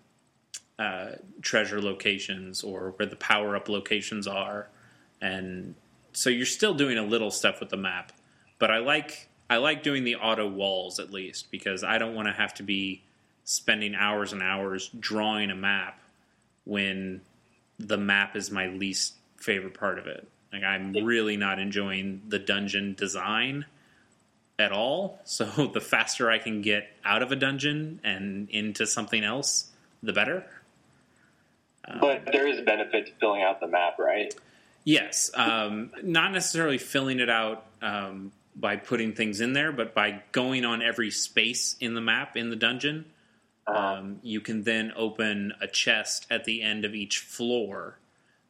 uh, 0.79 1.11
treasure 1.41 1.81
locations 1.81 2.63
or 2.63 2.91
where 2.91 3.05
the 3.05 3.17
power 3.17 3.53
up 3.55 3.67
locations 3.67 4.27
are, 4.27 4.69
and 5.21 5.75
so 6.13 6.29
you're 6.29 6.45
still 6.45 6.73
doing 6.73 6.97
a 6.97 7.03
little 7.03 7.31
stuff 7.31 7.59
with 7.59 7.69
the 7.69 7.77
map. 7.77 8.13
But 8.59 8.71
I 8.71 8.77
like 8.77 9.27
I 9.49 9.57
like 9.57 9.83
doing 9.83 10.05
the 10.05 10.15
auto 10.15 10.47
walls 10.47 10.99
at 10.99 11.11
least 11.11 11.51
because 11.51 11.83
I 11.83 11.97
don't 11.97 12.15
want 12.15 12.29
to 12.29 12.33
have 12.33 12.53
to 12.55 12.63
be 12.63 13.03
spending 13.43 13.93
hours 13.93 14.31
and 14.31 14.41
hours 14.41 14.89
drawing 14.99 15.51
a 15.51 15.55
map 15.55 15.99
when 16.63 17.21
the 17.79 17.97
map 17.97 18.35
is 18.35 18.51
my 18.51 18.67
least 18.67 19.15
favorite 19.37 19.73
part 19.73 19.99
of 19.99 20.07
it. 20.07 20.27
Like 20.51 20.63
I'm 20.63 20.93
really 20.93 21.37
not 21.37 21.59
enjoying 21.59 22.21
the 22.27 22.39
dungeon 22.39 22.93
design 22.93 23.65
at 24.59 24.71
all. 24.71 25.19
So 25.25 25.45
the 25.45 25.81
faster 25.81 26.29
I 26.29 26.37
can 26.37 26.61
get 26.61 26.87
out 27.03 27.23
of 27.23 27.31
a 27.31 27.35
dungeon 27.35 27.99
and 28.03 28.49
into 28.49 28.85
something 28.85 29.23
else, 29.23 29.71
the 30.01 30.13
better. 30.13 30.45
But 31.99 32.29
there 32.31 32.47
is 32.47 32.59
a 32.59 32.61
benefit 32.61 33.07
to 33.07 33.11
filling 33.19 33.41
out 33.41 33.59
the 33.59 33.67
map, 33.67 33.99
right? 33.99 34.33
Yes, 34.85 35.31
um, 35.33 35.91
not 36.01 36.31
necessarily 36.31 36.77
filling 36.77 37.19
it 37.19 37.29
out 37.29 37.65
um, 37.81 38.31
by 38.55 38.75
putting 38.75 39.13
things 39.13 39.41
in 39.41 39.53
there, 39.53 39.71
but 39.71 39.93
by 39.93 40.21
going 40.31 40.65
on 40.65 40.81
every 40.81 41.11
space 41.11 41.75
in 41.79 41.93
the 41.93 42.01
map 42.01 42.37
in 42.37 42.49
the 42.49 42.55
dungeon. 42.55 43.05
Um, 43.65 44.19
you 44.23 44.41
can 44.41 44.63
then 44.63 44.91
open 44.95 45.53
a 45.61 45.67
chest 45.67 46.27
at 46.29 46.43
the 46.43 46.61
end 46.61 46.83
of 46.83 46.93
each 46.93 47.19
floor 47.19 47.97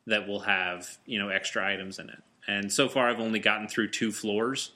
that 0.07 0.27
will 0.27 0.41
have 0.41 0.97
you 1.05 1.19
know 1.19 1.29
extra 1.29 1.65
items 1.65 1.99
in 1.99 2.09
it. 2.09 2.21
And 2.47 2.71
so 2.73 2.89
far, 2.89 3.09
I've 3.09 3.19
only 3.19 3.39
gotten 3.39 3.67
through 3.67 3.89
two 3.89 4.11
floors, 4.11 4.71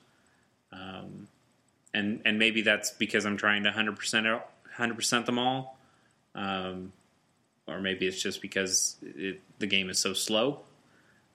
um, 0.72 1.28
and 1.94 2.22
and 2.24 2.38
maybe 2.40 2.62
that's 2.62 2.92
because 2.92 3.26
I'm 3.26 3.36
trying 3.38 3.64
to 3.64 3.72
hundred 3.72 3.98
percent 3.98 4.28
hundred 4.76 4.96
percent 4.96 5.26
them 5.26 5.40
all, 5.40 5.78
um, 6.36 6.94
or 7.68 7.82
maybe 7.82 8.08
it's 8.08 8.22
just 8.22 8.42
because 8.42 8.96
it, 9.02 9.42
the 9.60 9.68
game 9.68 9.90
is 9.90 10.00
so 10.00 10.14
slow. 10.14 10.62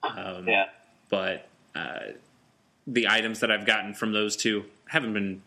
Um, 0.02 0.48
Yeah. 0.48 0.66
but 1.10 1.48
uh, 1.74 2.12
the 2.86 3.08
items 3.08 3.40
that 3.40 3.50
I've 3.50 3.66
gotten 3.66 3.94
from 3.94 4.12
those 4.12 4.36
two 4.36 4.64
haven't 4.86 5.12
been 5.12 5.42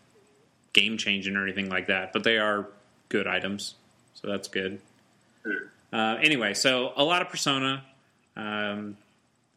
game 0.72 0.98
changing 0.98 1.36
or 1.36 1.42
anything 1.42 1.68
like 1.68 1.86
that, 1.88 2.12
but 2.12 2.22
they 2.22 2.38
are 2.38 2.68
good 3.08 3.26
items, 3.26 3.74
so 4.14 4.28
that's 4.28 4.48
good. 4.48 4.80
Uh, 5.92 6.16
anyway, 6.20 6.54
so 6.54 6.92
a 6.96 7.04
lot 7.04 7.22
of 7.22 7.28
Persona. 7.28 7.84
Um, 8.36 8.96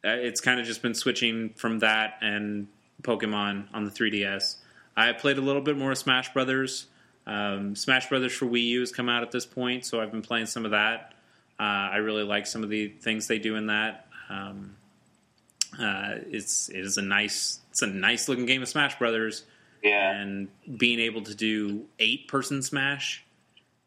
uh, 0.05 0.09
it's 0.11 0.39
kind 0.41 0.59
of 0.59 0.65
just 0.65 0.81
been 0.81 0.93
switching 0.93 1.49
from 1.55 1.79
that 1.79 2.17
and 2.21 2.67
Pokemon 3.01 3.65
on 3.73 3.83
the 3.85 3.91
3DS. 3.91 4.55
I 4.95 5.11
played 5.13 5.37
a 5.37 5.41
little 5.41 5.61
bit 5.61 5.77
more 5.77 5.93
Smash 5.95 6.31
Brothers. 6.33 6.87
Um, 7.27 7.75
Smash 7.75 8.07
Brothers 8.09 8.33
for 8.33 8.45
Wii 8.45 8.63
U 8.65 8.79
has 8.81 8.91
come 8.91 9.09
out 9.09 9.23
at 9.23 9.31
this 9.31 9.45
point, 9.45 9.85
so 9.85 9.99
I've 10.01 10.11
been 10.11 10.21
playing 10.21 10.45
some 10.45 10.65
of 10.65 10.71
that. 10.71 11.13
Uh, 11.59 11.63
I 11.63 11.97
really 11.97 12.23
like 12.23 12.47
some 12.47 12.63
of 12.63 12.69
the 12.69 12.87
things 12.87 13.27
they 13.27 13.39
do 13.39 13.55
in 13.55 13.67
that. 13.67 14.07
Um, 14.29 14.75
uh, 15.79 16.15
it's 16.31 16.69
it 16.69 16.79
is 16.79 16.97
a 16.97 17.01
nice 17.01 17.59
it's 17.71 17.81
a 17.81 17.87
nice 17.87 18.27
looking 18.29 18.45
game 18.45 18.61
of 18.61 18.69
Smash 18.69 18.97
Brothers, 18.97 19.43
Yeah. 19.83 20.11
and 20.19 20.47
being 20.77 20.99
able 20.99 21.21
to 21.23 21.35
do 21.35 21.85
eight 21.99 22.27
person 22.27 22.61
Smash 22.61 23.23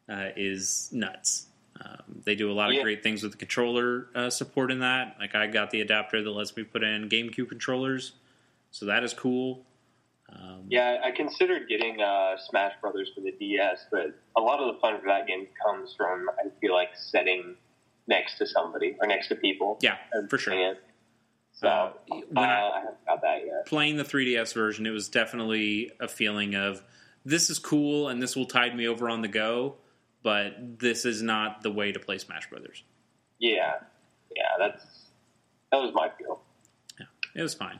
uh, 0.09 0.29
is 0.35 0.89
nuts. 0.91 1.47
Um, 1.83 2.21
they 2.23 2.35
do 2.35 2.51
a 2.51 2.53
lot 2.53 2.69
of 2.69 2.75
Yeah. 2.75 2.83
great 2.83 3.03
things 3.03 3.23
with 3.23 3.31
the 3.31 3.37
controller 3.37 4.07
uh, 4.15 4.29
support 4.29 4.71
in 4.71 4.79
that. 4.79 5.15
Like 5.19 5.35
I 5.35 5.47
got 5.47 5.71
the 5.71 5.81
adapter 5.81 6.21
that 6.21 6.29
lets 6.29 6.55
me 6.55 6.63
put 6.63 6.83
in 6.83 7.09
GameCube 7.09 7.49
controllers, 7.49 8.13
so 8.71 8.85
that 8.85 9.03
is 9.03 9.13
cool. 9.13 9.65
Um, 10.29 10.65
Yeah, 10.69 10.99
I 11.03 11.11
considered 11.11 11.67
getting 11.67 12.01
uh, 12.01 12.37
Smash 12.37 12.73
Brothers 12.81 13.11
for 13.13 13.21
the 13.21 13.31
DS, 13.31 13.85
but 13.91 14.13
a 14.37 14.41
lot 14.41 14.59
of 14.59 14.73
the 14.73 14.79
fun 14.81 14.99
for 15.01 15.07
that 15.07 15.27
game 15.27 15.47
comes 15.65 15.93
from 15.95 16.29
I 16.29 16.49
feel 16.61 16.73
like 16.73 16.89
sitting 16.95 17.55
next 18.07 18.37
to 18.37 18.45
somebody 18.47 18.95
or 19.01 19.07
next 19.07 19.27
to 19.29 19.35
people. 19.35 19.77
yeah, 19.81 19.97
for 20.29 20.37
sure. 20.37 20.53
it. 20.53 20.77
So 21.53 21.67
Uh, 21.67 21.71
uh, 22.11 22.21
when 22.29 22.49
I- 22.49 22.69
I 22.69 22.79
haven't 22.79 23.05
got 23.05 23.21
that 23.21 23.45
yet. 23.45 23.65
playing 23.65 23.97
the 23.97 24.03
3DS 24.03 24.53
version, 24.53 24.85
it 24.85 24.91
was 24.91 25.07
definitely 25.07 25.91
a 25.99 26.07
feeling 26.07 26.55
of 26.55 26.83
this 27.25 27.49
is 27.49 27.59
cool 27.59 28.09
and 28.09 28.21
this 28.21 28.35
will 28.35 28.45
tide 28.45 28.75
me 28.75 28.87
over 28.87 29.07
on 29.09 29.21
the 29.21 29.27
go, 29.27 29.75
but 30.23 30.79
this 30.79 31.05
is 31.05 31.21
not 31.21 31.61
the 31.61 31.71
way 31.71 31.91
to 31.91 31.99
play 31.99 32.17
Smash 32.17 32.49
Brothers. 32.49 32.83
Yeah, 33.39 33.73
yeah, 34.35 34.43
that's 34.57 34.83
that 35.71 35.81
was 35.81 35.93
my 35.93 36.09
feel. 36.17 36.41
Yeah, 36.99 37.05
it 37.35 37.41
was 37.41 37.53
fine. 37.53 37.79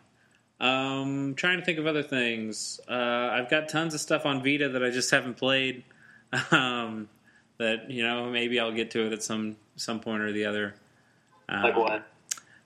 Um, 0.60 1.34
trying 1.36 1.60
to 1.60 1.66
think 1.66 1.80
of 1.80 1.88
other 1.88 2.04
things. 2.04 2.80
Uh, 2.88 2.94
I've 2.94 3.50
got 3.50 3.70
tons 3.70 3.94
of 3.94 4.00
stuff 4.00 4.26
on 4.26 4.44
Vita 4.44 4.70
that 4.70 4.84
I 4.84 4.90
just 4.92 5.10
haven't 5.12 5.36
played. 5.38 5.84
Um, 6.52 7.10
that 7.60 7.92
you 7.92 8.02
know 8.02 8.32
maybe 8.32 8.60
I'll 8.60 8.72
get 8.72 8.90
to 8.92 9.06
it 9.06 9.14
at 9.14 9.22
some 9.22 9.56
some 9.76 10.00
point 10.00 10.24
or 10.24 10.32
the 10.32 10.46
other. 10.46 10.74
Um, 11.48 11.62
Like 11.64 11.76
what? 11.78 12.08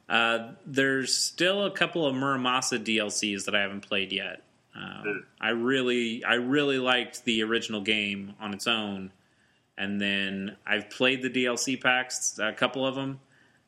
Uh, 0.08 0.54
there's 0.66 1.14
still 1.14 1.66
a 1.66 1.72
couple 1.72 2.06
of 2.06 2.16
Muramasa 2.16 2.82
DLCs 2.82 3.44
that 3.46 3.56
I 3.56 3.60
haven't 3.60 3.82
played 3.82 4.14
yet. 4.14 4.42
Um, 4.74 5.04
Mm. 5.06 5.24
I 5.42 5.50
really, 5.50 6.24
I 6.24 6.36
really 6.36 6.78
liked 6.80 7.26
the 7.26 7.44
original 7.44 7.82
game 7.82 8.36
on 8.40 8.54
its 8.54 8.68
own, 8.68 9.12
and 9.78 10.02
then 10.02 10.58
I've 10.66 10.90
played 10.90 11.22
the 11.22 11.30
DLC 11.30 11.80
packs, 11.80 12.40
a 12.40 12.54
couple 12.54 12.86
of 12.86 12.96
them, 12.96 13.20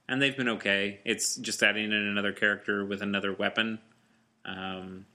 and 0.07 0.22
they've 0.22 0.36
been 0.36 0.49
okay. 0.49 0.99
It's 1.06 1.36
just 1.36 1.61
adding 1.61 1.86
in 1.86 1.94
another 1.94 2.34
character 2.34 2.84
with 2.84 3.02
another 3.02 3.34
weapon. 3.34 3.80
Um, 4.44 5.06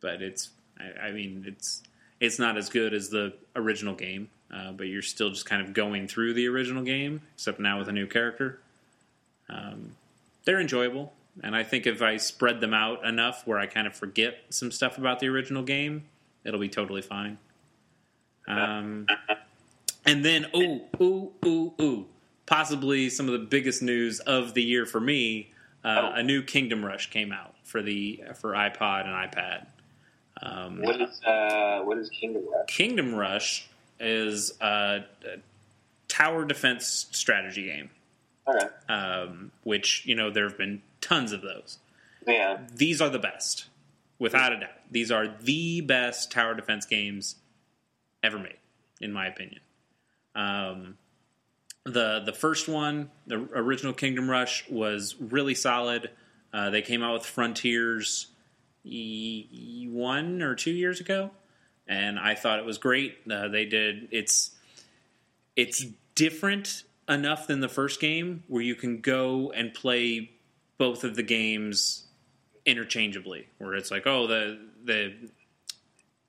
but 0.00 0.22
it's 0.22 0.50
I, 0.78 1.08
I 1.08 1.12
mean 1.12 1.44
it's 1.46 1.82
it's 2.20 2.38
not 2.38 2.56
as 2.56 2.68
good 2.70 2.94
as 2.94 3.10
the 3.10 3.34
original 3.54 3.94
game, 3.94 4.30
uh, 4.52 4.72
but 4.72 4.84
you're 4.84 5.02
still 5.02 5.30
just 5.30 5.46
kind 5.46 5.62
of 5.62 5.74
going 5.74 6.08
through 6.08 6.34
the 6.34 6.48
original 6.48 6.82
game, 6.82 7.20
except 7.34 7.60
now 7.60 7.78
with 7.78 7.88
a 7.88 7.92
new 7.92 8.06
character. 8.06 8.60
Um, 9.50 9.96
they're 10.44 10.60
enjoyable, 10.60 11.12
and 11.42 11.54
I 11.54 11.62
think 11.62 11.86
if 11.86 12.00
I 12.00 12.16
spread 12.16 12.60
them 12.60 12.72
out 12.72 13.04
enough 13.04 13.46
where 13.46 13.58
I 13.58 13.66
kind 13.66 13.86
of 13.86 13.94
forget 13.94 14.38
some 14.50 14.72
stuff 14.72 14.96
about 14.96 15.20
the 15.20 15.28
original 15.28 15.62
game, 15.62 16.04
it'll 16.44 16.60
be 16.60 16.68
totally 16.68 17.02
fine. 17.02 17.38
Um, 18.46 19.06
and 20.08 20.24
then, 20.24 20.46
ooh, 20.56 20.80
ooh, 21.00 21.32
ooh, 21.46 21.74
ooh, 21.80 22.06
possibly 22.46 23.10
some 23.10 23.26
of 23.26 23.32
the 23.32 23.46
biggest 23.46 23.82
news 23.82 24.20
of 24.20 24.54
the 24.54 24.62
year 24.62 24.86
for 24.86 25.00
me. 25.00 25.52
Uh, 25.84 26.10
Oh. 26.12 26.12
A 26.16 26.22
new 26.22 26.42
Kingdom 26.42 26.84
Rush 26.84 27.08
came 27.10 27.30
out 27.32 27.54
for 27.62 27.80
the 27.82 28.22
for 28.40 28.52
iPod 28.52 29.04
and 29.06 29.14
iPad. 29.32 29.66
Um, 30.42 30.82
What 30.82 31.00
is 31.00 31.22
uh, 31.22 31.80
what 31.84 31.98
is 31.98 32.10
Kingdom 32.10 32.42
Rush? 32.50 32.66
Kingdom 32.66 33.14
Rush 33.14 33.68
is 34.00 34.52
a, 34.60 35.04
a 35.24 35.36
tower 36.08 36.44
defense 36.44 37.06
strategy 37.12 37.66
game, 37.66 37.90
Okay. 38.48 38.66
um, 38.88 39.52
which 39.62 40.04
you 40.04 40.14
know 40.16 40.30
there 40.30 40.48
have 40.48 40.58
been 40.58 40.82
tons 41.00 41.30
of 41.32 41.42
those. 41.42 41.78
Yeah. 42.26 42.58
These 42.74 43.00
are 43.00 43.08
the 43.08 43.18
best, 43.20 43.66
without 44.18 44.52
a 44.52 44.60
doubt. 44.60 44.70
These 44.90 45.10
are 45.12 45.28
the 45.40 45.80
best 45.80 46.30
tower 46.32 46.54
defense 46.54 46.86
games 46.86 47.36
ever 48.22 48.38
made, 48.38 48.58
in 49.00 49.12
my 49.12 49.26
opinion. 49.28 49.60
Um, 50.38 50.96
the 51.84 52.22
the 52.24 52.32
first 52.32 52.68
one, 52.68 53.10
the 53.26 53.36
original 53.54 53.92
Kingdom 53.92 54.30
Rush, 54.30 54.64
was 54.70 55.16
really 55.20 55.54
solid. 55.54 56.10
Uh, 56.52 56.70
they 56.70 56.82
came 56.82 57.02
out 57.02 57.14
with 57.14 57.26
Frontiers 57.26 58.28
one 58.84 60.40
or 60.40 60.54
two 60.54 60.70
years 60.70 61.00
ago, 61.00 61.30
and 61.86 62.18
I 62.18 62.34
thought 62.34 62.60
it 62.60 62.64
was 62.64 62.78
great. 62.78 63.16
Uh, 63.30 63.48
they 63.48 63.64
did 63.64 64.08
it's 64.12 64.52
it's 65.56 65.84
different 66.14 66.84
enough 67.08 67.46
than 67.48 67.60
the 67.60 67.68
first 67.68 68.00
game 68.00 68.44
where 68.46 68.62
you 68.62 68.76
can 68.76 69.00
go 69.00 69.50
and 69.50 69.74
play 69.74 70.30
both 70.78 71.02
of 71.02 71.16
the 71.16 71.22
games 71.22 72.06
interchangeably. 72.64 73.48
Where 73.58 73.74
it's 73.74 73.90
like, 73.90 74.06
oh, 74.06 74.28
the 74.28 74.58
the 74.84 75.14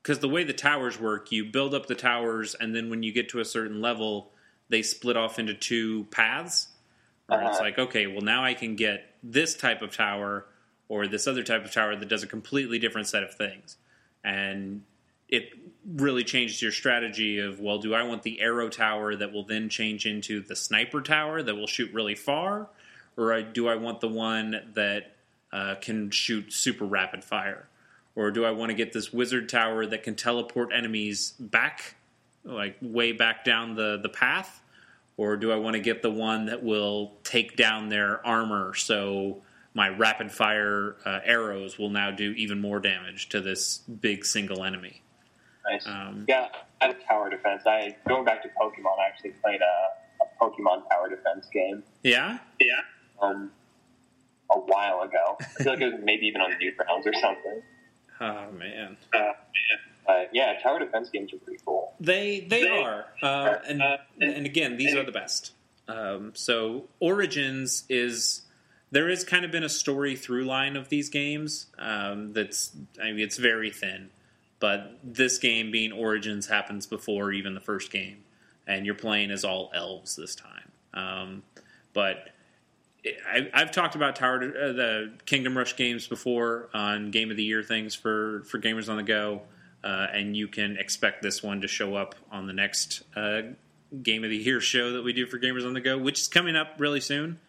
because 0.01 0.19
the 0.19 0.29
way 0.29 0.43
the 0.43 0.53
towers 0.53 0.99
work, 0.99 1.31
you 1.31 1.45
build 1.45 1.73
up 1.73 1.85
the 1.87 1.95
towers, 1.95 2.55
and 2.55 2.75
then 2.75 2.89
when 2.89 3.03
you 3.03 3.11
get 3.11 3.29
to 3.29 3.39
a 3.39 3.45
certain 3.45 3.81
level, 3.81 4.31
they 4.69 4.81
split 4.81 5.17
off 5.17 5.39
into 5.39 5.53
two 5.53 6.05
paths. 6.05 6.67
Where 7.27 7.41
it's 7.41 7.57
Uh-huh. 7.57 7.63
like, 7.63 7.77
okay, 7.79 8.07
well 8.07 8.21
now 8.21 8.43
I 8.43 8.53
can 8.55 8.75
get 8.75 9.15
this 9.21 9.53
type 9.55 9.81
of 9.83 9.95
tower 9.95 10.45
or 10.87 11.07
this 11.07 11.27
other 11.27 11.43
type 11.43 11.63
of 11.63 11.71
tower 11.71 11.95
that 11.95 12.09
does 12.09 12.23
a 12.23 12.27
completely 12.27 12.79
different 12.79 13.07
set 13.07 13.21
of 13.23 13.35
things, 13.35 13.77
and 14.23 14.83
it 15.27 15.51
really 15.85 16.23
changes 16.23 16.59
your 16.59 16.71
strategy 16.71 17.37
of 17.37 17.59
well, 17.59 17.77
do 17.77 17.93
I 17.93 18.01
want 18.03 18.23
the 18.23 18.41
arrow 18.41 18.67
tower 18.69 19.15
that 19.15 19.31
will 19.31 19.43
then 19.43 19.69
change 19.69 20.07
into 20.07 20.41
the 20.41 20.55
sniper 20.55 21.01
tower 21.01 21.43
that 21.43 21.53
will 21.55 21.67
shoot 21.67 21.93
really 21.93 22.15
far, 22.15 22.67
or 23.15 23.39
do 23.43 23.67
I 23.67 23.75
want 23.75 24.01
the 24.01 24.07
one 24.07 24.71
that 24.73 25.15
uh, 25.51 25.75
can 25.75 26.09
shoot 26.09 26.51
super 26.51 26.85
rapid 26.85 27.23
fire? 27.23 27.67
Or 28.15 28.31
do 28.31 28.43
I 28.45 28.51
want 28.51 28.69
to 28.69 28.75
get 28.75 28.91
this 28.91 29.13
wizard 29.13 29.49
tower 29.49 29.85
that 29.85 30.03
can 30.03 30.15
teleport 30.15 30.71
enemies 30.73 31.33
back, 31.39 31.95
like 32.43 32.75
way 32.81 33.11
back 33.11 33.45
down 33.45 33.75
the, 33.75 33.99
the 34.01 34.09
path? 34.09 34.61
Or 35.17 35.37
do 35.37 35.51
I 35.51 35.57
want 35.57 35.75
to 35.75 35.81
get 35.81 36.01
the 36.01 36.11
one 36.11 36.45
that 36.45 36.63
will 36.63 37.13
take 37.23 37.55
down 37.55 37.89
their 37.89 38.25
armor 38.25 38.73
so 38.73 39.41
my 39.73 39.89
rapid 39.89 40.31
fire 40.31 40.95
uh, 41.05 41.19
arrows 41.23 41.77
will 41.77 41.89
now 41.89 42.11
do 42.11 42.31
even 42.31 42.59
more 42.59 42.79
damage 42.79 43.29
to 43.29 43.41
this 43.41 43.79
big 43.79 44.25
single 44.25 44.63
enemy? 44.63 45.01
Nice. 45.69 45.85
Um, 45.85 46.25
Yeah, 46.27 46.47
I'm 46.81 46.95
tower 47.07 47.29
defense. 47.29 47.63
I 47.65 47.95
going 48.07 48.25
back 48.25 48.41
to 48.43 48.49
Pokemon. 48.49 48.97
I 48.99 49.07
actually 49.07 49.31
played 49.41 49.59
a, 49.61 50.23
a 50.23 50.43
Pokemon 50.43 50.89
tower 50.89 51.09
defense 51.09 51.47
game. 51.53 51.83
yeah? 52.03 52.39
Yeah. 52.59 52.81
Um, 53.21 53.51
a 54.51 54.57
while 54.57 55.01
ago. 55.01 55.37
I 55.39 55.63
feel 55.63 55.73
like 55.73 55.81
it 55.81 55.91
was 55.93 56.01
maybe 56.03 56.25
even 56.25 56.41
on 56.41 56.51
Newgrounds 56.53 57.05
or 57.05 57.13
something. 57.13 57.61
Oh, 58.21 58.51
man. 58.51 58.97
But 60.05 60.29
yeah, 60.33 60.57
tower 60.61 60.79
defense 60.79 61.09
games 61.09 61.31
are 61.33 61.37
pretty 61.37 61.61
cool. 61.65 61.93
They 61.99 62.39
they 62.39 62.63
They 62.63 62.69
are, 62.69 63.05
uh, 63.21 63.57
and 63.67 63.81
Uh, 63.81 63.97
and 64.19 64.45
again, 64.45 64.75
these 64.77 64.95
are 64.95 65.03
the 65.03 65.11
best. 65.11 65.51
Um, 65.87 66.31
so 66.35 66.85
Origins 66.99 67.83
is 67.89 68.41
there 68.91 69.07
has 69.09 69.23
kind 69.23 69.45
of 69.45 69.51
been 69.51 69.63
a 69.63 69.69
story 69.69 70.15
through 70.15 70.45
line 70.45 70.75
of 70.75 70.89
these 70.89 71.09
games 71.09 71.67
um, 71.77 72.33
that's 72.33 72.71
I 73.01 73.11
mean 73.11 73.19
it's 73.19 73.37
very 73.37 73.69
thin, 73.71 74.09
but 74.59 74.97
this 75.03 75.37
game 75.37 75.69
being 75.71 75.91
Origins 75.91 76.47
happens 76.47 76.87
before 76.87 77.31
even 77.31 77.53
the 77.53 77.61
first 77.61 77.91
game, 77.91 78.23
and 78.65 78.85
you're 78.85 78.95
playing 78.95 79.29
as 79.31 79.45
all 79.45 79.69
elves 79.75 80.15
this 80.15 80.35
time. 80.35 80.71
Um, 80.93 81.43
but 81.93 82.29
I, 83.05 83.49
I've 83.53 83.71
talked 83.71 83.95
about 83.95 84.15
Tower 84.15 84.43
uh, 84.43 84.73
the 84.73 85.13
Kingdom 85.25 85.57
Rush 85.57 85.75
games 85.75 86.07
before 86.07 86.69
on 86.73 87.11
Game 87.11 87.31
of 87.31 87.37
the 87.37 87.43
Year 87.43 87.63
things 87.63 87.95
for 87.95 88.43
for 88.49 88.59
gamers 88.59 88.89
on 88.89 88.97
the 88.97 89.03
go, 89.03 89.41
uh, 89.83 90.07
and 90.11 90.35
you 90.35 90.47
can 90.47 90.77
expect 90.77 91.21
this 91.21 91.41
one 91.41 91.61
to 91.61 91.67
show 91.67 91.95
up 91.95 92.15
on 92.31 92.47
the 92.47 92.53
next 92.53 93.03
uh, 93.15 93.41
Game 94.03 94.23
of 94.23 94.29
the 94.29 94.37
Year 94.37 94.59
show 94.59 94.93
that 94.93 95.03
we 95.03 95.13
do 95.13 95.25
for 95.25 95.39
gamers 95.39 95.65
on 95.65 95.73
the 95.73 95.81
go, 95.81 95.97
which 95.97 96.19
is 96.19 96.27
coming 96.27 96.55
up 96.55 96.75
really 96.77 97.01
soon. 97.01 97.39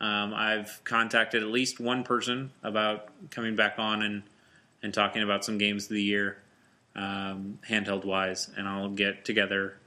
Um, 0.00 0.32
I've 0.32 0.80
contacted 0.84 1.42
at 1.42 1.48
least 1.48 1.80
one 1.80 2.04
person 2.04 2.52
about 2.62 3.08
coming 3.30 3.56
back 3.56 3.78
on 3.78 4.02
and 4.02 4.22
and 4.82 4.94
talking 4.94 5.22
about 5.22 5.44
some 5.44 5.58
games 5.58 5.84
of 5.84 5.90
the 5.90 6.02
year, 6.02 6.38
um, 6.94 7.58
handheld 7.68 8.04
wise, 8.04 8.48
and 8.56 8.68
I'll 8.68 8.90
get 8.90 9.24
together 9.24 9.78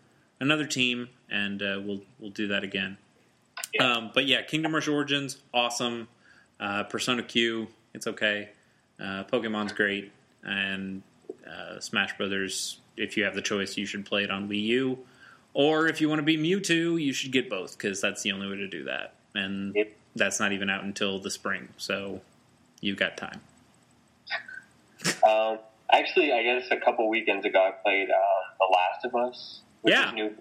another 0.41 0.65
team 0.65 1.07
and 1.29 1.61
uh, 1.61 1.79
we'll 1.81 2.01
we'll 2.19 2.31
do 2.31 2.47
that 2.47 2.63
again. 2.63 2.97
Yeah. 3.73 3.93
Um, 3.93 4.11
but 4.13 4.25
yeah, 4.25 4.41
Kingdom 4.41 4.73
Rush 4.75 4.87
Origins, 4.87 5.37
awesome. 5.53 6.07
Uh, 6.59 6.83
Persona 6.83 7.23
Q, 7.23 7.67
it's 7.93 8.07
okay. 8.07 8.49
Uh, 8.99 9.23
Pokemon's 9.23 9.71
great, 9.71 10.11
and 10.43 11.01
uh, 11.49 11.79
Smash 11.79 12.15
Brothers. 12.17 12.79
If 12.97 13.17
you 13.17 13.23
have 13.23 13.33
the 13.33 13.41
choice, 13.41 13.77
you 13.77 13.85
should 13.85 14.05
play 14.05 14.23
it 14.23 14.29
on 14.31 14.47
Wii 14.49 14.61
U, 14.63 14.99
or 15.53 15.87
if 15.87 16.01
you 16.01 16.09
want 16.09 16.19
to 16.19 16.23
be 16.23 16.37
Mewtwo, 16.37 17.01
you 17.01 17.13
should 17.13 17.31
get 17.31 17.49
both 17.49 17.77
because 17.77 17.99
that's 18.01 18.21
the 18.21 18.31
only 18.31 18.47
way 18.49 18.57
to 18.57 18.67
do 18.67 18.83
that. 18.83 19.13
And 19.33 19.73
Yep. 19.75 19.91
that's 20.15 20.39
not 20.39 20.51
even 20.51 20.69
out 20.69 20.83
until 20.83 21.19
the 21.19 21.31
spring, 21.31 21.69
so 21.77 22.21
you've 22.81 22.97
got 22.97 23.17
time. 23.17 23.41
Um, 25.27 25.57
actually, 25.91 26.31
I 26.31 26.43
guess 26.43 26.67
a 26.69 26.77
couple 26.77 27.09
weekends 27.09 27.45
ago, 27.45 27.59
I 27.59 27.71
played 27.71 28.09
uh, 28.09 28.13
The 28.59 28.71
Last 28.71 29.05
of 29.05 29.15
Us, 29.15 29.61
which 29.81 29.93
Yeah. 29.93 30.09
is 30.09 30.13
new. 30.13 30.35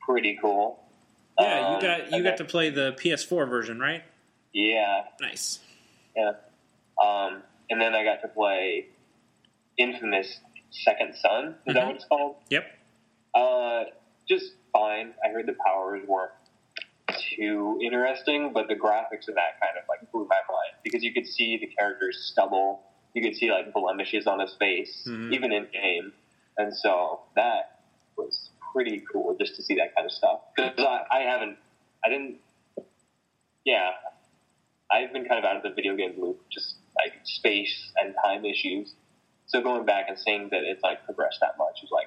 Pretty 0.00 0.36
cool. 0.42 0.82
Yeah, 1.40 1.58
you 1.70 1.74
Um, 1.76 1.80
got 1.80 2.12
you 2.12 2.22
got 2.22 2.36
to 2.38 2.44
play 2.44 2.70
the 2.70 2.92
PS4 2.92 3.48
version, 3.48 3.78
right? 3.78 4.02
Yeah, 4.52 5.04
Nice. 5.20 5.60
yeah. 6.16 6.32
Um, 7.02 7.42
and 7.70 7.80
then 7.80 7.94
I 7.94 8.02
got 8.04 8.20
to 8.22 8.28
play 8.28 8.86
Infamous 9.78 10.40
Second 10.70 11.14
Son. 11.16 11.56
Is 11.66 11.74
that 11.74 11.82
Mhm. 11.84 11.86
what 11.86 11.96
it's 11.96 12.04
called? 12.04 12.36
Yep. 12.50 12.66
Uh, 13.34 13.84
just 14.28 14.54
fine. 14.72 15.14
I 15.24 15.28
heard 15.28 15.46
the 15.46 15.56
powers 15.64 16.06
weren't 16.06 16.32
too 17.36 17.78
interesting, 17.82 18.52
but 18.52 18.68
the 18.68 18.74
graphics 18.76 19.28
of 19.28 19.34
that 19.34 19.60
kind 19.60 19.76
of 19.76 19.84
like 19.88 20.10
blew 20.12 20.26
my 20.28 20.40
mind 20.48 20.74
because 20.84 21.02
you 21.02 21.12
could 21.12 21.26
see 21.26 21.56
the 21.56 21.66
character's 21.66 22.24
stubble, 22.30 22.82
you 23.14 23.22
could 23.22 23.36
see 23.36 23.50
like 23.50 23.72
blemishes 23.72 24.26
on 24.26 24.38
his 24.40 24.54
face, 24.54 25.06
Mhm. 25.08 25.32
even 25.32 25.52
in 25.52 25.66
game, 25.72 26.12
and 26.58 26.74
so 26.76 27.22
that 27.34 27.80
was 28.16 28.50
pretty 28.72 29.02
cool 29.12 29.36
just 29.38 29.56
to 29.56 29.62
see 29.62 29.74
that 29.76 29.94
kind 29.94 30.06
of 30.06 30.12
stuff. 30.12 30.40
Because 30.56 30.78
I, 30.78 31.18
I 31.18 31.20
haven't, 31.20 31.56
I 32.04 32.08
didn't, 32.08 32.36
yeah, 33.64 33.90
I've 34.90 35.12
been 35.12 35.24
kind 35.24 35.38
of 35.38 35.44
out 35.44 35.56
of 35.56 35.62
the 35.62 35.70
video 35.70 35.96
game 35.96 36.14
loop, 36.18 36.40
just 36.50 36.76
like 36.96 37.14
space 37.24 37.92
and 38.02 38.14
time 38.24 38.44
issues. 38.44 38.94
So 39.46 39.60
going 39.60 39.84
back 39.84 40.06
and 40.08 40.18
seeing 40.18 40.48
that 40.50 40.62
it's 40.64 40.82
like 40.82 41.04
progressed 41.04 41.38
that 41.40 41.58
much 41.58 41.82
is 41.82 41.90
like, 41.90 42.06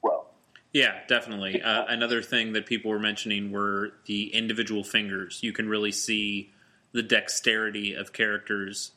whoa. 0.00 0.26
Yeah, 0.72 0.98
definitely. 1.08 1.62
Uh, 1.62 1.84
another 1.88 2.22
thing 2.22 2.52
that 2.52 2.66
people 2.66 2.90
were 2.90 2.98
mentioning 2.98 3.50
were 3.50 3.92
the 4.06 4.34
individual 4.34 4.84
fingers. 4.84 5.40
You 5.42 5.52
can 5.52 5.68
really 5.68 5.92
see 5.92 6.52
the 6.92 7.02
dexterity 7.02 7.94
of 7.94 8.12
characters 8.12 8.92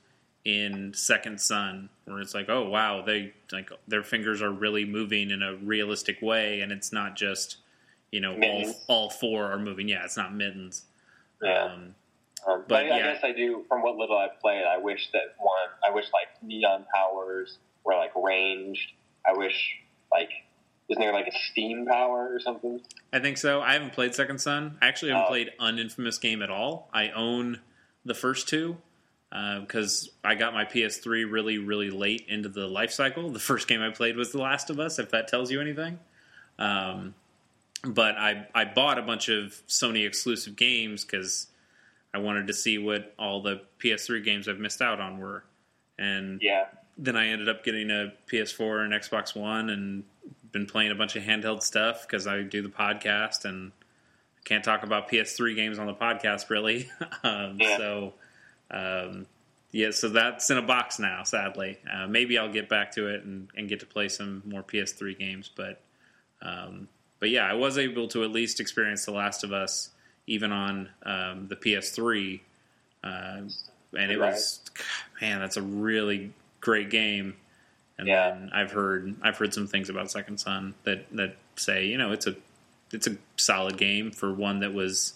in 0.45 0.93
Second 0.93 1.39
Son, 1.39 1.89
where 2.05 2.19
it's 2.19 2.33
like, 2.33 2.49
oh 2.49 2.67
wow, 2.69 3.01
they 3.01 3.33
like 3.51 3.69
their 3.87 4.03
fingers 4.03 4.41
are 4.41 4.51
really 4.51 4.85
moving 4.85 5.31
in 5.31 5.41
a 5.41 5.55
realistic 5.55 6.21
way, 6.21 6.61
and 6.61 6.71
it's 6.71 6.91
not 6.91 7.15
just 7.15 7.57
you 8.11 8.19
know 8.19 8.33
all, 8.33 8.37
Mittens. 8.39 8.75
all 8.87 9.09
four 9.09 9.45
are 9.51 9.59
moving. 9.59 9.87
Yeah, 9.87 10.03
it's 10.03 10.17
not 10.17 10.33
mittens. 10.35 10.83
Yeah. 11.41 11.63
Um, 11.65 11.95
Um, 12.45 12.59
but 12.67 12.87
But, 12.87 12.91
I, 12.91 12.99
guess 12.99 13.23
I 13.23 13.31
do. 13.31 13.63
From 13.69 13.81
what 13.83 13.95
little 13.95 14.17
I've 14.17 14.39
played, 14.41 14.65
I 14.65 14.77
wish 14.77 15.09
that 15.13 15.35
one. 15.37 15.69
I 15.87 15.91
wish 15.95 16.05
like 16.13 16.27
neon 16.43 16.85
powers 16.93 17.57
were 17.85 17.95
like 17.95 18.11
ranged. 18.15 18.91
I 19.25 19.31
wish 19.37 19.77
like 20.11 20.29
isn't 20.89 21.01
there 21.01 21.13
like 21.13 21.27
a 21.27 21.37
steam 21.51 21.85
power 21.85 22.29
or 22.33 22.41
something? 22.41 22.81
I 23.13 23.19
think 23.19 23.37
so. 23.37 23.61
I 23.61 23.71
haven't 23.73 23.93
played 23.93 24.13
Second 24.13 24.39
Son. 24.41 24.77
I 24.81 24.87
actually 24.87 25.11
haven't 25.11 25.25
Oh. 25.25 25.29
played 25.29 25.51
an 25.57 25.79
Infamous 25.79 26.17
game 26.17 26.41
at 26.41 26.49
all. 26.49 26.89
I 26.93 27.09
own 27.11 27.61
the 28.03 28.13
first 28.13 28.49
two, 28.49 28.77
because 29.33 30.09
uh, 30.23 30.27
I 30.27 30.35
got 30.35 30.53
my 30.53 30.63
PS3 30.63 31.29
really, 31.29 31.57
really 31.57 31.89
late 31.89 32.25
into 32.27 32.49
the 32.49 32.67
life 32.67 32.91
cycle. 32.91 33.31
The 33.31 33.39
first 33.39 33.67
game 33.67 33.81
I 33.81 33.89
played 33.89 34.15
was 34.15 34.31
The 34.31 34.37
Last 34.37 34.69
of 34.69 34.79
Us, 34.79 34.99
if 34.99 35.09
that 35.11 35.27
tells 35.27 35.49
you 35.49 35.59
anything. 35.59 35.97
Um, 36.59 37.15
but 37.83 38.15
I 38.15 38.47
I 38.53 38.65
bought 38.65 38.99
a 38.99 39.01
bunch 39.01 39.29
of 39.29 39.59
Sony 39.67 40.05
exclusive 40.05 40.55
games 40.55 41.03
because 41.03 41.47
I 42.13 42.19
wanted 42.19 42.47
to 42.47 42.53
see 42.53 42.77
what 42.77 43.13
all 43.17 43.41
the 43.41 43.61
PS3 43.83 44.23
games 44.23 44.47
I've 44.47 44.59
missed 44.59 44.83
out 44.83 44.99
on 44.99 45.17
were, 45.17 45.43
and 45.97 46.39
yeah. 46.41 46.65
then 46.97 47.15
I 47.15 47.29
ended 47.29 47.49
up 47.49 47.63
getting 47.63 47.89
a 47.89 48.13
PS4 48.31 48.85
and 48.85 48.93
Xbox 48.93 49.35
One, 49.35 49.71
and 49.71 50.03
been 50.51 50.67
playing 50.67 50.91
a 50.91 50.95
bunch 50.95 51.15
of 51.15 51.23
handheld 51.23 51.63
stuff 51.63 52.03
because 52.03 52.27
I 52.27 52.43
do 52.43 52.61
the 52.61 52.69
podcast 52.69 53.45
and 53.45 53.71
can't 54.45 54.63
talk 54.63 54.83
about 54.83 55.09
PS3 55.09 55.55
games 55.55 55.79
on 55.79 55.87
the 55.87 55.95
podcast 55.95 56.51
really. 56.51 56.91
um, 57.23 57.57
Yeah. 57.59 57.77
So. 57.77 58.13
Um, 58.73 59.25
yeah, 59.71 59.91
so 59.91 60.09
that's 60.09 60.49
in 60.49 60.57
a 60.57 60.61
box 60.61 60.99
now. 60.99 61.23
Sadly, 61.23 61.77
uh, 61.91 62.07
maybe 62.07 62.37
I'll 62.37 62.51
get 62.51 62.69
back 62.69 62.91
to 62.93 63.07
it 63.07 63.23
and, 63.23 63.47
and 63.55 63.67
get 63.67 63.79
to 63.79 63.85
play 63.85 64.07
some 64.07 64.43
more 64.45 64.61
PS3 64.61 65.17
games. 65.17 65.49
But, 65.55 65.81
um, 66.41 66.87
but 67.19 67.29
yeah, 67.29 67.45
I 67.49 67.53
was 67.53 67.77
able 67.77 68.07
to 68.09 68.23
at 68.23 68.31
least 68.31 68.59
experience 68.59 69.05
The 69.05 69.11
Last 69.11 69.43
of 69.43 69.51
Us 69.51 69.89
even 70.27 70.51
on 70.51 70.89
um, 71.05 71.47
the 71.47 71.55
PS3, 71.55 72.39
uh, 73.03 73.41
and 73.97 74.11
it 74.11 74.17
was 74.19 74.61
man, 75.21 75.39
that's 75.39 75.57
a 75.57 75.61
really 75.61 76.31
great 76.61 76.89
game. 76.89 77.35
And 77.97 78.07
Yeah. 78.07 78.31
then 78.31 78.49
I've 78.53 78.71
heard 78.71 79.15
I've 79.21 79.37
heard 79.37 79.53
some 79.53 79.67
things 79.67 79.89
about 79.89 80.09
Second 80.11 80.39
Son 80.39 80.73
that 80.83 81.05
that 81.15 81.35
say 81.55 81.85
you 81.85 81.97
know 81.97 82.11
it's 82.11 82.25
a 82.27 82.35
it's 82.91 83.07
a 83.07 83.17
solid 83.37 83.77
game 83.77 84.11
for 84.11 84.33
one 84.33 84.59
that 84.59 84.73
was 84.73 85.13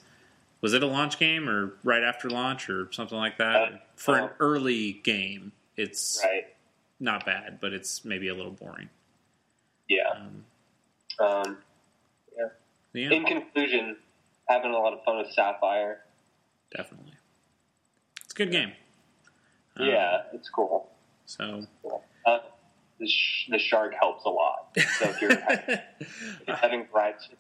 was 0.62 0.74
it 0.74 0.82
a 0.84 0.88
launch 0.88 1.20
game 1.20 1.48
or 1.48 1.74
right 1.84 2.04
after 2.04 2.30
launch 2.30 2.70
or 2.70 2.92
something 2.92 3.18
like 3.18 3.38
that 3.38 3.56
Uh, 3.56 3.78
for 3.96 4.18
an 4.18 4.24
um, 4.26 4.30
early 4.40 4.94
game 5.04 5.52
it's 5.76 6.22
Right. 6.24 6.48
not 7.00 7.26
bad 7.26 7.60
but 7.60 7.74
it's 7.74 8.04
maybe 8.06 8.28
a 8.28 8.34
little 8.36 8.52
boring 8.52 8.90
Yeah. 9.88 10.10
um, 10.12 10.46
Um, 11.20 11.58
yeah 12.94 13.12
in 13.12 13.26
conclusion, 13.26 13.96
having 14.50 14.72
a 14.72 14.78
lot 14.80 14.94
of 14.94 15.04
fun 15.04 15.18
with 15.20 15.32
Sapphire. 15.32 16.02
definitely 16.76 17.14
it's 18.24 18.34
a 18.34 18.36
good 18.36 18.52
game 18.52 18.72
Um, 19.76 19.88
yeah, 19.88 20.24
it's 20.34 20.50
cool. 20.50 20.90
so 21.26 21.68
Uh, 22.26 22.40
the, 23.00 23.08
sh- 23.08 23.48
the 23.50 23.60
shark 23.60 23.94
helps 24.00 24.26
a 24.26 24.30
lot. 24.30 24.70
So 25.00 25.10
if 25.10 25.22
you're, 25.22 25.32
if 26.00 26.42
you're 26.48 26.56
having 26.56 26.88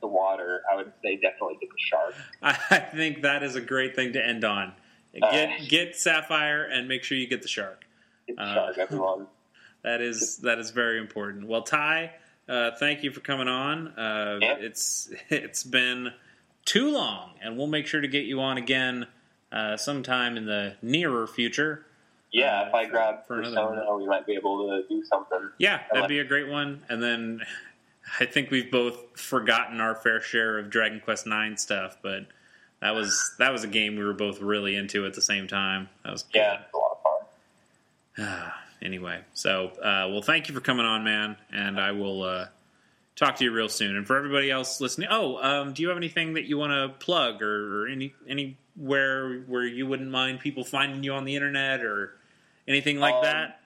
the 0.02 0.08
water, 0.08 0.62
I 0.72 0.76
would 0.76 0.92
say 1.04 1.16
definitely 1.16 1.58
get 1.60 1.70
the 1.70 1.76
shark. 1.78 2.16
I 2.42 2.80
think 2.80 3.22
that 3.24 3.44
is 3.44 3.56
a 3.56 3.62
great 3.62 3.96
thing 3.96 4.14
to 4.14 4.26
end 4.26 4.44
on. 4.44 4.74
Uh, 5.22 5.32
Get 5.32 5.68
get 5.70 5.96
Sapphire 5.96 6.64
and 6.66 6.88
make 6.88 7.04
sure 7.04 7.18
you 7.18 7.28
get 7.28 7.42
the 7.42 7.48
shark. 7.48 7.86
Get 8.28 8.36
the 8.36 8.42
Uh, 8.44 8.54
shark, 8.54 8.78
everyone. 8.78 9.28
That 9.84 10.02
is 10.02 10.38
that 10.40 10.60
is 10.60 10.72
very 10.72 11.00
important. 11.00 11.48
Well, 11.48 11.62
Ty, 11.62 12.12
uh, 12.50 12.72
thank 12.78 13.04
you 13.04 13.12
for 13.12 13.22
coming 13.22 13.48
on. 13.48 13.88
Uh, 13.90 14.38
Yeah. 14.42 14.56
It's 14.60 15.10
it's 15.30 15.64
been 15.64 16.12
too 16.66 16.92
long, 16.92 17.32
and 17.42 17.58
we'll 17.58 17.68
make 17.68 17.88
sure 17.88 18.02
to 18.02 18.08
get 18.08 18.26
you 18.26 18.42
on 18.42 18.58
again 18.58 19.08
uh, 19.52 19.78
sometime 19.78 20.36
in 20.36 20.46
the 20.46 20.76
nearer 20.82 21.26
future. 21.26 21.86
Yeah, 22.32 22.62
uh, 22.62 22.68
if 22.68 22.74
I 22.74 22.86
for- 22.86 22.92
grab 22.92 23.28
for 23.28 23.40
another 23.40 23.56
Persona, 23.56 23.96
we 23.96 24.06
might 24.06 24.26
be 24.26 24.34
able 24.36 24.68
to 24.68 24.88
do 24.88 25.04
something. 25.06 25.50
Yeah, 25.58 25.82
that'd 25.90 26.02
like- 26.02 26.10
be 26.10 26.20
a 26.20 26.24
great 26.26 26.48
one. 26.48 26.84
And 26.90 27.02
then 27.02 27.42
I 28.20 28.26
think 28.26 28.52
we've 28.52 28.72
both 28.72 29.20
forgotten 29.20 29.80
our 29.82 29.96
fair 29.96 30.22
share 30.22 30.60
of 30.60 30.70
Dragon 30.70 31.00
Quest 31.00 31.26
Nine 31.28 31.58
stuff, 31.58 31.98
but 32.02 32.26
that 32.80 32.94
was 32.96 33.36
that 33.40 33.52
was 33.52 33.64
a 33.64 33.68
game 33.68 33.96
we 33.96 34.04
were 34.04 34.14
both 34.14 34.42
really 34.42 34.76
into 34.76 35.06
at 35.06 35.14
the 35.14 35.22
same 35.22 35.48
time. 35.48 35.90
That 36.04 36.12
was. 36.12 36.26
Yeah, 36.34 36.60
a 36.74 36.78
lot 36.78 36.98
of 38.18 38.26
fun. 38.26 38.52
anyway, 38.82 39.22
so 39.34 39.68
uh, 39.82 40.08
well, 40.12 40.22
thank 40.22 40.48
you 40.48 40.54
for 40.54 40.62
coming 40.62 40.86
on, 40.86 41.04
man, 41.04 41.38
and 41.52 41.80
I 41.80 41.92
will 41.92 42.24
uh, 42.24 42.48
talk 43.16 43.36
to 43.38 43.44
you 43.44 43.52
real 43.52 43.70
soon. 43.70 43.96
And 43.96 44.06
for 44.06 44.16
everybody 44.18 44.52
else 44.52 44.80
listening, 44.80 45.08
oh, 45.12 45.38
um, 45.42 45.74
do 45.74 45.82
you 45.82 45.88
have 45.90 45.98
anything 45.98 46.34
that 46.34 46.46
you 46.46 46.58
want 46.58 46.72
to 46.72 46.98
plug, 47.04 47.42
or, 47.42 47.84
or 47.84 47.88
any 47.88 48.14
anywhere 48.28 48.56
where 48.78 49.40
where 49.42 49.66
you 49.66 49.88
wouldn't 49.88 50.10
mind 50.12 50.40
people 50.40 50.64
finding 50.64 51.04
you 51.04 51.14
on 51.14 51.26
the 51.26 51.36
internet, 51.36 51.84
or 51.84 52.14
anything 52.68 53.00
like 53.00 53.16
Um, 53.16 53.24
that? 53.24 53.60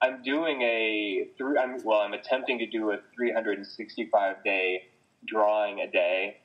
I'm 0.00 0.22
doing 0.22 0.60
a 0.62 1.28
three. 1.38 1.56
I'm 1.58 1.82
well. 1.84 2.00
I'm 2.00 2.12
attempting 2.12 2.58
to 2.58 2.66
do 2.66 2.90
a 2.90 2.98
365 3.14 4.42
day 4.44 4.88
drawing 5.24 5.80
a 5.80 5.90
day. 5.90 6.38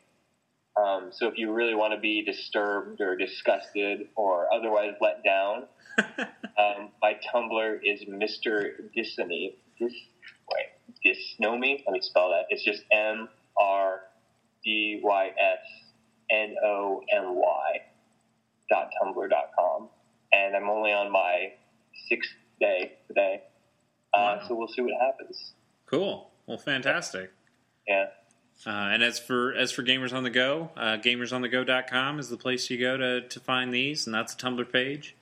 Um, 0.75 1.09
so 1.11 1.27
if 1.27 1.39
you 1.39 1.51
really 1.51 1.73
want 1.73 1.93
to 1.95 1.99
be 1.99 2.23
disturbed 2.23 3.01
or 3.01 3.15
disgusted 3.15 4.09
or 4.15 4.53
otherwise 4.53 4.93
let 5.01 5.23
down, 5.23 5.63
um, 6.19 6.91
my 7.01 7.17
Tumblr 7.34 7.79
is 7.84 8.03
Mr. 8.03 8.73
Dissony. 8.95 9.55
Dis, 9.79 9.91
wait, 10.53 10.67
Disnomy? 11.03 11.84
Let 11.88 11.93
me 11.93 12.01
spell 12.01 12.29
that. 12.29 12.45
It's 12.49 12.63
just 12.63 12.84
M 12.91 13.27
R 13.59 14.01
D 14.63 14.99
Y 15.03 15.27
S 15.29 15.57
N 16.31 16.55
O 16.63 17.01
N 17.15 17.35
Y 17.35 17.77
dot 18.69 18.89
tumblr 19.01 19.29
dot 19.29 19.51
com. 19.57 19.89
And 20.33 20.55
I'm 20.55 20.69
only 20.69 20.91
on 20.91 21.11
my 21.11 21.53
sixth 22.09 22.31
day 22.59 22.93
today. 23.07 23.41
Uh, 24.13 24.37
Wow. 24.39 24.47
So 24.47 24.55
we'll 24.55 24.67
see 24.67 24.81
what 24.81 24.93
happens. 24.99 25.53
Cool. 25.85 26.29
Well, 26.47 26.57
fantastic. 26.57 27.31
Yeah. 27.87 28.07
Uh, 28.65 28.69
and 28.69 29.03
as 29.03 29.19
for 29.19 29.53
as 29.53 29.71
for 29.71 29.83
Gamers 29.83 30.13
on 30.13 30.23
the 30.23 30.29
Go, 30.31 30.71
uh, 30.75 30.97
gamersonthego.com 30.97 32.19
is 32.19 32.29
the 32.29 32.37
place 32.37 32.69
you 32.69 32.79
go 32.79 32.97
to, 32.97 33.21
to 33.27 33.39
find 33.39 33.71
these, 33.73 34.07
and 34.07 34.13
that's 34.13 34.33
a 34.33 34.37
Tumblr 34.37 34.71
page. 34.71 35.15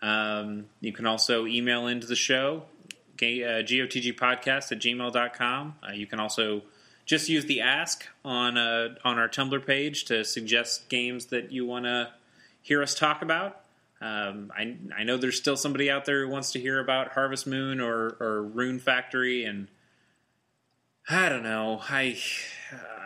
Um, 0.00 0.66
you 0.80 0.92
can 0.92 1.06
also 1.06 1.44
email 1.46 1.86
into 1.86 2.06
the 2.06 2.16
show, 2.16 2.62
ga- 3.16 3.44
uh, 3.44 3.62
gotgpodcast 3.62 4.72
at 4.72 4.78
gmail.com. 4.78 5.74
Uh, 5.86 5.92
you 5.92 6.06
can 6.06 6.18
also 6.20 6.62
just 7.08 7.28
use 7.28 7.46
the 7.46 7.60
ask 7.62 8.06
on 8.24 8.56
uh, 8.56 8.94
on 9.02 9.18
our 9.18 9.28
Tumblr 9.28 9.66
page 9.66 10.04
to 10.04 10.24
suggest 10.24 10.88
games 10.88 11.26
that 11.26 11.50
you 11.50 11.66
want 11.66 11.86
to 11.86 12.10
hear 12.62 12.82
us 12.82 12.94
talk 12.94 13.22
about. 13.22 13.62
Um, 14.00 14.52
I, 14.56 14.76
I 14.96 15.02
know 15.02 15.16
there's 15.16 15.36
still 15.36 15.56
somebody 15.56 15.90
out 15.90 16.04
there 16.04 16.24
who 16.24 16.28
wants 16.30 16.52
to 16.52 16.60
hear 16.60 16.78
about 16.78 17.12
Harvest 17.12 17.48
Moon 17.48 17.80
or, 17.80 18.16
or 18.20 18.42
Rune 18.44 18.78
Factory, 18.78 19.42
and 19.44 19.66
I 21.08 21.28
don't 21.28 21.42
know. 21.42 21.80
I 21.88 22.16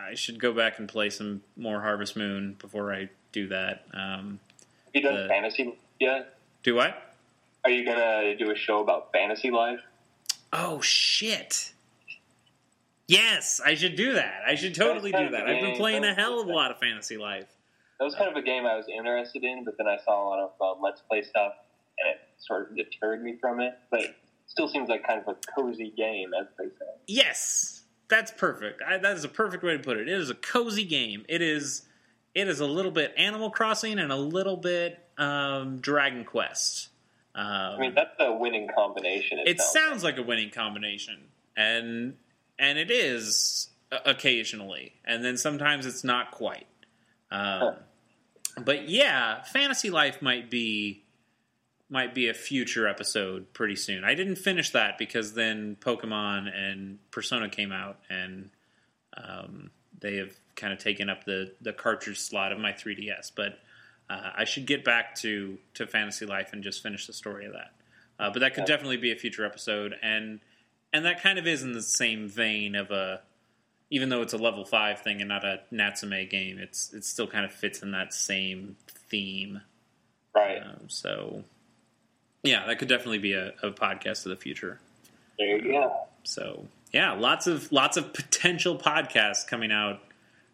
I 0.09 0.13
should 0.15 0.39
go 0.39 0.53
back 0.53 0.77
and 0.77 0.87
play 0.87 1.09
some 1.09 1.41
more 1.57 1.81
Harvest 1.81 2.15
Moon 2.15 2.55
before 2.59 2.93
I 2.93 3.09
do 3.31 3.47
that. 3.47 3.85
Um, 3.93 4.39
Have 4.85 4.93
you 4.93 5.01
done 5.01 5.15
The- 5.23 5.27
fantasy 5.29 5.73
yet? 5.99 6.37
do 6.61 6.75
what? 6.75 7.15
Are 7.65 7.71
you 7.71 7.85
gonna 7.85 8.35
do 8.35 8.51
a 8.51 8.55
show 8.55 8.81
about 8.81 9.11
fantasy 9.13 9.49
life? 9.49 9.79
Oh 10.51 10.81
shit! 10.81 11.71
Yes, 13.07 13.59
I 13.63 13.75
should 13.75 13.95
do 13.95 14.13
that. 14.13 14.41
I 14.47 14.55
should 14.55 14.75
totally 14.75 15.11
do 15.11 15.29
that. 15.29 15.47
I've 15.47 15.61
been 15.61 15.75
playing 15.75 16.05
a 16.05 16.13
hell 16.13 16.39
of 16.39 16.47
a 16.47 16.51
lot 16.51 16.71
of 16.71 16.79
Fantasy 16.79 17.17
Life. 17.17 17.47
That 17.99 18.05
was 18.05 18.15
kind 18.15 18.29
of 18.29 18.35
a 18.35 18.41
game 18.41 18.65
I 18.65 18.75
was 18.75 18.85
interested 18.87 19.43
in, 19.43 19.63
but 19.65 19.77
then 19.77 19.87
I 19.87 19.97
saw 20.03 20.23
a 20.23 20.25
lot 20.27 20.39
of 20.39 20.51
uh, 20.59 20.81
Let's 20.81 21.01
Play 21.01 21.21
stuff, 21.21 21.53
and 21.99 22.13
it 22.13 22.21
sort 22.37 22.69
of 22.69 22.77
deterred 22.77 23.23
me 23.23 23.37
from 23.39 23.59
it. 23.59 23.77
But 23.91 24.01
it 24.01 24.15
still 24.47 24.67
seems 24.67 24.89
like 24.89 25.05
kind 25.05 25.21
of 25.21 25.27
a 25.27 25.37
cozy 25.55 25.93
game, 25.95 26.31
as 26.39 26.47
they 26.57 26.65
say. 26.65 26.91
Yes, 27.07 27.83
that's 28.07 28.31
perfect. 28.31 28.81
I, 28.81 28.97
that 28.97 29.17
is 29.17 29.23
a 29.23 29.29
perfect 29.29 29.63
way 29.63 29.77
to 29.77 29.83
put 29.83 29.97
it. 29.97 30.07
It 30.07 30.19
is 30.19 30.29
a 30.29 30.35
cozy 30.35 30.85
game. 30.85 31.25
It 31.29 31.41
is. 31.41 31.83
It 32.33 32.47
is 32.47 32.61
a 32.61 32.65
little 32.65 32.91
bit 32.91 33.13
Animal 33.15 33.51
Crossing 33.51 33.99
and 33.99 34.11
a 34.11 34.17
little 34.17 34.57
bit 34.57 34.97
um, 35.19 35.77
Dragon 35.79 36.25
Quest. 36.25 36.89
Um, 37.35 37.45
I 37.45 37.77
mean, 37.79 37.93
that's 37.95 38.15
a 38.19 38.33
winning 38.33 38.69
combination. 38.75 39.39
It, 39.39 39.47
it 39.47 39.61
sounds 39.61 40.03
like 40.03 40.17
a 40.17 40.23
winning 40.23 40.49
combination, 40.49 41.17
and 41.55 42.15
and 42.59 42.77
it 42.77 42.91
is 42.91 43.69
occasionally, 44.05 44.93
and 45.05 45.23
then 45.23 45.37
sometimes 45.37 45.85
it's 45.85 46.03
not 46.03 46.31
quite. 46.31 46.67
Um, 47.31 47.75
But 48.63 48.87
yeah, 48.87 49.41
Fantasy 49.43 49.89
Life 49.89 50.21
might 50.21 50.49
be 50.51 51.03
might 51.89 52.13
be 52.15 52.27
a 52.29 52.33
future 52.33 52.87
episode 52.87 53.53
pretty 53.53 53.75
soon. 53.75 54.03
I 54.03 54.15
didn't 54.15 54.37
finish 54.37 54.71
that 54.71 54.97
because 54.97 55.33
then 55.33 55.77
Pokemon 55.79 56.47
and 56.55 56.97
Persona 57.11 57.49
came 57.49 57.71
out, 57.71 57.97
and 58.09 58.49
um, 59.17 59.69
they 59.99 60.17
have 60.17 60.33
kind 60.55 60.71
of 60.73 60.79
taken 60.79 61.09
up 61.09 61.23
the 61.25 61.53
the 61.61 61.73
cartridge 61.73 62.19
slot 62.19 62.51
of 62.51 62.59
my 62.59 62.71
3DS. 62.73 63.31
But 63.35 63.59
uh, 64.09 64.31
I 64.35 64.43
should 64.45 64.65
get 64.67 64.83
back 64.83 65.15
to 65.15 65.57
to 65.75 65.87
Fantasy 65.87 66.25
Life 66.25 66.53
and 66.53 66.63
just 66.63 66.81
finish 66.83 67.07
the 67.07 67.13
story 67.13 67.45
of 67.45 67.53
that. 67.53 67.71
Uh, 68.19 68.29
but 68.31 68.39
that 68.39 68.53
could 68.53 68.65
definitely 68.65 68.97
be 68.97 69.11
a 69.11 69.15
future 69.15 69.45
episode, 69.45 69.95
and 70.03 70.39
and 70.93 71.05
that 71.05 71.21
kind 71.21 71.39
of 71.39 71.47
is 71.47 71.63
in 71.63 71.73
the 71.73 71.81
same 71.81 72.27
vein 72.29 72.75
of 72.75 72.91
a, 72.91 73.21
even 73.89 74.09
though 74.09 74.21
it's 74.21 74.33
a 74.33 74.37
level 74.37 74.63
five 74.63 74.99
thing 75.01 75.19
and 75.19 75.29
not 75.29 75.43
a 75.43 75.61
Natsume 75.71 76.27
game, 76.29 76.57
it's 76.59 76.93
it 76.93 77.03
still 77.03 77.27
kind 77.27 77.45
of 77.45 77.51
fits 77.51 77.81
in 77.81 77.91
that 77.91 78.13
same 78.13 78.77
theme. 79.09 79.61
right. 80.35 80.61
Um, 80.63 80.87
so, 80.89 81.43
yeah, 82.43 82.65
that 82.67 82.79
could 82.79 82.87
definitely 82.87 83.19
be 83.19 83.33
a, 83.33 83.53
a 83.61 83.71
podcast 83.71 84.25
of 84.25 84.29
the 84.29 84.35
future. 84.35 84.79
There 85.37 85.57
you 85.57 85.71
go. 85.71 85.93
So, 86.23 86.65
yeah, 86.91 87.11
lots 87.13 87.47
of 87.47 87.71
lots 87.71 87.97
of 87.97 88.13
potential 88.13 88.77
podcasts 88.77 89.45
coming 89.47 89.71
out 89.71 89.99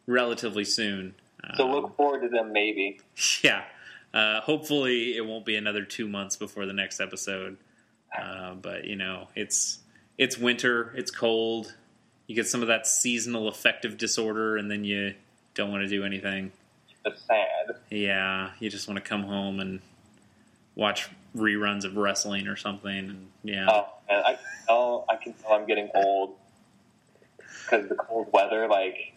relatively 0.08 0.66
soon. 0.66 1.16
So 1.56 1.66
Um, 1.66 1.72
look 1.72 1.96
forward 1.96 2.22
to 2.22 2.30
them, 2.30 2.52
maybe. 2.52 3.00
yeah, 3.44 3.64
Uh, 4.14 4.42
hopefully, 4.42 5.16
it 5.16 5.26
won't 5.26 5.46
be 5.46 5.56
another 5.56 5.84
two 5.86 6.08
months 6.08 6.36
before 6.36 6.66
the 6.66 6.74
next 6.74 7.00
episode. 7.00 7.58
Uh, 8.18 8.56
but 8.56 8.86
you 8.86 8.96
know, 8.96 9.28
it's 9.36 9.80
it's 10.20 10.38
winter, 10.38 10.94
it's 10.96 11.10
cold. 11.10 11.74
You 12.28 12.36
get 12.36 12.46
some 12.48 12.62
of 12.62 12.68
that 12.68 12.86
seasonal 12.86 13.48
affective 13.48 13.98
disorder, 13.98 14.58
and 14.58 14.70
then 14.70 14.84
you 14.84 15.16
don't 15.56 15.72
want 15.72 15.82
to 15.82 15.88
do 15.88 16.04
anything. 16.04 16.52
It's 17.06 17.24
sad. 17.24 17.78
Yeah, 17.90 18.52
you 18.60 18.70
just 18.70 18.88
want 18.88 19.04
to 19.04 19.10
come 19.10 19.24
home 19.24 19.60
and 19.60 19.80
watch 20.76 21.10
reruns 21.36 21.86
of 21.86 21.96
wrestling 21.96 22.48
or 22.48 22.56
something. 22.56 22.92
And 22.92 23.28
yeah, 23.44 23.68
Oh 23.70 23.88
man, 24.08 24.24
I 24.26 24.34
can 24.34 24.46
tell. 24.68 25.06
I 25.10 25.16
can 25.16 25.34
tell 25.34 25.54
I'm 25.54 25.66
getting 25.66 25.90
old 25.96 26.36
because 27.64 27.88
the 27.88 27.96
cold 27.96 28.28
weather. 28.34 28.68
Like, 28.68 29.14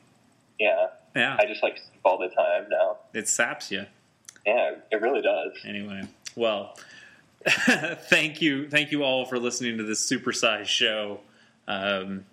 yeah, 0.59 0.87
yeah, 1.15 1.37
I 1.39 1.45
just 1.47 1.63
like 1.63 1.77
sleep 1.77 2.01
all 2.05 2.19
the 2.19 2.29
time 2.29 2.67
now. 2.71 2.99
it 3.13 3.29
saps 3.29 3.71
you. 3.71 3.87
Yeah, 4.47 4.77
it 4.91 5.03
really 5.03 5.21
does. 5.23 5.53
Anyway, 5.67 6.03
well, 6.37 6.79
thank 8.09 8.41
you, 8.41 8.69
thank 8.69 8.93
you 8.93 9.03
all 9.03 9.25
for 9.27 9.39
listening 9.39 9.79
to 9.79 9.85
this 9.85 10.09
supersized 10.09 10.67
show. 10.67 11.21
Um, 11.67 12.25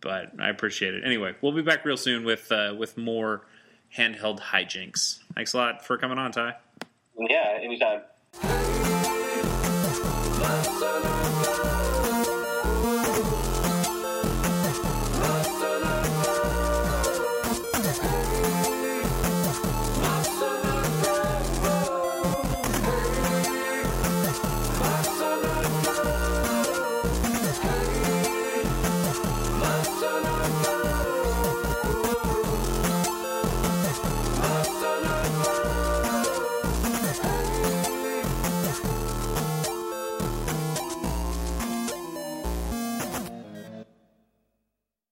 but 0.00 0.32
I 0.38 0.48
appreciate 0.50 0.94
it. 0.94 1.04
Anyway, 1.04 1.34
we'll 1.40 1.52
be 1.52 1.62
back 1.62 1.84
real 1.84 1.96
soon 1.96 2.24
with 2.24 2.50
uh, 2.52 2.74
with 2.76 2.98
more 2.98 3.46
handheld 3.96 4.40
hijinks. 4.40 5.20
Thanks 5.34 5.54
a 5.54 5.58
lot 5.58 5.86
for 5.86 5.96
coming 5.96 6.18
on, 6.18 6.32
Ty. 6.32 6.56
Yeah, 7.16 7.58
anytime. 7.62 8.02